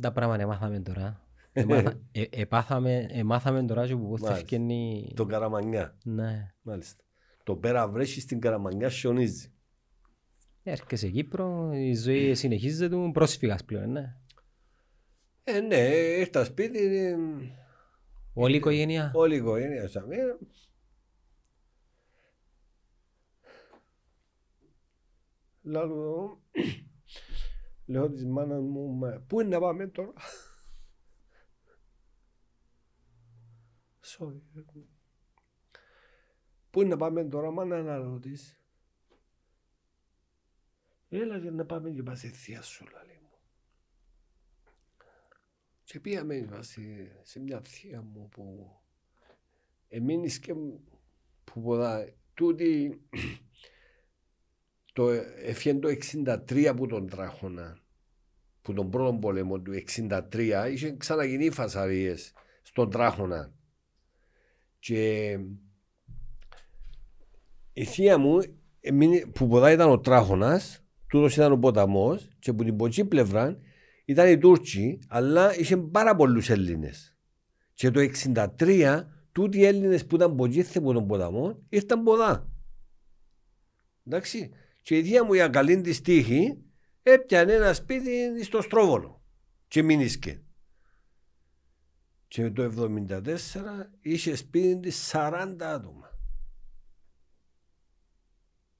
Τα 0.00 0.12
πράγματα 0.12 0.42
εμάθαμε 0.42 0.80
τώρα. 0.80 1.23
Εμάθα- 1.56 2.00
ε- 2.12 2.24
Επάθαμε, 2.30 3.06
εμάθαμε 3.10 3.64
τώρα 3.64 3.86
και 3.86 3.96
που 3.96 4.08
πότε 4.08 4.22
Μάλιστα. 4.22 4.34
ευκαινεί... 4.34 5.12
Το 5.16 5.26
Καραμανιά, 5.26 5.98
Ναι. 6.04 6.54
μάλιστα. 6.62 7.04
Το 7.44 7.56
πέρα 7.56 7.88
βρέχει 7.88 8.20
στην 8.20 8.40
Καραμανιά 8.40 8.90
σιωνίζει. 8.90 9.52
Έρχεσαι 10.62 11.08
Κύπρο, 11.08 11.70
η 11.74 11.94
ζωή 11.94 12.34
συνεχίζεται, 12.34 12.96
πρόσφυγας 13.12 13.64
πλέον, 13.64 13.90
ναι. 13.90 14.16
Ε, 15.44 15.60
ναι, 15.60 15.76
ήρθα 16.18 16.44
σπίτι, 16.44 16.96
ε, 16.96 17.16
Όλη 18.34 18.54
η 18.54 18.56
οικογένεια. 18.56 19.10
όλη 19.14 19.34
η 19.34 19.36
οικογένεια 19.36 19.88
σαν 19.88 20.06
μένα. 20.06 20.38
Λέω, 25.62 26.40
λέω 27.86 28.10
της 28.10 28.24
μάνας 28.26 28.60
μου, 28.62 28.88
«Μα 28.94 29.24
πού 29.26 29.40
είναι 29.40 29.48
να 29.48 29.60
πάμε 29.60 29.86
τώρα; 29.86 30.12
Sorry. 34.18 34.40
Πού 36.70 36.80
είναι 36.80 36.90
να 36.90 36.96
πάμε 36.96 37.24
τώρα, 37.24 37.50
μάνα 37.50 37.82
να 37.82 37.96
ρωτήσει. 37.96 38.56
Έλα 41.08 41.36
για 41.36 41.50
να 41.50 41.64
πάμε 41.64 41.90
και 41.90 42.02
πας 42.02 42.18
σε 42.18 42.28
θεία 42.28 42.62
σου, 42.62 42.84
λέει 42.84 43.18
μου. 43.22 43.38
Και 45.84 46.00
πήγαμε 46.00 46.44
βάση, 46.44 47.12
σε 47.22 47.40
μια 47.40 47.60
θεία 47.60 48.02
μου 48.02 48.28
που 48.28 48.70
εμείνεις 49.88 50.38
και 50.38 50.54
που 50.54 51.62
ποδά. 51.62 52.12
Τούτη 52.34 53.00
το 54.92 55.10
έφυγε 55.10 55.78
το 55.78 55.88
63 55.88 56.74
που 56.76 56.86
τον 56.86 57.08
τράχωνα 57.08 57.78
που 58.62 58.72
τον 58.72 58.90
πρώτο 58.90 59.18
πόλεμο 59.18 59.60
του 59.60 59.72
63 59.72 60.68
είχε 60.70 60.96
ξαναγίνει 60.96 61.50
φασαρίες 61.50 62.32
στον 62.62 62.90
τράχωνα 62.90 63.52
και 64.84 65.38
η 67.72 67.84
θεία 67.84 68.18
μου 68.18 68.38
εμείνε, 68.80 69.26
που 69.26 69.48
ποδά 69.48 69.70
ήταν 69.70 69.90
ο 69.90 70.00
τράχωνας 70.00 70.84
τούτος 71.06 71.34
ήταν 71.34 71.52
ο 71.52 71.58
ποταμός 71.58 72.28
και 72.38 72.52
που 72.52 72.64
την 72.64 72.76
ποτσή 72.76 73.04
πλευρά 73.04 73.58
ήταν 74.04 74.28
οι 74.28 74.38
Τούρκοι 74.38 74.98
αλλά 75.08 75.58
είχε 75.58 75.76
πάρα 75.76 76.16
πολλούς 76.16 76.50
Έλληνες. 76.50 77.16
Και 77.74 77.90
το 77.90 78.00
63 78.00 79.04
τούτοι 79.32 79.58
οι 79.58 79.64
Έλληνες 79.64 80.06
που 80.06 80.14
ήταν 80.14 80.34
ποτζίθε 80.34 80.78
από 80.78 80.92
τον 80.92 81.06
ποταμό 81.06 81.62
ήρθαν 81.68 82.02
ποδά. 82.02 82.48
Εντάξει. 84.06 84.50
Και 84.82 84.98
η 84.98 85.02
θεία 85.02 85.24
μου 85.24 85.34
για 85.34 85.48
καλή 85.48 85.80
της 85.80 86.00
τύχη 86.00 86.58
έπιανε 87.02 87.52
ένα 87.52 87.72
σπίτι 87.72 88.44
στο 88.44 88.62
Στρόβολο 88.62 89.22
και 89.68 89.82
μείνισκε. 89.82 90.43
Και 92.34 92.50
το 92.50 92.70
1974 93.10 93.24
είχες 94.00 94.38
σπίτι 94.38 94.80
της 94.80 95.10
40 95.12 95.56
άτομα. 95.60 96.10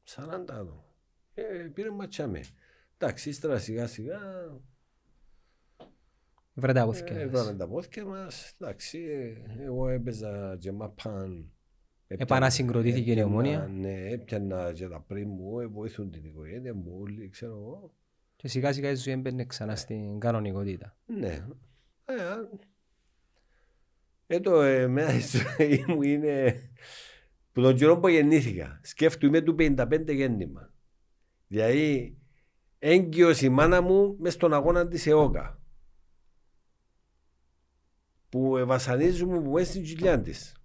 40 0.05 0.25
άτομα. 0.49 0.85
Ε, 1.35 1.43
πήρε 1.75 1.91
ματσάμε. 1.91 2.41
Εντάξει, 2.99 3.29
ύστερα 3.29 3.59
σιγά 3.59 3.87
σιγά 3.87 4.19
Βρε 6.55 6.73
τα 6.73 6.85
πόθηκια 6.85 7.17
Ε, 7.17 7.25
μας. 7.25 7.31
Βράμε 7.31 7.59
τα 7.59 7.69
πόθηκια 7.69 8.05
μας. 8.05 8.55
Εντάξει, 8.59 8.99
ε, 8.99 9.63
εγώ 9.63 9.89
έπαιζα 9.89 10.57
και 10.61 10.73
μαπάν. 10.73 11.53
Επανασυγκροτήθηκε 12.07 13.13
η 13.13 13.23
Ομόνια. 13.23 13.67
Ναι, 13.67 14.09
έπιανα 14.11 14.73
και 14.73 14.89
τα 14.89 15.01
πριν 15.01 15.29
μου, 15.29 15.61
ε, 15.61 15.67
βοηθούν 15.67 16.11
την 16.11 16.25
οικογένεια 16.25 16.75
μου 16.75 16.97
όλοι, 17.01 17.29
ξέρω 17.29 17.53
εγώ. 17.53 17.95
Και 18.37 18.49
σιγά 18.49 18.73
σιγά 18.73 18.91
η 18.91 18.95
ζωή 18.95 19.15
έμπαινε 19.15 19.45
ξανά 19.45 19.77
στην 19.77 20.19
κανονικότητα. 20.19 20.97
Ναι. 21.07 21.47
Ε, 22.05 22.23
α, 22.23 22.49
ε, 24.35 24.41
το 24.41 24.61
εμένα 24.61 25.15
η 25.15 25.21
ζωή 25.21 25.85
μου 25.89 26.03
είναι 26.03 26.63
που 27.53 27.63
τον 27.63 27.77
καιρό 27.77 27.99
που 27.99 28.09
γεννήθηκα. 28.09 28.81
Σκέφτομαι 28.83 29.41
του 29.41 29.55
55 29.59 30.15
γέννημα. 30.15 30.73
Δηλαδή, 31.47 32.19
έγκυος 32.79 33.41
η 33.41 33.49
μάνα 33.49 33.81
μου 33.81 34.17
μες 34.19 34.33
στον 34.33 34.53
αγώνα 34.53 34.89
της 34.89 35.07
ΕΟΚΑ. 35.07 35.63
Που 38.29 38.65
βασανίζουμε 38.67 39.41
που 39.41 39.51
μέσα 39.51 39.71
στην 39.71 39.85
κοιλιά 39.85 40.21
της. 40.21 40.57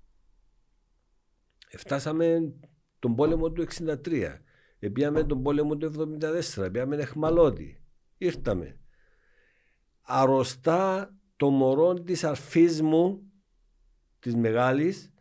Φτάσαμε 1.77 2.53
τον 2.99 3.15
πόλεμο 3.15 3.51
του 3.51 3.61
63. 3.61 4.41
Επίαμε 4.79 5.23
τον 5.23 5.41
πόλεμο 5.43 5.77
του 5.77 5.85
74. 6.57 6.63
Επίαμε 6.63 6.95
εχμαλώτη. 6.95 7.83
Ήρθαμε. 8.17 8.79
Αρρωστά 10.01 11.13
το 11.35 11.49
μωρό 11.49 11.93
της 11.93 12.23
αρφής 12.23 12.81
μου, 12.81 13.28
της 14.19 14.35
μεγάλης, 14.35 15.13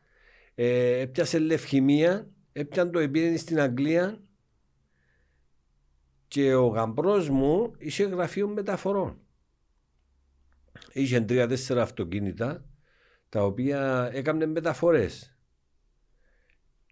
ε, 0.54 1.00
έπιασε 1.00 1.38
λευχημία, 1.38 2.30
έπιαν 2.52 2.90
το 2.90 2.98
επίδενη 2.98 3.36
στην 3.36 3.60
Αγγλία 3.60 4.22
και 6.28 6.54
ο 6.54 6.66
γαμπρός 6.66 7.28
μου 7.28 7.74
είχε 7.78 8.04
γραφείο 8.04 8.48
μεταφορών. 8.48 9.20
Είχε 10.92 11.20
τρία-τέσσερα 11.20 11.82
αυτοκίνητα 11.82 12.64
τα 13.28 13.44
οποία 13.44 14.10
έκαναν 14.12 14.50
μεταφορές 14.50 15.36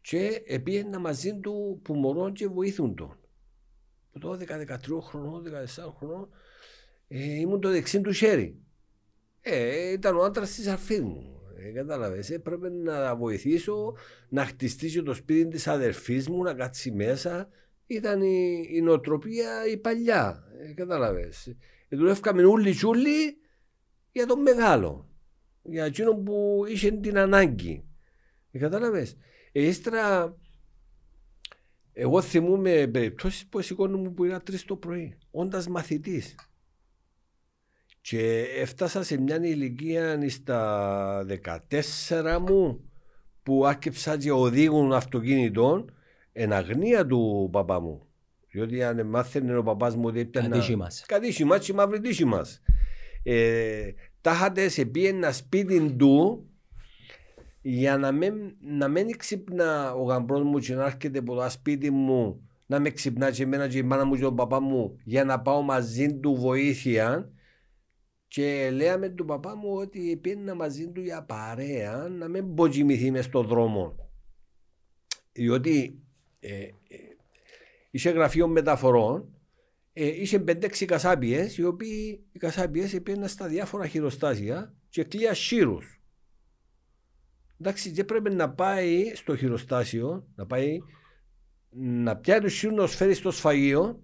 και 0.01 0.43
επίαινα 0.47 0.99
μαζί 0.99 1.41
του 1.41 1.81
που 1.85 1.95
μωρών 1.95 2.33
και 2.33 2.49
βοήθουν 2.49 2.95
τον. 2.95 3.19
Που 4.11 4.19
12-13 4.19 5.01
χρονών, 5.01 5.45
14 5.45 5.93
χρονών 5.97 6.29
ε, 7.09 7.25
ήμουν 7.25 7.61
το 7.61 7.71
δεξί 7.71 8.01
του 8.01 8.13
χέρι. 8.13 8.61
Ε, 9.41 9.93
ήταν 9.93 10.17
ο 10.17 10.23
άντρας 10.23 10.55
της 10.55 10.67
αρφής 10.67 11.01
μου. 11.01 11.36
Ε, 11.59 11.71
κατάλαβες, 11.71 12.31
έπρεπε 12.31 12.71
να 12.71 13.17
βοηθήσω 13.17 13.95
να 14.29 14.45
χτιστεί 14.45 14.91
και 14.91 15.03
το 15.03 15.15
σπίτι 15.15 15.49
της 15.49 15.67
αδερφής 15.67 16.29
μου, 16.29 16.43
να 16.43 16.55
κάτσει 16.55 16.91
μέσα. 16.91 17.49
Ήταν 17.87 18.23
η, 18.23 18.67
η 18.71 18.81
νοοτροπία 18.81 19.67
η 19.67 19.77
παλιά. 19.77 20.45
Ε, 20.59 20.73
κατάλαβες. 20.73 21.47
Ε, 21.89 21.97
δουλεύκαμε 21.97 22.45
ούλοι 22.45 22.71
τσούλοι 22.71 23.37
για 24.13 24.27
τον 24.27 24.43
μεγάλο. 24.43 25.09
Για 25.63 25.85
εκείνο 25.85 26.15
που 26.15 26.65
είχε 26.69 26.91
την 26.91 27.19
ανάγκη. 27.19 27.85
Ε, 28.51 28.59
κατάλαβες. 28.59 29.17
Ε, 29.53 29.63
ύστερα, 29.67 30.37
εγώ 31.93 32.23
θυμούμαι 32.23 32.87
περιπτώσεις 32.87 33.47
που 33.47 33.61
σηκώνουν 33.61 34.15
που 34.15 34.25
είχα 34.25 34.43
τρεις 34.43 34.65
το 34.65 34.77
πρωί, 34.77 35.19
όντας 35.31 35.69
μαθητής. 35.69 36.35
Και 38.09 38.47
έφτασα 38.57 39.03
σε 39.03 39.21
μια 39.21 39.37
ηλικία 39.43 40.29
στα 40.29 41.27
14 42.09 42.39
μου 42.49 42.81
που 43.43 43.67
άρχισα 43.67 44.17
και 44.17 44.31
οδήγουν 44.31 44.93
αυτοκίνητων 44.93 45.93
εν 46.33 46.53
αγνία 46.53 47.07
του 47.07 47.49
παπά 47.53 47.81
μου. 47.81 48.07
Διότι 48.51 48.83
αν 48.83 49.07
μάθαινε 49.07 49.57
ο 49.57 49.63
παπάς 49.63 49.97
μου 49.97 50.03
ότι 50.07 50.21
έπαιρνα... 50.21 50.49
Κατήσιμας. 50.49 51.05
Κατήσιμας 51.07 51.65
και 51.65 51.73
μαύρη 51.73 52.01
τύχημας. 52.01 52.63
Ε, 53.23 53.91
τα 54.21 54.33
είχατε 54.33 54.69
σε 54.69 54.85
πει 54.85 55.07
ένα 55.07 55.33
σπίτι 55.33 55.93
του 55.99 56.47
για 57.63 57.97
να 57.97 58.13
μην, 58.13 58.35
να 58.61 58.89
μην 58.89 59.17
ξυπνά 59.17 59.95
ο 59.95 60.03
γαμπρός 60.03 60.43
μου 60.43 60.59
και 60.59 60.75
να 60.75 60.85
έρχεται 60.85 61.19
από 61.19 61.35
το 61.35 61.51
σπίτι 61.51 61.91
μου 61.91 62.49
να 62.67 62.81
με 62.81 62.91
ξυπνά 62.91 63.31
και 63.31 63.43
εμένα 63.43 63.69
και 63.69 63.79
η 63.79 63.83
μάνα 63.83 64.05
μου 64.05 64.15
και 64.15 64.23
τον 64.23 64.37
παπά 64.37 64.61
μου 64.61 64.99
για 65.05 65.25
να 65.25 65.41
πάω 65.41 65.63
μαζί 65.63 66.15
του 66.15 66.35
βοήθεια 66.35 67.31
και 68.37 68.71
λέαμε 68.71 69.09
του 69.09 69.25
παπά 69.25 69.57
μου 69.57 69.73
ότι 69.73 70.19
πήγαινα 70.23 70.55
μαζί 70.55 70.89
του 70.89 71.01
για 71.01 71.23
παρέα 71.23 72.09
να 72.09 72.29
μην 72.29 72.45
μποτζιμηθεί 72.45 73.11
μες 73.11 73.25
στον 73.25 73.47
δρόμο. 73.47 74.11
Διότι 75.33 76.03
ε, 76.41 76.55
ε, 76.63 76.71
είχε 77.91 78.11
γραφείο 78.11 78.49
μεταφορών, 78.49 79.35
ε, 79.93 80.07
είχε 80.07 80.45
5-6 80.47 80.85
κασάπιες, 80.85 81.57
οι 81.57 81.65
οποίοι 81.65 82.25
οι 82.33 82.39
κασάπιες 82.39 83.03
πήγαιναν 83.03 83.29
στα 83.29 83.47
διάφορα 83.49 83.87
χειροστάσια 83.87 84.75
και 84.89 85.05
κλεία 85.05 85.35
σύρους. 85.35 86.01
Εντάξει, 87.61 87.91
και 87.91 88.05
πρέπει 88.05 88.35
να 88.35 88.51
πάει 88.51 89.15
στο 89.15 89.37
χειροστάσιο, 89.37 90.27
να 90.35 90.47
πάει 90.47 90.79
να 91.71 92.17
πιάει 92.17 92.41
το 92.41 92.49
σύρους 92.49 92.77
να 92.77 92.87
φέρει 92.87 93.15
στο 93.15 93.31
σφαγείο 93.31 94.03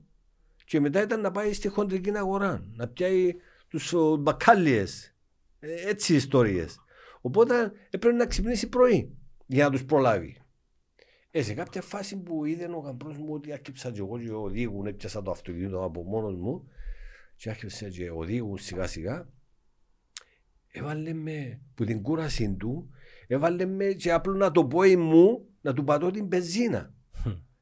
και 0.65 0.81
μετά 0.81 1.03
ήταν 1.03 1.21
να 1.21 1.31
πάει 1.31 1.53
στη 1.53 1.69
χοντρική 1.69 2.17
αγορά, 2.17 2.67
να 2.73 2.89
πιάει 2.89 3.35
τους 3.73 3.93
ο, 3.93 4.17
μπακάλιες, 4.17 5.15
ε, 5.59 5.89
έτσι 5.89 6.15
ιστορίες. 6.15 6.79
Οπότε 7.21 7.73
έπρεπε 7.91 8.17
να 8.17 8.27
ξυπνήσει 8.27 8.69
πρωί 8.69 9.17
για 9.47 9.65
να 9.65 9.71
τους 9.71 9.85
προλάβει. 9.85 10.37
Ε, 11.31 11.43
σε 11.43 11.55
κάποια 11.55 11.83
φάση 11.83 12.17
που 12.17 12.45
είδε 12.45 12.65
ο 12.65 12.79
γαμπρός 12.79 13.17
μου 13.17 13.33
ότι 13.33 13.53
άρχιψα 13.53 13.91
και 13.91 13.99
εγώ 13.99 14.19
και 14.19 14.31
οδήγουν, 14.31 14.87
έπιασα 14.87 15.23
το 15.23 15.31
αυτοκίνητο 15.31 15.85
από 15.85 16.03
μόνος 16.03 16.35
μου 16.37 16.69
και 17.37 17.51
άρχισα 17.51 17.89
και 17.89 18.11
οδήγουν 18.11 18.59
σιγά 18.59 18.87
σιγά 18.87 19.29
έβαλε 20.69 21.13
με 21.13 21.61
που 21.75 21.85
την 21.85 22.03
κούραση 22.03 22.57
του 22.59 22.91
έβαλε 23.27 23.65
με 23.65 23.85
και 23.85 24.13
απλό 24.13 24.35
να 24.35 24.51
το 24.51 24.67
πω 24.67 24.83
μου 24.83 25.49
να 25.61 25.73
του 25.73 25.85
πατώ 25.85 26.11
την 26.11 26.29
πεζίνα 26.29 26.95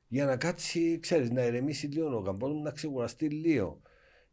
για 0.09 0.25
να 0.25 0.37
κάτσει, 0.37 0.99
ξέρεις, 1.01 1.31
να 1.31 1.43
ηρεμήσει 1.43 1.87
λίγο 1.87 2.17
ο 2.17 2.21
γαμπρός 2.21 2.53
μου 2.53 2.63
να 2.63 2.71
ξεκουραστεί 2.71 3.29
λίγο. 3.29 3.81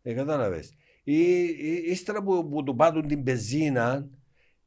Ε, 0.02 0.14
κατάλαβες. 0.14 0.77
Ή, 1.10 1.20
ή, 1.44 1.84
ύστερα 1.86 2.24
που, 2.24 2.48
που 2.50 2.64
του 2.64 2.76
πάτουν 2.76 3.08
την 3.08 3.24
πεζίνα 3.24 4.08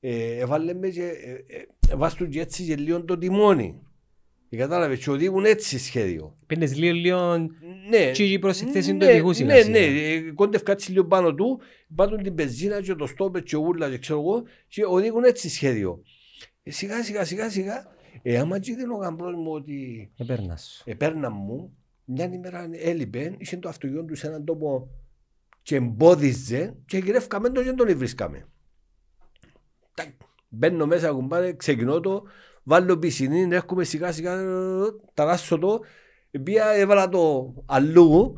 ε, 0.00 0.36
έβαλε 0.38 0.74
μες 0.74 0.94
και 0.94 1.02
ε, 1.04 1.56
ε, 1.90 1.96
βάστουν 1.96 2.30
και 2.30 2.40
έτσι 2.40 2.64
και 2.64 2.76
λίγο 2.76 3.04
το 3.04 3.18
τιμόνι. 3.18 3.80
Ε, 4.48 4.56
κατάλαβες, 4.56 4.98
και 4.98 5.10
οδηγούν 5.10 5.44
έτσι 5.44 5.78
σχέδιο. 5.78 6.36
Πίνες 6.46 6.76
λίγο 6.76 6.94
λίγο 6.94 7.36
Ναι, 7.90 8.10
τσίγι 8.12 8.38
προς 8.38 8.56
τη 8.58 8.64
θέση 8.66 8.90
του 8.90 8.96
ναι, 8.96 9.06
οδηγούς 9.06 9.36
σιγά 9.36 9.54
Ναι, 9.54 9.60
σιγά. 9.60 9.78
ναι, 9.78 9.84
ε, 9.86 10.20
κόντευκα 10.20 10.72
έτσι 10.72 10.90
λίγο 10.90 11.04
πάνω 11.04 11.34
του, 11.34 11.60
πάτουν 11.94 12.22
την 12.22 12.34
πεζίνα 12.34 12.82
και 12.82 12.94
το 12.94 13.06
στόπερ 13.06 13.42
και 13.42 13.56
ούλα 13.56 13.90
και 13.90 13.98
ξέρω 13.98 14.20
εγώ 14.20 14.42
και 14.68 14.84
οδηγούν 14.84 15.24
έτσι 15.24 15.48
σχέδιο. 15.48 16.02
Ε, 16.62 16.70
σιγά 16.70 17.02
σιγά 17.04 17.24
σιγά 17.24 17.50
σιγά, 17.50 17.86
ε, 18.22 18.38
άμα 18.38 18.58
και 18.58 18.70
είδε 18.70 18.82
ο 18.92 18.96
γαμπρός 18.96 19.34
μου 19.34 19.52
ότι 19.52 20.10
Επέρνας. 20.18 20.82
επέρνα 20.86 21.30
μου, 21.30 21.76
μια 22.04 22.30
ημέρα 22.32 22.68
έλειπε, 22.72 23.34
είχε 23.38 23.56
το 23.56 23.68
αυτοκίνητο 23.68 24.04
του 24.04 24.14
σε 24.14 24.26
έναν 24.26 24.44
τόπο 24.44 24.88
και 25.70 25.76
εμπόδιζε 25.76 26.74
και 26.86 26.98
γυρεύκαμε 26.98 27.48
το 27.48 27.60
και 27.60 27.66
δεν 27.66 27.76
τον 27.76 27.96
βρίσκαμε. 27.96 28.48
Τακ, 29.94 30.08
Μπαίνω 30.48 30.86
μέσα 30.86 31.10
κουμπάρε, 31.10 31.52
ξεκινώ 31.52 32.00
το, 32.00 32.22
βάλω 32.62 32.98
πισινή, 32.98 33.54
έρχομαι 33.54 33.84
σιγά 33.84 34.12
σιγά, 34.12 34.36
ταράσω 35.14 35.58
το, 35.58 35.80
πια 36.42 36.64
έβαλα 36.70 37.08
το 37.08 37.54
αλλού, 37.66 38.34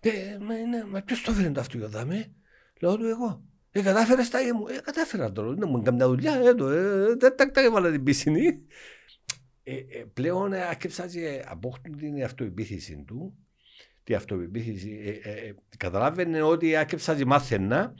και, 0.00 0.38
μα, 0.40 0.58
είναι, 0.58 0.84
μα 0.84 1.00
ποιος 1.02 1.22
το 1.22 1.30
έφερε 1.30 1.50
το 1.50 1.60
αυτοκίνητο, 1.60 1.98
δάμε, 1.98 2.32
λέω 2.80 2.96
του 2.96 3.06
εγώ. 3.06 3.44
Ε, 3.70 3.82
κατάφερες 3.82 4.28
τα 4.28 4.38
μου, 4.54 4.66
ε, 4.68 4.80
κατάφερα 4.80 5.32
το, 5.32 5.54
δεν 5.54 5.68
μου 5.68 5.78
έκανε 5.78 6.04
δουλειά, 6.04 6.34
ε, 6.34 6.54
το, 6.54 6.68
ε, 6.68 7.16
τακ, 7.16 7.34
τακ, 7.34 7.50
τακ, 7.50 7.64
έβαλα 7.64 7.90
την 7.90 8.02
πισινή. 8.02 8.60
Ε, 9.62 9.74
ε, 9.74 10.04
πλέον 10.12 10.52
ε, 10.52 10.62
άρχισα 10.62 11.06
και 11.06 11.44
απόκτουν 11.46 11.96
την 11.96 12.24
αυτοεπίθεση 12.24 13.04
του, 13.06 13.45
τη 14.06 14.14
αυτοεπίθεση, 14.14 15.00
ε, 15.04 15.30
ε, 15.30 15.46
ε, 15.46 15.54
καταλάβαινε 15.76 16.42
ότι 16.42 16.76
άρχισα 16.76 17.16
και 17.16 17.24
μάθαινα, 17.24 17.94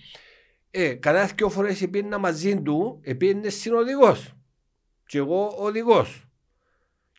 ε, 0.71 0.95
κανένα 0.95 1.27
δυο 1.37 1.49
φορές 1.49 1.89
πήγαινα 1.91 2.19
μαζί 2.19 2.63
του, 2.63 3.01
πήγαινε 3.19 3.49
συνοδηγός. 3.49 4.35
Και 5.07 5.19
εγώ 5.19 5.47
οδηγός. 5.59 6.29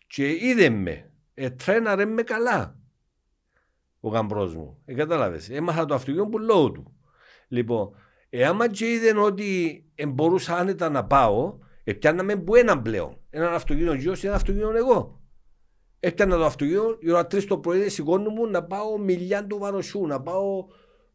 Και 0.08 0.46
είδε 0.46 0.70
με. 0.70 1.12
Ε, 1.34 1.50
τρέναρε 1.50 2.06
με 2.06 2.22
καλά. 2.22 2.80
Ο 4.00 4.10
γαμπρός 4.10 4.56
μου. 4.56 4.82
Ε, 4.86 4.94
κατάλαβες. 4.94 5.50
Έμαθα 5.50 5.86
το 5.86 5.94
αυτοκίνητο 5.94 6.30
που 6.30 6.40
λόγω 6.40 6.72
του. 6.72 6.96
Λοιπόν, 7.48 7.96
ε, 8.30 8.46
άμα 8.46 8.70
και 8.70 8.92
είδε 8.92 9.20
ότι 9.20 9.84
ε, 9.96 10.06
μπορούσα 10.06 10.58
άνετα 10.58 10.90
να 10.90 11.06
πάω, 11.06 11.58
ε, 11.84 11.94
πιάναμε 11.94 12.36
που 12.36 12.56
έναν 12.56 12.82
πλέον. 12.82 13.18
Έναν 13.30 13.54
αυτοκίνητο 13.54 13.94
γιος 13.94 14.20
και 14.20 14.28
ένα 14.28 14.36
αυτοκίνητο 14.36 14.72
εγώ. 14.76 15.22
Έπιανα 16.08 16.38
το 16.38 16.46
αυτοκίνητο, 16.46 16.98
η 17.00 17.12
ώρα 17.12 17.28
τρεις 17.28 17.46
το 17.46 17.58
πρωί 17.58 17.90
σηκώνω 17.90 18.46
να 18.46 18.64
πάω 18.64 18.98
μιλιάν 18.98 19.48
του 19.48 19.58
Βαροσού, 19.58 20.06
να 20.06 20.22
πάω 20.22 20.66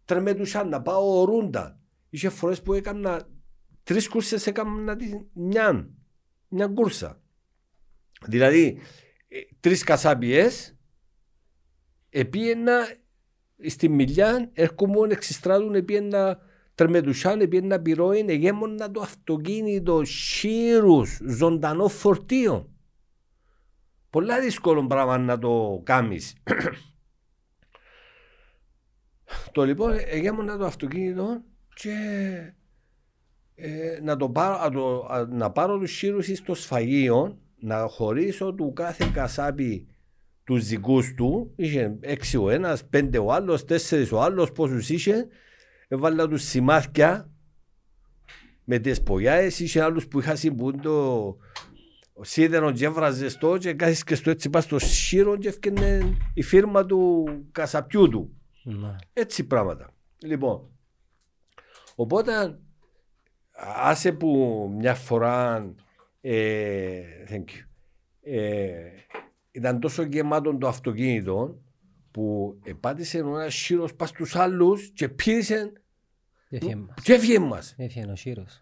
Τρεμέτουσαν, 0.04 0.68
να 0.68 0.82
πάω 0.82 1.20
Ορούντα. 1.20 1.78
Είχε 2.10 2.28
φορές 2.28 2.62
που 2.62 2.72
έκανα 2.72 3.28
τρεις 3.82 4.08
κούρσες 4.08 4.46
έκανα 4.46 4.96
τη 4.96 5.10
μια, 5.32 5.90
μια 6.48 6.66
κούρσα. 6.66 7.20
Δηλαδή, 8.26 8.78
ε, 9.28 9.38
τρεις 9.60 9.84
κασάπιες, 9.84 10.76
επίαινα 12.08 12.86
στη 13.66 13.88
μιλιά, 13.88 14.50
έρχομουν 14.52 15.10
εξιστράτουν, 15.10 15.74
επίαινα 15.74 16.38
Τρεμετουσάν 16.74 17.48
πήγαινε 17.48 17.66
να 17.66 17.80
πυρώει 17.80 18.24
εγέμονα 18.28 18.90
το 18.90 19.00
αυτοκίνητο 19.00 20.04
σύρους 20.04 21.20
ζωντανό 21.26 21.88
φορτίο. 21.88 22.71
Πολλά 24.12 24.40
δύσκολο 24.40 24.86
πράγμα 24.86 25.18
να 25.18 25.38
το 25.38 25.80
κάνεις. 25.84 26.36
το 29.52 29.64
λοιπόν 29.64 29.92
εγέμονα 30.06 30.56
το 30.56 30.64
αυτοκίνητο 30.64 31.42
και 31.74 31.96
ε, 33.54 33.98
να, 34.02 34.16
το 34.16 34.30
πάρω, 34.30 34.58
να, 34.58 34.70
το, 34.70 35.06
να 35.30 35.50
πάρω 35.50 35.78
τους 35.78 35.96
σύρους 35.96 36.26
στο 36.26 36.54
σφαγείο 36.54 37.38
να 37.58 37.86
χωρίσω 37.88 38.54
του 38.54 38.72
κάθε 38.72 39.10
κασάπι 39.12 39.86
τους 40.44 40.66
δικούς 40.66 41.14
του. 41.14 41.52
Είχε 41.56 41.96
έξι 42.00 42.36
ο 42.36 42.50
ένας, 42.50 42.86
πέντε 42.86 43.18
ο 43.18 43.32
άλλος, 43.32 43.64
τέσσερις 43.64 44.12
ο 44.12 44.20
άλλος, 44.20 44.52
πόσους 44.52 44.88
είχε. 44.88 45.26
Έβαλα 45.88 46.28
τους 46.28 46.42
σημάδια 46.42 47.30
με 48.64 48.78
τις 48.78 49.02
πογιάες. 49.02 49.60
Είχε 49.60 49.82
άλλους 49.82 50.08
που 50.08 50.18
είχα 50.18 50.36
συμπούν 50.36 50.80
το 50.80 51.36
σίδερο 52.20 52.72
και 52.72 52.84
έβραζε 52.84 53.28
στο 53.28 53.58
και 53.58 53.74
κάθισε 53.74 54.04
και 54.06 54.14
στο 54.14 54.30
έτσι 54.30 54.50
πας 54.50 54.64
στο 54.64 54.78
σύρο 54.78 55.36
και 55.36 55.48
έφτιανε 55.48 56.16
η 56.34 56.42
φίρμα 56.42 56.86
του 56.86 57.24
κασαπιού 57.52 58.08
του. 58.08 58.36
Να. 58.62 58.98
Έτσι 59.12 59.46
πράγματα. 59.46 59.90
Λοιπόν, 60.18 60.68
οπότε 61.94 62.58
άσε 63.76 64.12
που 64.12 64.70
μια 64.78 64.94
φορά 64.94 65.66
ε, 66.20 67.02
thank 67.30 67.36
you. 67.36 67.66
Ε, 68.22 68.72
ήταν 69.50 69.80
τόσο 69.80 70.02
γεμάτο 70.02 70.56
το 70.56 70.68
αυτοκίνητο 70.68 71.62
που 72.10 72.58
επάτησε 72.64 73.18
ένας 73.18 73.54
σύρος 73.54 73.94
πας 73.94 74.08
στους 74.08 74.36
άλλους 74.36 74.90
και 74.94 75.08
πήρε. 75.08 75.72
Και 77.02 77.12
έφυγε 77.12 77.38
μας. 77.38 77.74
Έφυγε 77.78 78.10
ο 78.10 78.16
σύρος. 78.16 78.60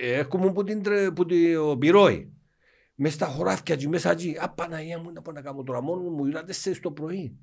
Έρχομαι 0.00 0.52
που 0.52 0.64
την 0.64 0.82
που 1.14 1.26
το 1.26 1.76
πυρόι. 1.78 2.32
Μέσα 3.00 3.14
στα 3.14 3.26
χωράφια 3.26 3.76
και 3.76 3.88
μέσα 3.88 4.10
εκεί. 4.10 4.36
Απαναγία 4.40 4.98
μου 4.98 5.12
να 5.12 5.22
πω 5.22 5.32
να 5.32 5.40
κάνω 5.40 5.62
τώρα 5.62 5.82
μόνο 5.82 6.02
μου. 6.10 6.26
Ήταν 6.26 6.46
τέσσερις 6.46 6.80
το 6.80 6.90
πρωί. 6.90 7.36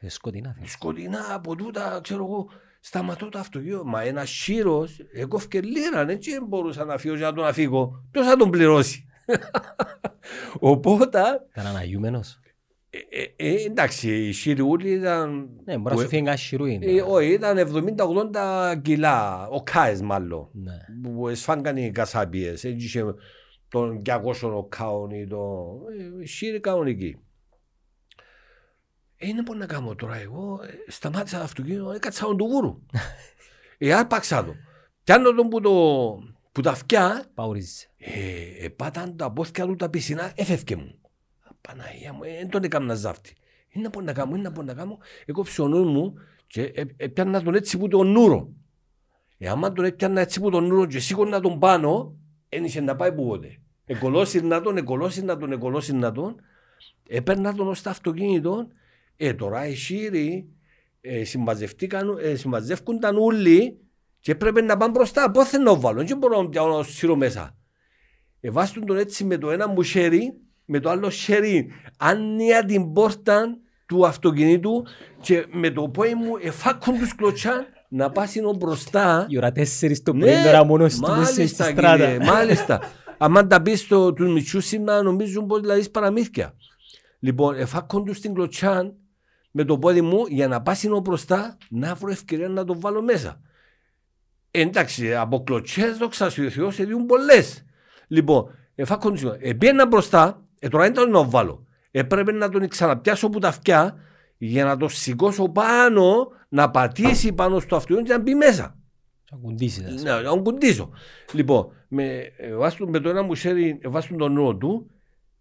Ε, 0.00 0.08
σκοτεινά. 0.08 0.56
Σκοτεινά 0.62 1.34
από 1.34 1.56
τούτα 1.56 2.00
ξέρω 2.02 2.24
εγώ. 2.24 2.48
Σταματώ 2.80 3.28
το 3.28 3.38
αυτοκίνητο. 3.38 3.84
Μα 3.84 4.02
ένας 4.02 4.30
σύρος 4.30 4.98
έκοφηκε 5.12 5.60
λίρα. 5.60 6.10
Έτσι 6.10 6.30
μπορούσα 6.48 6.84
να 6.84 6.98
φύγω 6.98 7.14
για 7.14 7.26
να 7.26 7.32
τον 7.32 7.44
αφήγω. 7.46 8.04
Ποιο 8.10 8.24
θα 8.24 8.36
τον 8.36 8.50
πληρώσει. 8.50 9.08
Οπότε. 10.58 11.20
Ήταν 11.50 11.66
αναγιούμενος. 11.66 12.40
Ε, 12.90 12.98
ε, 13.22 13.52
ε, 13.52 13.64
εντάξει, 13.64 14.26
η 14.26 14.32
Σιριούλη 14.32 14.90
ήταν. 14.90 15.48
Ναι, 15.64 15.78
μπορεί 15.78 15.94
να 15.94 16.00
σου 16.00 16.08
φύγει 16.08 16.22
ένας 16.22 16.40
Σιρούι. 16.40 16.78
Ε, 16.82 17.02
όχι, 17.02 17.32
ήταν 17.32 17.58
70-80 18.74 18.80
κιλά. 18.82 19.48
Ο 19.48 19.62
Κάες, 19.62 20.00
μάλλον. 20.00 20.48
Ναι. 20.52 20.76
Που 21.02 21.28
εσφάγγαν 21.28 21.76
οι 21.76 21.90
κασάπιες. 21.90 22.64
Έτσι 23.70 24.02
είχε 24.02 24.02
τον 24.02 24.02
200 24.04 24.52
ο 24.56 24.64
Κάον 24.64 25.10
ή 25.10 25.26
το. 25.26 25.70
Ε, 26.20 26.26
Σιρι 26.26 26.60
κανονική. 26.60 27.18
Ε, 29.16 29.26
είναι 29.26 29.42
μπορεί 29.42 29.58
να 29.58 29.66
κάνω 29.66 29.94
τώρα 29.94 30.16
εγώ. 30.16 30.60
Ε, 30.62 30.90
σταμάτησα 30.90 31.38
το 31.38 31.44
αυτοκίνητο, 31.44 31.90
έκατσα 31.90 32.24
τον 32.24 32.36
του 32.36 32.44
γούρου. 32.44 32.82
ε, 33.78 33.94
άρπαξα 33.94 34.44
το. 34.44 34.54
Πιάνω 35.04 35.34
τον 35.34 35.48
που 35.48 35.60
το 35.60 35.72
που 36.52 36.60
τα 36.60 36.70
αυτιά, 36.70 37.24
ε, 37.96 38.64
ε, 38.64 38.68
πάταν 38.68 39.16
τα 39.16 39.32
πόθηκια 39.32 39.66
του 39.66 39.74
τα 39.74 39.88
πισινά, 39.88 40.32
έφευκε 40.34 40.76
μου. 40.76 40.98
Παναγία 41.60 42.12
μου, 42.12 42.22
δεν 42.22 42.48
τον 42.48 42.62
έκανα 42.62 42.94
ζάφτη. 42.94 43.34
Είναι 43.68 43.84
να 43.84 43.90
πω 43.90 44.00
να 44.00 44.12
κάνω, 44.12 44.34
είναι 44.34 44.42
να 44.42 44.52
πω 44.52 44.62
να 44.62 44.74
κάνω. 44.74 44.98
Εγώ 45.24 45.42
ψωνού 45.42 45.84
μου 45.84 46.14
και 46.46 46.72
έπιανα 46.96 47.42
τον 47.42 47.54
έτσι 47.54 47.78
που 47.78 47.88
τον 47.88 48.12
νούρο. 48.12 48.52
Ε, 49.38 49.48
άμα 49.48 49.72
τον 49.72 49.84
έπιανα 49.84 50.20
έτσι 50.20 50.40
που 50.40 50.50
τον 50.50 50.66
νούρο 50.66 50.86
και 50.86 50.98
σήκωνα 50.98 51.40
τον 51.40 51.58
πάνω, 51.58 52.17
δεν 52.48 52.64
είχε 52.64 52.80
να 52.80 52.96
πάει 52.96 53.12
πούποτε. 53.12 53.60
Εκολώσεις 53.86 54.42
να 54.42 54.60
τον, 54.60 54.76
εκολώσεις 54.76 55.22
να 55.22 55.36
τον, 55.36 55.52
εκολώσεις 55.52 55.92
να 55.92 56.12
τον. 56.12 56.40
Έπαιρνα 57.08 57.54
τον 57.54 57.68
ως 57.68 57.82
το 57.82 57.90
αυτοκίνητο. 57.90 58.68
Ε, 59.16 59.34
τώρα 59.34 59.66
οι 59.66 59.74
σύριοι 59.74 60.48
ε, 61.00 61.24
συμμαζευτήκαν, 61.24 62.18
ε, 62.22 62.34
συμμαζεύκονταν 62.34 63.16
όλοι 63.16 63.78
και 64.20 64.34
πρέπει 64.34 64.62
να 64.62 64.76
πάνε 64.76 64.92
μπροστά. 64.92 65.30
Πώς 65.30 65.48
θέλω 65.48 65.72
να 65.72 65.78
βάλω, 65.78 66.04
δεν 66.04 66.18
μπορώ 66.18 66.42
να 66.42 66.48
πιάνω 66.48 66.82
σύρω 66.82 67.16
μέσα. 67.16 67.56
Εβάστον 68.40 68.86
τον 68.86 68.96
έτσι 68.96 69.24
με 69.24 69.38
το 69.38 69.50
ένα 69.50 69.68
μου 69.68 69.82
χέρι, 69.82 70.40
με 70.64 70.80
το 70.80 70.90
άλλο 70.90 71.10
χέρι, 71.10 71.70
άνοια 71.98 72.64
την 72.64 72.92
πόρτα 72.92 73.58
του 73.86 74.06
αυτοκινήτου 74.06 74.86
και 75.20 75.46
με 75.50 75.70
το 75.70 75.88
πόη 75.88 76.14
μου 76.14 76.36
εφάκουν 76.40 76.98
τους 76.98 77.14
κλωτσάν 77.14 77.66
να 77.88 78.10
πάσουν 78.10 78.56
μπροστά. 78.56 79.26
Η 79.28 79.36
ώρα 79.36 79.52
τέσσερις 79.52 80.02
το 80.02 80.14
πρωί 80.14 80.42
τώρα 80.44 80.64
μόνος 80.64 80.98
του 80.98 81.24
στη 81.24 81.46
στράτα. 81.46 82.24
Μάλιστα. 82.24 82.80
Αν 83.18 83.48
τα 83.48 83.62
πεις 83.62 83.80
στο, 83.80 84.12
τους 84.12 84.32
μητσούς 84.32 84.66
σήμερα 84.66 85.02
νομίζουν 85.02 85.46
πως 85.46 85.60
δηλαδή 85.60 85.88
παραμύθια. 85.88 86.54
Λοιπόν, 87.18 87.54
εφάκουν 87.54 88.04
τους 88.04 88.20
την 88.20 88.34
κλωτσάν 88.34 88.94
με 89.50 89.64
το 89.64 89.78
πόδι 89.78 90.00
μου 90.00 90.26
για 90.28 90.48
να 90.48 90.62
πάσουν 90.62 91.00
μπροστά 91.00 91.56
να 91.70 91.94
βρω 91.94 92.10
ευκαιρία 92.10 92.48
να 92.48 92.64
το 92.64 92.80
βάλω 92.80 93.02
μέσα. 93.02 93.40
Εντάξει, 94.50 95.14
από 95.14 95.42
κλωτσές 95.42 95.96
δόξα 95.96 96.30
σου 96.30 96.50
Θεός 96.50 96.74
σε 96.74 96.84
διούν 96.84 97.06
πολλές. 97.06 97.64
Λοιπόν, 98.08 98.54
εφά 98.74 98.96
κοντζιό. 98.96 99.36
Επίαινα 99.40 99.86
μπροστά, 99.86 100.42
ε, 100.58 100.68
τώρα 100.68 100.90
δεν 100.90 101.10
να 101.10 101.24
βάλω. 101.24 101.66
Έπρεπε 101.90 102.32
να 102.32 102.48
τον 102.48 102.68
ξαναπιάσω 102.68 103.26
από 103.26 103.40
τα 103.40 103.48
αυτιά 103.48 103.96
για 104.38 104.64
να 104.64 104.76
το 104.76 104.88
σηκώσω 104.88 105.48
πάνω, 105.48 106.28
να 106.48 106.70
πατήσει 106.70 107.32
πάνω 107.32 107.60
στο 107.60 107.76
αυτοκίνητο 107.76 108.06
και 108.06 108.16
να 108.16 108.22
μπει 108.22 108.34
μέσα. 108.34 108.76
Να 109.30 109.38
κουντήσει. 109.38 109.82
Ναι, 110.02 110.12
να 110.12 110.36
κουντήσω. 110.36 110.90
Λοιπόν, 111.32 111.72
με, 111.88 112.04
ε, 112.36 112.86
με 112.86 113.00
το 113.00 113.08
ένα 113.08 113.22
μου 113.22 113.34
χέρι, 113.34 113.78
ε, 113.82 113.88
βάζουν 113.88 114.18
τον 114.18 114.32
νου 114.32 114.58
του, 114.58 114.90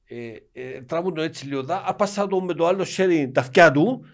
ε, 0.05 0.15
ε, 0.51 0.81
τράβουν 0.81 1.13
το 1.13 1.21
έτσι 1.21 1.47
λίγο, 1.47 1.65
άπασα 1.85 2.27
το 2.27 2.41
με 2.41 2.53
το 2.53 2.67
άλλο 2.67 2.83
χέρι 2.83 3.31
τα 3.31 3.41
αυτιά 3.41 3.71
του 3.71 4.05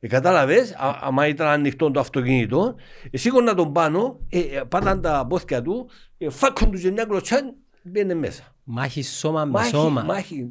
ε, 0.00 0.06
Κατάλαβες, 0.06 0.74
άμα 1.00 1.26
ήταν 1.26 1.46
ανοιχτό 1.46 1.90
το 1.90 2.00
αυτοκίνητο, 2.00 2.74
ε, 3.10 3.16
σήκωνα 3.16 3.54
τον 3.54 3.72
πάνω, 3.72 4.20
ε, 4.28 4.38
ε, 4.38 4.62
πάταν 4.68 5.00
τα 5.00 5.26
πόθηκια 5.28 5.62
του, 5.62 5.88
ε, 6.18 6.30
φάκον 6.30 6.70
τους 6.70 6.82
και 6.82 6.90
μια 6.90 7.04
κλωτσάν, 7.04 7.54
μπαίνε 7.82 8.14
μέσα. 8.14 8.54
Μάχη 8.64 9.02
σώμα 9.02 9.44
με 9.44 9.50
μάχη, 9.50 9.68
σώμα. 9.68 10.02
Μάχη, 10.02 10.50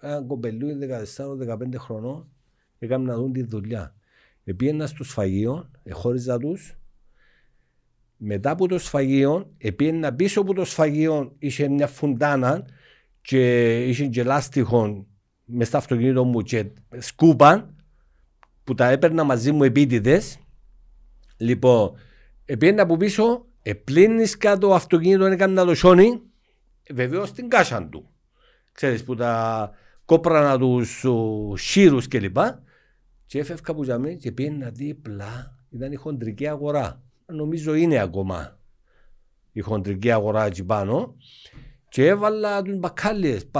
ένα 0.00 0.22
κομπελούι 0.22 0.74
14-15 0.74 1.78
χρονών, 1.78 2.28
έκαμε 2.80 3.04
να 3.04 3.16
δουν 3.16 3.32
τη 3.32 3.42
δουλειά. 3.42 3.94
Επίαινα 4.44 4.86
στο 4.86 5.04
σφαγείο, 5.04 5.70
εχώριζα 5.82 6.38
τους. 6.38 6.74
Μετά 8.16 8.50
από 8.50 8.68
το 8.68 8.78
σφαγείο, 8.78 9.52
επίαινα 9.58 10.14
πίσω 10.14 10.40
από 10.40 10.54
το 10.54 10.64
σφαγείο, 10.64 11.34
είχε 11.38 11.68
μια 11.68 11.86
φουντάνα 11.86 12.64
και 13.20 13.84
είχε 13.86 14.06
και 14.06 14.22
λάστιχο 14.22 15.06
μες 15.44 15.66
στο 15.66 15.76
αυτοκίνητο 15.76 16.24
μου 16.24 16.40
και 16.40 16.70
σκούπαν 16.98 17.74
που 18.64 18.74
τα 18.74 18.88
έπαιρνα 18.88 19.24
μαζί 19.24 19.52
μου 19.52 19.62
επίτηδες. 19.62 20.38
Λοιπόν, 21.36 21.92
επίεννα 22.44 22.82
από 22.82 22.96
πίσω, 22.96 23.46
επλύνει 23.62 24.24
κάτω 24.28 24.74
αυτοκίνητο, 24.74 25.24
έκανε 25.24 25.52
να 25.52 25.64
το 25.64 25.74
σιώνει, 25.74 26.20
βεβαίως 26.90 27.28
στην 27.28 27.48
κάσα 27.48 27.88
του. 27.88 28.10
Ξέρεις 28.72 29.04
που 29.04 29.14
τα 29.14 29.70
κόπρανα 30.04 30.58
τους 30.58 31.04
σύρους 31.54 32.08
κλπ. 32.08 32.36
Και 33.30 33.38
έφευκα 33.38 33.74
που 33.74 33.82
για 33.84 34.14
και 34.14 34.32
πήγαινα 34.32 34.70
δίπλα, 34.70 35.58
ήταν 35.70 35.92
η 35.92 35.94
χοντρική 35.94 36.48
αγορά. 36.48 37.02
Νομίζω 37.26 37.74
είναι 37.74 37.98
ακόμα 37.98 38.58
η 39.52 39.60
χοντρική 39.60 40.10
αγορά 40.10 40.44
εκεί 40.44 40.64
πάνω. 40.64 41.16
Και 41.88 42.06
έβαλα 42.06 42.62
του 42.62 42.78
μπακάλιες. 42.78 43.50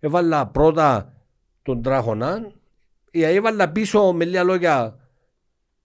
Έβαλα 0.00 0.46
πρώτα 0.46 1.14
τον 1.62 1.82
τράχονα, 1.82 2.52
έβαλα 3.10 3.72
πίσω 3.72 4.12
με 4.12 4.24
λίγα 4.24 4.42
λόγια 4.42 4.96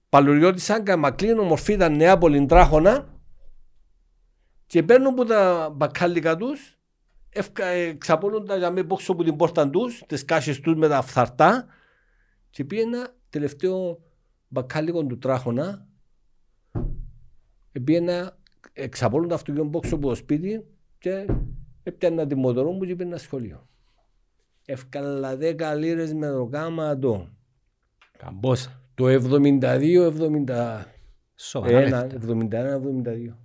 Παλουριώτης 0.10 0.64
Σάγκα, 0.64 0.98
Μακλίνο, 0.98 1.44
Μορφίδα, 1.44 1.90
Νεάπολη, 1.90 2.46
Τράχωνα 2.46 3.20
και 4.66 4.84
παίρνουν 4.84 5.14
που 5.14 5.26
τα 5.26 5.70
μπακάλικα 5.76 6.38
τους, 6.38 6.80
εξαπολούν 7.88 8.46
τα 8.46 8.58
για 8.58 8.72
με 8.72 8.84
πόξω 8.84 9.12
από 9.12 9.24
την 9.24 9.36
πόρτα 9.36 9.70
τους, 9.70 10.04
τις 10.08 10.26
κάσει 10.26 10.62
τους 10.62 10.76
με 10.76 10.88
τα 10.88 11.02
φθαρτά 11.02 11.66
και 12.50 12.64
πήγαινα 12.64 13.20
τελευταίο 13.32 14.00
μπακάλικο 14.48 15.06
του 15.06 15.18
Τράχωνα 15.18 15.88
πήγαινα 17.84 18.38
εξαπολούν 18.74 19.28
τα 19.28 19.36
αυτοκίνητο 19.36 19.70
πόξω 19.70 19.96
από 19.96 20.08
το 20.08 20.16
σπίτι 20.16 20.66
και 20.98 21.26
έπιανα 21.84 22.28
τη 22.28 22.36
μοτορό 22.36 22.72
μου 22.72 22.86
και 22.86 22.96
πήγαινα 22.96 23.18
σχολείο. 23.18 23.68
Ευκάλα 24.66 25.38
δέκα 25.38 25.74
λίρες 25.76 26.14
με 26.14 26.28
το 26.28 26.46
κάματο. 26.46 27.30
Καμπόσα. 28.18 28.82
Το 28.94 29.06
72-71. 29.08 30.84
Σοβαρά 31.36 32.08
71-72. 32.08 33.36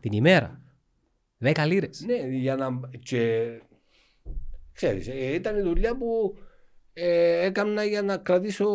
Την 0.00 0.12
ημέρα. 0.12 0.60
Δέκα 1.38 1.66
λίρες. 1.66 2.04
Ναι, 2.06 2.36
για 2.36 2.56
να... 2.56 2.80
Και... 2.98 3.50
Ξέρεις, 4.72 5.08
ε, 5.08 5.34
ήταν 5.34 5.58
η 5.58 5.62
δουλειά 5.62 5.96
που 5.96 6.36
ε, 6.92 7.44
έκανα 7.44 7.84
για 7.84 8.02
να 8.02 8.16
κρατήσω 8.16 8.68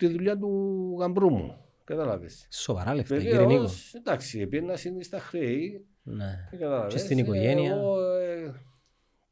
τη 0.00 0.12
δουλειά 0.12 0.38
του 0.38 0.96
γαμπρού 1.00 1.30
μου. 1.30 1.56
Κατάλαβες. 1.84 2.46
Σοβαρά 2.50 2.94
λεφτά, 2.94 3.16
κύριε 3.16 3.32
Νίκο. 3.32 3.48
Βεβαίως, 3.48 3.94
εντάξει, 3.94 4.46
πήγαινα 4.46 4.78
είναι 4.86 5.02
στα 5.02 5.18
χρέη. 5.18 5.86
Ναι. 6.02 6.48
και 6.50 6.56
κατάλαβες. 6.56 6.92
Και 6.92 6.98
στην 6.98 7.18
οικογένεια. 7.18 7.74
Εγώ 7.74 8.00
ε, 8.00 8.52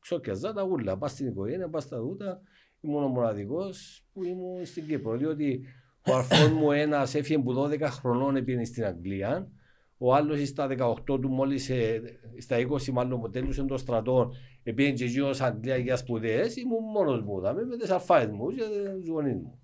ξόκιαζα 0.00 0.52
τα 0.52 0.62
ούλα. 0.62 0.98
Πας 0.98 1.10
στην 1.10 1.26
οικογένεια, 1.26 1.68
πας 1.68 1.82
στα 1.82 1.98
ούτα. 1.98 2.40
Ήμουν 2.80 3.02
ο 3.02 3.08
μοναδικός 3.08 4.06
που 4.12 4.24
ήμουν 4.24 4.66
στην 4.66 4.86
Κύπρο. 4.86 5.16
Διότι 5.16 5.64
ο 6.06 6.14
αρφός 6.14 6.50
μου 6.50 6.72
ένας 6.72 7.14
έφυγε 7.14 7.38
που 7.38 7.54
12 7.54 7.80
χρονών 7.80 8.44
πήγαινε 8.44 8.64
στην 8.64 8.84
Αγγλία. 8.84 9.50
Ο 9.98 10.14
άλλος 10.14 10.48
στα 10.48 10.66
18 10.66 11.20
του 11.20 11.28
μόλις, 11.28 11.70
ε, 11.70 12.02
στα 12.38 12.56
20 12.56 12.90
μάλλον 12.92 13.20
που 13.20 13.30
τέλειωσε 13.30 13.64
το 13.64 13.76
στρατό, 13.76 14.30
πήγαινε 14.62 14.94
και 14.94 15.04
εκείνος 15.04 15.40
Αγγλία 15.40 15.76
για 15.76 15.96
σπουδές. 15.96 16.56
Ήμουν 16.56 16.82
μόνος 16.94 17.22
μου, 17.22 17.40
δάμε, 17.40 17.64
με 17.64 17.76
τις 17.76 17.90
αφάες 17.90 18.28
μου 18.28 18.50
και 18.50 18.62
τους 19.00 19.08
γονείς 19.08 19.34
μου. 19.34 19.58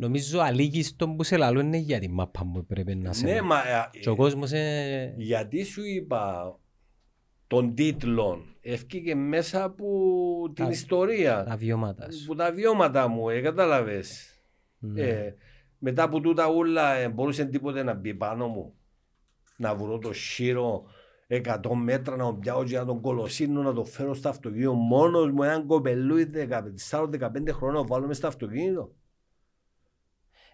Νομίζω 0.00 0.40
αλήγιστον 0.40 1.16
που 1.16 1.22
σε 1.22 1.36
λαλούν 1.36 1.66
είναι 1.66 1.76
για 1.76 1.98
τη 1.98 2.08
μάπα 2.08 2.44
μου 2.44 2.66
πρέπει 2.66 2.94
να 2.94 3.12
σε... 3.12 3.26
Ναι, 3.26 3.42
μα 3.42 3.56
ε, 3.56 3.98
Και 4.00 4.08
ο 4.08 4.16
κόσμος 4.16 4.50
είναι... 4.50 5.14
Γιατί 5.16 5.64
σου 5.64 5.84
είπα 5.84 6.54
τον 7.46 7.74
τίτλο, 7.74 8.44
ευκήκε 8.60 9.14
μέσα 9.14 9.64
από 9.64 9.86
την 10.54 10.64
Τα- 10.64 10.70
ιστορία, 10.70 11.44
τα 11.44 11.56
βιώματα 11.56 12.10
σου. 12.12 12.24
από 12.24 12.34
τα 12.34 12.52
βιώματα 12.52 13.08
μου, 13.08 13.28
ε, 13.28 13.40
κατάλαβες. 13.40 14.34
Ναι. 14.78 15.02
Ε, 15.02 15.34
μετά 15.78 16.02
από 16.02 16.20
τούτα 16.20 16.46
όλα 16.46 16.94
ε, 16.94 17.08
μπορούσε 17.08 17.44
τίποτε 17.44 17.82
να 17.82 17.94
μπει 17.94 18.14
πάνω 18.14 18.46
μου. 18.46 18.72
Να 19.56 19.74
βρω 19.74 19.98
το 19.98 20.12
σύρο 20.12 20.84
100 21.28 21.58
μέτρα 21.82 22.16
να 22.16 22.24
τον 22.24 22.38
πιάω 22.38 22.64
και 22.64 22.76
να 22.76 22.84
τον 22.84 23.00
κολοσύνω 23.00 23.62
να 23.62 23.72
το 23.72 23.84
φέρω 23.84 24.14
στο 24.14 24.28
αυτοκίνητο 24.28 24.72
μόνος 24.74 25.30
μου 25.30 25.42
έναν 25.42 25.66
κοπελούι 25.66 26.30
14-15 26.90 27.18
χρόνων 27.50 27.86
βάλω 27.86 28.06
μες 28.06 28.16
στο 28.16 28.26
αυτοκίνητο. 28.26 28.92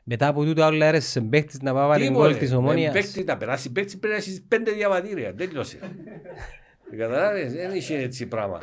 Μετά 0.05 0.27
από 0.29 0.45
τούτο 0.45 0.63
άλλο 0.63 0.85
έρεσε 0.85 1.21
παίχτης 1.21 1.61
να 1.61 1.73
πάει 1.73 1.87
βάλει 1.89 2.11
γκολ 2.11 2.39
της 2.39 2.51
Με 2.51 2.57
ομόνιας. 2.57 2.93
παίκτη 2.93 3.25
να 3.25 3.37
περάσει 3.37 3.73
παίκτη 3.73 3.97
πρέπει 3.97 4.15
να 4.15 4.21
έχεις 4.21 4.43
πέντε 4.49 4.71
διαβατήρια. 4.73 5.35
Τέλειωσε. 5.35 5.79
Καταλάβες, 6.91 7.53
δεν 7.53 7.75
είχε 7.75 7.99
έτσι 7.99 8.27
πράγμα. 8.27 8.63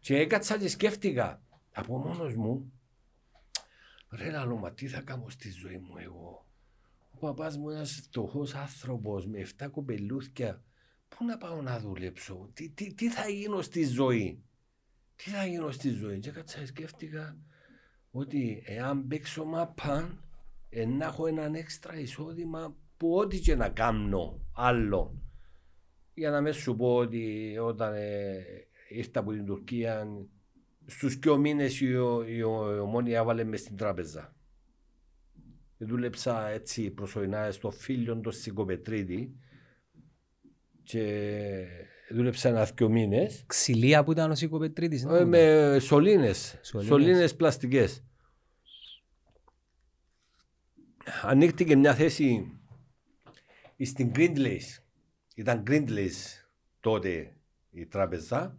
Και 0.00 0.16
έκατσα 0.16 0.58
και 0.58 0.68
σκέφτηκα 0.68 1.42
από 1.72 1.98
μόνος 1.98 2.36
μου 2.36 2.72
ρε 4.10 4.30
λαλό, 4.30 4.56
μα 4.56 4.72
τι 4.72 4.86
θα 4.88 5.00
κάνω 5.00 5.28
στη 5.28 5.50
ζωή 5.50 5.76
μου 5.76 5.94
εγώ; 5.96 6.46
Ο 7.10 7.18
παπάς 7.18 7.56
μου 7.56 7.70
ένας 7.70 7.92
φτωχός 7.92 8.54
άνθρωπος 8.54 9.26
με 9.26 9.46
7 9.58 9.68
κοπελούθια. 9.70 10.62
Πού 11.08 11.24
να 11.24 11.38
πάω 11.38 11.62
να 11.62 11.78
δουλέψω, 11.80 12.50
τι, 12.54 12.70
τι, 12.70 12.94
τι 12.94 13.10
θα 13.10 13.28
γίνω 13.28 13.62
στη 13.62 13.84
ζωή; 13.84 14.42
Τι 15.16 15.30
θα 15.30 15.46
γίνω 15.46 15.70
στη 15.70 15.90
ζωή; 15.90 16.18
Και 16.18 16.28
έκατσα 16.28 16.58
και 16.58 16.66
σκέφτηκα 16.66 17.36
ότι 18.10 18.62
εάν 18.66 19.06
παίξω 19.06 19.44
μαπάν 19.44 20.22
ε, 20.68 20.86
να 20.86 21.04
έχω 21.04 21.26
έναν 21.26 21.54
έξτρα 21.54 21.98
εισόδημα 22.00 22.76
που 22.96 23.14
ό,τι 23.14 23.38
και 23.38 23.54
να 23.54 23.68
κάνω 23.68 24.40
άλλο. 24.52 25.22
Για 26.14 26.30
να 26.30 26.40
μην 26.40 26.52
σου 26.52 26.76
πω 26.76 26.94
ότι 26.94 27.56
όταν 27.60 27.94
ε, 27.94 28.44
ήρθα 28.88 29.20
από 29.20 29.32
την 29.32 29.46
Τουρκία 29.46 30.06
στους 30.86 31.18
δυο 31.18 31.36
μήνες 31.36 31.80
η, 31.80 31.86
η, 31.86 31.88
η, 32.26 32.36
η 32.36 32.42
ομόνια 32.42 33.18
έβαλε 33.18 33.44
μες 33.44 33.60
στην 33.60 33.76
τράπεζα. 33.76 34.36
Και 35.78 35.84
δούλεψα 35.84 36.48
έτσι 36.48 36.90
προσωρινά 36.90 37.50
στο 37.50 37.70
φίλιο 37.70 38.16
του 38.16 38.30
Σικοπετρίτη 38.30 39.36
και 40.82 41.64
δούλεψα 42.10 42.48
ένα 42.48 42.64
δυο 42.64 42.88
μήνες 42.88 43.44
Ξυλία 43.46 44.04
που 44.04 44.12
ήταν 44.12 44.30
ο 44.30 44.34
Σικοπετρίτης. 44.34 45.04
ναι. 45.04 45.18
ε, 45.18 45.24
με 45.24 45.78
σωλήνες, 45.78 46.58
Σωλήνες. 46.62 46.92
σωλήνες 46.92 47.36
πλαστικές. 47.36 48.02
Ανοίχτηκε 51.22 51.76
μια 51.76 51.94
θέση 51.94 52.58
στην 53.84 54.12
Grindlays. 54.14 54.82
Ήταν 55.34 55.62
Grindlays 55.66 56.14
τότε 56.80 57.36
η 57.70 57.86
τράπεζα 57.86 58.56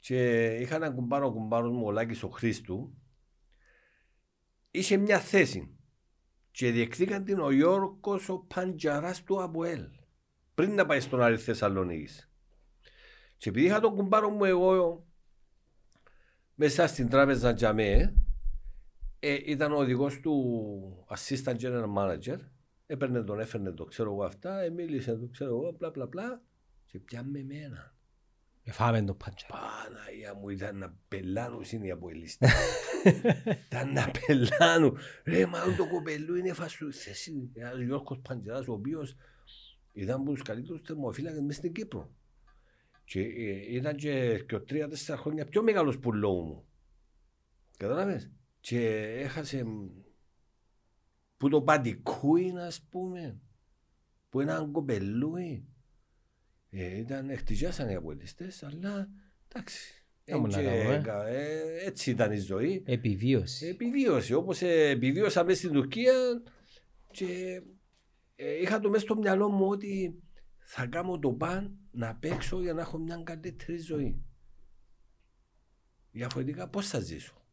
και 0.00 0.46
είχα 0.46 0.74
έναν 0.74 0.94
κουμπάρο 0.94 1.32
κουμπάρος 1.32 1.72
μου 1.72 1.86
ο 1.86 1.90
Λάκης 1.90 2.22
ο 2.22 2.28
Χρήστου 2.28 2.94
είχε 4.70 4.96
μια 4.96 5.20
θέση 5.20 5.76
και 6.50 6.70
διεκδίκαν 6.70 7.24
την 7.24 7.38
ο 7.38 7.50
Γιώργος 7.50 8.28
ο 8.28 8.38
Παντζαράς 8.38 9.22
του 9.22 9.42
Αποέλ 9.42 9.88
πριν 10.54 10.74
να 10.74 10.86
πάει 10.86 11.00
στον 11.00 11.22
Άρη 11.22 11.36
Θεσσαλονίκης. 11.36 12.30
Και 13.36 13.48
επειδή 13.48 13.66
είχα 13.66 13.80
τον 13.80 13.94
κουμπάρο 13.94 14.30
μου 14.30 14.44
εγώ 14.44 15.06
μέσα 16.54 16.86
στην 16.86 17.08
τράπεζα 17.08 17.54
Τζαμέ 17.54 18.14
ε, 19.28 19.40
ήταν 19.44 19.72
ο 19.72 19.76
οδηγός 19.76 20.20
του 20.20 21.06
assistant 21.08 21.56
general 21.56 21.94
manager 21.96 22.38
έπαιρνε 22.86 23.22
τον, 23.22 23.40
έφερνε 23.40 23.72
το 23.72 23.84
ξέρω 23.84 24.12
εγώ 24.12 24.24
αυτά, 24.24 24.60
ε, 24.60 24.70
μίλησε 24.70 25.16
το 25.16 25.26
ξέρω 25.26 25.50
εγώ, 25.50 25.72
πλα 25.72 25.90
πλα 25.90 26.08
πλα 26.08 26.42
και 26.86 26.98
πιάμε 26.98 27.38
εμένα. 27.38 27.94
Εφάμε 28.62 29.02
το 29.02 29.14
πάντσα. 29.14 29.46
Παναγία 29.46 30.34
μου 30.34 30.48
ήταν 30.48 30.78
να 30.78 30.96
πελάνου 31.08 31.60
είναι 31.70 31.86
οι 31.86 31.90
αποελίστες. 31.90 32.50
ήταν 33.66 33.92
να 33.92 34.10
πελάνου. 34.10 34.96
Ρε 35.24 35.46
μα 35.46 35.58
το 35.76 35.88
κοπελού 35.88 36.34
είναι 36.34 36.52
φασού 36.52 36.92
θέση. 36.92 37.50
Ένας 37.54 37.80
Γιώργος 37.80 38.20
Παντζεράς 38.28 38.68
ο 38.68 38.72
οποίος 38.72 39.16
ήταν 39.92 40.20
από 40.20 40.30
τους 40.32 40.42
καλύτερους 40.42 40.80
θερμοφύλακες 40.80 41.40
μέσα 41.40 41.58
στην 41.58 41.72
Κύπρο. 41.72 42.10
Και 43.04 43.20
ε, 43.20 43.74
ήταν 43.74 43.96
και, 43.96 44.44
και 44.48 44.58
τρία-τέσσερα 44.58 45.18
χρόνια 45.18 45.44
πιο 45.44 45.62
μεγάλος 45.62 45.98
πουλό 45.98 46.32
μου. 46.32 46.66
Κατάλαβες; 47.76 48.30
Και 48.66 48.88
έχασε 49.18 49.64
μ, 49.64 49.88
που 51.36 51.48
το 51.48 51.62
παντικούιν 51.62 52.58
ας 52.58 52.82
πούμε 52.90 53.40
που 54.28 54.40
έναν 54.40 54.72
κοπελούι 54.72 55.66
ε, 56.70 56.98
ήταν 56.98 57.30
εκτιζιάσαν 57.30 57.88
οι 57.88 57.94
αποελιστές 57.94 58.62
αλλά 58.62 59.08
εντάξει 59.48 60.04
Τι 60.24 60.32
να 60.32 60.36
εν 60.38 60.44
και 60.48 60.54
κάνουμε, 60.54 60.72
ε. 60.72 60.94
έκα- 60.94 61.26
ε, 61.26 61.84
έτσι 61.84 62.10
ήταν 62.10 62.32
η 62.32 62.38
ζωή 62.38 62.82
Επιβίωση. 62.86 63.66
επιβίωση 63.66 64.34
όπως 64.34 64.62
ε, 64.62 64.88
επιβίωσα 64.88 65.44
μέσα 65.44 65.58
στην 65.58 65.72
Τουρκία 65.72 66.14
και 67.10 67.62
ε, 68.36 68.60
είχα 68.60 68.80
το 68.80 68.88
μέσα 68.90 69.02
στο 69.04 69.16
μυαλό 69.16 69.48
μου 69.48 69.66
ότι 69.68 70.22
θα 70.58 70.86
κάνω 70.86 71.18
το 71.18 71.32
παν 71.32 71.78
να 71.90 72.14
παίξω 72.16 72.60
για 72.60 72.72
να 72.72 72.80
έχω 72.80 72.98
μια 72.98 73.20
καλύτερη 73.24 73.78
ζωή. 73.78 74.24
Διαφορετικά 76.10 76.68
πώς 76.68 76.88
θα 76.88 77.00
ζήσω; 77.00 77.45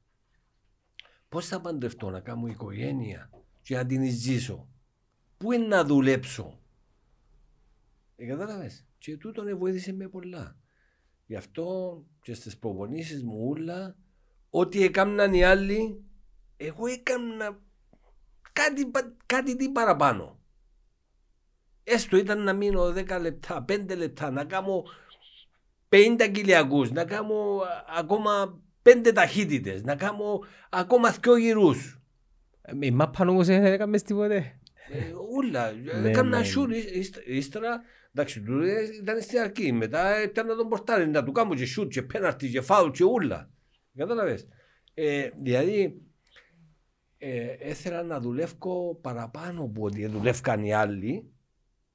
Πώς 1.33 1.47
θα 1.47 1.61
παντρευτώ 1.61 2.09
να 2.09 2.19
κάνω 2.19 2.47
οικογένεια 2.47 3.29
και 3.61 3.75
να 3.75 3.85
την 3.85 4.11
ζήσω; 4.11 4.67
Πού 5.37 5.51
είναι 5.51 5.65
να 5.65 5.83
δουλέψω; 5.83 6.59
Ε, 8.15 8.25
κατάλαβες; 8.25 8.85
Και 8.97 9.17
τούτο 9.17 9.43
με 9.43 9.53
βοήθησε 9.53 9.93
με 9.93 10.07
πολλά. 10.07 10.57
Γι' 11.25 11.35
αυτό 11.35 11.97
και 12.21 12.33
στις 12.33 12.57
προπονήσεις 12.57 13.23
μου 13.23 13.47
ούλα, 13.47 13.95
ό,τι 14.49 14.83
έκαναν 14.83 15.33
οι 15.33 15.43
άλλοι, 15.43 16.03
εγώ 16.57 16.85
έκανα 16.87 17.59
κάτι, 18.53 18.85
πα- 18.85 19.15
κάτι 19.25 19.55
τι 19.55 19.69
παραπάνω. 19.69 20.39
Έστω 21.83 22.17
ήταν 22.17 22.43
να 22.43 22.53
μείνω 22.53 22.91
10 22.91 23.19
λεπτά, 23.21 23.65
5 23.67 23.95
λεπτά, 23.95 24.31
να 24.31 24.45
κάνω 24.45 24.83
50 25.89 26.27
κυλιακούς, 26.31 26.91
να 26.91 27.05
κάνω 27.05 27.57
α, 27.57 27.83
ακόμα 27.97 28.61
5 28.83 29.11
ταχύτητες, 29.13 29.83
να 29.83 29.95
κάνω 29.95 30.39
ακόμα 30.69 31.11
2 31.11 31.35
γυρούς. 31.39 32.01
Ε, 32.61 32.71
Η 32.79 32.91
μάπα 32.91 33.25
όμως 33.27 33.47
δεν 33.47 33.65
έκαμε 33.65 33.99
τίποτε. 33.99 34.35
Ε, 34.91 35.11
Ούλα, 35.35 35.71
Ναι, 35.71 36.09
έκανα 36.09 36.37
ναι. 36.37 36.43
σούρ, 36.43 36.71
ύστα- 36.71 37.21
ύστερα, 37.25 37.81
εντάξει, 38.13 38.41
του 38.41 38.61
ε, 38.61 38.83
ήταν 39.01 39.21
στην 39.21 39.39
αρχή, 39.39 39.71
μετά 39.71 40.15
έπιανα 40.15 40.55
τον 40.55 40.67
πορτάρι, 40.69 41.07
να 41.07 41.23
του 41.23 41.31
κάνω 41.31 41.55
και 41.55 41.65
σουτ 41.65 41.91
και 41.91 42.01
πέναρτι 42.01 42.49
και 42.49 42.61
φάουλ 42.61 42.91
και 42.91 43.03
ούλα. 43.03 43.49
Κατάλαβες. 43.97 44.47
Ε, 44.93 45.29
δηλαδή, 45.41 46.01
ε, 47.17 47.69
ήθελα 47.69 48.03
να 48.03 48.19
δουλεύω 48.19 48.95
παραπάνω 49.01 49.63
από 49.63 49.83
ό,τι 49.83 50.05
δουλεύκαν 50.07 50.63
οι 50.63 50.73
άλλοι, 50.73 51.31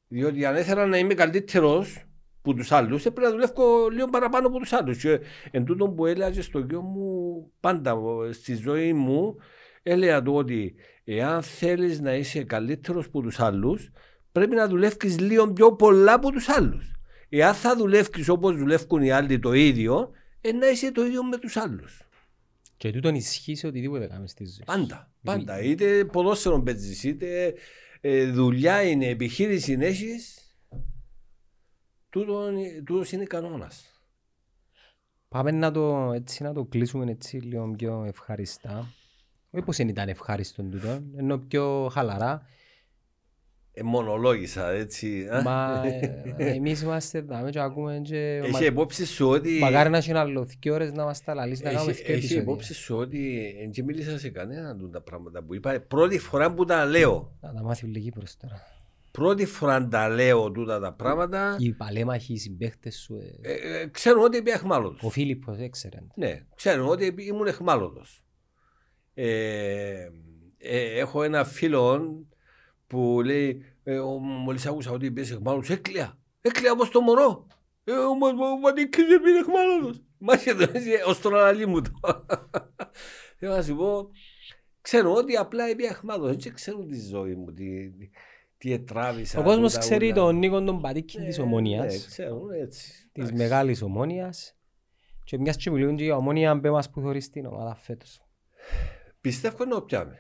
διότι 0.08 0.44
αν 0.44 0.56
ήθελα 0.56 0.86
να 0.86 0.98
είμαι 0.98 1.14
καλύτερος 1.14 2.02
που 2.48 2.54
τους 2.54 2.72
άλλους, 2.72 3.04
έπρεπε 3.06 3.28
να 3.28 3.32
δουλεύω 3.32 3.88
λίγο 3.88 4.06
παραπάνω 4.06 4.46
από 4.46 4.58
τους 4.58 4.72
άλλους. 4.72 4.98
Και 4.98 5.20
εν 5.50 5.64
τούτο 5.64 5.88
που 5.88 6.06
έλεγα 6.06 6.30
και 6.30 6.40
στο 6.40 6.58
γιο 6.58 6.80
μου 6.80 7.50
πάντα 7.60 7.96
ε, 8.28 8.32
στη 8.32 8.54
ζωή 8.54 8.92
μου, 8.92 9.36
έλεγα 9.82 10.22
του 10.22 10.34
ότι 10.34 10.74
εάν 11.04 11.42
θέλεις 11.42 12.00
να 12.00 12.14
είσαι 12.14 12.44
καλύτερος 12.44 13.06
από 13.06 13.20
τους 13.20 13.40
άλλους, 13.40 13.90
πρέπει 14.32 14.54
να 14.54 14.68
δουλεύεις 14.68 15.20
λίγο 15.20 15.52
πιο 15.52 15.72
πολλά 15.72 16.12
από 16.12 16.30
τους 16.30 16.48
άλλους. 16.48 16.92
Εάν 17.28 17.54
θα 17.54 17.76
δουλεύεις 17.76 18.28
όπως 18.28 18.56
δουλεύουν 18.56 19.02
οι 19.02 19.10
άλλοι 19.10 19.38
το 19.38 19.52
ίδιο, 19.52 20.10
ε, 20.40 20.52
να 20.52 20.68
είσαι 20.68 20.92
το 20.92 21.04
ίδιο 21.04 21.24
με 21.24 21.36
τους 21.36 21.56
άλλους. 21.56 22.02
Και 22.76 22.90
τούτον 22.90 23.14
ισχύει 23.14 23.54
σε 23.54 23.66
οτιδήποτε 23.66 24.06
κάνεις 24.06 24.30
στη 24.30 24.44
ζωή. 24.44 24.64
Πάντα. 24.64 25.10
Πάντα. 25.22 25.60
Είτε 25.60 26.04
ποδόσφαιρο 26.04 26.62
παίζεις, 26.62 27.04
είτε 27.04 27.54
ε, 28.00 28.26
δουλειά 28.26 28.82
είναι, 28.82 29.06
επιχείρηση 29.06 29.72
είναι, 29.72 29.86
έχεις. 29.86 30.47
Τούτο- 32.18 32.50
Τούτος 32.84 33.12
είναι 33.12 33.24
κανόνας. 33.24 34.02
Πάμε 35.28 35.50
να 35.50 35.70
το, 35.70 36.12
έτσι, 36.14 36.42
να 36.42 36.52
το 36.52 36.64
κλείσουμε 36.64 37.10
έτσι 37.10 37.36
λίγο 37.36 37.70
πιο 37.76 38.04
ευχαριστά. 38.06 38.86
Όχι 39.50 39.64
πως 39.64 39.76
δεν 39.76 39.88
ήταν 39.88 40.08
ευχάριστο 40.08 40.62
τούτο, 40.62 41.02
ενώ 41.16 41.38
πιο 41.38 41.88
χαλαρά. 41.92 42.46
Ε, 43.72 43.82
μονολόγησα, 43.82 44.70
έτσι. 44.70 45.28
α. 45.30 45.42
Μα 45.42 45.82
ε, 45.86 46.22
εμείς 46.36 46.82
είμαστε 46.82 47.18
εδώ 47.18 47.50
και 47.50 47.60
ακούμε 47.60 48.00
και... 48.04 48.40
Έχει 48.44 48.64
υπόψη 48.64 49.06
σου 49.06 49.28
ότι... 49.28 49.58
Μακάρι 49.58 49.90
να 49.90 50.02
είναι 50.08 50.18
άλλο 50.18 50.44
δύο 50.44 50.74
ώρες 50.74 50.92
να 50.92 51.04
μας 51.04 51.24
τα 51.24 51.34
λαλείς 51.34 51.60
να 51.60 51.72
κάνουμε 51.72 51.90
Έχει, 51.90 52.02
δύο 52.02 52.12
έχει 52.14 52.18
επεισόδια. 52.24 52.42
υπόψη 52.42 52.74
σου 52.74 52.96
ότι 52.96 53.52
δεν 53.74 53.84
μίλησα 53.84 54.18
σε 54.18 54.28
κανέναν 54.30 54.78
του 54.78 54.88
τα 54.90 55.00
πράγματα 55.00 55.42
που 55.42 55.54
είπα. 55.54 55.80
Πρώτη 55.80 56.18
φορά 56.18 56.54
που 56.54 56.64
τα 56.64 56.84
λέω. 56.84 57.36
Να 57.40 57.52
τα 57.54 57.62
μάθει 57.62 57.84
ο 57.86 57.88
Λυκύπρος 57.88 58.36
τώρα. 58.36 58.62
Πρώτη 59.18 59.46
φορά 59.46 59.88
τα 59.88 60.08
λέω 60.08 60.50
τούτα 60.50 60.80
τα 60.80 60.92
πράγματα. 60.92 61.56
Οι 61.58 61.72
παλέμαχοι, 61.72 62.32
οι 62.32 62.38
συμπαίχτες 62.38 62.96
σου, 62.96 63.18
ε, 63.42 63.52
Ε, 63.52 63.80
ε, 63.80 63.86
ξέρουν 63.86 64.22
ότι 64.24 64.36
είμαι 64.36 64.50
εχμάλωτος. 64.50 65.02
ο 65.02 65.10
Φίλιππος 65.10 65.58
έξερε. 65.58 65.98
Ναι, 66.14 66.40
ξέρουν 66.54 66.88
ότι 66.88 67.14
ήμουν 67.18 67.46
εχμάλωτος. 67.46 68.22
Ε, 69.14 70.08
ε, 70.58 70.98
έχω 70.98 71.22
ένα 71.22 71.44
φίλο 71.44 72.14
που 72.86 73.20
λέει 73.24 73.62
ε, 73.84 73.98
ο, 73.98 74.18
μόλις 74.18 74.66
άκουσα 74.66 74.90
ότι 74.90 75.06
είπες 75.06 75.30
εχμάλωτος, 75.30 75.70
έκλαια. 75.70 76.18
Έκλαια 76.40 76.72
όπως 76.72 76.90
το 76.90 77.00
μωρό. 77.00 77.46
Ε, 77.84 77.92
ο 77.92 78.14
μα- 78.14 78.32
μα- 78.32 78.50
ο 78.50 78.58
Μανίκης 78.58 79.04
δεν 79.06 79.22
είναι 79.26 79.38
εχμάλωτος. 79.38 80.02
Μάχε 80.18 80.54
το 80.54 80.62
έτσι, 80.62 80.90
ως 81.06 81.20
τον 81.20 81.34
αναλύ 81.36 81.66
μου 81.66 81.82
το. 81.82 81.90
Θέλω 83.38 83.52
να 83.54 83.62
σου 83.62 83.76
πω, 83.76 84.10
ξέρουν 84.80 85.16
ότι 85.16 85.36
απλά 85.36 85.68
είμαι 85.68 85.84
εχμάλωτος. 85.86 86.36
Δεν 86.44 86.54
ξέρουν 86.54 86.88
τη 86.90 87.00
ζωή 87.00 87.34
μου, 87.34 87.52
τι, 88.58 88.68
τι, 88.68 88.68
τι 88.68 88.72
ετράβησα. 88.72 89.40
Ο 89.40 89.42
κόσμος 89.42 89.70
τούτα 89.72 89.84
ξέρει 89.84 90.04
ούλα. 90.06 90.14
τον 90.14 90.36
Νίκον 90.38 90.64
τον 90.66 90.80
Πατήκη 90.80 91.18
της 91.18 91.36
Ε, 91.38 91.40
Ναι, 91.40 91.46
Ομόνιας, 91.46 92.06
ξέρουν 92.06 92.50
έτσι. 92.50 92.90
της 92.90 93.08
Εντάξει. 93.12 93.34
μεγάλης 93.34 93.82
Ομόνιας 93.82 94.56
και 95.24 95.38
μιας 95.38 95.56
και 95.56 95.70
μιλούν 95.70 95.96
και 95.96 96.04
η 96.04 96.10
Ομόνια 96.10 96.54
μπε 96.54 96.70
μας 96.70 96.90
που 96.90 97.00
θωρείς 97.00 97.30
την 97.30 97.46
ομάδα 97.46 97.74
φέτος. 97.74 98.22
Πιστεύω 99.20 99.64
να 99.64 99.82
πιάμε. 99.82 100.18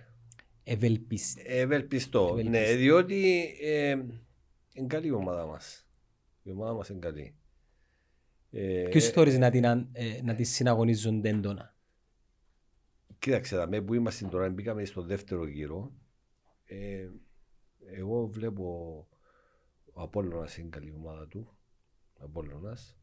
Ευελπιστή. 0.64 1.42
Ευελπιστώ. 1.46 2.28
Ευελπιστώ. 2.32 2.50
Ναι, 2.50 2.74
διότι 2.74 3.44
ε, 3.62 3.90
είναι 4.72 4.86
καλή 4.86 5.06
η 5.06 5.10
ομάδα 5.12 5.46
μας. 5.46 5.86
Η 6.42 6.50
ομάδα 6.50 6.72
μας 6.72 6.88
είναι 6.88 6.98
καλή. 6.98 7.34
Ε, 8.50 8.86
Ποιους 8.90 9.08
θωρείς 9.08 9.38
να 9.38 9.50
την, 9.50 9.66
αν- 9.66 9.88
ε, 9.92 10.20
να 10.22 10.34
τις 10.34 10.50
συναγωνίζονται 10.54 11.28
έντονα; 11.28 11.76
Κοίταξε, 13.18 13.56
δαμε 13.56 13.80
που 13.80 13.94
είμαστε 13.94 14.26
τώρα, 14.26 14.48
μπήκαμε 14.50 14.84
στο 14.84 15.02
δεύτερο 15.02 15.46
γύρο. 15.48 15.92
Ε, 17.92 17.98
εγώ 17.98 18.26
βλέπω 18.26 18.64
ο 19.92 20.02
Απόλλωνας 20.02 20.56
είναι 20.58 20.68
καλή 20.68 20.92
ομάδα 20.96 21.26
του. 21.26 21.56
Ο 22.14 22.24
Απόλλωνας. 22.24 22.96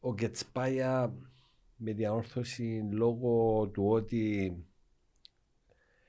Ο 0.00 0.14
Κετσπάια 0.14 1.12
με 1.76 1.92
διαόρθωση 1.92 2.88
λόγω 2.92 3.66
του 3.72 3.86
ότι 3.88 4.54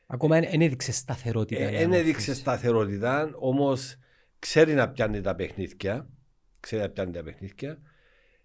Ακόμα 0.07 0.39
δεν 0.39 0.61
έδειξε 0.61 0.91
σταθερότητα. 0.91 1.61
η 1.71 1.75
Δεν 1.77 1.91
Ε, 1.93 1.97
έδειξε 1.97 2.01
ανόρθωση. 2.09 2.39
σταθερότητα, 2.39 3.31
όμως 3.35 3.97
ξέρει 4.39 4.73
να 4.73 4.89
πιάνει 4.89 5.21
τα 5.21 5.35
παιχνίδια. 5.35 6.09
Ξέρει 6.59 6.81
να 6.81 6.89
πιάνει 6.89 7.11
τα 7.11 7.23
παιχνίδια. 7.23 7.81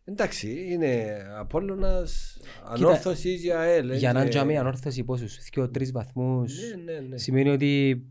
Εντάξει, 0.05 0.73
είναι 0.73 1.17
Απόλλωνας, 1.37 2.41
ανόρθωσης 2.65 3.43
για 3.43 3.59
ΑΕΛ. 3.61 3.93
Για 3.93 4.13
να 4.13 4.27
και- 4.27 4.37
είναι 4.39 4.47
μια 4.47 4.61
ανόρθωση 4.61 5.05
πόσους, 5.05 5.39
δύο, 5.53 5.71
τρεις 5.71 5.93
βαθμούς, 5.93 6.55
Ναι, 6.77 6.93
ναι, 6.93 7.01
ναι. 7.01 7.19
σημαίνει 7.19 7.49
ότι 7.49 8.03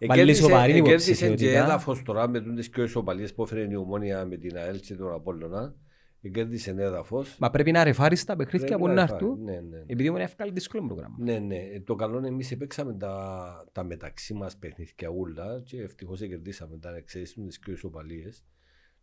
Βάλει 0.00 0.20
Εκέρδισε- 0.20 0.42
σοβαρή 0.42 0.72
εκέρδισε 0.72 1.12
και 1.14 1.24
υποψηφιότητα. 1.24 1.64
έδαφος 1.64 2.02
τώρα 2.02 2.28
με 2.28 2.40
τις 2.54 2.68
και 2.70 2.82
ισοπαλίες 2.82 3.34
που 3.34 3.42
έφερε 3.42 3.66
η 3.70 3.74
Ομόνια 3.74 4.24
με 4.24 4.36
την 4.36 4.56
ΑΕΛ 4.56 4.80
και 4.80 4.94
τον 4.94 5.12
Απόλλωνα. 5.12 5.74
Εκέρδισε 6.20 6.70
έδαφος. 6.70 7.36
μα 7.38 7.50
πρέπει 7.50 7.72
να 7.72 7.84
ρεφάρεις 7.84 8.24
τα 8.24 8.36
παιχνίδια 8.36 8.66
Πρέπει 8.66 8.80
που 8.82 8.86
να 8.88 8.94
να 8.94 9.00
ρεφάρει. 9.00 9.24
έρθουν, 9.24 9.42
Ναι, 9.42 9.60
ναι. 9.60 9.78
επειδή 9.86 10.08
μου 10.10 10.14
είναι 10.16 10.24
εύκολο 10.24 10.50
δύσκολο 10.52 10.86
πρόγραμμα. 10.86 11.16
Ναι, 11.18 11.38
ναι. 11.38 11.56
Ε, 11.56 11.80
Το 11.80 11.94
καλό 11.94 12.18
είναι 12.18 12.28
εμείς 12.28 12.56
παίξαμε 12.56 12.94
τα, 12.94 13.64
τα 13.72 13.84
μεταξύ 13.84 14.34
μας 14.34 14.56
παιχνίδια 14.56 15.08
ούλα 15.08 15.60
και 15.64 15.80
ευτυχώς 15.82 16.18
κερδίσαμε 16.20 16.78
τα 16.78 16.96
εξαίσθησαν 16.96 17.46
τις 17.46 17.58
και 17.58 17.70
ισοπαλίες. 17.70 18.44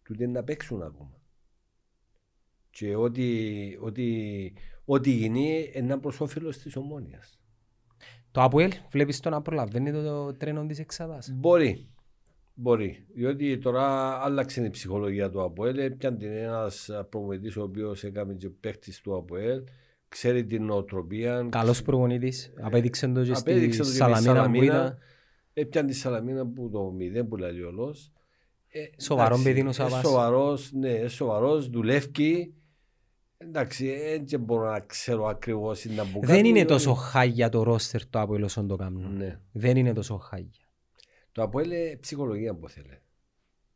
Τούτοι 0.04 0.24
είναι 0.24 0.32
να 0.32 0.44
παίξουν 0.44 0.82
ακόμα. 0.82 1.22
Και 2.70 2.96
ό,τι, 2.96 3.28
ό,τι, 3.80 4.08
ό,τι 4.86 5.10
γίνει 5.12 5.50
είναι 5.50 5.70
ένα 5.74 6.00
προς 6.00 6.22
όφελος 6.22 6.58
της 6.58 6.76
ομόνιας. 6.76 7.40
Το 8.34 8.42
ΑΠΟΕΛ 8.42 8.72
βλέπεις 8.90 9.20
το 9.20 9.30
να 9.30 9.42
προλαβαίνει 9.42 9.92
το, 9.92 10.04
το 10.04 10.34
τρένο 10.34 10.66
της 10.66 10.80
εξάδας; 10.80 11.32
Μπορεί. 11.34 11.88
Μπορεί. 12.54 13.06
Διότι 13.14 13.58
τώρα 13.58 14.12
άλλαξε 14.24 14.66
η 14.66 14.70
ψυχολογία 14.70 15.30
του 15.30 15.44
ΑΠΟΕΛ. 15.44 15.92
Πιαν 15.92 16.18
την 16.18 16.32
ένας 16.32 16.90
προμηθευτής 17.10 17.58
ο 17.58 17.62
οποίος 17.62 18.04
έκαμε 18.04 18.34
και 18.34 18.50
παίχτης 18.50 19.02
του 19.02 19.16
ΑΠΟΕΛ. 19.16 19.64
Ξέρει 20.08 20.46
την 20.46 20.66
νοοτροπία. 20.66 21.48
Καλός 21.50 21.82
προπονητής, 21.82 22.54
απέδειξε 22.62 23.08
το 23.08 23.24
και 23.24 23.34
στη 23.34 23.52
Απέδειξε 23.52 23.82
το 23.82 23.92
και 23.92 24.04
με 24.04 24.14
τη 24.14 24.22
Σαλαμίνα 24.22 24.52
που 24.52 24.64
ήταν. 24.64 24.98
Έπιαν 25.54 25.86
τη 25.86 25.94
Σαλαμίνα 25.94 26.48
που 26.48 26.70
το 26.70 26.92
μηδέν 26.92 27.28
που 27.28 27.36
λέει 27.36 27.62
όλος. 27.62 28.12
Ε, 28.68 28.86
Σοβαρό 28.98 29.26
εντάξει, 29.28 29.44
παιδί 29.44 29.60
είναι 29.60 29.68
ο 29.68 29.72
ε, 29.72 29.74
Σαββάς. 29.74 30.02
Σοβαρός, 30.02 30.72
ναι, 30.72 30.90
ε, 30.90 31.08
σοβαρός, 31.08 31.70
δουλεύει. 31.70 32.54
Εντάξει, 33.48 33.94
δεν 34.26 34.40
μπορώ 34.40 34.72
να 34.72 34.80
ξέρω 34.80 35.26
ακριβώς 35.26 35.80
τι 35.80 35.90
να 35.90 36.04
που 36.04 36.20
Δεν 36.20 36.30
κάνει, 36.36 36.40
είναι 36.40 36.52
διότι- 36.58 36.68
τόσο 36.68 36.94
χάγια 36.94 37.50
το 37.50 37.64
ρόστερ 37.64 38.06
το 38.10 38.20
ΑΠΟΕΛ 38.20 38.44
όσον 38.44 38.68
το 38.68 38.76
κάνουν. 38.76 39.18
Ναι. 39.18 39.40
Δεν 39.52 39.78
είναι 39.78 39.94
τόσο 39.94 40.18
χάγια. 40.18 40.68
Το 41.32 41.42
ΑΠΟΕΛ 41.44 41.72
είναι 41.72 41.98
ψυχολογία 42.00 42.56
που 42.56 42.70
θέλει. 42.70 42.98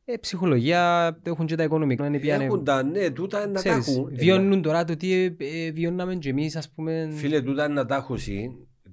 Ε, 0.05 0.17
ψυχολογία 0.17 1.17
έχουν 1.23 1.45
και 1.45 1.55
τα 1.55 1.63
οικονομικά. 1.63 2.05
Είναι 2.05 2.19
πιάνε, 2.19 2.43
Έχουν 2.43 2.63
τα, 2.63 2.83
ναι, 2.83 3.09
τούτα 3.09 3.37
είναι 3.37 3.47
να 3.47 3.53
τα 3.53 3.59
ξέρεις, 3.59 3.87
έχουν. 3.87 4.09
βιώνουν 4.15 4.61
τώρα 4.61 4.83
το 4.83 4.95
τι 4.95 5.13
ε, 5.13 5.35
ε, 5.37 5.71
βιώναμε 5.71 6.15
και 6.15 6.29
εμείς 6.29 6.55
ας 6.55 6.69
πούμε. 6.69 7.09
Φίλε, 7.13 7.41
τούτα 7.41 7.65
είναι 7.65 7.73
να 7.73 7.85
τα 7.85 7.95
έχουν 7.95 8.17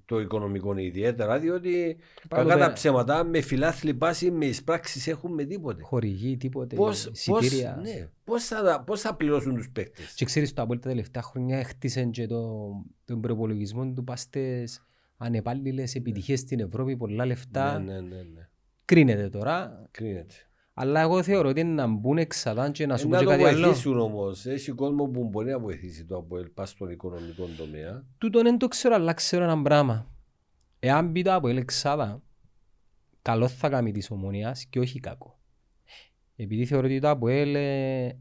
το 0.07 0.21
οικονομικό 0.21 0.77
ιδιαίτερα, 0.77 1.39
διότι 1.39 1.97
Πάνω 2.29 2.43
κακά 2.43 2.55
τα 2.55 2.65
πέρα. 2.65 2.73
ψέματα 2.73 3.25
με 3.25 3.41
φιλάθλη 3.41 3.95
πάση, 3.95 4.31
με 4.31 4.47
εισπράξεις 4.47 5.07
έχουν 5.07 5.33
με 5.35 5.45
τίποτε. 5.45 5.83
χορηγοί, 5.83 6.37
τίποτε, 6.37 6.77
Πώς, 6.77 7.11
πώς, 7.25 7.43
εισιτήρια. 7.43 7.79
ναι, 7.83 8.09
πώς, 8.25 8.45
θα, 8.45 8.83
πώς 8.87 9.01
θα 9.01 9.15
πληρώσουν 9.15 9.55
τους 9.55 9.71
παίκτες; 9.71 10.13
Και 10.15 10.25
ξέρεις 10.25 10.53
το 10.53 10.63
ΑΠΟΕΛ 10.63 10.79
τα 10.81 10.89
τελευταία 10.89 11.23
χρόνια 11.23 11.59
έχτισαν 11.59 12.11
και 12.11 12.27
το, 12.27 12.69
τον 13.05 13.21
προπολογισμό 13.21 13.93
του 13.93 14.05
πάστες 14.05 14.83
ανεπάλληλες 15.17 15.95
επιτυχίες 15.95 16.41
στην 16.41 16.61
Ευρώπη, 16.61 16.97
πολλά 16.97 17.27
λεφτά. 17.27 17.79
Ναι, 17.79 17.93
ναι, 17.93 18.01
ναι, 18.01 18.23
ναι. 18.23 18.49
Κρίνεται 18.85 19.29
τώρα. 19.29 19.87
Κρίνεται. 19.91 20.35
Αλλά 20.77 21.01
εγώ 21.01 21.23
θεωρώ 21.23 21.49
ότι 21.49 21.61
είναι 21.61 21.73
να 21.73 21.87
μπουν 21.87 22.19
εξαδάν 22.19 22.73
και 22.73 22.87
να 22.87 22.95
Ε, 22.95 22.97
σου 22.97 23.05
πω 23.09 23.11
να 23.13 23.19
και 23.19 23.25
το 23.25 23.31
κάτι 23.31 23.45
άλλο. 23.45 23.67
βοηθήσουν 23.67 23.99
όμως. 23.99 24.47
Έχει 24.47 24.71
κόσμο 24.71 25.05
που 25.07 25.25
μπορεί 25.29 25.51
να 25.51 25.59
βοηθήσει 25.59 26.05
το 26.05 26.17
ΑΠΟΕΛ 26.17 26.49
πας 26.49 26.71
στον 26.71 26.91
οικονομικό 26.91 27.49
τομέα. 27.57 28.05
Τούτον 28.19 28.43
δεν 28.43 28.59
το 28.59 28.69
ξέρω, 28.69 28.95
αλλά 28.95 29.13
ξέρω 29.13 29.45
ένα 29.45 29.63
πράγμα. 29.63 30.11
Εάν 30.79 31.11
μπει 31.11 31.23
το 31.23 31.33
ΑΠΟΕΛ 31.33 31.57
εξάδα, 31.57 32.23
καλός 33.23 33.53
θα 33.55 33.69
κάνει 33.69 33.93
της 33.93 34.11
ομονίας 34.11 34.65
και 34.67 34.79
όχι 34.79 35.01
κακό. 35.01 35.39
Επειδή 36.37 36.65
θεωρώ 36.65 36.87
ότι 36.87 36.99
το 37.01 37.09
ΑΠΟΕΛ 37.09 37.55
ε, 37.55 38.19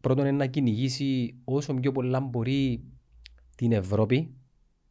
πρώτον 0.00 0.26
είναι 0.26 0.36
να 0.36 0.46
κυνηγήσει 0.46 1.40
όσο 1.44 1.74
πιο 1.74 1.92
πολλά 1.92 2.20
μπορεί 2.20 2.84
την 3.56 3.72
Ευρώπη, 3.72 4.34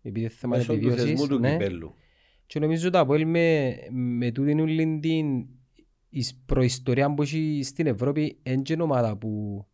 επειδή 0.01 0.19
είναι 0.25 0.29
θέμα 0.29 0.55
Μέσω 0.57 0.67
του 0.67 0.73
επιβίωσης. 0.77 1.03
θεσμού 1.03 1.27
του 1.27 1.39
ναι. 1.39 1.51
κυπέλου. 1.51 1.93
Και 2.45 2.59
νομίζω 2.59 2.89
το 2.89 2.99
ΑΠΟΕΛ 2.99 3.25
με, 3.27 3.75
με 3.91 4.31
τούτην 4.31 4.59
ούλην 4.59 4.99
την 5.01 5.45
εις 6.13 6.41
προϊστορία 6.45 7.13
που 7.13 7.21
έχει 7.21 7.61
στην 7.63 7.87
Ευρώπη 7.87 8.39
είναι 8.43 8.61
και 8.61 8.81
ομάδα 8.81 9.17
που 9.17 9.65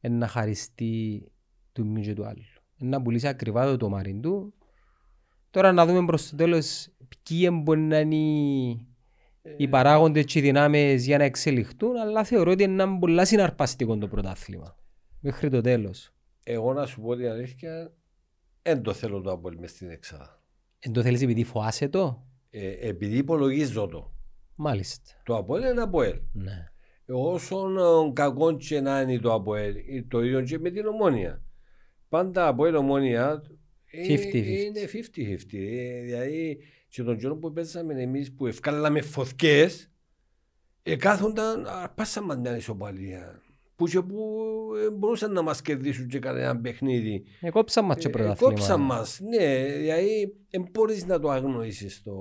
είναι 0.00 0.16
να 0.16 0.26
χαριστεί 0.26 1.24
του 1.72 1.86
μη 1.86 2.02
και 2.02 2.14
του 2.14 2.26
άλλου. 2.26 2.42
Είναι 2.76 2.90
να 2.90 3.02
πουλήσει 3.02 3.28
ακριβά 3.28 3.64
το 3.64 3.76
τομάρι 3.76 4.20
του. 4.22 4.54
Τώρα 5.50 5.72
να 5.72 5.86
δούμε 5.86 6.04
προς 6.04 6.30
το 6.30 6.36
τέλος 6.36 6.88
ποιοι 7.08 7.50
μπορεί 7.62 7.80
να 7.80 7.98
είναι 7.98 8.14
οι, 8.14 8.68
οι 9.56 9.68
παράγοντες 9.68 10.24
και 10.24 10.38
οι 10.38 10.42
δυνάμεις 10.42 11.06
για 11.06 11.18
να 11.18 11.24
εξελιχθούν, 11.24 11.96
αλλά 11.96 12.24
θεωρώ 12.24 12.50
ότι 12.50 12.62
είναι 12.62 12.82
ένα 12.82 12.98
πολλά 12.98 13.24
συναρπαστικό 13.24 13.98
το 13.98 14.08
πρωτάθλημα. 14.08 14.76
Μέχρι 15.20 15.50
το 15.50 15.60
τέλος. 15.60 16.12
Εγώ 16.44 16.72
να 16.72 16.86
σου 16.86 17.00
πω 17.00 17.16
την 17.16 17.28
αλήθεια, 17.28 17.94
δεν 18.62 18.82
το 18.82 18.92
θέλω 18.92 19.20
το 19.20 19.30
ΑΠΟΕΛ 19.32 19.56
μες 19.58 19.70
στην 19.70 19.90
εξάδα. 19.90 20.42
Εν 20.78 20.92
το 20.92 21.02
θέλεις 21.02 21.22
επειδή 21.22 21.44
φοάσαι 21.44 21.88
το; 21.88 22.26
Ε, 22.50 22.88
επειδή 22.88 23.16
υπολογίζω 23.16 23.86
το. 23.86 24.12
Μάλιστα. 24.62 25.10
Το 25.24 25.36
ΑΠΟΕΛ 25.36 25.70
είναι 25.70 25.82
ΑΠΟΕΛ. 25.82 26.20
Ναι. 26.32 26.68
Όσον 27.06 27.78
ε, 27.78 28.12
κακό 28.12 28.56
και 28.56 28.80
να 28.80 29.00
είναι 29.00 29.18
το 29.18 29.34
ΑΠΟΕΛ, 29.34 29.76
ε, 29.76 30.02
το 30.08 30.22
ίδιο 30.22 30.42
και 30.42 30.58
με 30.58 30.70
την 30.70 30.86
ομόνια. 30.86 31.42
Πάντα 32.08 32.46
ΑΠΟΕΛ 32.46 32.74
ομόνια 32.74 33.42
ε, 33.90 34.14
50-50. 34.14 34.34
είναι 34.34 34.80
50-50. 34.92 35.58
Ε, 35.58 36.00
Δηλαδή 36.02 36.58
και 36.88 37.02
τον 37.02 37.18
καιρό 37.18 37.36
που 37.36 37.52
παίζαμε 37.52 38.02
εμείς 38.02 38.34
που 38.34 38.46
ευκάλαμε 38.46 39.00
φωτιές, 39.00 39.90
ε, 40.82 40.96
κάθονταν, 40.96 41.66
πάσα 41.94 42.22
μας 42.22 42.36
μια 42.36 42.56
ισοπαλία. 42.56 43.42
Που 43.76 43.86
και 43.86 44.00
που 44.00 44.40
ε, 44.86 44.90
μπορούσαν 44.90 45.32
να 45.32 45.42
μας 45.42 45.62
κερδίσουν 45.62 46.08
και 46.08 46.18
κανένα 46.18 46.60
παιχνίδι. 46.60 47.24
Εκόψαν 47.40 47.84
μας 47.84 47.96
και 47.96 48.06
Ε, 48.06 48.10
πρωτάθλημα. 48.10 48.52
Κόψαν 48.52 48.80
μας, 48.80 49.20
ναι. 49.20 49.64
Δηλαδή 49.64 50.36
δεν 50.50 50.68
μπορείς 50.70 51.06
να 51.06 51.20
το 51.20 51.30
αγνοήσεις 51.30 52.02
το, 52.02 52.12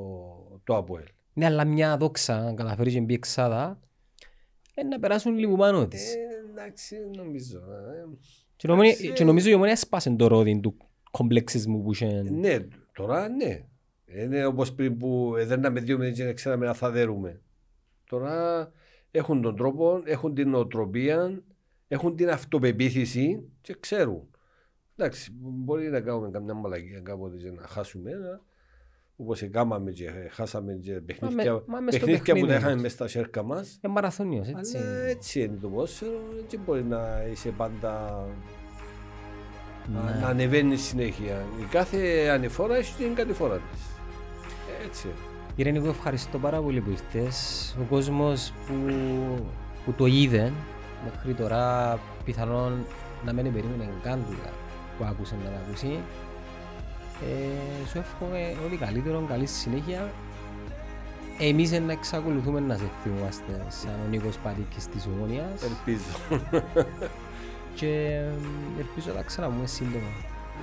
το 0.64 0.76
ΑΠΟΕΛ. 0.76 1.06
Ναι, 1.34 1.46
αλλά 1.46 1.66
μια 1.66 1.98
δόξα, 1.98 2.36
αν 2.36 2.56
καταφέρεις 2.56 2.94
και 2.94 3.02
μπει 3.02 3.14
εξάδα, 3.14 3.80
ε, 4.74 4.84
να 4.84 5.00
περάσουν 5.00 5.38
λίγο 5.38 5.56
πάνω 5.56 5.88
της. 5.88 6.14
Ε, 6.16 6.18
εντάξει, 6.52 6.96
νομίζω. 7.16 7.58
ε. 7.58 8.18
Και 8.56 8.68
νομίζω- 8.68 8.92
εντάξει, 8.92 9.14
Και 9.14 9.24
νομίζω 9.24 9.50
η 9.50 9.54
ομονία 9.54 9.72
έσπασε 9.74 10.10
το 10.10 10.28
ρόδι 10.28 10.60
του 10.60 10.78
κομπλεξισμού 11.12 11.82
που 11.84 11.92
είχε. 11.92 12.22
Ναι, 12.22 12.58
τώρα 12.94 13.28
ναι. 13.30 13.64
Είναι 14.06 14.46
όπως 14.46 14.74
πριν 14.74 14.98
που 14.98 15.36
έδερναμε 15.38 15.80
δύο 15.80 15.98
μήνες 15.98 16.16
και 16.18 16.24
δεν 16.24 16.36
ξέραμε 16.36 16.66
να 16.66 16.74
θα 16.74 16.90
δέρουμε. 16.92 17.42
Τώρα 18.10 18.72
έχουν 19.12 19.42
τον 19.42 19.56
τρόπο, 19.56 20.02
έχουν 20.06 20.34
την 20.34 20.50
νοοτροπία, 20.50 21.42
έχουν 21.88 22.16
την 22.16 22.30
αυτοπεποίθηση 22.30 23.50
και 23.62 23.76
ξέρουν. 23.80 24.30
Εντάξει, 24.96 25.32
μπορεί 25.40 25.90
να 25.90 26.02
κάνουμε 26.02 26.30
καμιά 26.30 26.54
μαλακία 26.54 27.00
κάποτε 27.00 27.38
και 27.38 27.52
να 27.52 27.68
χάσουμε, 27.68 28.12
Όπως 29.22 29.42
έκαναμε 29.42 29.92
και 29.92 30.10
χάσαμε 30.32 30.74
και 30.74 30.92
παιχνίδια, 30.92 31.64
μα 31.66 31.80
μες 31.80 31.96
στο 31.96 32.06
παιχνίδια 32.06 32.20
που 32.20 32.26
τα 32.26 32.34
παιχνίδι 32.34 32.54
είχαμε 32.54 32.70
όμως. 32.72 32.82
μέσα 32.82 32.96
στα 32.96 33.08
σέρκα 33.08 33.44
μας. 33.44 33.78
Ε, 33.82 33.88
μαραθώνιος, 33.88 34.48
έτσι. 34.48 34.78
Αλλά 34.78 34.96
έτσι 34.98 35.42
είναι 35.42 35.58
το 35.62 35.68
πόσερο, 35.68 36.20
και 36.48 36.58
μπορεί 36.66 36.84
να 36.84 37.24
είσαι 37.32 37.50
πάντα 37.50 38.26
να, 39.94 40.02
Ναι. 40.04 40.20
να 40.22 40.28
ανεβαίνει 40.28 40.76
συνέχεια. 40.76 41.46
Η 41.62 41.64
κάθε 41.72 42.28
ανηφόρα 42.32 42.76
έχει 42.76 42.94
την 43.04 43.16
κατηφόρα 43.16 43.56
της. 43.56 43.82
Έτσι. 44.86 45.08
Κύριε 45.56 45.72
Νίκο, 45.72 45.88
ευχαριστώ 45.88 46.38
πάρα 46.38 46.62
πολύ 46.62 46.82
που 46.82 46.90
ήρθες. 46.90 47.76
Ο 47.80 47.84
κόσμος 47.90 48.54
που, 48.68 48.74
που 49.86 49.94
το 49.94 50.06
είδε 50.06 50.52
μέχρι 51.04 51.34
τώρα 51.34 52.00
πιθανόν 52.26 52.86
να 53.26 53.34
μην 53.34 53.54
περίμενε 53.54 53.90
καν 54.04 54.20
τούτα 54.30 54.50
που 54.98 55.04
άκουσε 55.06 55.36
να 55.44 55.50
τα 55.50 55.56
ακούσει. 55.68 56.00
Ε, 57.22 57.88
σου 57.88 57.98
εύχομαι 57.98 58.56
ό,τι 58.66 58.76
καλύτερο, 58.76 59.26
καλή 59.30 59.46
συνέχεια. 59.46 60.12
Εμείς 61.40 61.72
να 61.72 61.92
εξακολουθούμε 61.92 62.60
να 62.60 62.78
σε 62.78 62.90
θυμόμαστε 63.04 63.62
σαν 63.68 63.92
ο 64.06 64.10
Νίκος 64.10 64.38
Πατήκης 64.38 64.88
της 64.88 65.08
Ομόνιας 65.16 65.64
Ελπίζω. 65.64 66.04
και 67.76 67.88
ε, 67.88 68.80
ελπίζω 68.80 69.08
να 69.08 69.14
τα 69.14 69.24
ξαναπούμε 69.24 69.68
σύντομα. 69.68 70.12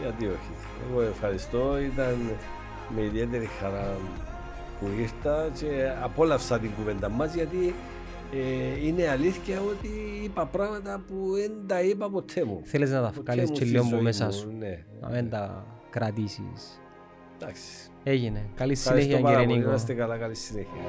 Γιατί 0.01 0.27
όχι. 0.27 0.51
Εγώ 0.91 1.01
ευχαριστώ. 1.03 1.79
Ήταν 1.81 2.17
με 2.95 3.03
ιδιαίτερη 3.03 3.49
χαρά 3.61 3.97
που 4.81 4.87
ήρθα 4.99 5.49
και 5.61 5.91
απόλαυσα 6.03 6.59
την 6.59 6.71
κουβέντα 6.77 7.09
μας 7.09 7.35
γιατί 7.35 7.75
ε, 8.33 8.87
είναι 8.87 9.09
αλήθεια 9.09 9.61
ότι 9.61 9.89
είπα 10.25 10.47
πράγματα 10.47 11.03
που 11.09 11.33
δεν 11.35 11.53
τα 11.67 11.81
είπα 11.81 12.11
ποτέ 12.11 12.45
μου. 12.45 12.61
Θέλεις 12.65 12.91
να 12.91 13.03
τα 13.03 13.07
Ποτέ 13.15 13.21
βγάλεις 13.33 13.51
μου 13.51 13.57
και 13.57 13.61
στη 13.65 13.71
λίγο 13.71 13.81
από 13.83 13.91
ζωή 13.95 14.01
μέσα 14.03 14.25
μου, 14.25 14.33
σου, 14.33 14.53
Ναι. 14.59 14.85
να 15.01 15.09
μην 15.09 15.31
τα 15.31 15.65
κρατήσεις. 15.97 16.81
Εντάξει. 17.39 17.63
Έγινε. 18.03 18.49
Καλή 18.55 18.75
συνέχεια 18.75 19.21
κύριε 19.21 19.47
Νίκο. 19.47 19.59
Ευχαριστώ 19.59 19.95
καλά. 19.95 20.17
Καλή 20.17 20.35
συνέχεια. 20.35 20.81